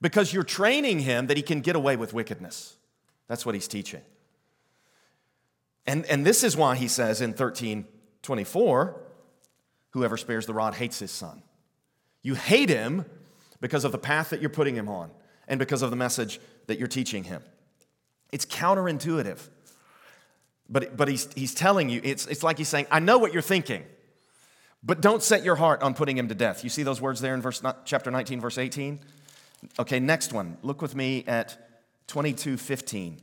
because 0.00 0.32
you're 0.32 0.42
training 0.42 1.00
him 1.00 1.28
that 1.28 1.36
he 1.36 1.42
can 1.42 1.60
get 1.60 1.76
away 1.76 1.96
with 1.96 2.12
wickedness. 2.12 2.76
That's 3.28 3.46
what 3.46 3.54
he's 3.54 3.68
teaching. 3.68 4.02
And, 5.86 6.04
and 6.06 6.24
this 6.24 6.42
is 6.42 6.56
why 6.56 6.76
he 6.76 6.88
says 6.88 7.20
in 7.20 7.30
1324 7.30 9.01
whoever 9.92 10.16
spares 10.16 10.46
the 10.46 10.54
rod 10.54 10.74
hates 10.74 10.98
his 10.98 11.10
son. 11.10 11.42
You 12.22 12.34
hate 12.34 12.68
him 12.68 13.04
because 13.60 13.84
of 13.84 13.92
the 13.92 13.98
path 13.98 14.30
that 14.30 14.40
you're 14.40 14.50
putting 14.50 14.74
him 14.74 14.88
on 14.88 15.10
and 15.48 15.58
because 15.58 15.82
of 15.82 15.90
the 15.90 15.96
message 15.96 16.40
that 16.66 16.78
you're 16.78 16.88
teaching 16.88 17.24
him. 17.24 17.42
It's 18.32 18.46
counterintuitive. 18.46 19.38
But, 20.68 20.96
but 20.96 21.08
he's, 21.08 21.32
he's 21.34 21.54
telling 21.54 21.88
you, 21.88 22.00
it's, 22.02 22.26
it's 22.26 22.42
like 22.42 22.58
he's 22.58 22.68
saying, 22.68 22.86
I 22.90 22.98
know 23.00 23.18
what 23.18 23.32
you're 23.32 23.42
thinking. 23.42 23.84
But 24.82 25.00
don't 25.00 25.22
set 25.22 25.44
your 25.44 25.56
heart 25.56 25.82
on 25.82 25.94
putting 25.94 26.16
him 26.16 26.28
to 26.28 26.34
death. 26.34 26.64
You 26.64 26.70
see 26.70 26.82
those 26.82 27.00
words 27.00 27.20
there 27.20 27.34
in 27.34 27.42
verse, 27.42 27.62
chapter 27.84 28.10
19, 28.10 28.40
verse 28.40 28.58
18? 28.58 29.00
Okay, 29.78 30.00
next 30.00 30.32
one. 30.32 30.56
Look 30.62 30.82
with 30.82 30.96
me 30.96 31.24
at 31.26 31.56
22:15. 32.08 33.18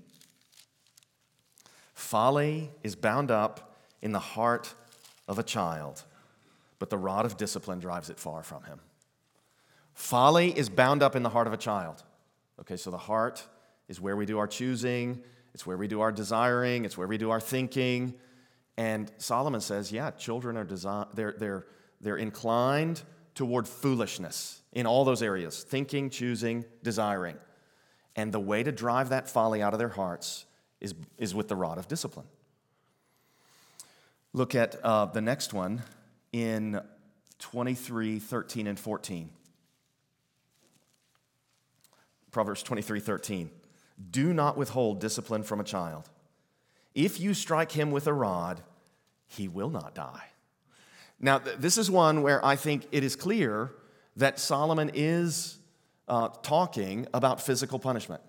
Folly 1.93 2.71
is 2.81 2.95
bound 2.95 3.29
up 3.29 3.75
in 4.01 4.13
the 4.13 4.19
heart 4.19 4.73
of 5.27 5.37
a 5.37 5.43
child, 5.43 6.03
but 6.79 6.89
the 6.89 6.97
rod 6.97 7.25
of 7.25 7.37
discipline 7.37 7.79
drives 7.79 8.09
it 8.09 8.17
far 8.17 8.41
from 8.41 8.63
him. 8.63 8.79
Folly 9.93 10.57
is 10.57 10.69
bound 10.69 11.03
up 11.03 11.15
in 11.15 11.23
the 11.23 11.29
heart 11.29 11.45
of 11.45 11.53
a 11.53 11.57
child. 11.57 12.03
Okay, 12.61 12.77
so 12.77 12.89
the 12.89 12.97
heart 12.97 13.45
is 13.87 13.99
where 13.99 14.15
we 14.15 14.25
do 14.25 14.39
our 14.39 14.47
choosing, 14.47 15.21
it's 15.53 15.65
where 15.65 15.77
we 15.77 15.87
do 15.87 16.01
our 16.01 16.11
desiring, 16.11 16.85
it's 16.85 16.97
where 16.97 17.07
we 17.07 17.17
do 17.17 17.29
our 17.29 17.39
thinking. 17.41 18.13
And 18.77 19.11
Solomon 19.17 19.59
says, 19.59 19.91
yeah, 19.91 20.11
children 20.11 20.55
are 20.55 20.65
desi- 20.65 21.13
they're, 21.13 21.35
they're, 21.37 21.65
they're 21.99 22.17
inclined 22.17 23.01
toward 23.35 23.67
foolishness 23.67 24.61
in 24.71 24.85
all 24.85 25.03
those 25.03 25.21
areas 25.21 25.63
thinking, 25.63 26.09
choosing, 26.09 26.63
desiring. 26.83 27.35
And 28.15 28.31
the 28.31 28.39
way 28.39 28.63
to 28.63 28.71
drive 28.71 29.09
that 29.09 29.29
folly 29.29 29.61
out 29.61 29.73
of 29.73 29.79
their 29.79 29.89
hearts 29.89 30.45
is, 30.79 30.93
is 31.17 31.35
with 31.35 31.47
the 31.47 31.55
rod 31.55 31.77
of 31.77 31.87
discipline. 31.87 32.27
Look 34.31 34.55
at 34.55 34.75
uh, 34.83 35.05
the 35.05 35.21
next 35.21 35.53
one 35.53 35.83
in 36.31 36.81
23, 37.39 38.19
13, 38.19 38.67
and 38.67 38.79
14. 38.79 39.29
Proverbs 42.31 42.63
23, 42.63 42.99
13. 42.99 43.49
Do 44.11 44.33
not 44.33 44.57
withhold 44.57 44.99
discipline 44.99 45.43
from 45.43 45.59
a 45.59 45.63
child. 45.63 46.09
If 46.93 47.19
you 47.19 47.33
strike 47.33 47.71
him 47.71 47.91
with 47.91 48.07
a 48.07 48.13
rod, 48.13 48.61
he 49.25 49.47
will 49.47 49.69
not 49.69 49.95
die. 49.95 50.25
Now, 51.19 51.39
this 51.39 51.77
is 51.77 51.91
one 51.91 52.21
where 52.21 52.43
I 52.45 52.55
think 52.55 52.87
it 52.91 53.03
is 53.03 53.15
clear 53.15 53.71
that 54.15 54.39
Solomon 54.39 54.91
is 54.93 55.57
uh, 56.07 56.29
talking 56.41 57.07
about 57.13 57.41
physical 57.41 57.77
punishment. 57.77 58.21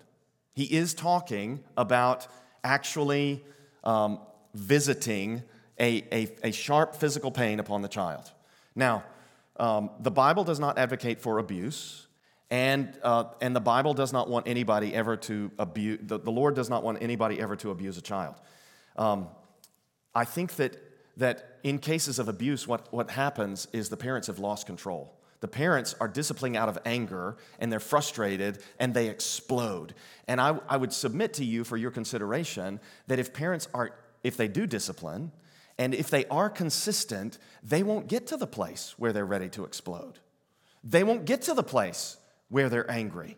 He 0.53 0.65
is 0.65 0.93
talking 0.93 1.63
about 1.77 2.27
actually 2.63 3.43
um, 3.83 4.19
visiting 4.53 5.43
a, 5.81 6.03
a, 6.11 6.27
a, 6.43 6.51
sharp 6.51 6.95
physical 6.95 7.31
pain 7.31 7.59
upon 7.59 7.81
the 7.81 7.87
child. 7.87 8.31
Now, 8.75 9.03
um, 9.57 9.89
the 9.99 10.11
Bible 10.11 10.43
does 10.43 10.59
not 10.59 10.77
advocate 10.77 11.19
for 11.19 11.39
abuse, 11.39 12.07
and, 12.51 12.93
uh, 13.03 13.25
and 13.41 13.55
the 13.55 13.61
Bible 13.61 13.93
does 13.93 14.13
not 14.13 14.29
want 14.29 14.47
anybody 14.47 14.93
ever 14.93 15.17
to 15.17 15.51
abuse, 15.57 15.99
the, 16.03 16.19
the 16.19 16.31
Lord 16.31 16.55
does 16.55 16.69
not 16.69 16.83
want 16.83 17.01
anybody 17.01 17.41
ever 17.41 17.55
to 17.57 17.71
abuse 17.71 17.97
a 17.97 18.01
child. 18.01 18.35
Um, 18.95 19.27
I 20.13 20.25
think 20.25 20.55
that, 20.57 20.77
that 21.17 21.59
in 21.63 21.79
cases 21.79 22.19
of 22.19 22.27
abuse, 22.27 22.67
what, 22.67 22.93
what 22.93 23.09
happens 23.09 23.67
is 23.73 23.89
the 23.89 23.97
parents 23.97 24.27
have 24.27 24.39
lost 24.39 24.67
control. 24.67 25.17
The 25.39 25.47
parents 25.47 25.95
are 25.99 26.07
disciplining 26.07 26.55
out 26.55 26.69
of 26.69 26.77
anger 26.85 27.37
and 27.57 27.71
they're 27.71 27.79
frustrated 27.79 28.59
and 28.79 28.93
they 28.93 29.07
explode. 29.07 29.95
And 30.27 30.39
I, 30.39 30.59
I 30.69 30.77
would 30.77 30.93
submit 30.93 31.33
to 31.35 31.45
you 31.45 31.63
for 31.63 31.77
your 31.77 31.89
consideration 31.89 32.79
that 33.07 33.17
if 33.17 33.33
parents 33.33 33.67
are, 33.73 33.91
if 34.23 34.37
they 34.37 34.47
do 34.47 34.67
discipline 34.67 35.31
and 35.77 35.93
if 35.93 36.09
they 36.09 36.25
are 36.25 36.49
consistent, 36.49 37.37
they 37.63 37.83
won't 37.83 38.07
get 38.07 38.27
to 38.27 38.37
the 38.37 38.47
place 38.47 38.95
where 38.97 39.13
they're 39.13 39.25
ready 39.25 39.49
to 39.49 39.63
explode. 39.63 40.19
They 40.83 41.03
won't 41.03 41.25
get 41.25 41.43
to 41.43 41.53
the 41.53 41.63
place 41.63 42.17
where 42.49 42.69
they're 42.69 42.89
angry 42.89 43.37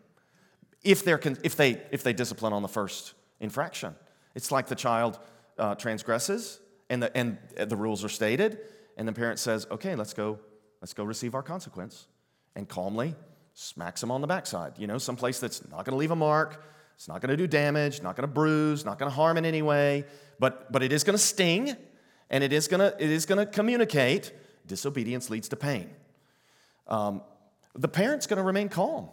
if, 0.84 1.03
they're, 1.03 1.19
if, 1.43 1.55
they, 1.55 1.81
if 1.91 2.03
they 2.03 2.14
discipline 2.14 2.53
on 2.53 2.61
the 2.61 2.68
first 2.68 3.14
infraction. 3.39 3.95
It's 4.35 4.51
like 4.51 4.68
the 4.68 4.76
child 4.76 5.19
uh, 5.57 5.76
transgresses 5.76 6.60
and 6.89 7.03
the, 7.03 7.15
and 7.18 7.38
the 7.55 7.76
rules 7.76 8.03
are 8.03 8.10
stated, 8.10 8.60
and 8.97 9.07
the 9.07 9.14
parent 9.14 9.39
says, 9.39 9.65
okay, 9.72 9.95
let's 9.95 10.14
go, 10.14 10.39
let's 10.81 10.93
go 10.93 11.03
receive 11.03 11.35
our 11.35 11.43
consequence, 11.43 12.07
and 12.55 12.68
calmly 12.68 13.15
smacks 13.53 14.01
them 14.01 14.11
on 14.11 14.22
the 14.22 14.27
backside. 14.27 14.73
You 14.77 14.88
know, 14.88 14.97
someplace 14.97 15.39
that's 15.39 15.68
not 15.69 15.85
to 15.85 15.95
leave 15.95 16.11
a 16.11 16.15
mark, 16.15 16.64
it's 16.95 17.07
not 17.07 17.22
to 17.22 17.38
do 17.38 17.47
damage, 17.47 18.01
not 18.01 18.15
to 18.18 18.27
bruise, 18.27 18.85
not 18.85 18.99
to 18.99 19.10
harm 19.10 19.38
in 19.38 19.45
any 19.45 19.61
way, 19.61 20.05
but, 20.39 20.72
but 20.72 20.84
it 20.84 20.91
is 20.91 21.03
to 21.03 21.18
sting, 21.18 21.76
and 22.34 22.43
it 22.43 22.51
is 22.51 22.68
to, 22.68 22.95
it 22.99 23.10
is 23.10 23.26
to 23.27 23.45
communicate. 23.45 24.34
Disobedience 24.65 25.30
leads 25.30 25.47
to 25.49 25.55
pain. 25.55 25.89
Um, 26.88 27.22
the 27.76 27.88
parent's 27.88 28.26
to 28.26 28.41
remain 28.41 28.69
calm. 28.69 29.10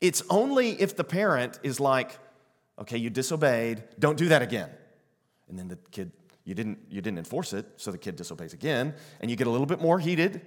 It's 0.00 0.22
only 0.30 0.70
if 0.80 0.96
the 0.96 1.04
parent 1.04 1.60
is 1.62 1.78
like, 1.78 2.18
okay, 2.78 2.96
you 2.96 3.10
disobeyed, 3.10 3.84
don't 3.98 4.16
do 4.16 4.28
that 4.28 4.40
again. 4.40 4.70
And 5.48 5.58
then 5.58 5.68
the 5.68 5.78
kid, 5.90 6.10
you 6.44 6.54
didn't, 6.54 6.78
you 6.88 7.02
didn't 7.02 7.18
enforce 7.18 7.52
it, 7.52 7.66
so 7.76 7.92
the 7.92 7.98
kid 7.98 8.16
disobeys 8.16 8.54
again, 8.54 8.94
and 9.20 9.30
you 9.30 9.36
get 9.36 9.46
a 9.46 9.50
little 9.50 9.66
bit 9.66 9.80
more 9.80 9.98
heated, 9.98 10.40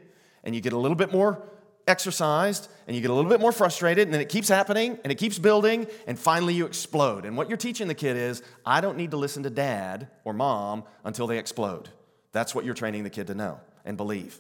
and 0.44 0.56
you 0.56 0.62
get 0.62 0.74
a 0.74 0.78
little 0.78 0.98
bit 0.98 1.12
more 1.12 1.48
exercised 1.88 2.68
and 2.86 2.96
you 2.96 3.02
get 3.02 3.12
a 3.12 3.14
little 3.14 3.30
bit 3.30 3.40
more 3.40 3.52
frustrated, 3.52 4.08
and 4.08 4.14
then 4.14 4.22
it 4.22 4.30
keeps 4.30 4.50
happening 4.50 5.00
and 5.04 5.12
it 5.12 5.16
keeps 5.16 5.40
building, 5.40 5.88
and 6.08 6.18
finally 6.18 6.54
you 6.56 6.66
explode. 6.66 7.26
And 7.26 7.38
what 7.38 7.48
you're 7.48 7.58
teaching 7.58 7.88
the 7.88 7.96
kid 7.96 8.18
is, 8.18 8.42
I 8.66 8.82
don't 8.82 8.98
need 8.98 9.12
to 9.12 9.18
listen 9.18 9.44
to 9.44 9.50
dad 9.52 10.10
or 10.26 10.34
mom 10.34 10.84
until 11.04 11.28
they 11.28 11.38
explode. 11.38 11.90
That's 12.32 12.54
what 12.54 12.66
you're 12.66 12.74
training 12.74 13.04
the 13.04 13.10
kid 13.10 13.28
to 13.28 13.36
know 13.36 13.60
and 13.86 13.98
believe. 13.98 14.40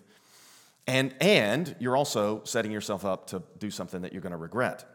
And, 0.88 1.14
and 1.20 1.76
you're 1.80 1.98
also 1.98 2.42
setting 2.46 2.72
yourself 2.72 3.04
up 3.04 3.28
to 3.28 3.44
do 3.60 3.70
something 3.70 4.02
that 4.04 4.14
you're 4.14 4.22
going 4.22 4.32
to 4.32 4.38
regret. 4.38 4.86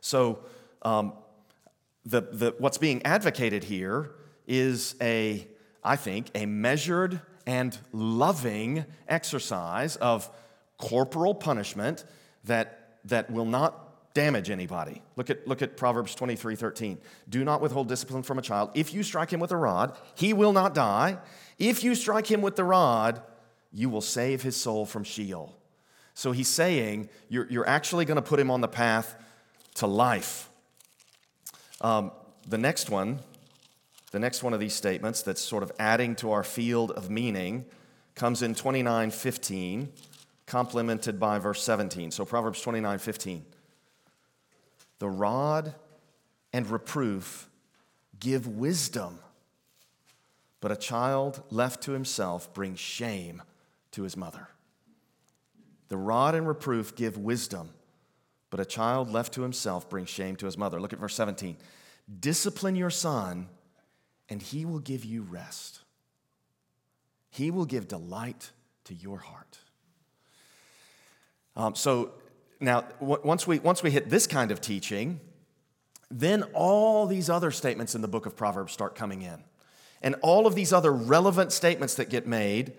So, 0.00 0.40
um, 0.82 1.12
the, 2.04 2.22
the, 2.22 2.54
what's 2.58 2.78
being 2.78 3.04
advocated 3.04 3.64
here 3.64 4.12
is 4.46 4.94
a, 5.00 5.46
I 5.84 5.96
think, 5.96 6.30
a 6.34 6.46
measured 6.46 7.20
and 7.46 7.76
loving 7.92 8.84
exercise 9.08 9.96
of 9.96 10.30
corporal 10.78 11.34
punishment 11.34 12.04
that, 12.44 12.98
that 13.04 13.30
will 13.30 13.44
not 13.44 14.14
damage 14.14 14.50
anybody. 14.50 15.02
Look 15.16 15.30
at, 15.30 15.46
look 15.46 15.62
at 15.62 15.76
Proverbs 15.76 16.14
23 16.14 16.56
13. 16.56 16.98
Do 17.28 17.44
not 17.44 17.60
withhold 17.60 17.88
discipline 17.88 18.22
from 18.22 18.38
a 18.38 18.42
child. 18.42 18.70
If 18.74 18.92
you 18.92 19.02
strike 19.02 19.32
him 19.32 19.40
with 19.40 19.52
a 19.52 19.56
rod, 19.56 19.96
he 20.14 20.32
will 20.32 20.52
not 20.52 20.74
die. 20.74 21.18
If 21.60 21.84
you 21.84 21.94
strike 21.94 22.26
him 22.26 22.40
with 22.40 22.56
the 22.56 22.64
rod, 22.64 23.22
you 23.70 23.88
will 23.90 24.00
save 24.00 24.42
his 24.42 24.56
soul 24.56 24.86
from 24.86 25.04
Sheol. 25.04 25.54
So 26.14 26.32
he's 26.32 26.48
saying 26.48 27.10
you're, 27.28 27.46
you're 27.48 27.68
actually 27.68 28.06
going 28.06 28.16
to 28.16 28.22
put 28.22 28.40
him 28.40 28.50
on 28.50 28.62
the 28.62 28.68
path 28.68 29.14
to 29.74 29.86
life. 29.86 30.48
Um, 31.82 32.10
the 32.48 32.58
next 32.58 32.90
one, 32.90 33.20
the 34.10 34.18
next 34.18 34.42
one 34.42 34.54
of 34.54 34.60
these 34.60 34.74
statements 34.74 35.22
that's 35.22 35.40
sort 35.40 35.62
of 35.62 35.70
adding 35.78 36.16
to 36.16 36.32
our 36.32 36.42
field 36.42 36.90
of 36.92 37.10
meaning 37.10 37.66
comes 38.14 38.42
in 38.42 38.54
29:15, 38.54 39.88
complemented 40.46 41.20
by 41.20 41.38
verse 41.38 41.62
17. 41.62 42.10
So 42.10 42.24
Proverbs 42.24 42.62
29:15. 42.62 43.42
The 44.98 45.08
rod 45.08 45.74
and 46.52 46.68
reproof 46.68 47.48
give 48.18 48.46
wisdom, 48.46 49.18
but 50.60 50.70
a 50.70 50.76
child 50.76 51.42
left 51.50 51.82
to 51.84 51.92
himself 51.92 52.52
brings 52.52 52.78
shame 52.78 53.42
to 53.92 54.02
his 54.02 54.16
mother. 54.16 54.48
The 55.88 55.96
rod 55.96 56.34
and 56.34 56.46
reproof 56.46 56.94
give 56.94 57.18
wisdom, 57.18 57.70
but 58.50 58.60
a 58.60 58.64
child 58.64 59.10
left 59.10 59.34
to 59.34 59.42
himself 59.42 59.88
brings 59.88 60.08
shame 60.08 60.36
to 60.36 60.46
his 60.46 60.56
mother. 60.56 60.80
Look 60.80 60.92
at 60.92 60.98
verse 60.98 61.14
17. 61.14 61.56
Discipline 62.20 62.76
your 62.76 62.90
son, 62.90 63.48
and 64.28 64.40
he 64.40 64.64
will 64.64 64.78
give 64.78 65.04
you 65.04 65.22
rest. 65.22 65.80
He 67.30 67.50
will 67.50 67.64
give 67.64 67.88
delight 67.88 68.50
to 68.84 68.94
your 68.94 69.18
heart. 69.18 69.58
Um, 71.56 71.74
so 71.74 72.12
now, 72.60 72.84
once 73.00 73.46
we, 73.46 73.58
once 73.58 73.82
we 73.82 73.90
hit 73.90 74.10
this 74.10 74.26
kind 74.26 74.50
of 74.50 74.60
teaching, 74.60 75.20
then 76.10 76.42
all 76.52 77.06
these 77.06 77.30
other 77.30 77.50
statements 77.50 77.94
in 77.94 78.02
the 78.02 78.08
book 78.08 78.26
of 78.26 78.36
Proverbs 78.36 78.72
start 78.72 78.94
coming 78.94 79.22
in. 79.22 79.42
And 80.02 80.16
all 80.22 80.46
of 80.46 80.54
these 80.54 80.72
other 80.72 80.92
relevant 80.92 81.52
statements 81.52 81.94
that 81.96 82.08
get 82.08 82.26
made, 82.26 82.72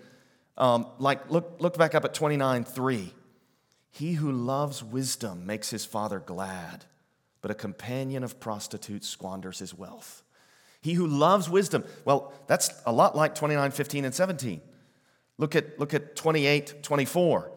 um, 0.57 0.87
like 0.99 1.29
look, 1.29 1.57
look 1.59 1.77
back 1.77 1.95
up 1.95 2.05
at 2.05 2.13
29 2.13 2.63
3. 2.63 3.13
He 3.91 4.13
who 4.13 4.31
loves 4.31 4.83
wisdom 4.83 5.45
makes 5.45 5.69
his 5.69 5.85
father 5.85 6.19
glad, 6.19 6.85
but 7.41 7.51
a 7.51 7.55
companion 7.55 8.23
of 8.23 8.39
prostitutes 8.39 9.07
squanders 9.07 9.59
his 9.59 9.73
wealth. 9.73 10.23
He 10.81 10.93
who 10.93 11.05
loves 11.05 11.49
wisdom, 11.49 11.83
well, 12.05 12.33
that's 12.47 12.71
a 12.85 12.91
lot 12.91 13.15
like 13.15 13.35
29, 13.35 13.71
15, 13.71 14.05
and 14.05 14.15
17. 14.15 14.61
Look 15.37 15.55
at, 15.55 15.79
look 15.79 15.93
at 15.93 16.15
28, 16.15 16.81
24. 16.81 17.51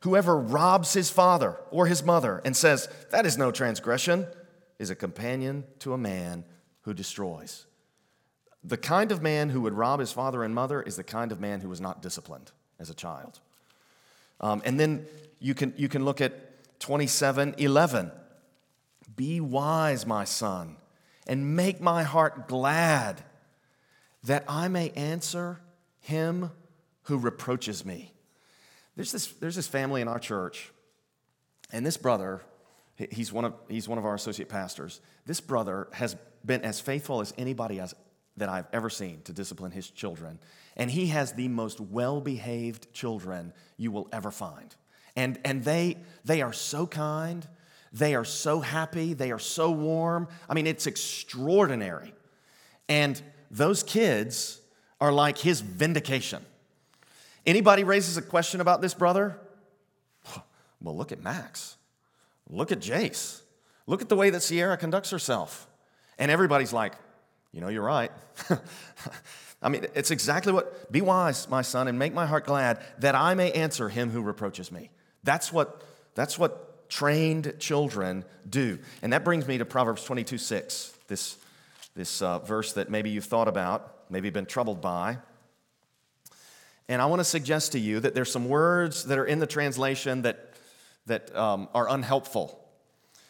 Whoever 0.00 0.36
robs 0.36 0.92
his 0.92 1.10
father 1.10 1.56
or 1.70 1.86
his 1.86 2.02
mother 2.02 2.40
and 2.44 2.56
says, 2.56 2.88
That 3.10 3.26
is 3.26 3.38
no 3.38 3.50
transgression, 3.50 4.26
is 4.78 4.90
a 4.90 4.96
companion 4.96 5.64
to 5.80 5.92
a 5.92 5.98
man 5.98 6.44
who 6.82 6.94
destroys. 6.94 7.66
The 8.64 8.76
kind 8.76 9.10
of 9.10 9.22
man 9.22 9.50
who 9.50 9.60
would 9.62 9.74
rob 9.74 10.00
his 10.00 10.12
father 10.12 10.44
and 10.44 10.54
mother 10.54 10.80
is 10.82 10.96
the 10.96 11.04
kind 11.04 11.32
of 11.32 11.40
man 11.40 11.60
who 11.60 11.68
was 11.68 11.80
not 11.80 12.00
disciplined 12.00 12.52
as 12.78 12.90
a 12.90 12.94
child. 12.94 13.40
Um, 14.40 14.62
and 14.64 14.78
then 14.78 15.06
you 15.40 15.54
can, 15.54 15.74
you 15.76 15.88
can 15.88 16.04
look 16.04 16.20
at 16.20 16.78
27 16.80 17.56
11. 17.58 18.12
Be 19.14 19.40
wise, 19.40 20.06
my 20.06 20.24
son, 20.24 20.76
and 21.26 21.54
make 21.54 21.80
my 21.80 22.02
heart 22.02 22.48
glad, 22.48 23.22
that 24.24 24.44
I 24.48 24.68
may 24.68 24.90
answer 24.90 25.60
him 26.00 26.50
who 27.04 27.18
reproaches 27.18 27.84
me. 27.84 28.12
There's 28.96 29.12
this, 29.12 29.26
there's 29.26 29.56
this 29.56 29.66
family 29.66 30.00
in 30.00 30.08
our 30.08 30.18
church, 30.18 30.72
and 31.72 31.84
this 31.84 31.96
brother, 31.96 32.42
he's 32.96 33.32
one, 33.32 33.44
of, 33.44 33.54
he's 33.68 33.88
one 33.88 33.98
of 33.98 34.04
our 34.04 34.14
associate 34.14 34.48
pastors. 34.48 35.00
This 35.26 35.40
brother 35.40 35.88
has 35.92 36.16
been 36.44 36.62
as 36.62 36.80
faithful 36.80 37.20
as 37.20 37.32
anybody 37.38 37.76
has, 37.76 37.94
that 38.36 38.48
I've 38.48 38.66
ever 38.72 38.90
seen 38.90 39.22
to 39.22 39.32
discipline 39.32 39.72
his 39.72 39.90
children. 39.90 40.38
And 40.76 40.90
he 40.90 41.08
has 41.08 41.32
the 41.32 41.48
most 41.48 41.80
well 41.80 42.20
behaved 42.20 42.92
children 42.92 43.52
you 43.76 43.90
will 43.90 44.08
ever 44.12 44.30
find. 44.30 44.74
And, 45.16 45.38
and 45.44 45.64
they, 45.64 45.98
they 46.24 46.40
are 46.40 46.52
so 46.52 46.86
kind, 46.86 47.46
they 47.92 48.14
are 48.14 48.24
so 48.24 48.60
happy, 48.60 49.12
they 49.12 49.30
are 49.30 49.38
so 49.38 49.70
warm. 49.70 50.28
I 50.48 50.54
mean, 50.54 50.66
it's 50.66 50.86
extraordinary. 50.86 52.14
And 52.88 53.20
those 53.50 53.82
kids 53.82 54.60
are 55.00 55.12
like 55.12 55.36
his 55.36 55.60
vindication. 55.60 56.44
Anybody 57.44 57.84
raises 57.84 58.16
a 58.16 58.22
question 58.22 58.60
about 58.60 58.80
this 58.80 58.94
brother? 58.94 59.38
Well, 60.84 60.96
look 60.96 61.12
at 61.12 61.22
Max. 61.22 61.76
Look 62.50 62.72
at 62.72 62.80
Jace. 62.80 63.42
Look 63.86 64.02
at 64.02 64.08
the 64.08 64.16
way 64.16 64.30
that 64.30 64.42
Sierra 64.42 64.76
conducts 64.76 65.10
herself. 65.10 65.68
And 66.18 66.28
everybody's 66.28 66.72
like, 66.72 66.94
you 67.52 67.60
know, 67.60 67.68
you're 67.68 67.84
right. 67.84 68.10
I 69.62 69.68
mean, 69.68 69.86
it's 69.94 70.10
exactly 70.10 70.52
what 70.52 70.90
be 70.90 71.00
wise, 71.00 71.48
my 71.48 71.62
son, 71.62 71.86
and 71.86 71.98
make 71.98 72.12
my 72.12 72.26
heart 72.26 72.46
glad 72.46 72.82
that 72.98 73.14
I 73.14 73.34
may 73.34 73.52
answer 73.52 73.88
him 73.88 74.10
who 74.10 74.22
reproaches 74.22 74.72
me. 74.72 74.90
That's 75.22 75.52
what, 75.52 75.82
that's 76.14 76.38
what 76.38 76.88
trained 76.88 77.54
children 77.58 78.24
do. 78.48 78.78
And 79.02 79.12
that 79.12 79.24
brings 79.24 79.46
me 79.46 79.58
to 79.58 79.64
Proverbs 79.64 80.04
22 80.04 80.38
6, 80.38 80.94
this, 81.06 81.36
this 81.94 82.22
uh, 82.22 82.40
verse 82.40 82.72
that 82.72 82.90
maybe 82.90 83.10
you've 83.10 83.24
thought 83.24 83.48
about, 83.48 84.10
maybe 84.10 84.30
been 84.30 84.46
troubled 84.46 84.80
by. 84.80 85.18
And 86.88 87.00
I 87.00 87.06
want 87.06 87.20
to 87.20 87.24
suggest 87.24 87.72
to 87.72 87.78
you 87.78 88.00
that 88.00 88.14
there's 88.14 88.32
some 88.32 88.48
words 88.48 89.04
that 89.04 89.18
are 89.18 89.24
in 89.24 89.38
the 89.38 89.46
translation 89.46 90.22
that, 90.22 90.54
that 91.06 91.34
um, 91.36 91.68
are 91.72 91.88
unhelpful. 91.88 92.58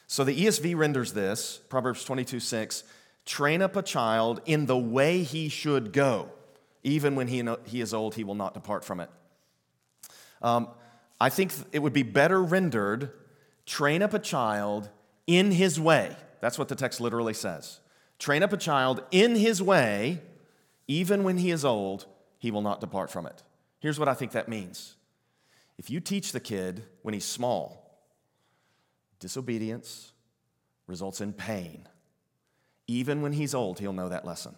So 0.06 0.24
the 0.24 0.36
ESV 0.36 0.76
renders 0.76 1.12
this, 1.12 1.60
Proverbs 1.68 2.04
22 2.04 2.40
6, 2.40 2.84
train 3.24 3.62
up 3.62 3.76
a 3.76 3.82
child 3.82 4.40
in 4.46 4.66
the 4.66 4.76
way 4.76 5.22
he 5.22 5.48
should 5.48 5.92
go. 5.92 6.30
Even 6.82 7.14
when 7.14 7.28
he, 7.28 7.46
he 7.64 7.80
is 7.80 7.94
old, 7.94 8.14
he 8.14 8.24
will 8.24 8.34
not 8.34 8.54
depart 8.54 8.84
from 8.84 9.00
it. 9.00 9.10
Um, 10.40 10.68
I 11.20 11.28
think 11.28 11.52
it 11.70 11.78
would 11.78 11.92
be 11.92 12.02
better 12.02 12.42
rendered 12.42 13.12
train 13.64 14.02
up 14.02 14.12
a 14.12 14.18
child 14.18 14.90
in 15.26 15.52
his 15.52 15.78
way. 15.78 16.16
That's 16.40 16.58
what 16.58 16.68
the 16.68 16.74
text 16.74 17.00
literally 17.00 17.34
says. 17.34 17.78
Train 18.18 18.42
up 18.42 18.52
a 18.52 18.56
child 18.56 19.04
in 19.10 19.36
his 19.36 19.62
way, 19.62 20.20
even 20.88 21.22
when 21.22 21.38
he 21.38 21.50
is 21.50 21.64
old, 21.64 22.06
he 22.38 22.50
will 22.50 22.62
not 22.62 22.80
depart 22.80 23.10
from 23.10 23.26
it. 23.26 23.42
Here's 23.78 23.98
what 23.98 24.08
I 24.08 24.14
think 24.14 24.32
that 24.32 24.48
means. 24.48 24.96
If 25.78 25.90
you 25.90 26.00
teach 26.00 26.32
the 26.32 26.40
kid 26.40 26.84
when 27.02 27.14
he's 27.14 27.24
small, 27.24 28.00
disobedience 29.20 30.12
results 30.86 31.20
in 31.20 31.32
pain. 31.32 31.88
Even 32.86 33.22
when 33.22 33.32
he's 33.32 33.54
old, 33.54 33.78
he'll 33.78 33.92
know 33.92 34.08
that 34.08 34.24
lesson. 34.24 34.56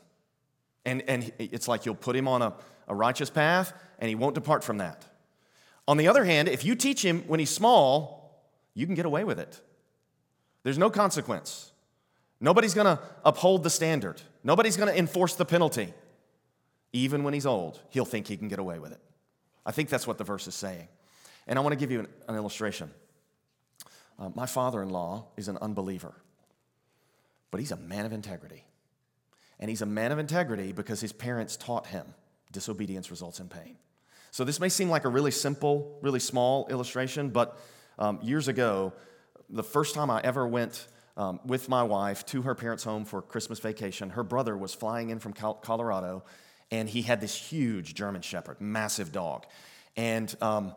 And, 0.85 1.03
and 1.09 1.33
it's 1.39 1.69
like 1.69 1.87
you'll 1.87 1.95
put 1.95 2.17
him 2.17 2.29
on 2.29 2.43
a, 2.43 2.55
a 2.89 2.95
righteous 2.95 3.31
path 3.31 3.73
and 3.99 4.09
he 4.09 4.15
won't 4.15 4.35
depart 4.35 4.65
from 4.65 4.79
that. 4.79 5.05
On 5.87 5.97
the 5.97 6.09
other 6.09 6.25
hand, 6.25 6.49
if 6.49 6.65
you 6.65 6.75
teach 6.75 7.05
him 7.05 7.23
when 7.27 7.41
he's 7.41 7.51
small, 7.51 8.45
you 8.75 8.87
can 8.87 8.95
get 8.95 9.07
away 9.07 9.25
with 9.25 9.39
it. 9.39 9.61
There's 10.63 10.79
no 10.79 10.91
consequence. 10.91 11.73
Nobody's 12.41 12.75
going 12.75 12.87
to 12.87 13.03
uphold 13.25 13.63
the 13.63 13.71
standard, 13.71 14.21
nobody's 14.43 14.77
going 14.77 14.93
to 14.93 14.99
enforce 14.99 15.35
the 15.35 15.45
penalty. 15.45 15.93
Even 16.93 17.25
when 17.25 17.35
he's 17.35 17.45
old, 17.47 17.81
he'll 17.91 18.05
think 18.05 18.29
he 18.29 18.37
can 18.37 18.47
get 18.47 18.61
away 18.61 18.79
with 18.79 18.93
it. 18.93 19.01
I 19.67 19.73
think 19.73 19.89
that's 19.89 20.07
what 20.07 20.17
the 20.17 20.23
verse 20.23 20.47
is 20.47 20.55
saying. 20.55 20.87
And 21.49 21.59
I 21.59 21.63
want 21.63 21.73
to 21.73 21.77
give 21.77 21.91
you 21.91 22.01
an, 22.01 22.09
an 22.29 22.37
illustration. 22.37 22.89
Uh, 24.17 24.31
my 24.37 24.47
father 24.47 24.81
in 24.81 24.91
law 24.91 25.27
is 25.37 25.49
an 25.49 25.59
unbeliever, 25.61 26.15
but 27.51 27.61
he's 27.61 27.73
a 27.73 27.77
man 27.77 28.07
of 28.07 28.13
integrity. 28.13 28.65
And 29.61 29.71
he's 29.71 29.83
a 29.83 29.87
man 29.87 30.13
of 30.13 30.19
integrity 30.19 30.73
because 30.73 31.01
his 31.01 31.13
parents 31.13 31.57
taught 31.57 31.87
him 31.87 32.07
disobedience 32.53 33.11
results 33.11 33.41
in 33.41 33.49
pain. 33.49 33.77
So 34.31 34.45
this 34.45 34.59
may 34.59 34.69
seem 34.69 34.89
like 34.89 35.05
a 35.05 35.09
really 35.09 35.31
simple, 35.31 35.99
really 36.03 36.19
small 36.21 36.67
illustration, 36.69 37.31
but 37.31 37.59
um, 37.99 38.19
years 38.23 38.49
ago, 38.49 38.93
the 39.49 39.63
first 39.63 39.95
time 39.95 40.11
I 40.11 40.21
ever 40.23 40.47
went 40.47 40.89
um, 41.17 41.39
with 41.45 41.69
my 41.69 41.85
wife 41.85 42.27
to 42.27 42.43
her 42.43 42.55
parents' 42.55 42.83
home 42.83 43.05
for 43.05 43.23
Christmas 43.23 43.61
vacation, 43.61 44.11
her 44.11 44.25
brother 44.25 44.57
was 44.57 44.75
flying 44.75 45.11
in 45.11 45.21
from 45.21 45.33
Colorado, 45.33 46.25
and 46.73 46.89
he 46.89 47.03
had 47.03 47.21
this 47.21 47.35
huge 47.35 47.95
German 47.95 48.23
Shepherd, 48.23 48.61
massive 48.61 49.13
dog. 49.13 49.47
And 49.97 50.35
um, 50.41 50.75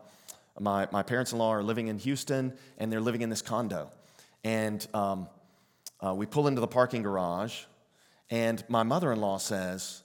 my, 0.60 0.88
my 0.90 1.02
parents 1.02 1.32
in 1.32 1.38
law 1.38 1.50
are 1.50 1.62
living 1.62 1.88
in 1.88 1.98
Houston 1.98 2.52
and 2.78 2.92
they're 2.92 3.00
living 3.00 3.22
in 3.22 3.30
this 3.30 3.42
condo. 3.42 3.90
And 4.44 4.86
um, 4.94 5.28
uh, 6.04 6.14
we 6.14 6.26
pull 6.26 6.46
into 6.46 6.60
the 6.60 6.68
parking 6.68 7.02
garage, 7.02 7.64
and 8.30 8.62
my 8.68 8.82
mother 8.82 9.12
in 9.12 9.20
law 9.20 9.38
says, 9.38 10.02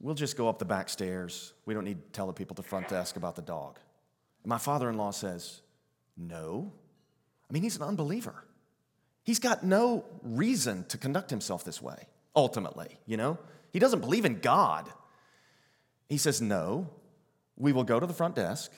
We'll 0.00 0.14
just 0.14 0.36
go 0.36 0.48
up 0.48 0.58
the 0.58 0.64
back 0.64 0.88
stairs. 0.88 1.52
We 1.66 1.74
don't 1.74 1.84
need 1.84 2.02
to 2.02 2.10
tell 2.12 2.26
the 2.26 2.32
people 2.32 2.54
at 2.54 2.56
the 2.56 2.68
front 2.68 2.88
desk 2.88 3.16
about 3.16 3.36
the 3.36 3.42
dog. 3.42 3.78
And 4.42 4.48
my 4.48 4.56
father 4.56 4.88
in 4.88 4.96
law 4.96 5.10
says, 5.10 5.60
No. 6.16 6.72
I 7.48 7.52
mean, 7.52 7.62
he's 7.62 7.76
an 7.76 7.82
unbeliever. 7.82 8.44
He's 9.22 9.38
got 9.38 9.62
no 9.62 10.04
reason 10.22 10.84
to 10.88 10.96
conduct 10.96 11.28
himself 11.30 11.64
this 11.64 11.82
way, 11.82 12.06
ultimately, 12.34 12.98
you 13.06 13.16
know? 13.16 13.38
He 13.72 13.78
doesn't 13.78 14.00
believe 14.00 14.24
in 14.24 14.40
God. 14.40 14.90
He 16.08 16.16
says, 16.16 16.40
No, 16.40 16.88
we 17.56 17.72
will 17.72 17.84
go 17.84 18.00
to 18.00 18.06
the 18.06 18.14
front 18.14 18.34
desk. 18.34 18.72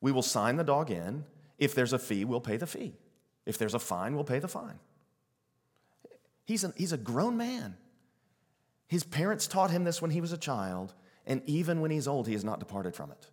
We 0.00 0.12
will 0.12 0.22
sign 0.22 0.56
the 0.56 0.64
dog 0.64 0.90
in. 0.90 1.24
If 1.58 1.74
there's 1.74 1.92
a 1.92 1.98
fee, 1.98 2.24
we'll 2.24 2.40
pay 2.40 2.56
the 2.56 2.66
fee. 2.66 2.94
If 3.46 3.58
there's 3.58 3.74
a 3.74 3.78
fine, 3.78 4.14
we'll 4.14 4.24
pay 4.24 4.38
the 4.38 4.48
fine. 4.48 4.78
He's 6.44 6.64
a, 6.64 6.72
he's 6.76 6.92
a 6.92 6.96
grown 6.96 7.36
man. 7.36 7.76
His 8.88 9.04
parents 9.04 9.46
taught 9.46 9.70
him 9.70 9.84
this 9.84 10.02
when 10.02 10.10
he 10.10 10.20
was 10.20 10.32
a 10.32 10.38
child, 10.38 10.92
and 11.26 11.42
even 11.46 11.80
when 11.80 11.90
he's 11.90 12.06
old, 12.06 12.26
he 12.26 12.34
has 12.34 12.44
not 12.44 12.58
departed 12.58 12.94
from 12.94 13.10
it. 13.10 13.28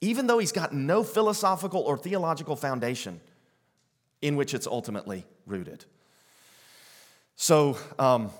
Even 0.00 0.26
though 0.26 0.38
he's 0.38 0.52
got 0.52 0.72
no 0.72 1.02
philosophical 1.02 1.82
or 1.82 1.96
theological 1.96 2.56
foundation 2.56 3.20
in 4.22 4.36
which 4.36 4.54
it's 4.54 4.66
ultimately 4.66 5.24
rooted. 5.46 5.84
So, 7.36 7.78
um, 7.98 8.30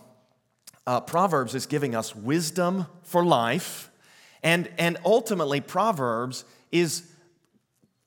uh, 0.86 1.00
Proverbs 1.00 1.54
is 1.54 1.66
giving 1.66 1.94
us 1.94 2.14
wisdom 2.14 2.86
for 3.02 3.24
life, 3.24 3.90
and, 4.42 4.70
and 4.78 4.96
ultimately, 5.04 5.60
Proverbs 5.60 6.44
is 6.72 7.10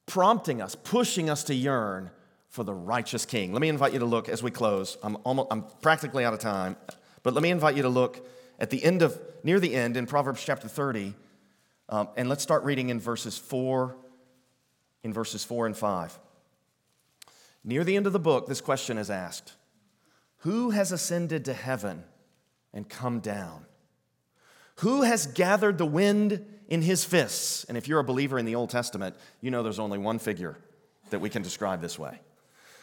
prompting 0.06 0.62
us, 0.62 0.76
pushing 0.76 1.30
us 1.30 1.44
to 1.46 1.54
yearn 1.54 2.10
for 2.50 2.64
the 2.64 2.74
righteous 2.74 3.26
king. 3.26 3.54
Let 3.54 3.62
me 3.62 3.70
invite 3.70 3.94
you 3.94 4.00
to 4.00 4.06
look 4.06 4.28
as 4.28 4.44
we 4.44 4.52
close. 4.52 4.98
I'm, 5.04 5.18
almost, 5.24 5.48
I'm 5.52 5.64
practically 5.82 6.26
out 6.26 6.34
of 6.34 6.40
time. 6.40 6.76
But 7.24 7.34
let 7.34 7.44
me 7.44 7.52
invite 7.52 7.76
you 7.76 7.84
to 7.84 7.90
look 7.90 8.26
at 8.60 8.70
the 8.70 8.84
end 8.84 9.02
of, 9.02 9.20
near 9.44 9.60
the 9.60 9.76
end 9.76 9.96
in 9.98 10.06
Proverbs 10.06 10.44
chapter 10.44 10.68
30, 10.68 11.14
um, 11.90 12.10
and 12.18 12.30
let's 12.30 12.44
start 12.44 12.64
reading 12.64 12.90
in 12.90 13.00
verses 13.00 13.38
4, 13.38 13.96
in 15.04 15.14
verses 15.14 15.44
4 15.44 15.68
and 15.68 15.78
5. 15.78 16.20
Near 17.64 17.84
the 17.84 17.96
end 17.96 18.08
of 18.08 18.14
the 18.14 18.20
book, 18.20 18.48
this 18.48 18.62
question 18.62 18.98
is 18.98 19.10
asked 19.10 19.54
Who 20.40 20.72
has 20.72 20.92
ascended 20.92 21.46
to 21.46 21.54
heaven 21.54 22.04
and 22.74 22.88
come 22.88 23.20
down? 23.20 23.66
Who 24.78 25.02
has 25.02 25.28
gathered 25.28 25.78
the 25.78 25.86
wind 25.86 26.46
in 26.68 26.82
his 26.82 27.04
fists? 27.04 27.66
And 27.66 27.78
if 27.78 27.88
you're 27.88 28.00
a 28.00 28.04
believer 28.04 28.40
in 28.40 28.46
the 28.46 28.56
Old 28.56 28.70
Testament, 28.70 29.16
you 29.42 29.52
know 29.52 29.62
there's 29.62 29.80
only 29.80 29.98
one 29.98 30.20
figure 30.20 30.58
that 31.10 31.20
we 31.20 31.30
can 31.30 31.42
describe 31.42 31.82
this 31.82 32.00
way. 32.00 32.20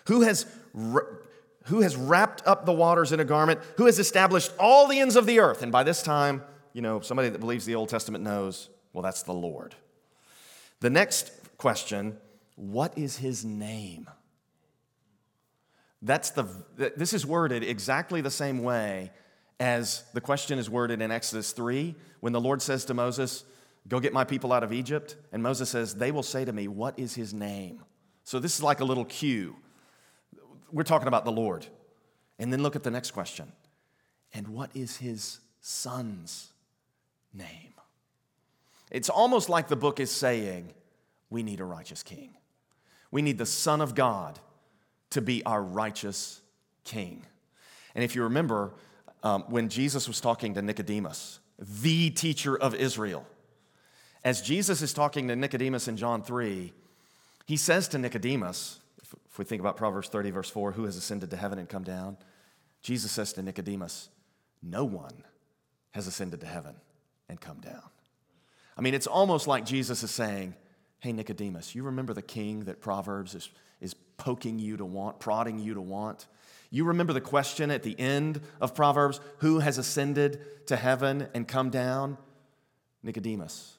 Who 0.06 0.22
has 0.22 0.46
who 1.66 1.80
has 1.80 1.96
wrapped 1.96 2.46
up 2.46 2.64
the 2.64 2.72
waters 2.72 3.12
in 3.12 3.20
a 3.20 3.24
garment, 3.24 3.60
who 3.76 3.86
has 3.86 3.98
established 3.98 4.52
all 4.58 4.86
the 4.86 5.00
ends 5.00 5.16
of 5.16 5.26
the 5.26 5.40
earth. 5.40 5.62
And 5.62 5.72
by 5.72 5.82
this 5.82 6.00
time, 6.00 6.42
you 6.72 6.80
know, 6.80 7.00
somebody 7.00 7.28
that 7.28 7.40
believes 7.40 7.64
the 7.64 7.74
Old 7.74 7.88
Testament 7.88 8.22
knows, 8.22 8.68
well, 8.92 9.02
that's 9.02 9.22
the 9.22 9.32
Lord. 9.32 9.74
The 10.80 10.90
next 10.90 11.32
question 11.58 12.18
what 12.54 12.96
is 12.96 13.18
his 13.18 13.44
name? 13.44 14.08
That's 16.00 16.30
the, 16.30 16.46
this 16.76 17.12
is 17.12 17.26
worded 17.26 17.62
exactly 17.62 18.20
the 18.20 18.30
same 18.30 18.62
way 18.62 19.10
as 19.58 20.04
the 20.14 20.20
question 20.20 20.58
is 20.58 20.70
worded 20.70 21.02
in 21.02 21.10
Exodus 21.10 21.52
3 21.52 21.94
when 22.20 22.32
the 22.32 22.40
Lord 22.40 22.62
says 22.62 22.84
to 22.86 22.94
Moses, 22.94 23.44
Go 23.88 24.00
get 24.00 24.12
my 24.12 24.24
people 24.24 24.52
out 24.52 24.64
of 24.64 24.72
Egypt. 24.72 25.16
And 25.32 25.42
Moses 25.42 25.68
says, 25.68 25.94
They 25.94 26.10
will 26.10 26.22
say 26.22 26.44
to 26.44 26.52
me, 26.52 26.68
What 26.68 26.98
is 26.98 27.14
his 27.14 27.34
name? 27.34 27.82
So 28.24 28.38
this 28.38 28.56
is 28.56 28.62
like 28.62 28.80
a 28.80 28.84
little 28.84 29.04
cue 29.04 29.56
we're 30.72 30.82
talking 30.82 31.08
about 31.08 31.24
the 31.24 31.32
Lord. 31.32 31.66
And 32.38 32.52
then 32.52 32.62
look 32.62 32.76
at 32.76 32.82
the 32.82 32.90
next 32.90 33.12
question. 33.12 33.52
And 34.34 34.48
what 34.48 34.70
is 34.74 34.98
his 34.98 35.40
son's 35.60 36.52
name? 37.32 37.72
It's 38.90 39.08
almost 39.08 39.48
like 39.48 39.68
the 39.68 39.76
book 39.76 40.00
is 40.00 40.10
saying, 40.10 40.72
we 41.30 41.42
need 41.42 41.60
a 41.60 41.64
righteous 41.64 42.02
king. 42.02 42.34
We 43.10 43.22
need 43.22 43.38
the 43.38 43.46
Son 43.46 43.80
of 43.80 43.94
God 43.94 44.38
to 45.10 45.20
be 45.20 45.44
our 45.44 45.62
righteous 45.62 46.40
king. 46.84 47.24
And 47.94 48.04
if 48.04 48.14
you 48.14 48.22
remember, 48.24 48.74
um, 49.22 49.44
when 49.48 49.68
Jesus 49.68 50.06
was 50.06 50.20
talking 50.20 50.54
to 50.54 50.62
Nicodemus, 50.62 51.40
the 51.58 52.10
teacher 52.10 52.56
of 52.56 52.74
Israel, 52.74 53.26
as 54.24 54.42
Jesus 54.42 54.82
is 54.82 54.92
talking 54.92 55.28
to 55.28 55.36
Nicodemus 55.36 55.88
in 55.88 55.96
John 55.96 56.22
3, 56.22 56.72
he 57.46 57.56
says 57.56 57.88
to 57.88 57.98
Nicodemus, 57.98 58.80
if 59.36 59.38
we 59.38 59.44
think 59.44 59.60
about 59.60 59.76
Proverbs 59.76 60.08
30, 60.08 60.30
verse 60.30 60.48
4, 60.48 60.72
who 60.72 60.86
has 60.86 60.96
ascended 60.96 61.28
to 61.28 61.36
heaven 61.36 61.58
and 61.58 61.68
come 61.68 61.82
down? 61.82 62.16
Jesus 62.80 63.12
says 63.12 63.34
to 63.34 63.42
Nicodemus, 63.42 64.08
No 64.62 64.82
one 64.82 65.24
has 65.90 66.06
ascended 66.06 66.40
to 66.40 66.46
heaven 66.46 66.74
and 67.28 67.38
come 67.38 67.58
down. 67.58 67.82
I 68.78 68.80
mean, 68.80 68.94
it's 68.94 69.06
almost 69.06 69.46
like 69.46 69.66
Jesus 69.66 70.02
is 70.02 70.10
saying, 70.10 70.54
Hey, 71.00 71.12
Nicodemus, 71.12 71.74
you 71.74 71.82
remember 71.82 72.14
the 72.14 72.22
king 72.22 72.64
that 72.64 72.80
Proverbs 72.80 73.34
is, 73.34 73.50
is 73.78 73.92
poking 74.16 74.58
you 74.58 74.78
to 74.78 74.86
want, 74.86 75.20
prodding 75.20 75.58
you 75.58 75.74
to 75.74 75.82
want? 75.82 76.28
You 76.70 76.84
remember 76.84 77.12
the 77.12 77.20
question 77.20 77.70
at 77.70 77.82
the 77.82 78.00
end 78.00 78.40
of 78.58 78.74
Proverbs 78.74 79.20
who 79.40 79.58
has 79.58 79.76
ascended 79.76 80.66
to 80.68 80.76
heaven 80.76 81.28
and 81.34 81.46
come 81.46 81.68
down? 81.68 82.16
Nicodemus. 83.02 83.76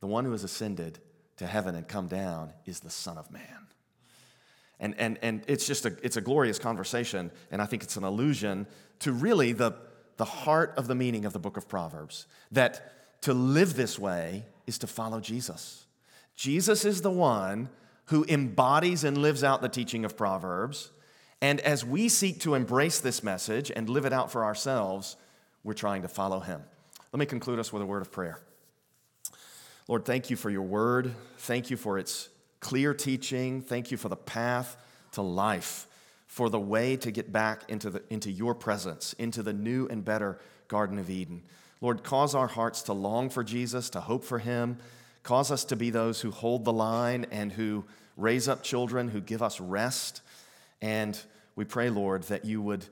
The 0.00 0.08
one 0.08 0.24
who 0.24 0.32
has 0.32 0.42
ascended 0.42 0.98
to 1.36 1.46
heaven 1.46 1.76
and 1.76 1.86
come 1.86 2.08
down 2.08 2.52
is 2.66 2.80
the 2.80 2.90
Son 2.90 3.16
of 3.16 3.30
Man. 3.30 3.59
And, 4.80 4.94
and, 4.98 5.18
and 5.20 5.44
it's 5.46 5.66
just 5.66 5.84
a, 5.84 5.94
it's 6.02 6.16
a 6.16 6.22
glorious 6.22 6.58
conversation, 6.58 7.30
and 7.50 7.60
I 7.60 7.66
think 7.66 7.82
it's 7.82 7.96
an 7.96 8.04
allusion 8.04 8.66
to 9.00 9.12
really 9.12 9.52
the, 9.52 9.74
the 10.16 10.24
heart 10.24 10.74
of 10.76 10.86
the 10.86 10.94
meaning 10.94 11.26
of 11.26 11.32
the 11.32 11.38
book 11.38 11.56
of 11.56 11.68
Proverbs 11.68 12.26
that 12.50 13.20
to 13.22 13.34
live 13.34 13.74
this 13.74 13.98
way 13.98 14.46
is 14.66 14.78
to 14.78 14.86
follow 14.86 15.20
Jesus. 15.20 15.84
Jesus 16.34 16.86
is 16.86 17.02
the 17.02 17.10
one 17.10 17.68
who 18.06 18.24
embodies 18.28 19.04
and 19.04 19.18
lives 19.18 19.44
out 19.44 19.60
the 19.60 19.68
teaching 19.68 20.04
of 20.04 20.16
Proverbs. 20.16 20.90
And 21.42 21.60
as 21.60 21.84
we 21.84 22.08
seek 22.08 22.40
to 22.40 22.54
embrace 22.54 23.00
this 23.00 23.22
message 23.22 23.70
and 23.74 23.88
live 23.88 24.06
it 24.06 24.12
out 24.12 24.32
for 24.32 24.44
ourselves, 24.44 25.16
we're 25.62 25.74
trying 25.74 26.02
to 26.02 26.08
follow 26.08 26.40
him. 26.40 26.62
Let 27.12 27.20
me 27.20 27.26
conclude 27.26 27.58
us 27.58 27.72
with 27.72 27.82
a 27.82 27.86
word 27.86 28.02
of 28.02 28.10
prayer. 28.10 28.40
Lord, 29.88 30.04
thank 30.04 30.30
you 30.30 30.36
for 30.36 30.48
your 30.48 30.62
word. 30.62 31.14
Thank 31.38 31.70
you 31.70 31.76
for 31.76 31.98
its 31.98 32.30
clear 32.60 32.94
teaching. 32.94 33.62
Thank 33.62 33.90
you 33.90 33.96
for 33.96 34.08
the 34.08 34.16
path 34.16 34.76
to 35.12 35.22
life, 35.22 35.86
for 36.26 36.48
the 36.48 36.60
way 36.60 36.96
to 36.98 37.10
get 37.10 37.32
back 37.32 37.62
into, 37.68 37.90
the, 37.90 38.02
into 38.10 38.30
your 38.30 38.54
presence, 38.54 39.14
into 39.14 39.42
the 39.42 39.52
new 39.52 39.88
and 39.88 40.04
better 40.04 40.38
Garden 40.68 40.98
of 40.98 41.10
Eden. 41.10 41.42
Lord, 41.80 42.04
cause 42.04 42.34
our 42.34 42.46
hearts 42.46 42.82
to 42.82 42.92
long 42.92 43.30
for 43.30 43.42
Jesus, 43.42 43.90
to 43.90 44.00
hope 44.00 44.22
for 44.22 44.38
him. 44.38 44.78
Cause 45.22 45.50
us 45.50 45.64
to 45.64 45.76
be 45.76 45.90
those 45.90 46.20
who 46.20 46.30
hold 46.30 46.64
the 46.64 46.72
line 46.72 47.26
and 47.30 47.52
who 47.52 47.84
raise 48.16 48.48
up 48.48 48.62
children, 48.62 49.08
who 49.08 49.20
give 49.20 49.42
us 49.42 49.60
rest. 49.60 50.22
And 50.80 51.18
we 51.56 51.64
pray, 51.64 51.90
Lord, 51.90 52.24
that 52.24 52.44
you 52.44 52.62
would 52.62 52.84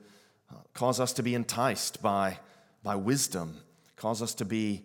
uh, 0.51 0.55
cause 0.73 0.99
us 0.99 1.13
to 1.13 1.23
be 1.23 1.35
enticed 1.35 2.01
by, 2.01 2.39
by 2.83 2.95
wisdom, 2.95 3.57
cause 3.95 4.21
us 4.21 4.33
to 4.35 4.45
be 4.45 4.83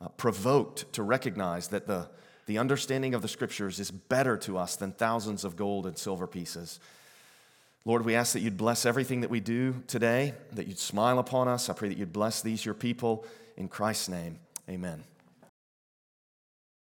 uh, 0.00 0.08
provoked 0.08 0.92
to 0.92 1.02
recognize 1.02 1.68
that 1.68 1.86
the 1.86 2.08
the 2.46 2.58
understanding 2.58 3.14
of 3.14 3.22
the 3.22 3.28
scriptures 3.28 3.78
is 3.80 3.90
better 3.90 4.36
to 4.38 4.56
us 4.56 4.76
than 4.76 4.92
thousands 4.92 5.44
of 5.44 5.56
gold 5.56 5.86
and 5.86 5.98
silver 5.98 6.26
pieces. 6.26 6.80
Lord, 7.84 8.04
we 8.04 8.14
ask 8.16 8.32
that 8.32 8.40
you'd 8.40 8.56
bless 8.56 8.86
everything 8.86 9.20
that 9.20 9.30
we 9.30 9.40
do 9.40 9.82
today, 9.86 10.34
that 10.52 10.66
you'd 10.66 10.78
smile 10.78 11.18
upon 11.18 11.46
us. 11.46 11.68
I 11.68 11.72
pray 11.72 11.88
that 11.88 11.98
you'd 11.98 12.12
bless 12.12 12.42
these, 12.42 12.64
your 12.64 12.74
people. 12.74 13.24
In 13.56 13.68
Christ's 13.68 14.08
name, 14.08 14.38
amen. 14.68 15.04